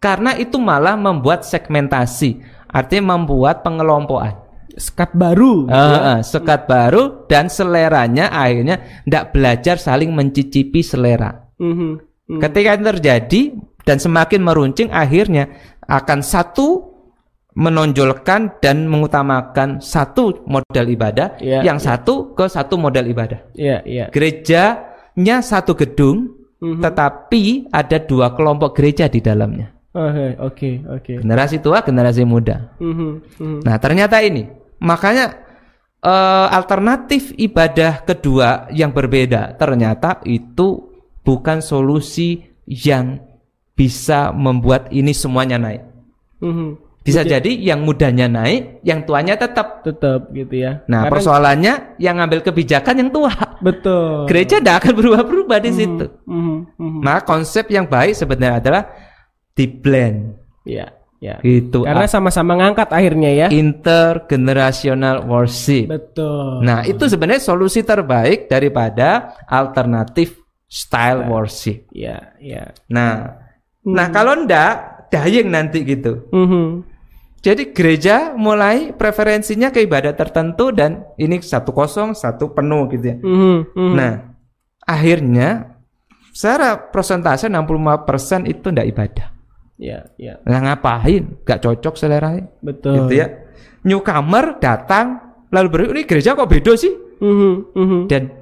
Karena 0.00 0.32
itu 0.32 0.56
malah 0.56 0.96
membuat 0.96 1.44
segmentasi, 1.44 2.40
artinya 2.72 3.20
membuat 3.20 3.60
pengelompokan. 3.60 4.48
Skat 4.80 5.12
baru 5.12 5.68
gitu 5.68 5.76
ya. 5.92 6.24
Sekat 6.24 6.64
baru 6.64 7.28
dan 7.28 7.52
seleranya 7.52 8.32
akhirnya 8.32 8.80
tidak 9.04 9.36
belajar 9.36 9.76
saling 9.76 10.08
mencicipi 10.16 10.80
selera. 10.80 11.52
Mhm. 11.60 12.00
Mhm. 12.32 12.40
Ketika 12.40 12.80
itu 12.80 12.84
terjadi 12.96 13.40
dan 13.84 14.00
semakin 14.00 14.40
meruncing 14.40 14.88
akhirnya 14.88 15.52
akan 15.84 16.24
satu 16.24 16.89
menonjolkan 17.54 18.62
dan 18.62 18.86
mengutamakan 18.86 19.82
satu 19.82 20.46
model 20.46 20.86
ibadah, 20.86 21.34
Iya, 21.42 21.66
yang 21.66 21.82
satu 21.82 22.32
ke 22.38 22.46
satu 22.46 22.78
model 22.78 23.10
ibadah. 23.10 23.40
Iya, 23.58 23.82
iya. 23.82 24.04
Gerejanya 24.14 25.42
satu 25.42 25.74
gedung, 25.74 26.30
Mhm. 26.62 26.78
tetapi 26.84 27.72
ada 27.72 27.98
dua 27.98 28.36
kelompok 28.36 28.78
gereja 28.78 29.10
di 29.10 29.18
dalamnya. 29.18 29.72
Oke, 29.90 30.38
oke, 30.38 30.70
oke. 30.86 31.12
Generasi 31.18 31.58
tua, 31.58 31.82
generasi 31.82 32.22
muda. 32.22 32.78
Mhm, 32.78 33.10
mhm. 33.42 33.58
Nah, 33.66 33.76
ternyata 33.82 34.22
ini 34.22 34.46
makanya 34.78 35.50
eh, 36.00 36.48
alternatif 36.48 37.36
ibadah 37.36 38.00
kedua 38.08 38.72
yang 38.72 38.88
berbeda 38.88 39.52
ternyata 39.60 40.24
itu 40.24 40.96
bukan 41.20 41.60
solusi 41.60 42.40
yang 42.64 43.20
bisa 43.76 44.32
membuat 44.32 44.88
ini 44.96 45.12
semuanya 45.12 45.60
naik. 45.60 45.84
Mhm. 46.40 46.89
Bisa 47.00 47.24
jadi 47.24 47.48
yang 47.48 47.80
mudanya 47.80 48.28
naik, 48.28 48.84
yang 48.84 49.08
tuanya 49.08 49.32
tetap. 49.32 49.80
Tetap 49.80 50.28
gitu 50.36 50.52
ya. 50.60 50.84
Nah, 50.84 51.08
Karena- 51.08 51.12
persoalannya 51.16 51.74
yang 51.96 52.20
ngambil 52.20 52.44
kebijakan 52.44 52.94
yang 53.00 53.10
tua. 53.10 53.32
betul. 53.64 54.28
Gereja 54.28 54.60
tidak 54.60 54.84
akan 54.84 54.92
berubah-berubah 55.00 55.58
di 55.64 55.70
situ. 55.72 56.04
Mhm, 56.28 56.76
mhm. 56.76 57.00
Maka 57.00 57.20
konsep 57.24 57.72
yang 57.72 57.88
baik 57.88 58.12
sebenarnya 58.12 58.60
adalah 58.60 58.82
di 59.56 59.64
blend 59.64 60.36
Iya, 60.68 60.92
iya. 61.20 61.36
gitu. 61.40 61.88
Karena 61.88 62.04
sama-sama 62.04 62.60
ngangkat 62.60 62.92
akhirnya 62.92 63.30
ya. 63.32 63.46
intergenerational 63.48 65.24
worship. 65.24 65.88
Betul. 65.88 66.60
Nah, 66.64 66.84
itu 66.84 67.08
sebenarnya 67.08 67.40
solusi 67.40 67.80
terbaik 67.80 68.44
daripada 68.46 69.32
alternatif 69.48 70.36
style 70.68 71.24
worship. 71.26 71.88
Iya, 71.90 72.36
iya. 72.38 72.76
Nah, 72.92 73.40
nah 73.82 74.06
kalau 74.12 74.36
ndak 74.44 75.08
dayeng 75.10 75.48
nanti 75.48 75.82
gitu. 75.82 76.28
Mhm. 76.30 76.89
Jadi 77.40 77.72
gereja 77.72 78.36
mulai 78.36 78.92
preferensinya 78.92 79.72
ke 79.72 79.88
ibadah 79.88 80.12
tertentu 80.12 80.76
dan 80.76 81.08
ini 81.16 81.40
satu 81.40 81.72
kosong, 81.72 82.12
satu 82.12 82.52
penuh 82.52 82.84
gitu 82.92 83.04
ya. 83.04 83.16
Mhm, 83.16 83.58
mhm. 83.72 83.94
Nah, 83.96 84.12
akhirnya 84.84 85.80
secara 86.36 86.76
persentase 86.92 87.48
65% 87.48 88.44
itu 88.44 88.68
ndak 88.68 88.88
ibadah. 88.92 89.28
Iya, 89.80 90.12
iya. 90.20 90.36
Nah, 90.44 90.60
ngapain? 90.60 91.40
Gak 91.48 91.64
cocok 91.64 91.96
selera 91.96 92.36
Betul. 92.60 93.08
gitu 93.08 93.24
ya. 93.24 93.26
Newcomer 93.88 94.60
datang 94.60 95.32
lalu 95.48 95.68
ber 95.72 95.80
ini 95.96 96.04
gereja 96.04 96.36
kok 96.36 96.52
beda 96.52 96.76
sih? 96.76 96.92
Mhm, 97.20 97.52
mhm. 97.76 98.00
dan 98.08 98.32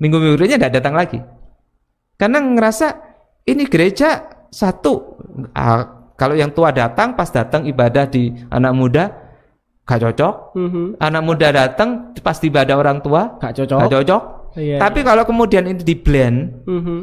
minggu-minggu 0.00 0.40
berikutnya 0.40 0.58
tidak 0.58 0.74
datang 0.80 0.96
lagi 0.96 1.20
karena 2.16 2.40
ngerasa 2.40 2.86
ini 3.44 3.68
gereja 3.68 4.24
satu 4.48 5.20
ah, 5.52 6.01
kalau 6.22 6.38
yang 6.38 6.54
tua 6.54 6.70
datang 6.70 7.18
pas 7.18 7.26
datang 7.26 7.66
ibadah 7.66 8.06
di 8.06 8.30
anak 8.46 8.70
muda 8.72 9.04
gak 9.82 9.98
cocok 9.98 10.34
Mhm. 10.54 10.84
anak 10.96 11.22
muda 11.26 11.48
datang 11.50 11.88
pas 12.22 12.38
ibadah 12.38 12.78
orang 12.78 13.02
tua 13.02 13.34
Gak 13.42 13.58
cocok. 13.58 13.78
gak 13.82 13.92
cocok 13.92 14.22
Iya, 14.52 14.76
tapi 14.78 15.02
kalau 15.02 15.24
kemudian 15.24 15.66
ini 15.66 15.82
di 15.82 15.96
blend 15.96 16.62
Mhm. 16.62 16.98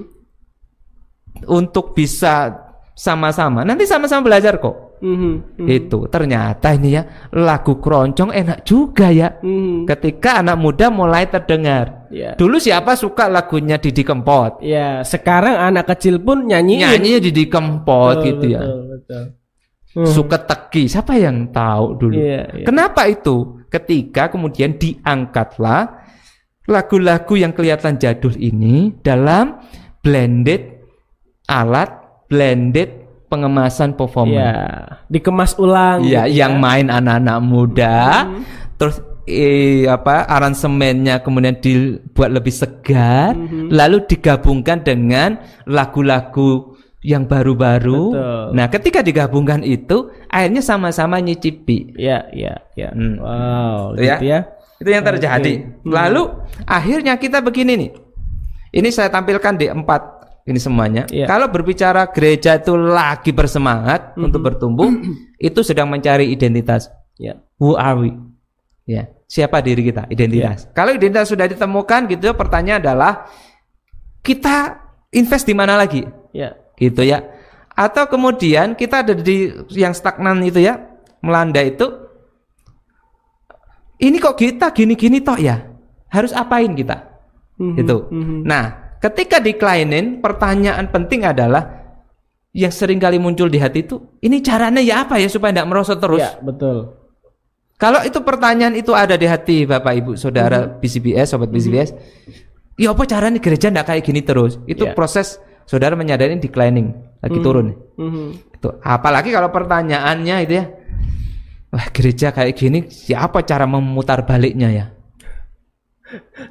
untuk 1.52 1.92
bisa 1.92 2.56
sama-sama 2.96 3.64
nanti 3.64 3.84
sama-sama 3.84 4.24
belajar 4.24 4.56
kok 4.56 4.89
Mhm, 5.00 5.64
mhm. 5.64 5.68
itu 5.68 6.00
ternyata 6.12 6.76
ini 6.76 7.00
ya 7.00 7.04
lagu 7.32 7.80
keroncong 7.80 8.36
enak 8.36 8.68
juga 8.68 9.08
ya 9.10 9.40
Mhm. 9.40 9.88
ketika 9.88 10.44
anak 10.44 10.60
muda 10.60 10.92
mulai 10.92 11.28
terdengar 11.32 12.00
Iya. 12.10 12.34
Dulu 12.34 12.58
siapa 12.58 12.98
suka 12.98 13.30
lagunya 13.30 13.78
Didi 13.78 14.02
Kempot? 14.02 14.66
Ya, 14.66 15.06
sekarang 15.06 15.54
anak 15.54 15.94
kecil 15.94 16.18
pun 16.18 16.50
nyanyiin. 16.50 16.90
Nyanyinya 16.90 17.22
Didi 17.22 17.46
Kempot 17.46 18.18
Betul, 18.18 18.26
gitu 18.34 18.46
ya. 18.50 18.62
Betul, 18.66 18.82
betul. 18.98 19.24
Suka 20.10 20.38
teki, 20.42 20.90
siapa 20.90 21.18
yang 21.22 21.54
tahu 21.54 22.02
dulu? 22.02 22.18
Iya, 22.18 22.42
iya. 22.62 22.66
Kenapa 22.66 23.06
itu? 23.06 23.62
Ketika 23.70 24.34
kemudian 24.34 24.82
diangkatlah 24.82 26.02
lagu-lagu 26.66 27.34
yang 27.38 27.54
kelihatan 27.54 28.02
jadul 28.02 28.34
ini 28.38 28.94
dalam 29.06 29.62
blended 30.02 30.82
alat, 31.46 31.90
blended 32.26 32.99
pengemasan 33.30 33.94
Iya, 33.94 33.98
performance. 33.98 35.06
dikemas 35.08 35.52
ulang. 35.56 36.02
Iya, 36.04 36.26
gitu 36.26 36.42
yang 36.42 36.54
ya. 36.58 36.60
main 36.60 36.88
anak-anak 36.90 37.40
muda, 37.40 37.98
terus 38.76 38.98
eh, 39.30 39.86
apa 39.86 40.26
aransemennya 40.26 41.22
kemudian 41.22 41.62
dibuat 41.62 42.34
lebih 42.34 42.50
segar, 42.50 43.38
Mhm. 43.38 43.70
lalu 43.70 44.02
digabungkan 44.10 44.82
dengan 44.82 45.38
lagu-lagu 45.70 46.74
yang 47.00 47.30
baru-baru. 47.30 48.12
Nah, 48.52 48.68
ketika 48.68 49.00
digabungkan 49.00 49.64
itu, 49.64 50.12
akhirnya 50.28 50.60
sama-sama 50.60 51.22
nyicipi. 51.22 51.96
Iya, 51.96 52.28
iya, 52.36 52.60
iya. 52.76 52.90
Hmm. 52.92 53.16
Wow, 53.22 53.96
Itu 53.96 54.04
gitu 54.04 54.26
ya. 54.28 54.40
Itu 54.82 54.90
yang 54.92 55.06
terjadi. 55.06 55.54
Hmm. 55.80 55.92
Lalu 55.94 56.24
akhirnya 56.66 57.16
kita 57.16 57.40
begini 57.40 57.74
nih. 57.80 57.92
Ini 58.70 58.90
saya 58.92 59.08
tampilkan 59.10 59.56
di 59.56 59.72
empat 59.72 60.19
ini 60.50 60.60
semuanya. 60.60 61.04
Iya. 61.08 61.26
Kalau 61.26 61.48
berbicara 61.48 62.10
gereja 62.10 62.58
itu 62.58 62.74
lagi 62.74 63.30
bersemangat 63.30 64.14
Hmm. 64.18 64.28
untuk 64.28 64.42
bertumbuh, 64.42 64.90
itu 65.40 65.60
sedang 65.62 65.88
mencari 65.88 66.28
identitas. 66.28 66.90
Ya. 67.16 67.38
Who 67.58 67.76
are 67.76 67.96
we? 67.96 68.12
Ya, 68.84 69.06
siapa 69.26 69.62
diri 69.62 69.86
kita? 69.86 70.10
Identitas. 70.10 70.66
Iya. 70.66 70.74
Kalau 70.74 70.92
identitas 70.92 71.30
sudah 71.30 71.46
ditemukan 71.46 72.10
gitu, 72.10 72.34
pertanyaan 72.34 72.82
adalah 72.82 73.30
kita 74.20 74.82
invest 75.10 75.46
di 75.46 75.54
mana 75.54 75.78
lagi? 75.78 76.02
Ya. 76.34 76.58
Gitu 76.74 77.06
ya. 77.06 77.22
Atau 77.76 78.10
kemudian 78.10 78.74
kita 78.74 79.06
ada 79.06 79.14
di 79.14 79.48
yang 79.72 79.94
stagnan 79.94 80.42
itu 80.42 80.60
ya, 80.60 80.80
melanda 81.22 81.62
itu. 81.62 81.86
Ini 84.00 84.16
kok 84.18 84.40
kita 84.40 84.72
gini-gini 84.72 85.20
toh 85.20 85.36
ya? 85.36 85.60
Harus 86.08 86.32
apain 86.32 86.72
kita? 86.72 87.04
Mhm, 87.60 87.76
Gitu. 87.76 87.98
mhm. 88.10 88.38
Nah, 88.48 88.89
ketika 89.00 89.40
declining, 89.40 90.20
pertanyaan 90.20 90.88
penting 90.92 91.24
adalah 91.24 91.80
yang 92.52 92.74
sering 92.74 92.98
kali 92.98 93.18
muncul 93.22 93.48
di 93.48 93.62
hati 93.62 93.86
itu, 93.86 94.20
ini 94.20 94.42
caranya 94.42 94.82
ya 94.82 95.06
apa 95.06 95.22
ya 95.22 95.30
supaya 95.30 95.54
tidak 95.54 95.68
merosot 95.70 96.00
terus? 96.02 96.20
Ya, 96.22 96.36
betul. 96.42 96.98
Kalau 97.80 98.04
itu 98.04 98.20
pertanyaan 98.20 98.76
itu 98.76 98.92
ada 98.92 99.16
di 99.16 99.24
hati 99.24 99.64
Bapak 99.64 99.94
Ibu 99.96 100.12
Saudara 100.20 100.68
Mhm. 100.68 100.84
BCBS, 100.84 101.28
sobat 101.32 101.48
BCBS, 101.48 101.96
ya 102.76 102.92
apa 102.92 103.08
caranya 103.08 103.40
gereja 103.40 103.72
tidak 103.72 103.88
kayak 103.88 104.04
gini 104.04 104.20
terus? 104.20 104.60
Itu 104.68 104.84
Ya. 104.84 104.92
proses 104.92 105.40
saudara 105.64 105.96
menyadari 105.96 106.36
declining, 106.36 106.92
lagi 107.24 107.40
turun. 107.40 107.80
Mhm. 107.96 108.60
Itu. 108.60 108.76
Apalagi 108.84 109.32
kalau 109.32 109.48
pertanyaannya 109.48 110.36
itu 110.44 110.54
ya, 110.60 110.66
wah 111.72 111.88
gereja 111.96 112.36
kayak 112.36 112.58
gini, 112.58 112.92
siapa 112.92 113.48
cara 113.48 113.64
memutar 113.64 114.28
baliknya 114.28 114.68
ya? 114.74 114.86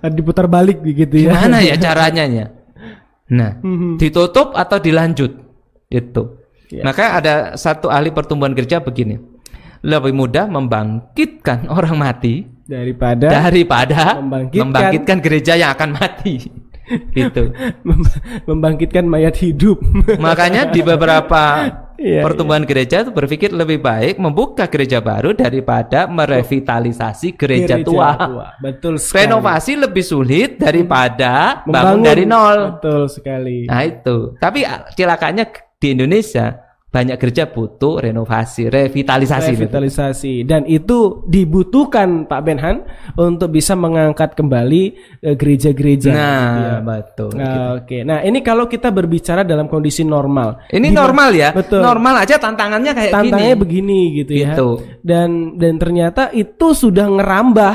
Diputar 0.09 0.47
balik 0.47 0.81
begitu 0.81 1.19
ya. 1.19 1.35
Gimana 1.35 1.59
ya 1.61 1.75
caranya 1.87 2.25
ya? 2.25 2.47
Nah, 3.29 3.61
Mhm. 3.61 3.99
ditutup 3.99 4.55
atau 4.55 4.79
dilanjut? 4.79 5.33
Itu. 5.89 6.23
Ya. 6.69 6.85
Maka 6.85 7.17
ada 7.17 7.35
satu 7.55 7.89
ahli 7.89 8.09
pertumbuhan 8.09 8.53
gereja 8.53 8.79
begini. 8.79 9.19
Lebih 9.81 10.13
mudah 10.13 10.47
membangkitkan 10.47 11.67
orang 11.77 11.97
mati 11.97 12.45
Daripada 12.69 13.33
daripada 13.33 14.21
Membangkitkan- 14.21 14.65
membangkitkan, 14.69 15.19
gereja 15.25 15.57
yang 15.57 15.73
akan 15.73 15.97
mati. 15.97 16.35
gitu. 17.17 17.53
mem- 17.81 18.05
membangkitkan 18.45 19.05
mayat 19.05 19.37
hidup. 19.37 19.81
Makanya 20.17 20.69
di 20.69 20.81
beberapa 20.81 21.69
Iya, 21.99 22.23
pertumbuhan 22.23 22.63
gereja 22.63 23.03
itu 23.03 23.11
berpikir 23.11 23.51
lebih 23.51 23.83
baik 23.83 24.23
membuka 24.23 24.71
gereja 24.71 25.03
baru 25.03 25.35
daripada 25.35 26.07
merevitalisasi 26.07 27.35
gereja, 27.35 27.83
tua. 27.83 28.15
Betul 28.63 29.03
sekali. 29.03 29.27
Renovasi 29.27 29.73
lebih 29.75 30.05
sulit 30.07 30.63
daripada 30.63 31.67
bangun 31.67 31.99
Membangun. 31.99 32.07
dari 32.07 32.25
nol. 32.25 32.59
Betul 32.79 33.03
sekali. 33.11 33.67
Nah 33.67 33.83
itu. 33.83 34.39
Tapi 34.39 34.63
ah, 34.63 34.87
cilakanya 34.95 35.51
di 35.75 35.91
Indonesia 35.91 36.68
banyak 36.89 37.21
gereja 37.21 37.45
butuh 37.53 38.01
renovasi, 38.01 38.73
revitalisasi. 38.73 39.53
revitalisasi 39.53 40.35
dan 40.49 40.65
itu 40.65 41.21
dibutuhkan 41.29 42.25
Pak 42.25 42.41
Benhan 42.41 42.81
untuk 43.13 43.53
bisa 43.53 43.77
mengangkat 43.77 44.33
kembali 44.33 44.83
eh, 45.21 45.37
gereja-gereja. 45.37 46.09
Nah, 46.17 46.41
gitu 46.41 46.61
ya. 46.65 46.77
betul. 46.81 47.31
Nah, 47.37 47.45
gitu. 47.45 47.61
Oke, 47.85 47.99
nah 48.09 48.25
ini 48.25 48.41
kalau 48.41 48.65
kita 48.65 48.89
berbicara 48.89 49.45
dalam 49.45 49.69
kondisi 49.69 50.01
normal, 50.01 50.65
Ini 50.73 50.89
normal 50.89 51.31
ya. 51.37 51.53
Betul. 51.53 51.85
Normal 51.85 52.25
aja 52.25 52.41
tantangannya 52.41 52.97
kayak 52.97 53.13
tantangannya 53.13 53.53
gini. 53.53 53.61
begini 53.61 54.01
gitu, 54.25 54.33
ya. 54.33 54.57
Gitu. 54.57 54.69
Dan 55.05 55.61
dan 55.61 55.77
ternyata 55.77 56.33
itu 56.33 56.73
sudah 56.73 57.05
ngerambah 57.05 57.75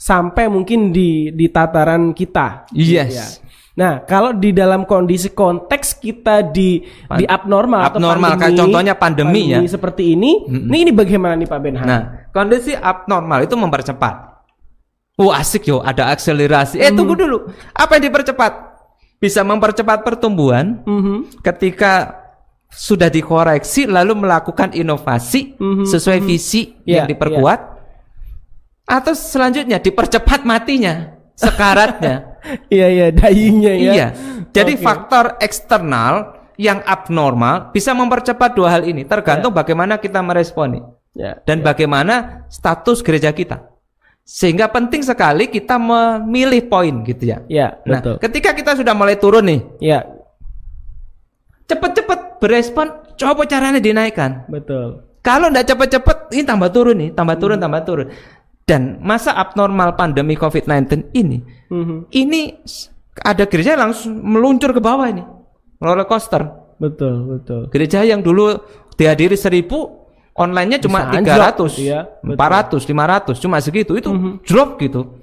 sampai 0.00 0.48
mungkin 0.48 0.88
di 0.88 1.36
di 1.36 1.52
tataran 1.52 2.16
kita. 2.16 2.64
Yes. 2.72 3.12
Ya. 3.12 3.26
Nah, 3.74 4.06
kalau 4.06 4.30
di 4.30 4.54
dalam 4.54 4.86
kondisi 4.86 5.34
konteks 5.34 5.98
kita 5.98 6.46
di 6.46 6.78
Pan- 7.10 7.18
di 7.18 7.24
abnormal 7.26 7.90
atau 7.90 7.98
abnormal, 7.98 8.38
kayak 8.38 8.54
contohnya 8.54 8.94
pandemi 8.94 9.50
ya. 9.50 9.58
seperti 9.66 10.14
ini, 10.14 10.46
ini 10.46 10.86
ini 10.86 10.92
bagaimana 10.94 11.34
nih 11.34 11.50
Pak 11.50 11.58
Benhan? 11.58 11.82
Nah, 11.82 12.02
kondisi 12.30 12.70
abnormal 12.70 13.42
itu 13.42 13.58
mempercepat. 13.58 14.14
Oh 15.14 15.30
asik 15.30 15.66
yo, 15.66 15.82
ada 15.82 16.10
akselerasi. 16.10 16.78
Eh 16.78 16.90
tunggu 16.90 17.14
dulu, 17.14 17.50
apa 17.70 17.98
yang 17.98 18.10
dipercepat? 18.10 18.52
Bisa 19.18 19.42
mempercepat 19.42 20.02
pertumbuhan 20.02 20.82
Mhm. 20.82 21.42
ketika 21.42 22.22
sudah 22.70 23.06
dikoreksi 23.06 23.86
lalu 23.86 24.14
melakukan 24.16 24.70
inovasi 24.70 25.54
Mhm, 25.54 25.86
sesuai 25.86 26.18
visi 26.20 26.74
Ya, 26.82 27.02
yang 27.02 27.06
diperkuat. 27.06 27.74
Atau 28.84 29.14
selanjutnya 29.14 29.78
dipercepat 29.78 30.42
matinya, 30.42 31.14
sekaratnya. 31.34 32.30
Iya 32.68 32.86
iya 32.88 33.06
dyingnya 33.10 33.74
ya. 33.74 33.92
Iya. 33.92 34.06
Jadi 34.52 34.76
Oke. 34.76 34.82
faktor 34.82 35.24
eksternal 35.40 36.14
yang 36.54 36.84
abnormal 36.84 37.72
bisa 37.72 37.90
mempercepat 37.90 38.54
dua 38.54 38.70
hal 38.70 38.82
ini, 38.84 39.02
tergantung 39.02 39.50
bagaimana 39.50 39.98
kita 39.98 40.22
meresponi 40.22 40.78
Ya. 41.14 41.38
dan 41.42 41.62
bagaimana 41.62 42.46
status 42.46 43.00
gereja 43.00 43.30
kita. 43.30 43.70
Sehingga 44.24 44.68
penting 44.68 45.04
sekali 45.04 45.46
kita 45.46 45.76
memilih 45.76 46.64
poin 46.64 47.04
gitu 47.04 47.28
ya. 47.28 47.38
Ya, 47.44 47.76
Nah, 47.84 48.00
betul. 48.00 48.16
ketika 48.22 48.50
kita 48.52 48.72
sudah 48.72 48.96
mulai 48.96 49.20
turun 49.20 49.44
nih, 49.44 49.60
Ya, 49.82 50.00
cepet-cepet 51.64 52.40
berespon, 52.40 52.86
coba 53.16 53.42
caranya 53.44 53.80
dinaikkan. 53.80 54.44
betul. 54.48 55.04
Kalau 55.24 55.48
nggak 55.48 55.64
cepet-cepet, 55.64 56.18
ini 56.36 56.44
tambah 56.44 56.68
turun 56.68 56.96
nih, 57.00 57.10
tambah 57.16 57.36
turun, 57.40 57.56
tambah 57.56 57.82
turun. 57.84 58.06
Dan 58.64 58.96
masa 59.04 59.36
abnormal 59.36 59.92
pandemi 59.92 60.40
COVID-19 60.40 61.12
ini, 61.12 61.44
Mhm. 61.68 62.08
ini 62.16 62.56
ada 63.20 63.44
gereja 63.44 63.76
langsung 63.76 64.16
meluncur 64.24 64.72
ke 64.72 64.80
bawah 64.80 65.04
ini, 65.04 65.20
roller 65.76 66.08
coaster. 66.08 66.48
Betul, 66.80 67.28
betul. 67.28 67.68
Gereja 67.68 68.00
yang 68.08 68.24
dulu 68.24 68.56
dihadiri 68.96 69.36
seribu, 69.36 70.08
online-nya 70.34 70.80
cuma 70.80 71.12
300, 71.12 71.76
anjlok, 71.76 71.84
iya, 71.84 72.00
betul. 72.24 72.36
400, 72.40 72.82
500, 72.88 73.36
cuma 73.38 73.56
segitu. 73.60 73.92
Itu 74.00 74.10
Mhm. 74.10 74.32
drop 74.48 74.80
gitu. 74.80 75.22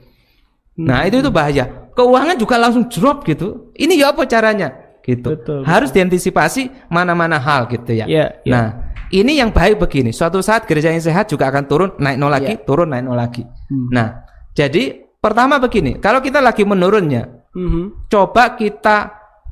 Nah, 0.78 1.04
itu 1.10 1.20
itu 1.20 1.30
bahaya. 1.34 1.92
Keuangan 1.98 2.38
juga 2.40 2.56
langsung 2.56 2.88
drop 2.88 3.28
gitu. 3.28 3.74
Ini 3.76 4.00
ya 4.00 4.16
apa 4.16 4.24
caranya? 4.24 4.72
Gitu. 5.02 5.34
Betul, 5.34 5.66
Harus 5.66 5.90
diantisipasi 5.90 6.70
mana-mana 6.88 7.42
hal 7.42 7.66
gitu 7.74 7.90
ya. 7.90 8.06
Iya, 8.06 8.38
iya. 8.46 8.54
Nah, 8.54 8.68
ini 9.12 9.38
yang 9.38 9.52
baik 9.52 9.78
begini. 9.78 10.16
Suatu 10.16 10.40
saat 10.40 10.64
gereja 10.66 10.90
yang 10.90 11.04
sehat 11.04 11.28
juga 11.28 11.52
akan 11.52 11.64
turun, 11.68 11.90
naik 12.00 12.18
nol 12.18 12.32
lagi, 12.32 12.56
Iya. 12.56 12.64
turun, 12.64 12.88
naik 12.90 13.04
nol 13.06 13.20
lagi. 13.20 13.44
Hmm. 13.44 13.92
Nah, 13.92 14.08
jadi 14.56 15.04
pertama 15.20 15.60
begini, 15.60 16.00
kalau 16.00 16.24
kita 16.24 16.40
lagi 16.40 16.64
menurunnya, 16.64 17.28
Mhm. 17.52 18.08
coba 18.08 18.56
kita 18.56 19.12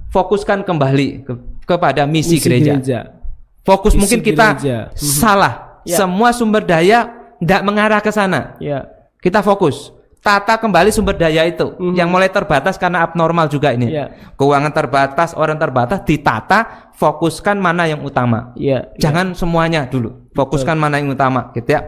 fokuskan 0.10 0.64
kembali 0.64 1.08
ke- 1.28 1.40
kepada 1.68 2.08
misi, 2.08 2.40
Misi 2.40 2.46
gereja. 2.48 3.14
Fokus 3.62 3.94
Misi 3.94 4.02
mungkin 4.02 4.20
kita 4.26 4.48
gereja. 4.58 4.78
Mhm. 4.90 4.98
salah. 4.98 5.54
Ya. 5.86 6.02
Semua 6.02 6.34
sumber 6.34 6.64
daya 6.66 7.12
tidak 7.38 7.62
mengarah 7.62 8.02
ke 8.02 8.10
sana. 8.10 8.56
Ya. 8.58 8.88
Kita 9.20 9.44
fokus. 9.44 9.92
Tata 10.30 10.62
kembali 10.62 10.94
sumber 10.94 11.18
daya 11.18 11.42
itu 11.42 11.74
Mhm. 11.74 11.98
yang 11.98 12.06
mulai 12.06 12.30
terbatas 12.30 12.78
karena 12.78 13.02
abnormal 13.02 13.50
juga 13.50 13.74
ini. 13.74 13.90
Ya. 13.90 14.14
Keuangan 14.38 14.70
terbatas, 14.70 15.34
orang 15.34 15.58
terbatas 15.58 16.06
ditata, 16.06 16.94
fokuskan 16.94 17.58
mana 17.58 17.90
yang 17.90 18.06
utama. 18.06 18.54
Ya. 18.54 18.94
Jangan 19.02 19.34
semuanya 19.34 19.90
dulu. 19.90 20.30
Fokuskan 20.38 20.78
mana 20.78 21.02
yang 21.02 21.10
utama 21.10 21.50
gitu 21.58 21.74
ya. 21.74 21.82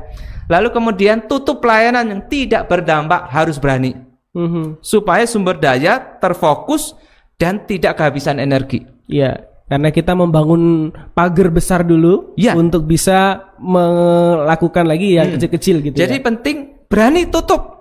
Lalu 0.50 0.74
kemudian 0.74 1.30
tutup 1.30 1.62
pelayanan 1.62 2.10
yang 2.10 2.22
tidak 2.26 2.66
berdampak 2.66 3.30
harus 3.30 3.62
berani 3.62 3.94
Mhm. 4.34 4.82
supaya 4.82 5.22
sumber 5.30 5.62
daya 5.62 6.02
terfokus 6.18 6.98
dan 7.38 7.62
tidak 7.70 8.02
kehabisan 8.02 8.42
energi. 8.42 8.90
Ya, 9.06 9.38
karena 9.70 9.94
kita 9.94 10.18
membangun 10.18 10.90
pagar 11.14 11.54
besar 11.54 11.86
dulu 11.86 12.34
Ya. 12.42 12.58
untuk 12.58 12.90
bisa 12.90 13.54
melakukan 13.62 14.90
lagi 14.90 15.14
yang 15.14 15.30
kecil-kecil 15.38 15.78
gitu 15.86 15.94
Hmm. 15.94 16.04
Jadi 16.10 16.16
ya. 16.18 16.24
penting 16.26 16.58
berani 16.90 17.30
tutup. 17.30 17.81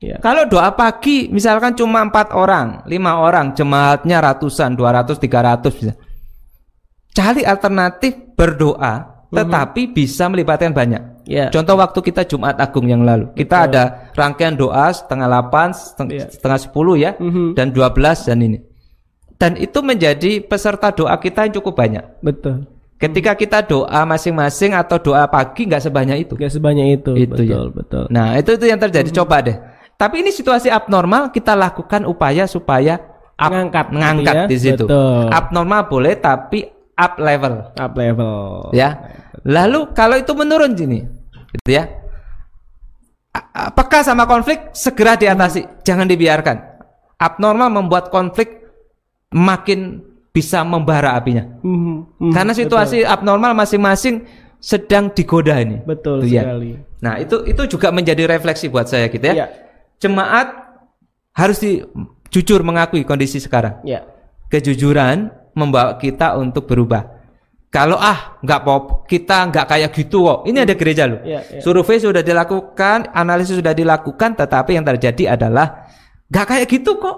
Ya. 0.00 0.16
Kalau 0.16 0.48
doa 0.48 0.72
pagi 0.72 1.28
misalkan 1.28 1.76
cuma 1.76 2.00
empat 2.00 2.32
orang, 2.32 2.80
lima 2.88 3.20
orang, 3.20 3.52
jemaatnya 3.52 4.24
ratusan, 4.24 4.72
200, 4.72 5.20
300 5.20 5.76
bisa. 5.76 5.92
Cari 7.12 7.44
alternatif 7.44 8.32
berdoa, 8.32 9.28
tetapi 9.28 9.92
bisa 9.92 10.24
melibatkan 10.32 10.72
banyak. 10.72 11.28
Ya. 11.28 11.52
Contoh 11.52 11.76
waktu 11.76 12.00
kita 12.00 12.24
Jumat 12.24 12.56
Agung 12.56 12.88
yang 12.88 13.04
lalu, 13.04 13.28
kita 13.36 13.68
ada 13.68 14.08
rangkaian 14.16 14.56
doa 14.56 14.88
setengah 14.88 15.28
8, 15.28 15.68
seteng- 15.76 16.10
Iya. 16.16 16.26
setengah 16.32 16.58
10 16.64 16.96
ya, 16.96 17.12
Mhm. 17.20 17.52
dan 17.52 17.68
12 17.68 18.24
dan 18.24 18.40
ini. 18.40 18.58
Dan 19.36 19.60
itu 19.60 19.84
menjadi 19.84 20.40
peserta 20.40 20.96
doa 20.96 21.16
kita 21.20 21.44
yang 21.44 21.60
cukup 21.60 21.76
banyak. 21.76 22.04
Betul. 22.24 22.64
Ketika 23.00 23.32
kita 23.32 23.64
doa 23.64 24.04
masing-masing 24.04 24.76
atau 24.76 25.00
doa 25.00 25.24
pagi 25.28 25.64
nggak 25.64 25.80
sebanyak 25.80 26.28
itu. 26.28 26.36
Gak 26.36 26.52
sebanyak 26.52 27.00
itu. 27.00 27.12
Itu 27.16 27.32
betul, 27.32 27.48
ya. 27.48 27.60
betul. 27.72 28.04
Nah, 28.12 28.36
itu 28.36 28.60
itu 28.60 28.64
yang 28.68 28.76
terjadi. 28.76 29.08
Coba 29.08 29.40
deh. 29.40 29.56
Tapi 30.00 30.24
ini 30.24 30.32
situasi 30.32 30.72
abnormal, 30.72 31.28
kita 31.28 31.52
lakukan 31.52 32.08
upaya 32.08 32.48
supaya 32.48 32.96
up, 33.36 33.52
Mengangkat 33.52 33.84
gitu 33.84 33.94
mengangkat 33.94 34.34
ya. 34.34 34.44
di 34.48 34.56
situ. 34.56 34.84
Betul. 34.88 35.28
Abnormal 35.28 35.82
boleh 35.86 36.16
tapi 36.16 36.64
up 36.96 37.20
level, 37.20 37.54
Up 37.76 37.92
level. 37.92 38.72
ya. 38.72 38.96
Lalu 39.42 39.92
kalau 39.92 40.16
itu 40.16 40.32
menurun 40.32 40.72
gini, 40.72 41.04
gitu 41.52 41.70
ya. 41.70 41.84
A- 43.30 43.70
Peka 43.70 44.00
sama 44.00 44.24
konflik 44.24 44.72
segera 44.72 45.14
diatasi, 45.14 45.84
jangan 45.84 46.04
dibiarkan. 46.04 46.56
Abnormal 47.16 47.68
membuat 47.70 48.08
konflik 48.08 48.64
makin 49.30 50.00
bisa 50.30 50.64
membara 50.64 51.12
apinya. 51.12 51.44
Mhm. 51.60 52.18
Mhm. 52.18 52.32
Karena 52.32 52.52
situasi 52.52 53.04
abnormal 53.04 53.52
masing-masing 53.52 54.24
sedang 54.56 55.08
digoda 55.10 55.56
ini. 55.56 55.80
betul 55.80 56.20
Tuh 56.20 56.28
ya. 56.28 56.42
sekali. 56.44 56.76
Nah, 57.00 57.16
itu 57.16 57.44
itu 57.44 57.62
juga 57.70 57.88
menjadi 57.88 58.24
refleksi 58.26 58.68
buat 58.68 58.84
saya 58.84 59.08
gitu 59.08 59.24
ya. 59.24 59.34
Ya. 59.34 59.48
Jemaat 60.00 60.48
harus 61.36 61.60
di, 61.60 61.84
jujur 62.32 62.64
mengakui 62.64 63.04
kondisi 63.04 63.38
sekarang. 63.38 63.84
Ya. 63.84 64.08
Kejujuran 64.48 65.30
membawa 65.54 66.00
kita 66.00 66.34
untuk 66.40 66.66
berubah. 66.66 67.20
Kalau 67.70 67.94
ah 67.94 68.34
nggak 68.42 68.60
pop 68.66 69.06
kita 69.06 69.46
nggak 69.46 69.66
kayak 69.70 69.90
gitu 69.94 70.26
kok. 70.26 70.38
Ini 70.42 70.66
ada 70.66 70.74
gereja 70.74 71.06
loh. 71.06 71.22
Ya, 71.22 71.38
ya. 71.46 71.62
Survei 71.62 72.02
sudah 72.02 72.18
dilakukan, 72.18 73.14
analisis 73.14 73.62
sudah 73.62 73.70
dilakukan, 73.70 74.34
tetapi 74.34 74.74
yang 74.74 74.82
terjadi 74.82 75.38
adalah 75.38 75.86
nggak 76.26 76.46
kayak 76.50 76.66
gitu 76.66 76.98
kok. 76.98 77.16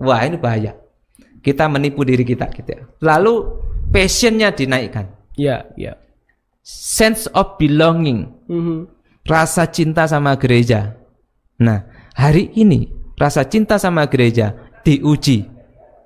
Wah 0.00 0.24
ini 0.24 0.40
bahaya. 0.40 0.72
Kita 1.44 1.68
menipu 1.68 2.06
diri 2.08 2.24
kita 2.24 2.48
gitu 2.54 2.70
ya. 2.72 2.80
Lalu 3.04 3.34
passionnya 3.92 4.54
dinaikkan, 4.54 5.10
Ya, 5.36 5.68
ya. 5.76 5.98
sense 6.64 7.26
of 7.34 7.58
belonging 7.60 8.30
Mhm. 8.48 8.88
rasa 9.28 9.68
cinta 9.68 10.08
sama 10.08 10.38
gereja. 10.40 10.96
Nah, 11.60 11.84
hari 12.12 12.52
ini 12.54 12.88
rasa 13.16 13.44
cinta 13.44 13.76
sama 13.76 14.04
gereja 14.06 14.52
diuji, 14.82 15.46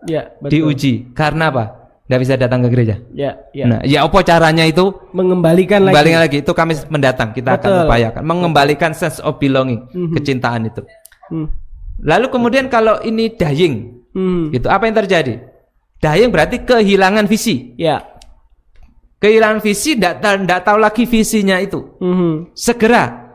Ya, 0.07 0.31
betul. 0.39 0.51
diuji. 0.71 0.93
Karena 1.17 1.51
apa? 1.51 1.65
Nggak 2.07 2.21
bisa 2.23 2.35
datang 2.39 2.63
ke 2.63 2.69
gereja. 2.71 2.97
Ya, 3.11 3.35
ya. 3.51 3.65
Nah, 3.67 3.81
ya 3.83 4.07
apa 4.07 4.23
caranya 4.23 4.63
itu? 4.63 4.95
Mengembalikan 5.11 5.83
lagi. 5.83 5.91
Kembali 5.91 6.13
lagi 6.15 6.37
itu 6.47 6.53
kami 6.55 6.79
mendatang 6.87 7.35
kita 7.35 7.59
akan 7.59 7.67
Betul. 7.67 7.83
upayakan 7.91 8.23
mengembalikan 8.23 8.93
sense 8.95 9.19
of 9.19 9.43
belonging, 9.43 9.83
Mhm. 9.91 10.15
kecintaan 10.15 10.71
itu. 10.71 10.87
Hmm. 11.27 11.51
Lalu 11.99 12.31
kemudian 12.31 12.71
kalau 12.71 13.03
ini 13.03 13.35
dying, 13.35 14.07
Hmm. 14.15 14.55
gitu 14.55 14.71
apa 14.71 14.87
yang 14.87 14.95
terjadi? 14.95 15.43
Dying 15.99 16.31
berarti 16.31 16.63
kehilangan 16.63 17.27
visi. 17.27 17.75
Ya. 17.75 18.07
Kehilangan 19.19 19.65
visi, 19.65 19.97
tidak 19.97 20.61
tahu 20.63 20.79
lagi 20.79 21.09
visinya 21.09 21.57
itu. 21.59 21.81
Mhm. 21.99 22.53
segera 22.55 23.33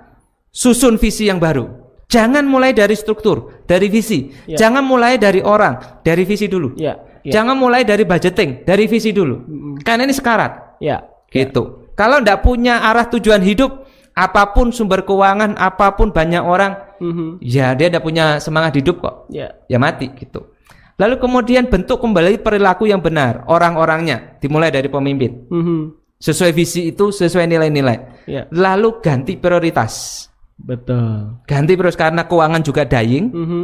susun 0.53 0.95
visi 0.95 1.25
yang 1.27 1.41
baru. 1.41 1.80
Jangan 2.11 2.43
mulai 2.43 2.75
dari 2.75 2.91
struktur, 2.91 3.63
dari 3.63 3.87
visi. 3.87 4.27
Ya. 4.43 4.67
Jangan 4.67 4.83
mulai 4.83 5.15
dari 5.15 5.39
orang, 5.39 6.03
dari 6.03 6.27
visi 6.27 6.51
dulu. 6.51 6.75
Ya, 6.75 6.99
ya. 7.23 7.39
Jangan 7.39 7.55
mulai 7.55 7.87
dari 7.87 8.03
budgeting, 8.03 8.67
dari 8.67 8.83
visi 8.91 9.15
dulu. 9.15 9.39
Karena 9.79 10.03
ini 10.03 10.11
sekarat. 10.11 10.83
Ya. 10.83 11.07
Gitu. 11.31 11.95
Kalau 11.95 12.19
ndak 12.19 12.43
punya 12.43 12.83
arah 12.83 13.07
tujuan 13.07 13.39
hidup, 13.39 13.87
apa 14.11 14.51
pun 14.51 14.75
sumber 14.75 15.07
keuangan, 15.07 15.55
apa 15.55 15.95
pun 15.95 16.11
banyak 16.11 16.43
orang, 16.43 16.75
Mhm. 16.99 17.39
ya 17.39 17.71
dia 17.79 17.87
ndak 17.87 18.03
punya 18.03 18.43
semangat 18.43 18.75
hidup 18.75 18.99
kok. 18.99 19.15
Ya. 19.31 19.55
Ya 19.71 19.79
mati 19.79 20.11
gitu. 20.11 20.51
Lalu 20.99 21.15
kemudian 21.17 21.71
bentuk 21.71 22.03
kembali 22.03 22.43
perilaku 22.43 22.91
yang 22.91 22.99
benar, 22.99 23.47
orang-orangnya 23.47 24.37
dimulai 24.43 24.67
dari 24.67 24.91
pemimpin. 24.91 25.47
Mhm. 25.47 25.81
sesuai 26.21 26.53
visi 26.53 26.93
itu 26.93 27.09
sesuai 27.09 27.49
nilai-nilai. 27.49 28.29
Ya. 28.29 28.45
Lalu 28.53 29.01
ganti 29.01 29.41
prioritas. 29.41 30.29
Betul. 30.61 31.41
Ganti 31.45 31.73
prioritas 31.73 31.97
karena 31.97 32.23
keuangan 32.23 32.61
juga 32.61 32.85
dying. 32.85 33.25
Mhm. 33.29 33.63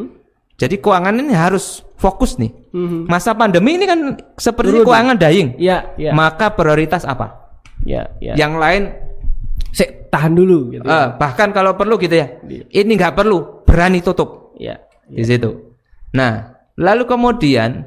Jadi 0.58 0.82
keuangan 0.82 1.14
ini 1.14 1.34
harus 1.38 1.86
fokus 1.96 2.42
nih. 2.42 2.50
Mhm. 2.74 3.06
Masa 3.06 3.38
pandemi 3.38 3.78
ini 3.78 3.86
kan 3.86 4.00
seperti 4.34 4.82
Turun. 4.82 4.86
keuangan 4.90 5.16
dying. 5.16 5.54
Ya, 5.62 5.94
ya. 5.96 6.12
Maka 6.12 6.50
prioritas 6.52 7.06
apa? 7.06 7.46
ya, 7.86 8.10
ya. 8.18 8.34
Yang 8.34 8.54
lain 8.58 8.84
Sik, 9.70 10.10
tahan 10.10 10.34
dulu 10.34 10.74
gitu. 10.74 10.82
eh, 10.84 11.08
bahkan 11.18 11.54
kalau 11.54 11.78
perlu 11.78 11.98
gitu 11.98 12.18
ya. 12.18 12.42
Iya. 12.42 12.66
Ini 12.74 12.92
nggak 12.98 13.14
perlu, 13.14 13.62
berani 13.64 14.02
tutup 14.02 14.58
Ya. 14.58 14.82
di 15.06 15.22
situ. 15.22 15.78
Nah, 16.18 16.58
lalu 16.74 17.06
kemudian 17.06 17.86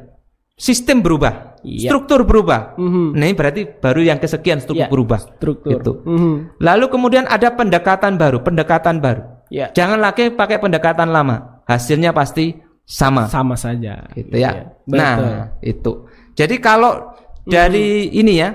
sistem 0.55 1.03
berubah, 1.03 1.50
Iya. 1.61 1.93
struktur 1.93 2.25
berubah. 2.25 2.75
Mhm. 2.81 3.17
Nah, 3.17 3.25
ini 3.29 3.35
berarti 3.37 3.63
baru 3.69 4.01
yang 4.01 4.19
kesekian 4.19 4.61
struktur 4.61 4.87
Ya, 4.87 4.93
berubah. 4.93 5.21
Struktur. 5.21 5.71
Gitu. 5.77 5.93
Mhm. 6.05 6.61
Lalu 6.61 6.85
kemudian 6.89 7.25
ada 7.29 7.53
pendekatan 7.53 8.17
baru, 8.17 8.41
pendekatan 8.41 8.99
baru. 8.99 9.23
Ya. 9.51 9.69
Jangan 9.75 9.99
lagi 9.99 10.31
pakai 10.31 10.63
pendekatan 10.63 11.11
lama. 11.11 11.61
Hasilnya 11.67 12.15
pasti 12.15 12.55
sama. 12.87 13.27
Sama 13.31 13.55
saja. 13.55 14.07
gitu 14.15 14.35
ya. 14.35 14.73
Betul. 14.87 14.97
Hmm. 14.97 14.99
Nah, 14.99 15.17
itu. 15.61 15.93
Jadi 16.35 16.57
kalau 16.63 17.13
dari 17.43 18.09
ini 18.11 18.41
ya, 18.41 18.55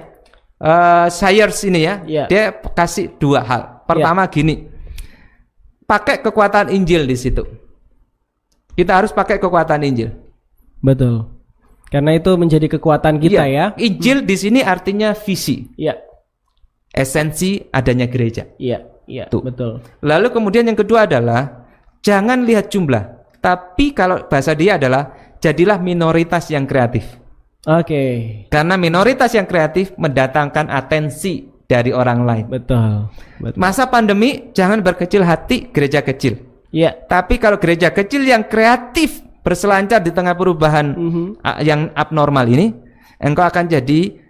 eh 0.57 1.07
Sayers 1.11 1.67
ini 1.67 1.79
ya, 1.83 1.95
Iya. 2.03 2.23
dia 2.31 2.43
kasih 2.53 3.15
dua 3.19 3.43
hal. 3.43 3.83
Pertama 3.85 4.25
gini, 4.31 4.65
pakai 5.85 6.23
kekuatan 6.23 6.73
Injil 6.73 7.05
di 7.05 7.13
situ. 7.13 7.43
Kita 8.73 8.97
harus 8.97 9.13
pakai 9.13 9.37
kekuatan 9.37 9.83
Injil. 9.85 10.11
Betul. 10.81 11.34
Karena 11.89 12.17
itu 12.17 12.31
menjadi 12.35 12.67
kekuatan 12.67 13.21
kita 13.21 13.45
ya. 13.45 13.71
Iya, 13.77 13.79
Injil 13.79 14.25
di 14.25 14.35
sini 14.35 14.59
artinya 14.65 15.13
visi, 15.13 15.69
Iya. 15.77 15.95
esensi 16.91 17.61
adanya 17.71 18.07
gereja. 18.09 18.47
Iya, 18.57 18.83
iya, 19.05 19.25
Tuh. 19.29 19.43
betul. 19.45 19.83
Lalu 20.01 20.27
kemudian 20.33 20.65
yang 20.65 20.79
kedua 20.79 21.05
adalah 21.05 21.67
jangan 22.01 22.41
lihat 22.43 22.71
jumlah, 22.71 23.37
tapi 23.39 23.93
kalau 23.93 24.25
bahasa 24.25 24.57
dia 24.57 24.79
adalah 24.81 25.13
jadilah 25.37 25.77
minoritas 25.77 26.49
yang 26.49 26.65
kreatif. 26.65 27.05
Oke. 27.65 28.03
Karena 28.53 28.77
minoritas 28.77 29.33
yang 29.33 29.49
kreatif 29.49 29.93
mendatangkan 29.97 30.69
atensi 30.69 31.49
dari 31.65 31.89
orang 31.89 32.21
lain. 32.21 32.45
Betul. 32.45 33.09
Betul. 33.41 33.57
Masa 33.57 33.89
pandemi 33.89 34.53
jangan 34.53 34.85
berkecil 34.85 35.25
hati 35.25 35.73
gereja 35.73 36.05
kecil. 36.05 36.37
Iya. 36.69 36.93
Tapi 36.93 37.41
kalau 37.41 37.57
gereja 37.57 37.89
kecil 37.89 38.21
yang 38.21 38.45
kreatif 38.45 39.24
berselancar 39.45 40.01
di 40.01 40.09
tengah 40.09 40.33
perubahan 40.33 40.87
Mhm. 40.89 41.25
a- 41.39 41.61
yang 41.61 41.93
abnormal 41.93 42.49
ini, 42.49 42.73
engkau 43.21 43.45
akan 43.45 43.69
jadi 43.69 44.25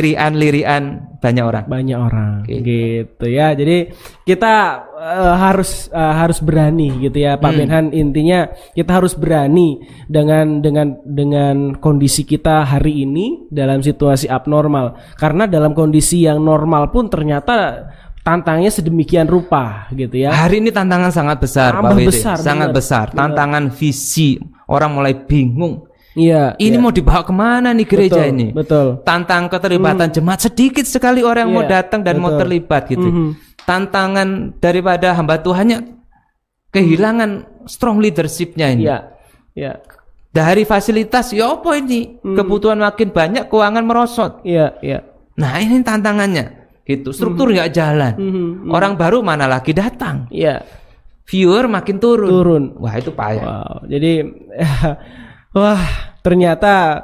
lirian-lirian 0.00 1.14
banyak 1.16 1.44
orang. 1.44 1.64
banyak 1.66 1.98
orang 1.98 2.32
Gitu. 2.44 2.62
gitu 2.64 3.26
ya 3.28 3.52
jadi 3.52 3.90
kita 4.22 4.54
eh, 4.96 5.34
harus 5.36 5.86
eh, 5.88 6.14
harus 6.16 6.38
berani 6.38 6.96
gitu 6.98 7.18
ya 7.18 7.36
Pak 7.36 7.50
Hmm. 7.50 7.58
Benhan 7.58 7.84
intinya 7.90 8.46
kita 8.72 8.88
harus 8.94 9.12
berani 9.12 9.78
dengan 10.06 10.60
dengan 10.60 10.96
dengan 11.02 11.56
kondisi 11.76 12.22
kita 12.22 12.64
hari 12.64 13.04
ini 13.04 13.46
dalam 13.48 13.80
situasi 13.80 14.26
abnormal 14.26 14.96
karena 15.14 15.44
dalam 15.44 15.70
kondisi 15.70 16.24
yang 16.24 16.40
normal 16.40 16.88
pun 16.88 17.06
ternyata 17.06 17.86
tantangnya 18.26 18.66
sedemikian 18.68 19.24
rupa 19.24 19.86
gitu 19.94 20.18
ya 20.18 20.34
Hari 20.34 20.58
ini 20.58 20.74
tantangan 20.74 21.14
sangat 21.14 21.38
besar, 21.38 21.70
Tambah 21.72 21.94
Pak 21.94 21.96
Wede. 21.96 22.10
besar, 22.10 22.36
sangat 22.36 22.68
benar. 22.68 22.78
besar. 22.82 23.06
Tantangan 23.14 23.64
visi, 23.70 24.34
orang 24.66 24.90
mulai 24.92 25.14
bingung. 25.14 25.86
iya 26.12 26.58
Ini 26.58 26.74
iya. 26.74 26.82
mau 26.82 26.90
dibawa 26.90 27.22
ke 27.22 27.30
mana 27.30 27.70
nih 27.70 27.86
gereja 27.86 28.18
Betul, 28.18 28.32
ini? 28.32 28.46
betul 28.50 28.86
Tantang 29.00 29.46
keterlibatan 29.46 30.10
jemaat 30.10 30.40
sedikit 30.42 30.82
sekali 30.82 31.22
orang 31.22 31.46
yang 31.46 31.54
mau 31.54 31.62
Iya, 31.62 31.72
datang 31.78 32.00
dan 32.02 32.18
mau 32.18 32.34
betul. 32.34 32.40
terlibat 32.42 32.82
gitu. 32.88 33.06
Mhm. 33.06 33.28
Tantangan 33.62 34.28
daripada 34.58 35.12
hamba 35.12 35.38
Tuhannya 35.38 35.78
kehilangan 36.68 37.30
strong 37.64 37.98
leadershipnya 37.98 38.66
ini. 38.70 38.82
iya 38.84 38.98
iya 39.54 39.74
Dari 40.28 40.64
fasilitas 40.64 41.32
ya 41.32 41.48
apa 41.48 41.76
ini? 41.76 42.20
Kebutuhan 42.20 42.76
makin 42.76 43.08
banyak, 43.08 43.48
keuangan 43.48 43.84
merosot. 43.86 44.32
iya 44.42 44.74
iya 44.80 45.00
Nah 45.36 45.56
ini 45.56 45.80
tantangannya. 45.80 46.65
Gitu. 46.86 47.10
Struktur 47.10 47.50
nggak 47.50 47.70
jalan. 47.74 48.14
Mhm. 48.14 48.70
Orang 48.70 48.94
baru 48.94 49.18
mana 49.20 49.50
lagi 49.50 49.74
datang. 49.74 50.30
iya 50.30 50.62
Viewer 51.26 51.66
makin 51.66 51.98
turun. 51.98 52.30
turun 52.30 52.64
Wah 52.78 52.94
itu 52.94 53.10
payah. 53.10 53.42
Wow, 53.42 53.74
jadi 53.90 54.22
wah 55.58 55.82
ternyata 56.22 57.02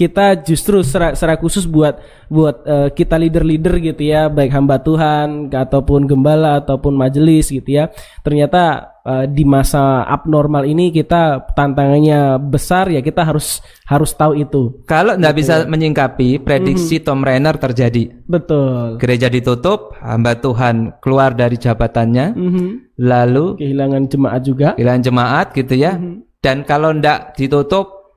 kita 0.00 0.40
justru 0.40 0.80
secara, 0.80 1.12
secara 1.12 1.36
khusus 1.36 1.68
buat 1.68 2.00
buat 2.32 2.64
eh, 2.64 2.88
kita 2.90 3.20
leader-leader 3.20 3.76
gitu 3.84 4.08
ya, 4.08 4.32
baik 4.32 4.48
hamba 4.48 4.80
Tuhan 4.80 5.52
ataupun 5.52 6.08
gembala 6.08 6.56
ataupun 6.56 6.96
majelis 6.96 7.52
gitu 7.52 7.68
ya. 7.68 7.92
Ternyata 8.24 8.62
eh, 9.04 9.24
di 9.28 9.44
masa 9.44 10.08
abnormal 10.08 10.64
ini 10.64 10.88
kita 10.88 11.52
tantangannya 11.52 12.40
besar 12.40 12.88
ya 12.88 13.04
kita 13.04 13.20
harus 13.20 13.60
harus 13.84 14.16
tahu 14.16 14.40
itu. 14.40 14.80
Kalau 14.88 15.20
nggak 15.20 15.36
bisa 15.36 15.68
menyingkapi 15.68 16.40
prediksi 16.40 17.04
Tom 17.04 17.20
Rainer 17.20 17.60
terjadi. 17.60 18.24
Betul. 18.24 18.96
Gereja 18.96 19.28
ditutup, 19.28 19.92
hamba 20.00 20.32
Tuhan 20.34 20.96
keluar 21.04 21.36
dari 21.36 21.60
jabatannya, 21.60 22.26
Mhm. 22.32 22.66
lalu 22.96 23.60
Kehilangan 23.60 24.02
jemaat 24.08 24.40
juga. 24.40 24.68
kehilangan 24.80 25.02
jemaat 25.04 25.46
gitu 25.52 25.74
ya. 25.76 26.00
Dan 26.40 26.64
kalau 26.64 26.96
ndak 26.96 27.36
ditutup, 27.36 28.16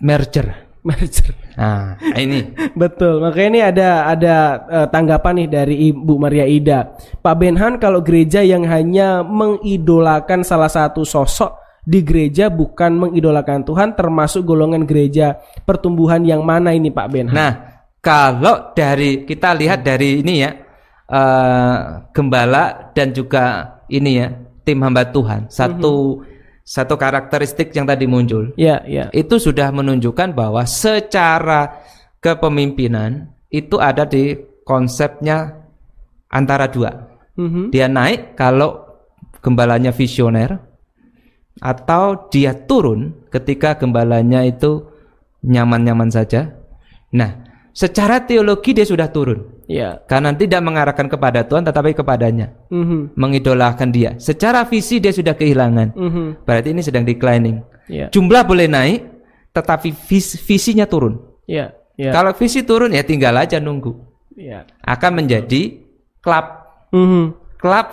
merger. 0.00 0.65
Merger. 0.86 1.34
Nah 1.58 1.98
ini 2.14 2.54
Betul, 2.78 3.18
makanya 3.18 3.48
ini 3.50 3.60
ada 3.64 3.90
ada 4.06 4.36
eh, 4.70 4.86
tanggapan 4.92 5.44
nih 5.44 5.48
dari 5.50 5.74
Ibu 5.90 6.14
Maria 6.16 6.46
Ida. 6.46 6.94
Pak 7.18 7.34
Benhan 7.34 7.82
kalau 7.82 8.00
gereja 8.06 8.46
yang 8.46 8.62
hanya 8.64 9.26
mengidolakan 9.26 10.46
salah 10.46 10.70
satu 10.70 11.02
sosok 11.02 11.66
di 11.86 12.02
gereja 12.02 12.50
bukan 12.50 12.98
mengidolakan 12.98 13.62
Tuhan 13.62 13.94
termasuk 13.94 14.42
golongan 14.42 14.82
gereja 14.82 15.38
pertumbuhan 15.62 16.26
yang 16.26 16.42
mana 16.42 16.74
ini 16.74 16.90
Pak 16.90 17.06
Benhan? 17.10 17.34
Nah, 17.34 17.52
kalau 18.02 18.74
dari 18.74 19.22
kita 19.22 19.54
lihat 19.54 19.86
dari 19.86 20.22
ini 20.22 20.34
ya, 20.42 20.50
eh, 21.10 21.78
gembala 22.10 22.90
dan 22.90 23.14
juga 23.14 23.74
ini 23.86 24.18
ya, 24.18 24.28
tim 24.66 24.82
hamba 24.82 25.06
Tuhan, 25.10 25.46
satu 25.46 26.26
satu 26.66 26.98
karakteristik 26.98 27.70
yang 27.70 27.86
tadi 27.86 28.10
muncul, 28.10 28.50
ya, 28.58 28.82
ya. 28.90 29.06
itu 29.14 29.38
sudah 29.38 29.70
menunjukkan 29.70 30.34
bahwa 30.34 30.66
secara 30.66 31.78
kepemimpinan 32.18 33.30
itu 33.54 33.78
ada 33.78 34.02
di 34.02 34.34
konsepnya 34.66 35.62
antara 36.26 36.66
dua. 36.66 37.06
Mhm. 37.38 37.70
Dia 37.70 37.86
naik 37.86 38.34
kalau 38.34 38.82
gembalanya 39.38 39.94
visioner 39.94 40.58
atau 41.62 42.26
dia 42.34 42.50
turun 42.66 43.14
ketika 43.30 43.78
gembalanya 43.78 44.42
itu 44.42 44.90
nyaman-nyaman 45.46 46.10
saja. 46.10 46.50
Nah, 47.14 47.46
secara 47.70 48.26
teologi 48.26 48.74
dia 48.74 48.82
sudah 48.82 49.06
turun 49.06 49.55
Ya. 49.66 49.98
karena 50.06 50.30
tidak 50.30 50.62
mengarahkan 50.62 51.10
kepada 51.10 51.42
Tuhan 51.42 51.66
tetapi 51.66 51.90
kepadanya, 51.90 52.54
Mhm. 52.70 53.18
mengidolakan 53.18 53.90
dia. 53.90 54.14
Secara 54.16 54.62
visi 54.62 55.02
dia 55.02 55.10
sudah 55.10 55.34
kehilangan. 55.34 55.90
Mhm. 55.90 56.46
Berarti 56.46 56.70
ini 56.70 56.86
sedang 56.86 57.02
declining. 57.02 57.66
Ya. 57.90 58.06
Jumlah 58.08 58.46
boleh 58.46 58.70
naik 58.70 59.02
tetapi 59.50 59.90
vis- 60.06 60.38
visinya 60.38 60.86
turun. 60.86 61.18
Ya. 61.50 61.74
Ya. 61.98 62.14
Kalau 62.14 62.30
visi 62.32 62.62
turun 62.62 62.94
ya 62.94 63.02
tinggal 63.02 63.34
aja 63.34 63.58
nunggu. 63.58 63.90
Ya. 64.38 64.70
Akan 64.82 65.18
menjadi 65.18 65.82
klub 66.20 66.46
Mhm. 66.94 67.34
klub 67.58 67.86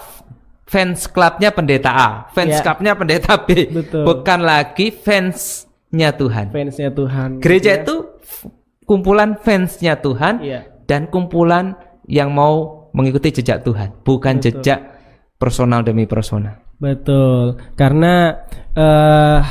fans 0.65 1.05
klubnya 1.07 1.49
pendeta 1.49 1.89
A, 1.89 2.09
fans 2.33 2.53
Ya. 2.53 2.61
klubnya 2.61 2.93
pendeta 2.93 3.33
B, 3.39 3.65
Betul. 3.65 4.03
bukan 4.03 4.39
lagi 4.41 4.89
fansnya 4.91 6.13
Tuhan. 6.13 6.49
Fansnya 6.49 6.89
Tuhan. 6.89 7.41
Gereja 7.41 7.77
ya. 7.77 7.81
itu 7.81 7.95
kumpulan 8.83 9.39
fansnya 9.39 9.95
Tuhan 9.95 10.43
Iya. 10.43 10.61
Dan 10.85 11.07
kumpulan 11.07 11.75
yang 12.07 12.33
mau 12.33 12.89
mengikuti 12.93 13.31
jejak 13.31 13.63
Tuhan, 13.63 14.03
bukan 14.03 14.37
Betul. 14.37 14.59
jejak 14.59 14.79
personal 15.39 15.81
demi 15.81 16.05
personal. 16.05 16.59
Betul, 16.77 17.57
karena 17.73 18.43
eh 18.75 19.41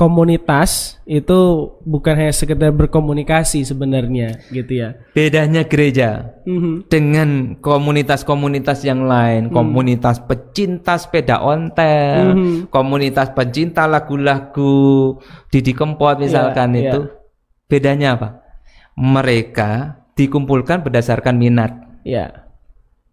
komunitas 0.00 0.96
itu 1.04 1.68
bukan 1.84 2.16
hanya 2.16 2.32
sekedar 2.32 2.72
berkomunikasi 2.72 3.68
sebenarnya, 3.68 4.40
gitu 4.48 4.80
ya. 4.80 4.96
Bedanya 5.12 5.68
gereja 5.68 6.40
Mhm. 6.48 6.88
dengan 6.88 7.28
komunitas-komunitas 7.60 8.80
yang 8.88 9.04
lain, 9.04 9.52
komunitas 9.52 10.16
pecinta 10.24 10.96
sepeda 10.96 11.44
ontel, 11.44 12.32
Mhm. 12.32 12.72
komunitas 12.72 13.28
pecinta 13.36 13.84
lagu-lagu 13.84 15.20
Didi 15.52 15.76
Kempot 15.76 16.16
misalkan 16.16 16.72
Iya, 16.72 16.80
itu. 16.80 17.00
Bedanya 17.68 18.16
apa? 18.16 18.28
Mereka 18.96 19.99
dikumpulkan 20.16 20.82
berdasarkan 20.82 21.36
minat. 21.36 21.72
Ya, 22.06 22.50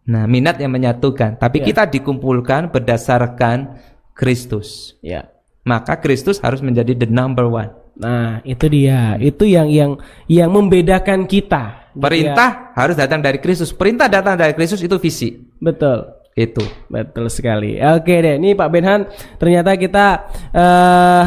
Nah, 0.08 0.24
minat 0.24 0.56
yang 0.56 0.72
menyatukan, 0.72 1.36
tapi 1.36 1.60
Iya. 1.60 1.66
kita 1.68 1.84
dikumpulkan 1.92 2.72
berdasarkan 2.72 3.76
Kristus. 4.16 4.96
ya. 5.04 5.28
Maka 5.68 6.00
Kristus 6.00 6.40
harus 6.40 6.64
menjadi 6.64 6.96
the 6.96 7.12
number 7.12 7.44
one. 7.44 7.76
Nah, 8.00 8.40
itu 8.48 8.72
dia. 8.72 9.20
Itu 9.20 9.44
yang 9.44 9.68
yang 9.68 10.00
yang 10.32 10.48
membedakan 10.48 11.28
kita, 11.28 11.92
Perintah 11.92 12.72
harus 12.72 12.96
datang 12.96 13.20
dari 13.20 13.44
Kristus. 13.44 13.76
Perintah 13.76 14.08
datang 14.08 14.40
dari 14.40 14.56
Kristus 14.56 14.80
itu 14.80 14.96
visi. 14.96 15.36
Betul. 15.60 16.08
Itu. 16.40 16.64
Betul 16.88 17.28
sekali. 17.28 17.76
Oke 17.84 18.16
deh, 18.24 18.40
ini 18.40 18.56
Pak 18.56 18.70
Benhan 18.72 19.12
ternyata 19.36 19.76
kita 19.76 20.06
eh 20.56 21.26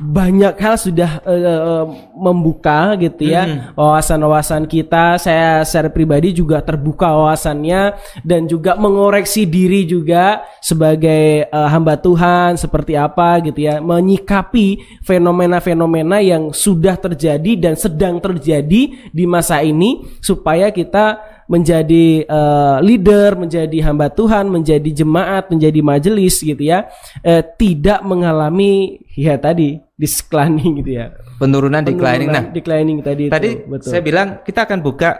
banyak 0.00 0.54
hal 0.60 0.76
sudah 0.76 1.24
eh, 1.24 1.84
membuka 2.16 2.96
gitu 3.00 3.28
ya 3.28 3.72
wawasan-wawasan 3.74 4.68
kita. 4.68 5.16
Saya 5.16 5.64
secara 5.64 5.88
pribadi 5.88 6.36
juga 6.36 6.60
terbuka 6.60 7.08
wawasannya 7.12 7.96
dan 8.22 8.44
juga 8.44 8.76
mengoreksi 8.76 9.48
diri 9.48 9.88
juga 9.88 10.44
sebagai 10.60 11.48
eh, 11.48 11.68
hamba 11.70 11.96
Tuhan 11.96 12.60
seperti 12.60 12.98
apa 12.98 13.40
gitu 13.44 13.64
ya, 13.64 13.80
menyikapi 13.80 15.00
fenomena-fenomena 15.04 16.20
yang 16.20 16.52
sudah 16.52 16.96
terjadi 17.00 17.56
dan 17.56 17.74
sedang 17.78 18.20
terjadi 18.20 19.12
di 19.12 19.24
masa 19.24 19.60
ini 19.64 20.04
supaya 20.20 20.68
kita 20.72 21.35
menjadi 21.46 22.22
eh, 22.22 22.76
leader, 22.82 23.34
menjadi 23.34 23.78
hamba 23.82 24.06
Tuhan, 24.08 24.46
menjadi 24.46 24.90
jemaat, 24.92 25.48
menjadi 25.48 25.80
majelis 25.80 26.38
gitu 26.38 26.60
ya, 26.60 26.90
eh, 27.20 27.42
tidak 27.56 28.02
mengalami 28.02 28.98
ya 29.12 29.34
tadi 29.36 29.78
disclining 29.94 30.82
gitu 30.82 30.98
ya. 30.98 31.14
Penurunan, 31.36 31.80
declining. 31.80 32.28
Nah, 32.28 32.44
declining 32.48 32.98
tadi 33.00 33.28
itu, 33.28 33.32
tadi 33.32 33.50
betul. 33.62 33.88
saya 33.88 34.00
bilang 34.00 34.40
kita 34.40 34.64
akan 34.64 34.78
buka 34.80 35.10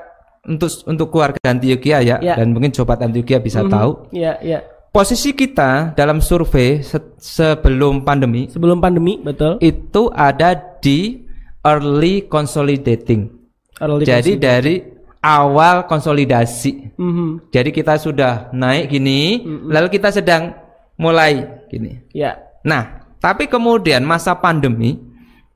untuk 0.44 0.70
untuk 0.86 1.10
keluarga 1.10 1.38
Antioquia 1.44 1.98
ya, 2.00 2.16
Ya. 2.18 2.34
dan 2.34 2.50
mungkin 2.50 2.70
sobat 2.70 3.02
Antioquia 3.02 3.38
bisa 3.38 3.60
Mhm. 3.62 3.70
tahu 3.70 3.90
Iya, 4.14 4.32
iya. 4.40 4.58
posisi 4.88 5.30
kita 5.30 5.92
dalam 5.92 6.18
survei 6.18 6.80
se- 6.80 7.14
sebelum 7.18 8.00
pandemi 8.00 8.46
Sebelum 8.48 8.78
pandemi, 8.78 9.18
betul. 9.18 9.58
itu 9.60 10.08
ada 10.10 10.54
di 10.78 11.26
early 11.60 12.26
consolidating. 12.26 13.28
Early 13.76 14.06
Jadi 14.06 14.38
consider- 14.38 14.40
dari 14.40 14.74
awal 15.20 15.84
konsolidasi. 15.84 16.94
Mhm. 16.94 17.50
Jadi 17.50 17.70
kita 17.70 17.96
sudah 17.96 18.48
naik 18.50 18.90
gini, 18.90 19.42
lalu 19.66 19.88
kita 19.90 20.10
sedang 20.10 20.54
mulai 20.94 21.66
gini. 21.66 22.00
Ya. 22.10 22.40
Nah, 22.62 23.06
tapi 23.18 23.46
kemudian 23.46 24.02
masa 24.02 24.34
pandemi 24.34 24.98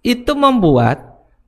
itu 0.01 0.33
membuat 0.33 1.01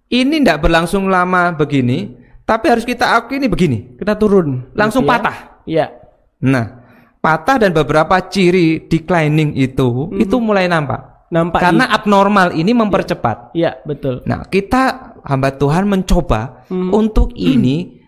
ini 0.07 0.41
tidak 0.41 0.61
berlangsung 0.61 1.09
lama 1.09 1.53
begini, 1.53 2.13
tapi 2.45 2.69
harus 2.69 2.85
kita 2.85 3.17
akui 3.17 3.41
ini 3.41 3.49
begini, 3.49 3.97
Kita 3.97 4.13
turun. 4.13 4.69
langsung 4.75 5.03
gitu 5.03 5.11
ya. 5.11 5.15
patah. 5.17 5.37
Iya. 5.65 5.87
Nah, 6.43 6.67
patah 7.19 7.57
dan 7.57 7.71
beberapa 7.73 8.19
ciri 8.27 8.83
declining 8.87 9.55
itu 9.55 10.11
itu 10.15 10.37
mulai 10.37 10.67
nampak. 10.67 11.31
Nampak 11.33 11.65
Karena 11.65 11.89
abnormal 11.89 12.53
ini 12.53 12.77
mempercepat. 12.77 13.57
Iya, 13.57 13.81
betul. 13.89 14.21
Nah, 14.29 14.45
kita 14.45 15.17
hamba 15.25 15.57
Tuhan 15.57 15.89
mencoba 15.89 16.69
Hmm. 16.69 16.93
untuk 16.93 17.33
ini 17.33 17.89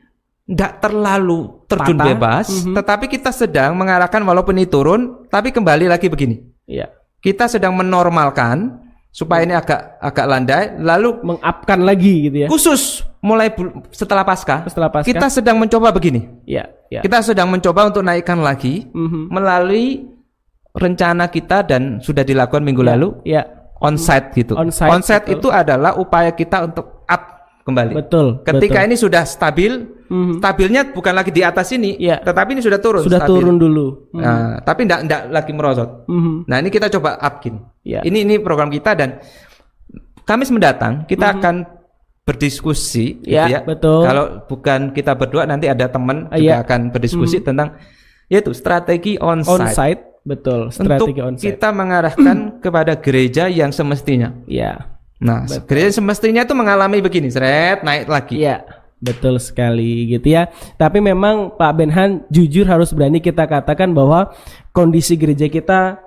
tidak 0.45 0.77
terlalu 0.79 1.65
terjun 1.65 1.97
Patah. 1.97 2.09
bebas, 2.12 2.47
Mhm. 2.53 2.75
tetapi 2.77 3.05
kita 3.09 3.33
sedang 3.33 3.73
mengarahkan 3.75 4.21
walaupun 4.21 4.55
ini 4.55 4.69
turun, 4.69 5.25
tapi 5.27 5.49
kembali 5.49 5.89
lagi 5.89 6.07
begini. 6.07 6.37
Iya. 6.69 6.93
Kita 7.19 7.49
sedang 7.49 7.73
menormalkan 7.73 8.77
supaya 9.09 9.41
ini 9.41 9.57
agak 9.57 9.97
agak 9.99 10.27
landai, 10.29 10.65
lalu 10.77 11.16
Mengupkan 11.25 11.81
lagi 11.81 12.29
gitu 12.29 12.37
ya. 12.45 12.49
khusus 12.53 13.01
mulai 13.25 13.49
setelah 13.89 14.21
pasca, 14.21 14.69
Setelah 14.69 14.93
pasca. 14.93 15.09
kita 15.09 15.33
sedang 15.33 15.57
mencoba 15.57 15.89
begini. 15.89 16.29
Iya, 16.45 16.69
iya. 16.93 17.01
Kita 17.01 17.25
sedang 17.25 17.49
mencoba 17.49 17.89
untuk 17.89 18.05
naikkan 18.05 18.37
lagi 18.37 18.85
Mhm. 18.93 19.33
melalui 19.33 20.05
rencana 20.73 21.31
kita 21.31 21.65
dan 21.65 22.05
sudah 22.05 22.21
dilakukan 22.21 22.61
minggu 22.61 22.83
Iya, 22.83 22.91
lalu 22.93 23.09
Iya. 23.25 23.43
onsite 23.81 24.29
gitu. 24.37 24.59
Onsite, 24.59 25.25
betul. 25.25 25.41
itu 25.41 25.49
adalah 25.49 25.97
upaya 25.97 26.35
kita 26.35 26.66
untuk 26.66 27.07
up 27.07 27.23
kembali. 27.65 27.97
Betul. 27.97 28.43
Ketika 28.43 28.83
betul. 28.83 28.89
ini 28.91 28.97
sudah 28.99 29.23
stabil, 29.25 29.73
Mhm. 30.05 30.39
stabilnya 30.39 30.82
bukan 30.90 31.12
lagi 31.12 31.31
di 31.31 31.40
atas 31.40 31.68
ini, 31.70 31.97
Iya. 31.97 32.20
tetapi 32.20 32.52
ini 32.52 32.60
sudah 32.60 32.76
turun. 32.76 33.01
sudah 33.01 33.24
stabil. 33.24 33.32
turun 33.35 33.56
dulu. 33.56 34.12
Nah, 34.12 34.60
tapi 34.60 34.85
tidak 34.85 35.01
tidak 35.05 35.22
lagi 35.28 35.52
merosot. 35.52 35.90
Mhm. 36.05 36.44
Nah, 36.44 36.56
ini 36.59 36.68
kita 36.68 36.86
coba 36.90 37.16
up 37.16 37.40
gini. 37.40 37.60
Iya. 37.82 38.01
Ini 38.02 38.18
ini 38.22 38.35
program 38.36 38.68
kita 38.68 38.93
dan 38.93 39.18
Kamis 40.24 40.48
mendatang 40.48 41.05
kita 41.05 41.36
akan 41.36 41.68
berdiskusi 42.24 43.20
gitu 43.20 43.36
ya. 43.36 43.60
betul. 43.60 44.01
Kalau 44.02 44.24
bukan 44.44 44.81
kita 44.90 45.12
berdua 45.12 45.44
nanti 45.44 45.68
ada 45.68 45.85
teman 45.86 46.32
Ah, 46.32 46.40
juga 46.40 46.55
iya. 46.56 46.64
akan 46.64 46.89
berdiskusi 46.89 47.44
tentang 47.44 47.76
yaitu 48.26 48.56
strategi 48.56 49.20
onsite. 49.20 49.68
Onsite, 49.68 50.02
betul. 50.24 50.72
Untuk 50.72 50.81
Strategi 50.81 51.20
onsite. 51.20 51.44
kita 51.52 51.68
mengarahkan 51.70 52.36
kepada 52.64 52.97
gereja 52.97 53.52
yang 53.52 53.68
semestinya. 53.68 54.32
Iya. 54.48 54.97
Nah, 55.20 55.44
gereja 55.64 55.93
semestinya 55.94 56.40
itu 56.40 56.52
mengalami 56.52 57.01
begini, 57.01 57.28
seret 57.28 57.81
naik 57.81 58.09
lagi. 58.09 58.40
Iya, 58.40 58.64
betul 58.99 59.37
sekali 59.39 60.09
gitu 60.09 60.33
ya. 60.33 60.49
Tapi 60.75 60.99
memang 60.99 61.55
Pak 61.55 61.73
Benhan 61.75 62.11
jujur 62.29 62.65
harus 62.65 62.91
berani 62.91 63.19
kita 63.19 63.45
katakan 63.45 63.93
bahwa 63.93 64.33
kondisi 64.71 65.15
gereja 65.15 65.47
kita 65.47 65.99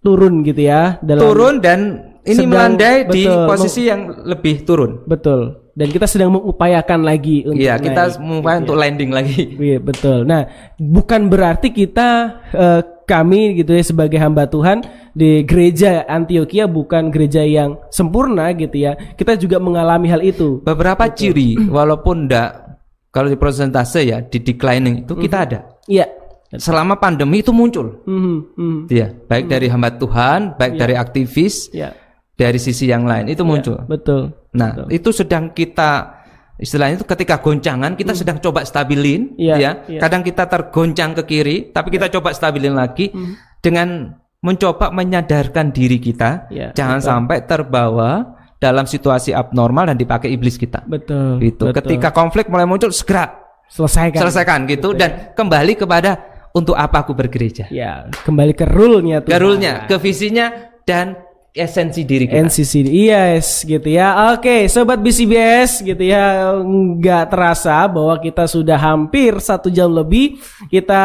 turun 0.00 0.44
gitu 0.44 0.64
ya 0.64 0.96
dalam 1.00 1.24
Turun 1.24 1.54
dan 1.60 1.80
ini 2.24 2.44
Sedang- 2.44 2.52
melandai 2.52 2.96
di 3.08 3.24
betul, 3.24 3.46
posisi 3.48 3.80
yang 3.88 4.00
lebih 4.24 4.64
turun. 4.64 5.04
betul. 5.04 5.69
Dan 5.80 5.88
kita 5.88 6.04
sedang 6.04 6.36
mengupayakan 6.36 7.00
lagi 7.00 7.48
untuk 7.48 7.56
Iya, 7.56 7.80
kita 7.80 8.12
naik, 8.12 8.20
mengupayakan 8.20 8.60
gitu 8.60 8.64
untuk 8.68 8.76
ya. 8.76 8.82
landing 8.84 9.10
lagi. 9.16 9.40
Iya 9.72 9.78
betul. 9.80 10.18
Nah, 10.28 10.42
bukan 10.76 11.32
berarti 11.32 11.72
kita 11.72 12.08
eh, 12.52 12.80
kami 13.08 13.64
gitu 13.64 13.72
ya 13.72 13.80
sebagai 13.80 14.20
hamba 14.20 14.44
Tuhan 14.44 14.84
di 15.16 15.40
gereja 15.48 16.04
Antioquia 16.04 16.68
bukan 16.68 17.08
gereja 17.08 17.40
yang 17.40 17.80
sempurna 17.88 18.52
gitu 18.52 18.76
ya. 18.76 18.92
Kita 19.16 19.40
juga 19.40 19.56
mengalami 19.56 20.12
hal 20.12 20.20
itu. 20.20 20.60
Beberapa 20.60 21.08
ciri 21.08 21.56
walaupun 21.72 22.28
enggak 22.28 22.76
kalau 23.08 23.32
di 23.32 23.40
persentase 23.40 24.04
ya 24.04 24.20
di 24.20 24.36
declining 24.36 25.08
itu 25.08 25.16
kita 25.16 25.36
ada. 25.48 25.58
Iya. 25.88 26.06
Selama 26.50 26.98
pandemi 26.98 27.46
itu 27.46 27.54
muncul. 27.54 28.02
Mhm, 28.04 28.36
mhm. 28.58 28.80
Iya, 28.90 29.14
baik 29.30 29.46
dari 29.46 29.70
hamba 29.70 29.94
Tuhan, 29.94 30.58
baik 30.58 30.74
dari 30.76 30.98
aktivis, 30.98 31.70
Iya. 31.70 31.94
Dari 32.40 32.56
sisi 32.56 32.88
yang 32.88 33.04
lain 33.04 33.28
itu 33.28 33.44
muncul. 33.44 33.84
Betul. 33.84 34.32
Nah, 34.56 34.88
itu 34.88 35.12
sedang 35.12 35.52
kita 35.52 36.16
istilahnya 36.56 36.96
itu 36.96 37.04
ketika 37.04 37.44
goncangan 37.44 37.92
kita 38.00 38.16
sedang 38.16 38.40
coba 38.40 38.64
stabilin 38.64 39.36
Iya, 39.36 39.54
ya. 39.60 39.72
iya. 39.84 40.00
Kadang 40.00 40.24
kita 40.24 40.48
tergoncang 40.48 41.12
ke 41.20 41.22
kiri, 41.28 41.56
tapi 41.68 41.92
kita 41.92 42.08
coba 42.08 42.32
stabilin 42.32 42.72
lagi 42.72 43.12
dengan 43.60 44.16
mencoba 44.40 44.88
menyadarkan 44.88 45.68
diri 45.68 46.00
kita 46.00 46.48
Iya, 46.48 46.72
jangan 46.72 47.04
sampai 47.04 47.44
terbawa 47.44 48.40
dalam 48.56 48.88
situasi 48.88 49.36
abnormal 49.36 49.92
dan 49.92 50.00
dipakai 50.00 50.32
iblis 50.32 50.56
kita. 50.56 50.80
Betul. 50.88 51.36
Betul. 51.44 51.76
Ketika 51.76 52.08
konflik 52.08 52.48
mulai 52.48 52.64
muncul 52.64 52.88
segera 52.88 53.36
selesaikan. 53.68 54.20
selesaikan 54.24 54.64
gitu 54.64 54.96
dan 54.96 55.36
kembali 55.36 55.76
kepada 55.76 56.16
untuk 56.56 56.72
apa 56.72 57.04
aku 57.04 57.12
bergereja. 57.12 57.68
Ya, 57.68 58.08
kembali 58.24 58.56
ke 58.56 58.64
rule-nya 58.64 59.22
tuh. 59.22 59.30
Ke 59.32 59.38
rule-nya, 59.38 59.86
ke 59.86 59.96
visinya 60.00 60.50
dan 60.88 61.14
esensi 61.50 62.06
diri 62.06 62.30
kita. 62.30 62.46
NCC 62.46 62.86
yes 62.86 63.66
gitu 63.66 63.88
ya. 63.90 64.34
Oke 64.34 64.70
sobat 64.70 65.02
BCBS 65.02 65.82
gitu 65.82 66.02
ya. 66.02 66.54
Nggak 66.62 67.34
terasa 67.34 67.86
bahwa 67.90 68.18
kita 68.22 68.46
sudah 68.46 68.78
hampir 68.78 69.38
satu 69.42 69.68
jam 69.70 69.90
lebih. 69.90 70.38
Kita 70.70 71.02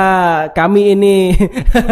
kami 0.54 0.94
ini 0.94 1.34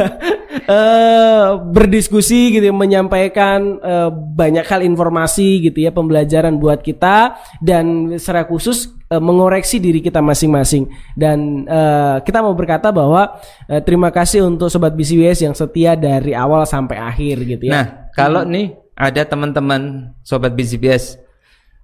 eh 0.53 1.45
berdiskusi 1.69 2.53
gitu 2.53 2.69
ya, 2.69 2.75
menyampaikan 2.75 3.81
eh, 3.81 4.09
banyak 4.11 4.63
hal 4.63 4.81
informasi 4.81 5.65
gitu 5.65 5.81
ya 5.81 5.91
pembelajaran 5.91 6.55
buat 6.57 6.80
kita 6.80 7.35
dan 7.59 8.15
secara 8.15 8.45
khusus 8.45 8.93
eh, 9.09 9.17
mengoreksi 9.17 9.77
diri 9.77 9.99
kita 9.99 10.21
masing-masing 10.21 10.88
dan 11.17 11.65
eh, 11.65 12.15
kita 12.21 12.39
mau 12.39 12.53
berkata 12.53 12.93
bahwa 12.93 13.38
eh, 13.65 13.81
terima 13.81 14.09
kasih 14.09 14.45
untuk 14.45 14.69
sobat 14.69 14.93
BCBS 14.93 15.43
yang 15.43 15.55
setia 15.57 15.97
dari 15.97 16.34
awal 16.34 16.63
sampai 16.63 16.97
akhir 17.01 17.43
gitu 17.43 17.67
ya 17.67 17.73
Nah, 17.73 17.85
kalau 18.13 18.45
nih 18.45 18.73
ada 18.93 19.25
teman-teman 19.25 20.13
sobat 20.21 20.53
BCBS, 20.53 21.17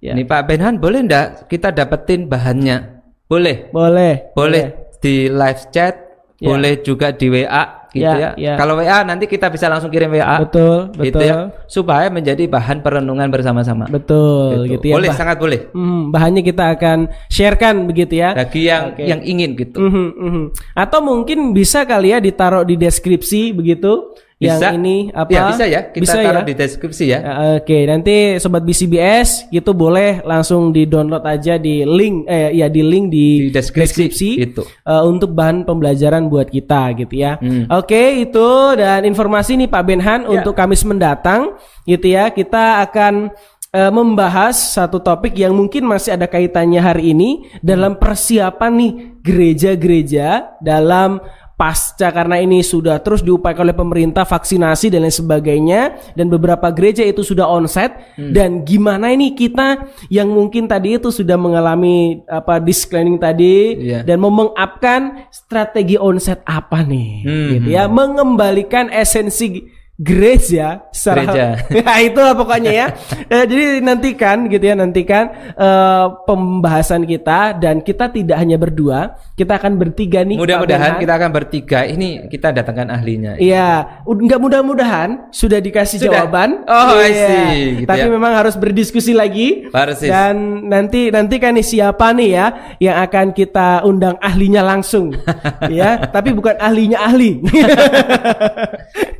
Ya. 0.00 0.16
nih 0.16 0.24
Pak 0.24 0.48
Benhan 0.48 0.80
boleh 0.80 1.04
ndak 1.04 1.44
kita 1.52 1.68
dapetin 1.68 2.24
bahannya? 2.24 3.04
Boleh, 3.28 3.68
Boleh. 3.68 4.32
boleh 4.32 4.96
di 4.96 5.28
live 5.28 5.68
chat, 5.68 5.92
Ya. 6.40 6.48
boleh 6.48 6.80
juga 6.80 7.12
di 7.12 7.28
WA 7.28 7.79
gitu 7.90 8.06
Ya, 8.06 8.14
ya. 8.14 8.30
ya. 8.38 8.54
Kalau 8.54 8.74
WA 8.74 9.02
nanti 9.02 9.26
kita 9.26 9.50
bisa 9.50 9.66
langsung 9.66 9.90
kirim 9.90 10.10
WA. 10.10 10.40
Betul, 10.40 10.90
Gitu 10.96 11.18
betul. 11.18 11.26
ya, 11.26 11.36
supaya 11.66 12.06
menjadi 12.08 12.46
bahan 12.46 12.80
perenungan 12.80 13.28
bersama-sama. 13.28 13.86
Betul 13.86 14.66
gitu, 14.66 14.84
ya. 14.86 14.94
Boleh, 14.96 15.10
Bah- 15.10 15.18
sangat 15.18 15.36
boleh. 15.36 15.60
Hmm, 15.70 16.08
bahannya 16.08 16.40
kita 16.40 16.74
akan 16.74 16.98
sharekan 17.26 17.84
begitu 17.84 18.18
ya. 18.18 18.32
Bagi 18.32 18.66
yang 18.66 18.82
Oke. 18.94 19.02
yang 19.04 19.20
ingin 19.20 19.50
gitu. 19.54 19.78
Mhm, 19.78 20.06
mhm. 20.14 20.44
Atau 20.72 21.00
mungkin 21.00 21.50
bisa 21.50 21.82
kali 21.82 22.10
ya 22.10 22.18
ditaruh 22.18 22.62
di 22.62 22.74
deskripsi 22.74 23.52
begitu. 23.52 24.14
Bisa. 24.40 24.72
Yang 24.72 24.76
ini 24.80 24.96
apa? 25.12 25.28
Ya, 25.28 25.42
bisa 25.52 25.64
ya. 25.68 25.80
Kita 25.84 26.00
Bisa 26.00 26.16
taruh 26.16 26.40
ya? 26.40 26.48
di 26.48 26.54
deskripsi 26.56 27.04
ya. 27.04 27.18
Ya, 27.20 27.32
Oke, 27.60 27.78
nanti 27.84 28.40
sobat 28.40 28.64
BCBS 28.64 29.52
gitu 29.52 29.76
boleh 29.76 30.24
langsung 30.24 30.72
di 30.72 30.88
download 30.88 31.20
aja 31.28 31.60
di 31.60 31.84
link 31.84 32.24
eh 32.24 32.56
ya 32.56 32.72
di 32.72 32.80
link 32.80 33.12
di, 33.12 33.52
Di 33.52 33.60
deskripsi, 33.60 34.28
gitu. 34.40 34.64
eh, 34.64 35.02
untuk 35.04 35.36
bahan 35.36 35.68
pembelajaran 35.68 36.32
buat 36.32 36.48
kita 36.48 36.96
gitu 36.96 37.20
ya. 37.20 37.36
Hmm. 37.36 37.68
Oke, 37.68 38.24
itu 38.24 38.48
dan 38.80 39.04
informasi 39.04 39.60
nih 39.60 39.68
Pak 39.68 39.82
Benhan 39.84 40.20
Ya. 40.24 40.40
untuk 40.40 40.56
Kamis 40.56 40.88
mendatang 40.88 41.60
gitu 41.84 42.08
ya. 42.08 42.32
Kita 42.32 42.80
akan 42.80 43.28
eh, 43.70 43.92
membahas 43.92 44.56
satu 44.56 44.98
topik 44.98 45.36
yang 45.36 45.52
mungkin 45.52 45.84
masih 45.84 46.16
ada 46.16 46.24
kaitannya 46.24 46.80
hari 46.80 47.12
ini 47.12 47.44
dalam 47.60 48.00
persiapan 48.00 48.72
nih 48.72 48.92
gereja-gereja 49.20 50.56
dalam 50.58 51.20
pasca 51.60 52.08
karena 52.08 52.40
ini 52.40 52.64
sudah 52.64 52.96
terus 53.04 53.20
diupayakan 53.20 53.68
oleh 53.68 53.76
pemerintah 53.76 54.24
vaksinasi 54.24 54.88
dan 54.88 55.04
lain 55.04 55.12
sebagainya. 55.12 55.80
Dan 56.16 56.32
beberapa 56.32 56.72
gereja 56.72 57.04
itu 57.04 57.20
sudah 57.20 57.44
onsite 57.44 58.16
dan 58.16 58.64
gimana 58.64 59.12
ini 59.12 59.36
kita 59.36 59.84
yang 60.08 60.32
mungkin 60.32 60.64
tadi 60.64 60.96
itu 60.96 61.12
sudah 61.12 61.36
mengalami 61.36 62.24
apa 62.24 62.56
disclaiming 62.56 63.20
tadi 63.20 63.76
Iya. 63.76 64.00
dan 64.08 64.16
mau 64.16 64.32
mengupkan 64.32 65.28
strategi 65.28 66.00
onsite 66.00 66.40
apa 66.48 66.80
nih? 66.80 67.10
Hmm, 67.28 67.48
gitu 67.52 67.66
ya 67.68 67.84
mengembalikan 67.84 68.88
esensi 68.88 69.68
gereja 70.00 70.88
secara 70.88 71.28
Gereja. 71.28 71.46
ya 71.84 71.92
itulah 72.00 72.32
pokoknya 72.32 72.72
ya. 72.72 72.86
Eh, 73.30 73.46
jadi 73.46 73.78
nantikan 73.78 74.50
gitu 74.50 74.64
ya 74.64 74.74
nantikan 74.74 75.30
eh, 75.54 76.04
pembahasan 76.26 77.04
kita 77.04 77.54
dan 77.54 77.78
kita 77.78 78.10
tidak 78.10 78.34
hanya 78.34 78.58
berdua, 78.58 79.14
kita 79.36 79.54
akan 79.54 79.78
bertiga 79.78 80.26
nih. 80.26 80.34
Mudah-mudahan 80.34 80.98
kita 80.98 81.12
akan 81.14 81.30
bertiga. 81.30 81.86
Ini 81.86 82.26
kita 82.26 82.50
datangkan 82.50 82.90
ahlinya. 82.90 83.38
Iya, 83.38 84.02
ud- 84.02 84.18
nggak 84.18 84.40
mudah-mudahan 84.40 85.30
sudah 85.30 85.62
dikasih 85.62 86.02
Sudah? 86.02 86.26
jawaban. 86.26 86.66
Oh, 86.66 86.98
I 86.98 87.06
Iya. 87.06 87.28
see, 87.28 87.54
gitu 87.84 87.88
Tapi 87.92 88.02
ya. 88.02 88.10
memang 88.10 88.32
harus 88.34 88.58
berdiskusi 88.58 89.12
lagi. 89.14 89.70
Persis. 89.70 90.10
Dan 90.10 90.66
nanti 90.66 91.12
nanti 91.14 91.38
kan 91.38 91.54
nih 91.54 91.62
siapa 91.62 92.10
nih 92.10 92.30
ya 92.34 92.46
yang 92.82 92.96
akan 93.04 93.26
kita 93.30 93.86
undang 93.86 94.18
ahlinya 94.18 94.64
langsung, 94.64 95.14
ya. 95.70 96.02
Tapi 96.08 96.34
bukan 96.34 96.58
ahlinya 96.58 96.98
ahli. 96.98 97.38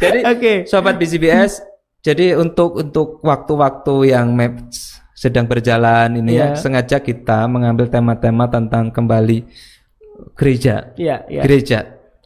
Jadi 0.01 0.19
Oke. 0.27 0.55
Sobat 0.71 0.95
BCBS, 0.97 1.61
jadi 2.01 2.39
untuk 2.39 2.79
untuk 2.79 3.19
waktu-waktu 3.27 4.15
yang 4.15 4.31
map 4.33 4.71
sedang 5.13 5.45
berjalan 5.45 6.17
ini 6.17 6.39
Iya. 6.39 6.55
ya, 6.55 6.57
sengaja 6.57 6.97
kita 7.03 7.45
mengambil 7.45 7.91
tema-tema 7.91 8.49
tentang 8.49 8.89
kembali 8.89 9.45
gereja. 10.39 10.95
Iya, 10.97 11.29
iya. 11.29 11.43
Gereja, 11.45 11.79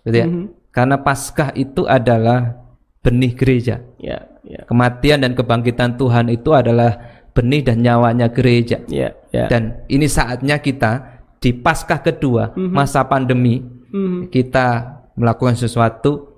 gitu 0.04 0.14
ya. 0.14 0.26
Mhm. 0.28 0.44
Karena 0.70 0.96
Paskah 1.02 1.50
itu 1.54 1.86
adalah 1.86 2.54
benih 3.02 3.34
gereja. 3.34 3.82
Iya, 3.98 4.26
iya. 4.46 4.62
Kematian 4.66 5.22
dan 5.22 5.32
kebangkitan 5.34 5.98
Tuhan 5.98 6.30
itu 6.30 6.50
adalah 6.54 6.98
benih 7.34 7.66
dan 7.66 7.82
nyawanya 7.82 8.30
gereja. 8.30 8.78
Iya, 8.86 9.10
iya. 9.34 9.46
Dan 9.50 9.82
ini 9.90 10.06
saatnya 10.06 10.62
kita 10.62 11.22
di 11.42 11.50
Paskah 11.50 11.98
kedua 11.98 12.54
Mhm. 12.54 12.70
masa 12.70 13.02
pandemi 13.06 13.62
kita 14.30 14.66
melakukan 15.14 15.54
sesuatu 15.54 16.34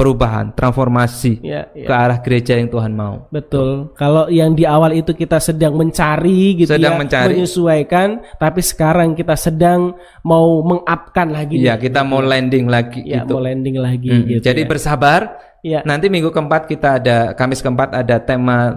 perubahan, 0.00 0.56
transformasi 0.56 1.44
Iya, 1.44 1.68
iya. 1.70 1.84
ke 1.84 1.92
arah 1.92 2.18
gereja 2.18 2.56
yang 2.56 2.66
Tuhan 2.66 2.90
mau. 2.90 3.28
Betul. 3.28 3.92
Kalau 3.92 4.26
yang 4.26 4.56
di 4.56 4.64
awal 4.64 4.96
itu 4.96 5.12
kita 5.12 5.36
sedang 5.36 5.76
mencari 5.76 6.56
gitu 6.56 6.72
Sedang 6.72 6.96
ya, 6.96 6.98
mencari. 6.98 7.36
menyesuaikan, 7.36 8.08
tapi 8.36 8.60
sekarang 8.60 9.12
kita 9.12 9.36
sedang 9.36 9.92
mau 10.22 10.64
mengupkan 10.64 11.28
lagi. 11.28 11.60
Iya, 11.60 11.76
kita 11.76 12.00
mau 12.00 12.18
landing 12.18 12.64
lagi 12.64 13.04
ya, 13.04 13.22
gitu. 13.22 13.36
mau 13.36 13.44
landing 13.44 13.76
lagi 13.76 14.08
Hmm, 14.08 14.24
gitu. 14.26 14.40
Jadi 14.40 14.62
ya. 14.64 14.66
bersabar. 14.66 15.20
Iya. 15.60 15.80
Nanti 15.84 16.08
minggu 16.08 16.32
keempat 16.32 16.64
kita 16.64 16.96
ada 16.96 17.16
Kamis 17.36 17.60
keempat 17.60 17.92
ada 17.92 18.16
tema 18.18 18.72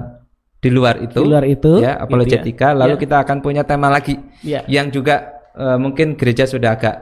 di 0.59 0.67
luar 0.67 0.99
itu. 0.99 1.23
Di 1.23 1.29
luar 1.31 1.47
itu, 1.47 1.79
ya, 1.79 1.95
gitu 1.95 2.03
apologetika. 2.03 2.67
ya. 2.69 2.77
Lalu 2.83 2.95
Ya. 2.95 3.01
kita 3.01 3.15
akan 3.23 3.37
punya 3.39 3.63
tema 3.63 3.87
lagi 3.87 4.19
Iya. 4.43 4.67
yang 4.67 4.91
juga 4.91 5.31
eh, 5.53 5.77
mungkin 5.77 6.17
gereja 6.17 6.43
sudah 6.43 6.73
agak 6.73 6.95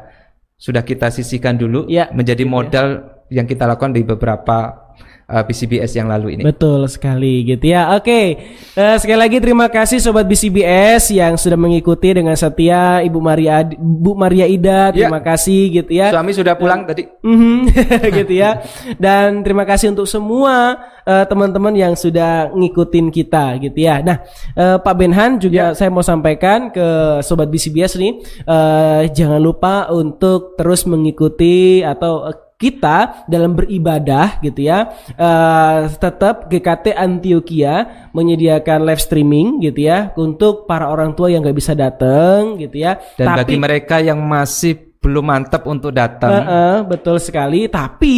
sudah 0.54 0.84
kita 0.84 1.10
sisihkan 1.10 1.56
dulu 1.56 1.88
Ya, 1.88 2.06
menjadi 2.12 2.46
modal 2.46 3.11
yang 3.32 3.48
kita 3.48 3.64
lakukan 3.64 3.96
di 3.96 4.04
beberapa 4.04 4.92
eh, 5.32 5.44
PCBS 5.48 5.96
yang 5.96 6.12
lalu 6.12 6.36
ini. 6.36 6.44
Betul 6.44 6.92
sekali 6.92 7.48
gitu 7.48 7.72
ya. 7.72 7.96
Oke, 7.96 8.36
Eh, 8.72 8.96
sekali 9.04 9.20
lagi 9.20 9.36
terima 9.44 9.68
kasih 9.68 10.00
sobat 10.00 10.24
BCBS 10.24 11.12
yang 11.12 11.36
sudah 11.36 11.60
mengikuti 11.60 12.16
dengan 12.16 12.32
setia 12.40 13.04
Ibu 13.04 13.20
Maria 13.20 13.68
Bu 13.76 14.16
Maria 14.16 14.48
Ida. 14.48 14.96
Ya. 14.96 15.08
Terima 15.12 15.20
kasih 15.20 15.62
gitu 15.76 15.92
ya. 15.92 16.08
Suami 16.08 16.32
sudah 16.32 16.56
pulang 16.56 16.88
tadi. 16.88 17.04
Mhm, 17.20 17.68
gitu 18.24 18.32
ya. 18.32 18.64
Dan 18.96 19.44
terima 19.44 19.68
kasih 19.68 19.92
untuk 19.92 20.08
semua 20.08 20.80
eh, 21.04 21.26
teman-teman 21.28 21.76
yang 21.76 22.00
sudah 22.00 22.48
ngikutin 22.56 23.12
kita 23.12 23.60
gitu 23.60 23.76
ya. 23.76 24.00
Nah, 24.00 24.24
eh, 24.56 24.78
Pak 24.80 24.96
Benhan 24.96 25.36
juga 25.36 25.76
saya 25.76 25.92
mau 25.92 26.04
sampaikan 26.06 26.72
ke 26.72 27.20
sobat 27.20 27.52
BCBS 27.52 28.00
nih, 28.00 28.24
eh, 28.48 29.02
jangan 29.12 29.44
lupa 29.44 29.92
untuk 29.92 30.56
terus 30.56 30.88
mengikuti 30.88 31.84
atau 31.84 32.32
eh, 32.32 32.38
kita 32.62 33.26
dalam 33.26 33.58
beribadah 33.58 34.38
gitu 34.40 34.62
ya 34.62 34.94
eh, 35.12 35.80
tetap 35.92 36.46
GKT 36.46 36.94
Antioquia 36.94 37.76
menyediakan 38.14 38.86
live 38.86 39.02
streaming 39.02 39.60
gitu 39.60 39.90
ya 39.90 40.14
untuk 40.14 40.70
para 40.70 40.86
orang 40.86 41.12
tua 41.12 41.34
yang 41.34 41.42
nggak 41.42 41.58
bisa 41.58 41.74
datang 41.74 42.56
gitu 42.56 42.78
ya 42.78 43.02
Dan 43.18 43.34
Tapi- 43.34 43.40
bagi 43.42 43.58
mereka 43.58 43.98
yang 43.98 44.22
masih 44.22 44.92
belum 45.02 45.26
mantap 45.26 45.66
untuk 45.66 45.90
datang, 45.90 46.30
Heeh, 46.30 46.76
betul 46.86 47.18
sekali. 47.18 47.66
Tapi 47.66 48.18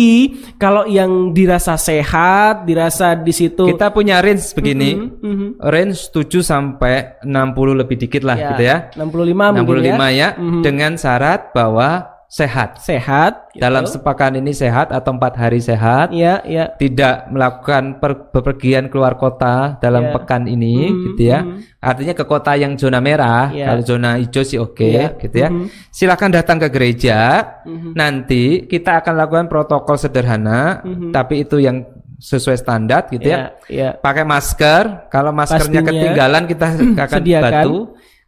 kalau 0.60 0.84
yang 0.84 1.32
dirasa 1.32 1.80
sehat, 1.80 2.68
dirasa 2.68 3.16
di 3.16 3.32
situ 3.32 3.72
kita 3.72 3.88
punya 3.88 4.20
range 4.20 4.52
begini. 4.52 4.92
Mhm. 5.00 5.64
Range 5.64 5.96
7 5.96 6.44
sampai 6.44 7.24
60 7.24 7.72
lebih 7.72 7.96
dikit 7.96 8.28
lah 8.28 8.36
Ya, 8.36 8.48
gitu 8.52 8.64
ya. 8.68 8.78
65 9.00 9.56
mungkin 9.56 9.80
65 9.96 10.12
ya. 10.12 10.36
ya, 10.36 10.60
dengan 10.60 10.92
syarat 11.00 11.56
bahwa 11.56 12.13
sehat. 12.34 12.82
Sehat. 12.82 13.54
gitu. 13.54 13.62
Dalam 13.62 13.86
sepekan 13.86 14.34
ini 14.34 14.50
sehat 14.50 14.90
atau 14.90 15.14
empat 15.14 15.38
hari 15.38 15.62
sehat. 15.62 16.10
ya, 16.10 16.42
ya. 16.42 16.74
Tidak 16.74 17.30
melakukan 17.30 18.02
per- 18.02 18.34
bepergian 18.34 18.90
keluar 18.90 19.14
kota 19.14 19.78
dalam 19.78 20.10
Ya. 20.10 20.12
pekan 20.12 20.50
ini 20.50 20.90
Mhm, 20.90 20.98
gitu 21.14 21.22
ya. 21.30 21.40
Artinya 21.78 22.18
ke 22.18 22.26
kota 22.26 22.58
yang 22.58 22.74
zona 22.74 22.98
merah, 22.98 23.54
Ya. 23.54 23.70
kalau 23.70 23.86
zona 23.86 24.18
hijau 24.18 24.42
sih 24.42 24.58
oke 24.58 24.82
Ya. 24.82 25.14
gitu 25.14 25.38
ya. 25.38 25.54
Mhm. 25.54 25.70
Silakan 25.94 26.34
datang 26.34 26.58
ke 26.58 26.74
gereja. 26.74 27.20
Mhm. 27.62 27.94
Nanti 27.94 28.66
kita 28.66 28.98
akan 29.00 29.14
lakukan 29.14 29.46
protokol 29.46 29.94
sederhana, 29.96 30.82
Mhm. 30.82 31.14
tapi 31.14 31.46
itu 31.46 31.62
yang 31.62 31.86
sesuai 32.18 32.58
standar 32.58 33.12
gitu 33.12 33.30
ya. 33.30 33.54
Ya, 33.70 33.70
ya. 33.70 33.90
Pakai 33.94 34.26
masker, 34.26 35.06
kalau 35.08 35.30
maskernya 35.30 35.86
Pastinya. 35.86 35.92
ketinggalan 35.94 36.44
kita 36.50 36.66
akan 37.06 37.20
Sediakan. 37.22 37.44
bantu. 37.46 37.78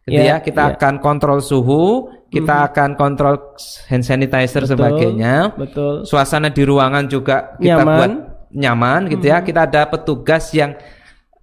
Gitu 0.06 0.22
Ya, 0.22 0.22
ya, 0.22 0.36
kita 0.38 0.62
ya. 0.62 0.70
akan 0.78 1.02
kontrol 1.02 1.42
suhu, 1.42 2.06
kita 2.36 2.54
akan 2.66 2.90
kontrol 2.94 3.56
hand 3.86 4.02
sanitizer 4.02 4.62
Betul, 4.62 4.72
sebagainya. 4.72 5.34
Betul. 5.52 6.02
Suasana 6.02 6.48
di 6.48 6.62
ruangan 6.62 7.04
juga 7.06 7.56
kita 7.56 7.80
Nyaman. 7.80 7.96
buat 7.96 8.12
nyaman 8.52 9.00
gitu 9.08 9.24
ya. 9.26 9.40
Kita 9.40 9.64
ada 9.64 9.84
petugas 9.84 10.52
yang 10.52 10.76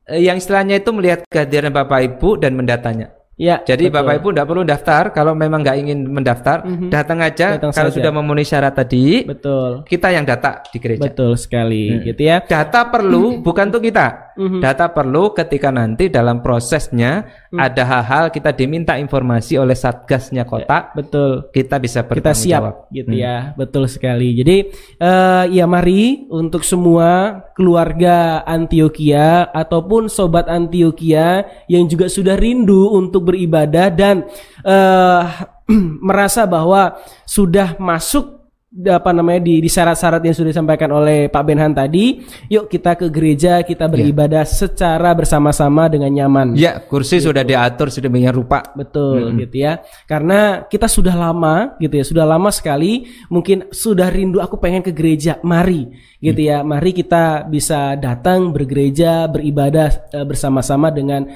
eh, 0.03 0.21
yang 0.21 0.35
istilahnya 0.35 0.77
itu 0.77 0.89
melihat 0.89 1.25
kehadiran 1.25 1.69
Bapak 1.69 1.99
Ibu 2.13 2.37
dan 2.37 2.53
mendatanya. 2.53 3.09
Ya. 3.33 3.57
Jadi 3.59 3.89
betul. 3.89 3.97
Bapak 3.97 4.13
Ibu 4.15 4.27
tidak 4.29 4.45
perlu 4.45 4.61
daftar 4.63 5.03
kalau 5.09 5.33
memang 5.33 5.65
nggak 5.65 5.77
ingin 5.79 6.05
mendaftar, 6.05 6.61
datang 6.87 7.17
aja 7.17 7.57
Datang 7.57 7.73
kalau 7.73 7.89
saja. 7.89 7.97
sudah 7.97 8.11
memenuhi 8.13 8.45
syarat 8.45 8.73
tadi. 8.73 9.25
betul. 9.25 9.81
Kita 9.83 10.13
yang 10.13 10.21
data 10.21 10.61
di 10.69 10.77
gereja. 10.77 11.01
Betul 11.09 11.33
sekali 11.33 11.89
Hmm. 11.89 12.01
gitu 12.05 12.21
ya. 12.23 12.45
Data 12.45 12.85
perlu 12.85 13.23
bukan 13.45 13.73
untuk 13.73 13.81
kita. 13.81 14.37
Mhm. 14.37 14.61
Data 14.61 14.85
perlu 14.87 15.33
ketika 15.33 15.73
nanti 15.73 16.13
dalam 16.13 16.45
prosesnya 16.45 17.25
Hmm. 17.53 17.61
ada 17.61 17.85
hal-hal 17.85 18.25
kita 18.33 18.49
diminta 18.49 18.97
informasi 18.97 19.61
oleh 19.61 19.77
satgasnya 19.77 20.41
kota, 20.41 20.89
Betul. 20.97 21.53
kita 21.53 21.77
bisa 21.77 22.01
kita 22.01 22.33
siap 22.33 22.61
jawab. 22.65 22.75
gitu 22.89 23.13
Hmm. 23.13 23.21
ya 23.21 23.37
betul 23.53 23.85
sekali 23.85 24.33
jadi 24.33 24.73
eh 24.97 25.43
ya 25.53 25.69
mari 25.69 26.25
untuk 26.33 26.65
semua 26.65 27.37
keluarga 27.53 28.41
Antioquia 28.41 29.53
ataupun 29.53 30.09
sobat 30.09 30.49
Antioquia 30.49 31.45
yang 31.69 31.85
juga 31.85 32.09
sudah 32.09 32.33
rindu 32.33 32.89
untuk 32.89 33.29
beribadah 33.29 33.93
dan 33.93 34.25
eh 34.65 35.23
merasa 36.09 36.49
bahwa 36.49 36.97
sudah 37.23 37.77
masuk 37.77 38.42
apa 38.73 39.13
namanya 39.13 39.45
di 39.45 39.61
di 39.61 39.69
syarat-syarat 39.69 40.21
yang 40.25 40.33
sudah 40.33 40.49
disampaikan 40.49 40.89
oleh 40.89 41.29
Pak 41.29 41.43
Benhan 41.45 41.77
tadi 41.77 42.25
yuk 42.49 42.65
kita 42.65 42.97
ke 42.97 43.07
gereja 43.13 43.61
kita 43.61 43.85
beribadah 43.85 44.41
secara 44.49 45.13
bersama-sama 45.13 45.85
dengan 45.85 46.09
nyaman 46.09 46.53
Ya, 46.53 46.79
kursi 46.79 47.19
sudah 47.19 47.41
diatur 47.43 47.91
sedemikian 47.91 48.33
rupa. 48.33 48.63
Betul 48.73 49.35
gitu 49.39 49.63
ya. 49.63 49.81
Karena 50.05 50.63
kita 50.63 50.87
sudah 50.87 51.11
lama 51.15 51.75
gitu 51.79 51.95
ya, 51.99 52.05
sudah 52.05 52.25
lama 52.27 52.49
sekali 52.53 53.09
mungkin 53.27 53.67
sudah 53.73 54.07
rindu 54.07 54.39
aku 54.39 54.59
pengen 54.61 54.85
ke 54.85 54.95
gereja. 54.95 55.39
Mari 55.43 55.91
gitu 56.23 56.41
ya. 56.41 56.61
Mari 56.61 56.91
kita 56.93 57.47
bisa 57.47 57.99
datang 57.99 58.55
bergereja, 58.55 59.27
beribadah 59.27 59.89
eh, 60.13 60.25
bersama-sama 60.25 60.87
dengan 60.93 61.27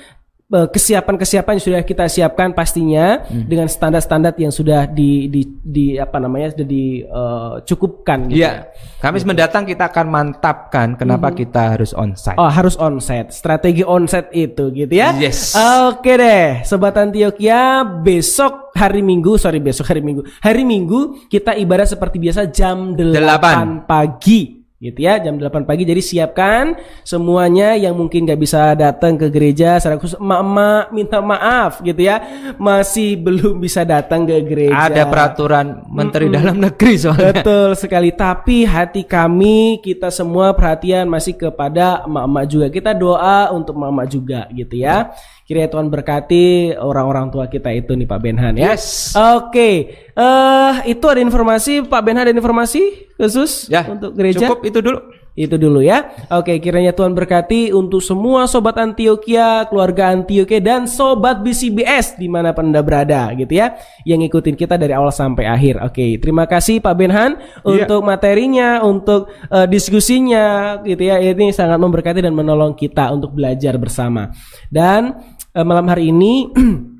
kesiapan-kesiapan 0.48 1.60
yang 1.60 1.64
sudah 1.64 1.82
kita 1.84 2.08
siapkan 2.08 2.56
pastinya 2.56 3.20
dengan 3.28 3.68
standar-standar 3.68 4.32
yang 4.40 4.48
sudah 4.48 4.88
di 4.88 5.28
di, 5.28 5.44
di 5.60 5.86
apa 5.96 6.18
namanya 6.18 6.56
sudah 6.56 6.64
dicukupkan 6.64 8.32
gitu 8.32 8.40
Ya, 8.40 8.72
Kamis 8.98 9.22
mendatang 9.22 9.68
kita 9.68 9.92
akan 9.92 10.08
mantapkan 10.08 10.96
kenapa 10.96 11.30
Mhm. 11.30 11.36
kita 11.36 11.76
harus 11.76 11.92
onsite. 11.92 12.40
Oh 12.40 12.48
harus 12.48 12.74
onset, 12.78 13.30
strategi 13.30 13.84
onset 13.84 14.32
itu 14.32 14.72
gitu 14.72 14.90
ya. 14.90 15.12
Yes. 15.14 15.52
Oke 15.86 16.16
deh, 16.16 16.64
sobat 16.64 16.96
Antioquia, 16.96 17.84
besok 17.84 18.72
hari 18.74 19.04
Minggu, 19.04 19.36
sorry 19.36 19.60
besok 19.60 19.86
hari 19.86 20.00
Minggu, 20.00 20.24
hari 20.40 20.64
Minggu 20.64 21.28
kita 21.28 21.54
ibadah 21.54 21.86
seperti 21.86 22.18
biasa 22.18 22.48
jam 22.48 22.96
8, 22.96 23.14
Delapan. 23.14 23.68
pagi 23.84 24.57
gitu 24.78 25.10
ya 25.10 25.18
jam 25.18 25.42
8 25.42 25.66
pagi 25.66 25.90
jadi 25.90 26.02
siapkan 26.02 26.78
semuanya 27.02 27.74
yang 27.74 27.98
mungkin 27.98 28.30
nggak 28.30 28.42
bisa 28.42 28.78
datang 28.78 29.18
ke 29.18 29.34
gereja 29.34 29.82
secara 29.82 29.98
khusus 29.98 30.22
emak-emak 30.22 30.94
minta 30.94 31.18
maaf 31.18 31.82
gitu 31.82 31.98
ya 31.98 32.22
masih 32.62 33.18
belum 33.18 33.58
bisa 33.58 33.82
datang 33.82 34.30
ke 34.30 34.38
gereja 34.46 34.88
Ada 34.88 35.04
peraturan 35.10 35.84
Menteri 35.90 36.28
Dalam 36.32 36.58
Negeri 36.62 36.94
soalnya. 36.96 37.34
Betul 37.42 37.74
sekali. 37.76 38.10
Tapi 38.14 38.64
hati 38.64 39.04
kami 39.04 39.82
kita 39.84 40.14
semua 40.14 40.54
perhatian 40.54 41.10
masih 41.10 41.36
kepada 41.36 42.06
emak-emak 42.08 42.46
juga. 42.48 42.66
Kita 42.72 42.92
doa 42.96 43.52
untuk 43.52 43.76
emak-emak 43.76 44.08
juga 44.08 44.42
gitu 44.54 44.76
ya. 44.80 45.12
Kiranya 45.48 45.72
Tuhan 45.72 45.88
berkati 45.88 46.76
orang-orang 46.76 47.32
tua 47.32 47.48
kita 47.48 47.72
itu 47.72 47.96
nih 47.96 48.04
Pak 48.04 48.20
Benhan 48.20 48.60
ya. 48.60 48.76
Yes. 48.76 49.16
Oke. 49.16 49.96
eh 50.12 50.74
itu 50.92 51.06
ada 51.08 51.24
informasi 51.24 51.88
Pak 51.88 52.02
Benhan 52.04 52.28
ada 52.28 52.36
informasi 52.36 53.08
khusus 53.16 53.72
Ya, 53.72 53.88
untuk 53.88 54.12
gereja. 54.12 54.44
Cukup 54.52 54.68
itu 54.68 54.84
dulu. 54.84 55.00
Itu 55.38 55.54
dulu 55.62 55.86
ya. 55.86 56.10
Oke, 56.34 56.58
kiranya 56.58 56.98
Tuhan 56.98 57.14
berkati 57.14 57.70
untuk 57.70 58.02
semua 58.02 58.50
sobat 58.50 58.74
Antioquia, 58.82 59.70
keluarga 59.70 60.10
Antioquia 60.10 60.58
dan 60.58 60.90
sobat 60.90 61.46
BCBS 61.46 62.18
di 62.18 62.26
mana 62.26 62.58
pun 62.58 62.74
anda 62.74 62.82
berada 62.82 63.30
gitu 63.38 63.54
ya, 63.54 63.78
yang 64.02 64.18
ngikutin 64.26 64.58
kita 64.58 64.82
dari 64.82 64.98
awal 64.98 65.14
sampai 65.14 65.46
akhir. 65.46 65.78
Oke, 65.86 66.18
terima 66.18 66.50
kasih 66.50 66.82
Pak 66.82 66.96
Benhan 66.98 67.38
untuk 67.62 68.02
materinya, 68.02 68.82
untuk 68.82 69.30
eh, 69.54 69.70
diskusinya 69.70 70.82
gitu 70.82 71.06
ya. 71.06 71.22
Ini 71.22 71.54
sangat 71.54 71.78
memberkati 71.78 72.26
dan 72.26 72.34
menolong 72.34 72.74
kita 72.74 73.14
untuk 73.14 73.38
belajar 73.38 73.78
bersama. 73.78 74.34
Dan 74.74 75.37
eh, 75.58 75.66
malam 75.66 75.90
hari 75.90 76.14
ini 76.14 76.34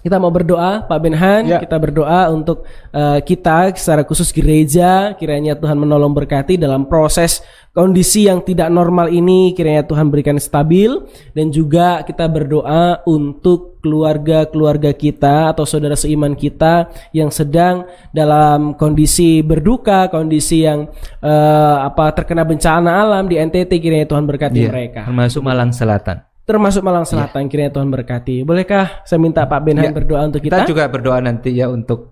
Kita 0.00 0.16
mau 0.16 0.32
berdoa, 0.32 0.88
Pak 0.88 1.00
Benhan. 1.00 1.42
Ya. 1.44 1.60
Kita 1.60 1.76
berdoa 1.76 2.32
untuk 2.32 2.64
eh, 2.88 3.20
kita 3.20 3.76
secara 3.76 4.02
khusus 4.08 4.32
gereja. 4.32 5.12
Kiranya 5.20 5.60
Tuhan 5.60 5.76
menolong 5.76 6.16
berkati 6.16 6.56
dalam 6.56 6.88
proses 6.88 7.44
kondisi 7.76 8.24
yang 8.24 8.40
tidak 8.40 8.72
normal 8.72 9.12
ini. 9.12 9.52
Kiranya 9.52 9.84
Tuhan 9.84 10.08
berikan 10.08 10.40
stabil 10.40 10.88
dan 11.36 11.52
juga 11.52 12.00
kita 12.00 12.24
berdoa 12.32 13.04
untuk 13.04 13.76
keluarga-keluarga 13.84 14.96
kita 14.96 15.52
atau 15.52 15.68
saudara 15.68 15.96
seiman 15.96 16.32
kita 16.32 16.88
yang 17.12 17.28
sedang 17.28 17.84
dalam 18.16 18.80
kondisi 18.80 19.44
berduka, 19.44 20.08
kondisi 20.08 20.64
yang 20.64 20.88
eh, 21.20 21.76
apa 21.84 22.08
terkena 22.16 22.48
bencana 22.48 23.04
alam 23.04 23.28
di 23.28 23.36
NTT. 23.36 23.68
Kiranya 23.76 24.08
Tuhan 24.08 24.24
berkati 24.24 24.64
Iya, 24.64 24.72
mereka 24.72 25.04
Termasuk 25.04 25.44
Malang 25.44 25.76
Selatan. 25.76 26.29
Termasuk 26.42 26.82
Malang 26.82 27.04
Selatan 27.04 27.46
kiranya 27.46 27.70
Tuhan 27.70 27.88
berkati. 27.88 28.42
Bolehkah 28.42 29.02
saya 29.02 29.18
minta 29.18 29.44
Pak 29.44 29.60
Benhan 29.60 29.90
Ya. 29.90 29.94
berdoa 29.94 30.26
untuk 30.26 30.40
Kita 30.40 30.62
kita? 30.62 30.68
juga 30.68 30.84
berdoa 30.86 31.18
nanti 31.18 31.52
ya 31.52 31.66
untuk 31.66 32.10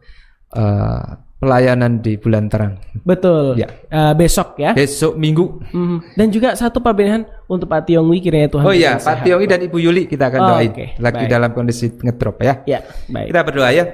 eh, 0.49 1.03
pelayanan 1.39 2.01
di 2.01 2.17
bulan 2.17 2.49
terang. 2.49 2.81
Betul. 3.05 3.55
Ya. 3.57 3.69
Eh, 3.87 4.13
besok 4.15 4.59
ya. 4.59 4.75
Besok 4.75 5.15
Minggu. 5.15 5.61
Mhm. 5.71 6.17
Dan 6.17 6.33
juga 6.33 6.55
satu 6.55 6.81
Pak 6.81 6.95
Benhan 6.95 7.23
untuk 7.47 7.69
Pak 7.69 7.85
Tiongwi 7.85 8.19
kiranya 8.19 8.49
Tuhan. 8.49 8.65
Oh 8.65 8.73
iya, 8.73 8.97
Pak. 8.97 9.23
Tiongi 9.23 9.47
dan 9.47 9.61
Ibu 9.61 9.77
Yuli 9.77 10.09
kita 10.09 10.29
akan 10.29 10.41
Oh, 10.41 10.49
doain. 10.57 10.71
oke. 10.73 10.85
Lagi 10.99 11.23
Baik. 11.23 11.31
dalam 11.31 11.51
kondisi 11.53 11.93
ngedrop 11.95 12.41
ya. 12.41 12.55
Ya, 12.65 12.81
baik. 13.07 13.31
Kita 13.31 13.41
berdoa 13.45 13.71
ya. 13.71 13.85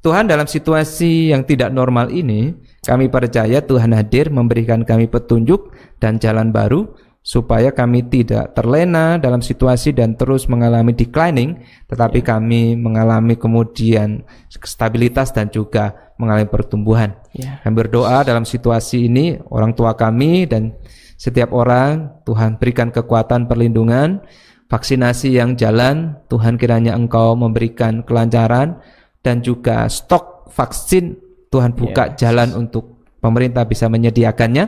Tuhan 0.00 0.28
dalam 0.28 0.44
situasi 0.44 1.32
yang 1.32 1.42
tidak 1.42 1.72
normal 1.72 2.12
ini, 2.12 2.52
kami 2.84 3.08
percaya 3.08 3.64
Tuhan 3.64 3.96
hadir 3.96 4.28
memberikan 4.28 4.84
kami 4.84 5.08
petunjuk 5.08 5.72
dan 5.96 6.20
jalan 6.20 6.52
baru 6.52 6.84
supaya 7.24 7.72
kami 7.72 8.04
tidak 8.04 8.52
terlena 8.52 9.16
dalam 9.16 9.40
situasi 9.40 9.96
dan 9.96 10.12
terus 10.12 10.44
mengalami 10.44 10.92
declining, 10.92 11.56
tetapi 11.88 12.20
kami 12.20 12.76
mengalami 12.76 13.32
kemudian 13.40 14.20
stabilitas 14.52 15.32
dan 15.32 15.48
juga 15.48 16.12
mengalami 16.20 16.44
pertumbuhan. 16.52 17.16
Ya. 17.32 17.64
Kami 17.64 17.74
berdoa 17.80 18.28
dalam 18.28 18.44
situasi 18.44 19.08
ini 19.08 19.40
orang 19.48 19.72
tua 19.72 19.96
kami 19.96 20.44
dan 20.44 20.76
setiap 21.16 21.56
orang 21.56 22.12
Tuhan 22.28 22.60
berikan 22.60 22.92
kekuatan 22.92 23.48
perlindungan, 23.48 24.20
vaksinasi 24.68 25.40
yang 25.40 25.56
jalan, 25.56 26.20
Tuhan 26.28 26.60
kiranya 26.60 26.92
Engkau 26.92 27.32
memberikan 27.40 28.04
kelancaran 28.04 28.84
dan 29.24 29.40
juga 29.40 29.88
stok 29.88 30.52
vaksin 30.52 31.16
Tuhan 31.48 31.72
buka 31.72 32.12
jalan 32.20 32.52
untuk 32.52 32.94
pemerintah 33.24 33.64
bisa 33.64 33.88
menyediakannya. 33.88 34.64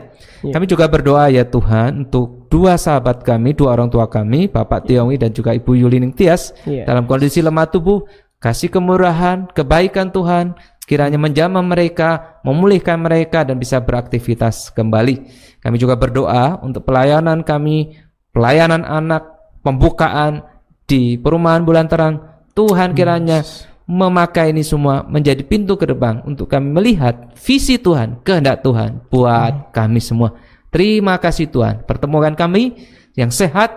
Kami 0.48 0.64
juga 0.64 0.88
berdoa 0.88 1.28
ya 1.28 1.44
Tuhan 1.44 2.08
untuk 2.08 2.45
dua 2.56 2.80
sahabat 2.80 3.20
kami, 3.20 3.52
dua 3.52 3.76
orang 3.76 3.92
tua 3.92 4.08
kami, 4.08 4.48
Bapak 4.48 4.88
Tiongi 4.88 5.20
dan 5.20 5.28
juga 5.36 5.52
Ibu 5.52 5.76
Yulining 5.76 6.16
Tias 6.16 6.56
Iya. 6.64 6.88
dalam 6.88 7.04
kondisi 7.04 7.44
lemah 7.44 7.68
tubuh, 7.68 8.08
kasih 8.40 8.72
kemurahan, 8.72 9.44
kebaikan 9.52 10.08
Tuhan 10.08 10.56
kiranya 10.88 11.20
menjamah 11.20 11.60
mereka, 11.60 12.40
memulihkan 12.48 12.96
mereka 12.96 13.44
dan 13.44 13.60
bisa 13.60 13.76
beraktivitas 13.84 14.72
kembali. 14.72 15.28
Kami 15.60 15.76
juga 15.76 16.00
berdoa 16.00 16.64
untuk 16.64 16.88
pelayanan 16.88 17.44
kami, 17.44 18.00
pelayanan 18.32 18.88
anak, 18.88 19.36
pembukaan 19.60 20.40
di 20.88 21.20
perumahan 21.20 21.60
bulan 21.60 21.92
terang. 21.92 22.24
Tuhan 22.56 22.96
kiranya 22.96 23.44
memakai 23.84 24.56
ini 24.56 24.64
semua 24.64 25.04
menjadi 25.04 25.44
pintu 25.44 25.76
ke 25.76 25.84
depan 25.92 26.24
untuk 26.24 26.48
kami 26.48 26.72
melihat 26.72 27.36
visi 27.36 27.76
Tuhan, 27.76 28.24
kehendak 28.24 28.64
Tuhan 28.64 29.04
buat 29.12 29.76
kami 29.76 30.00
semua. 30.00 30.32
Terima 30.76 31.16
kasih 31.16 31.48
Tuhan. 31.48 31.88
Pertemuan 31.88 32.36
kami 32.36 32.76
yang 33.16 33.32
sehat 33.32 33.72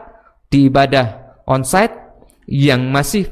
di 0.52 0.68
ibadah 0.68 1.40
onsite 1.48 1.96
yang 2.44 2.92
masih 2.92 3.32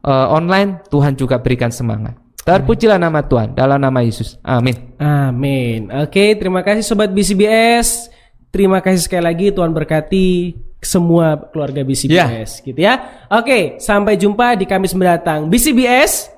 eh, 0.00 0.26
online 0.32 0.80
Tuhan 0.88 1.12
juga 1.12 1.36
berikan 1.36 1.68
semangat. 1.68 2.16
Terpujilah 2.40 2.96
nama 2.96 3.20
Tuhan 3.20 3.52
dalam 3.52 3.76
nama 3.76 4.00
Yesus. 4.00 4.40
Amin. 4.40 4.96
Amin. 4.96 5.92
Oke, 5.92 6.34
terima 6.40 6.64
kasih 6.64 6.80
sobat 6.80 7.12
BCBS. 7.12 8.08
Terima 8.48 8.80
kasih 8.80 9.04
sekali 9.04 9.28
lagi 9.28 9.46
Tuhan 9.52 9.76
berkati 9.76 10.56
semua 10.80 11.36
keluarga 11.52 11.84
BCBS 11.84 12.64
gitu 12.64 12.80
ya. 12.80 13.28
Oke, 13.30 13.76
sampai 13.78 14.16
jumpa 14.16 14.56
di 14.56 14.64
Kamis 14.64 14.96
mendatang. 14.96 15.46
BCBS 15.52 16.32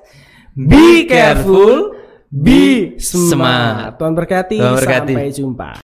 Be 0.55 1.03
careful, 1.03 1.91
be 2.31 2.95
smart. 2.95 3.27
Smart. 3.35 3.91
Tuhan 3.99 4.13
berkati, 4.15 4.55
Tuhan 4.55 4.75
berkati. 4.79 5.11
sampai 5.11 5.35
jumpa. 5.35 5.84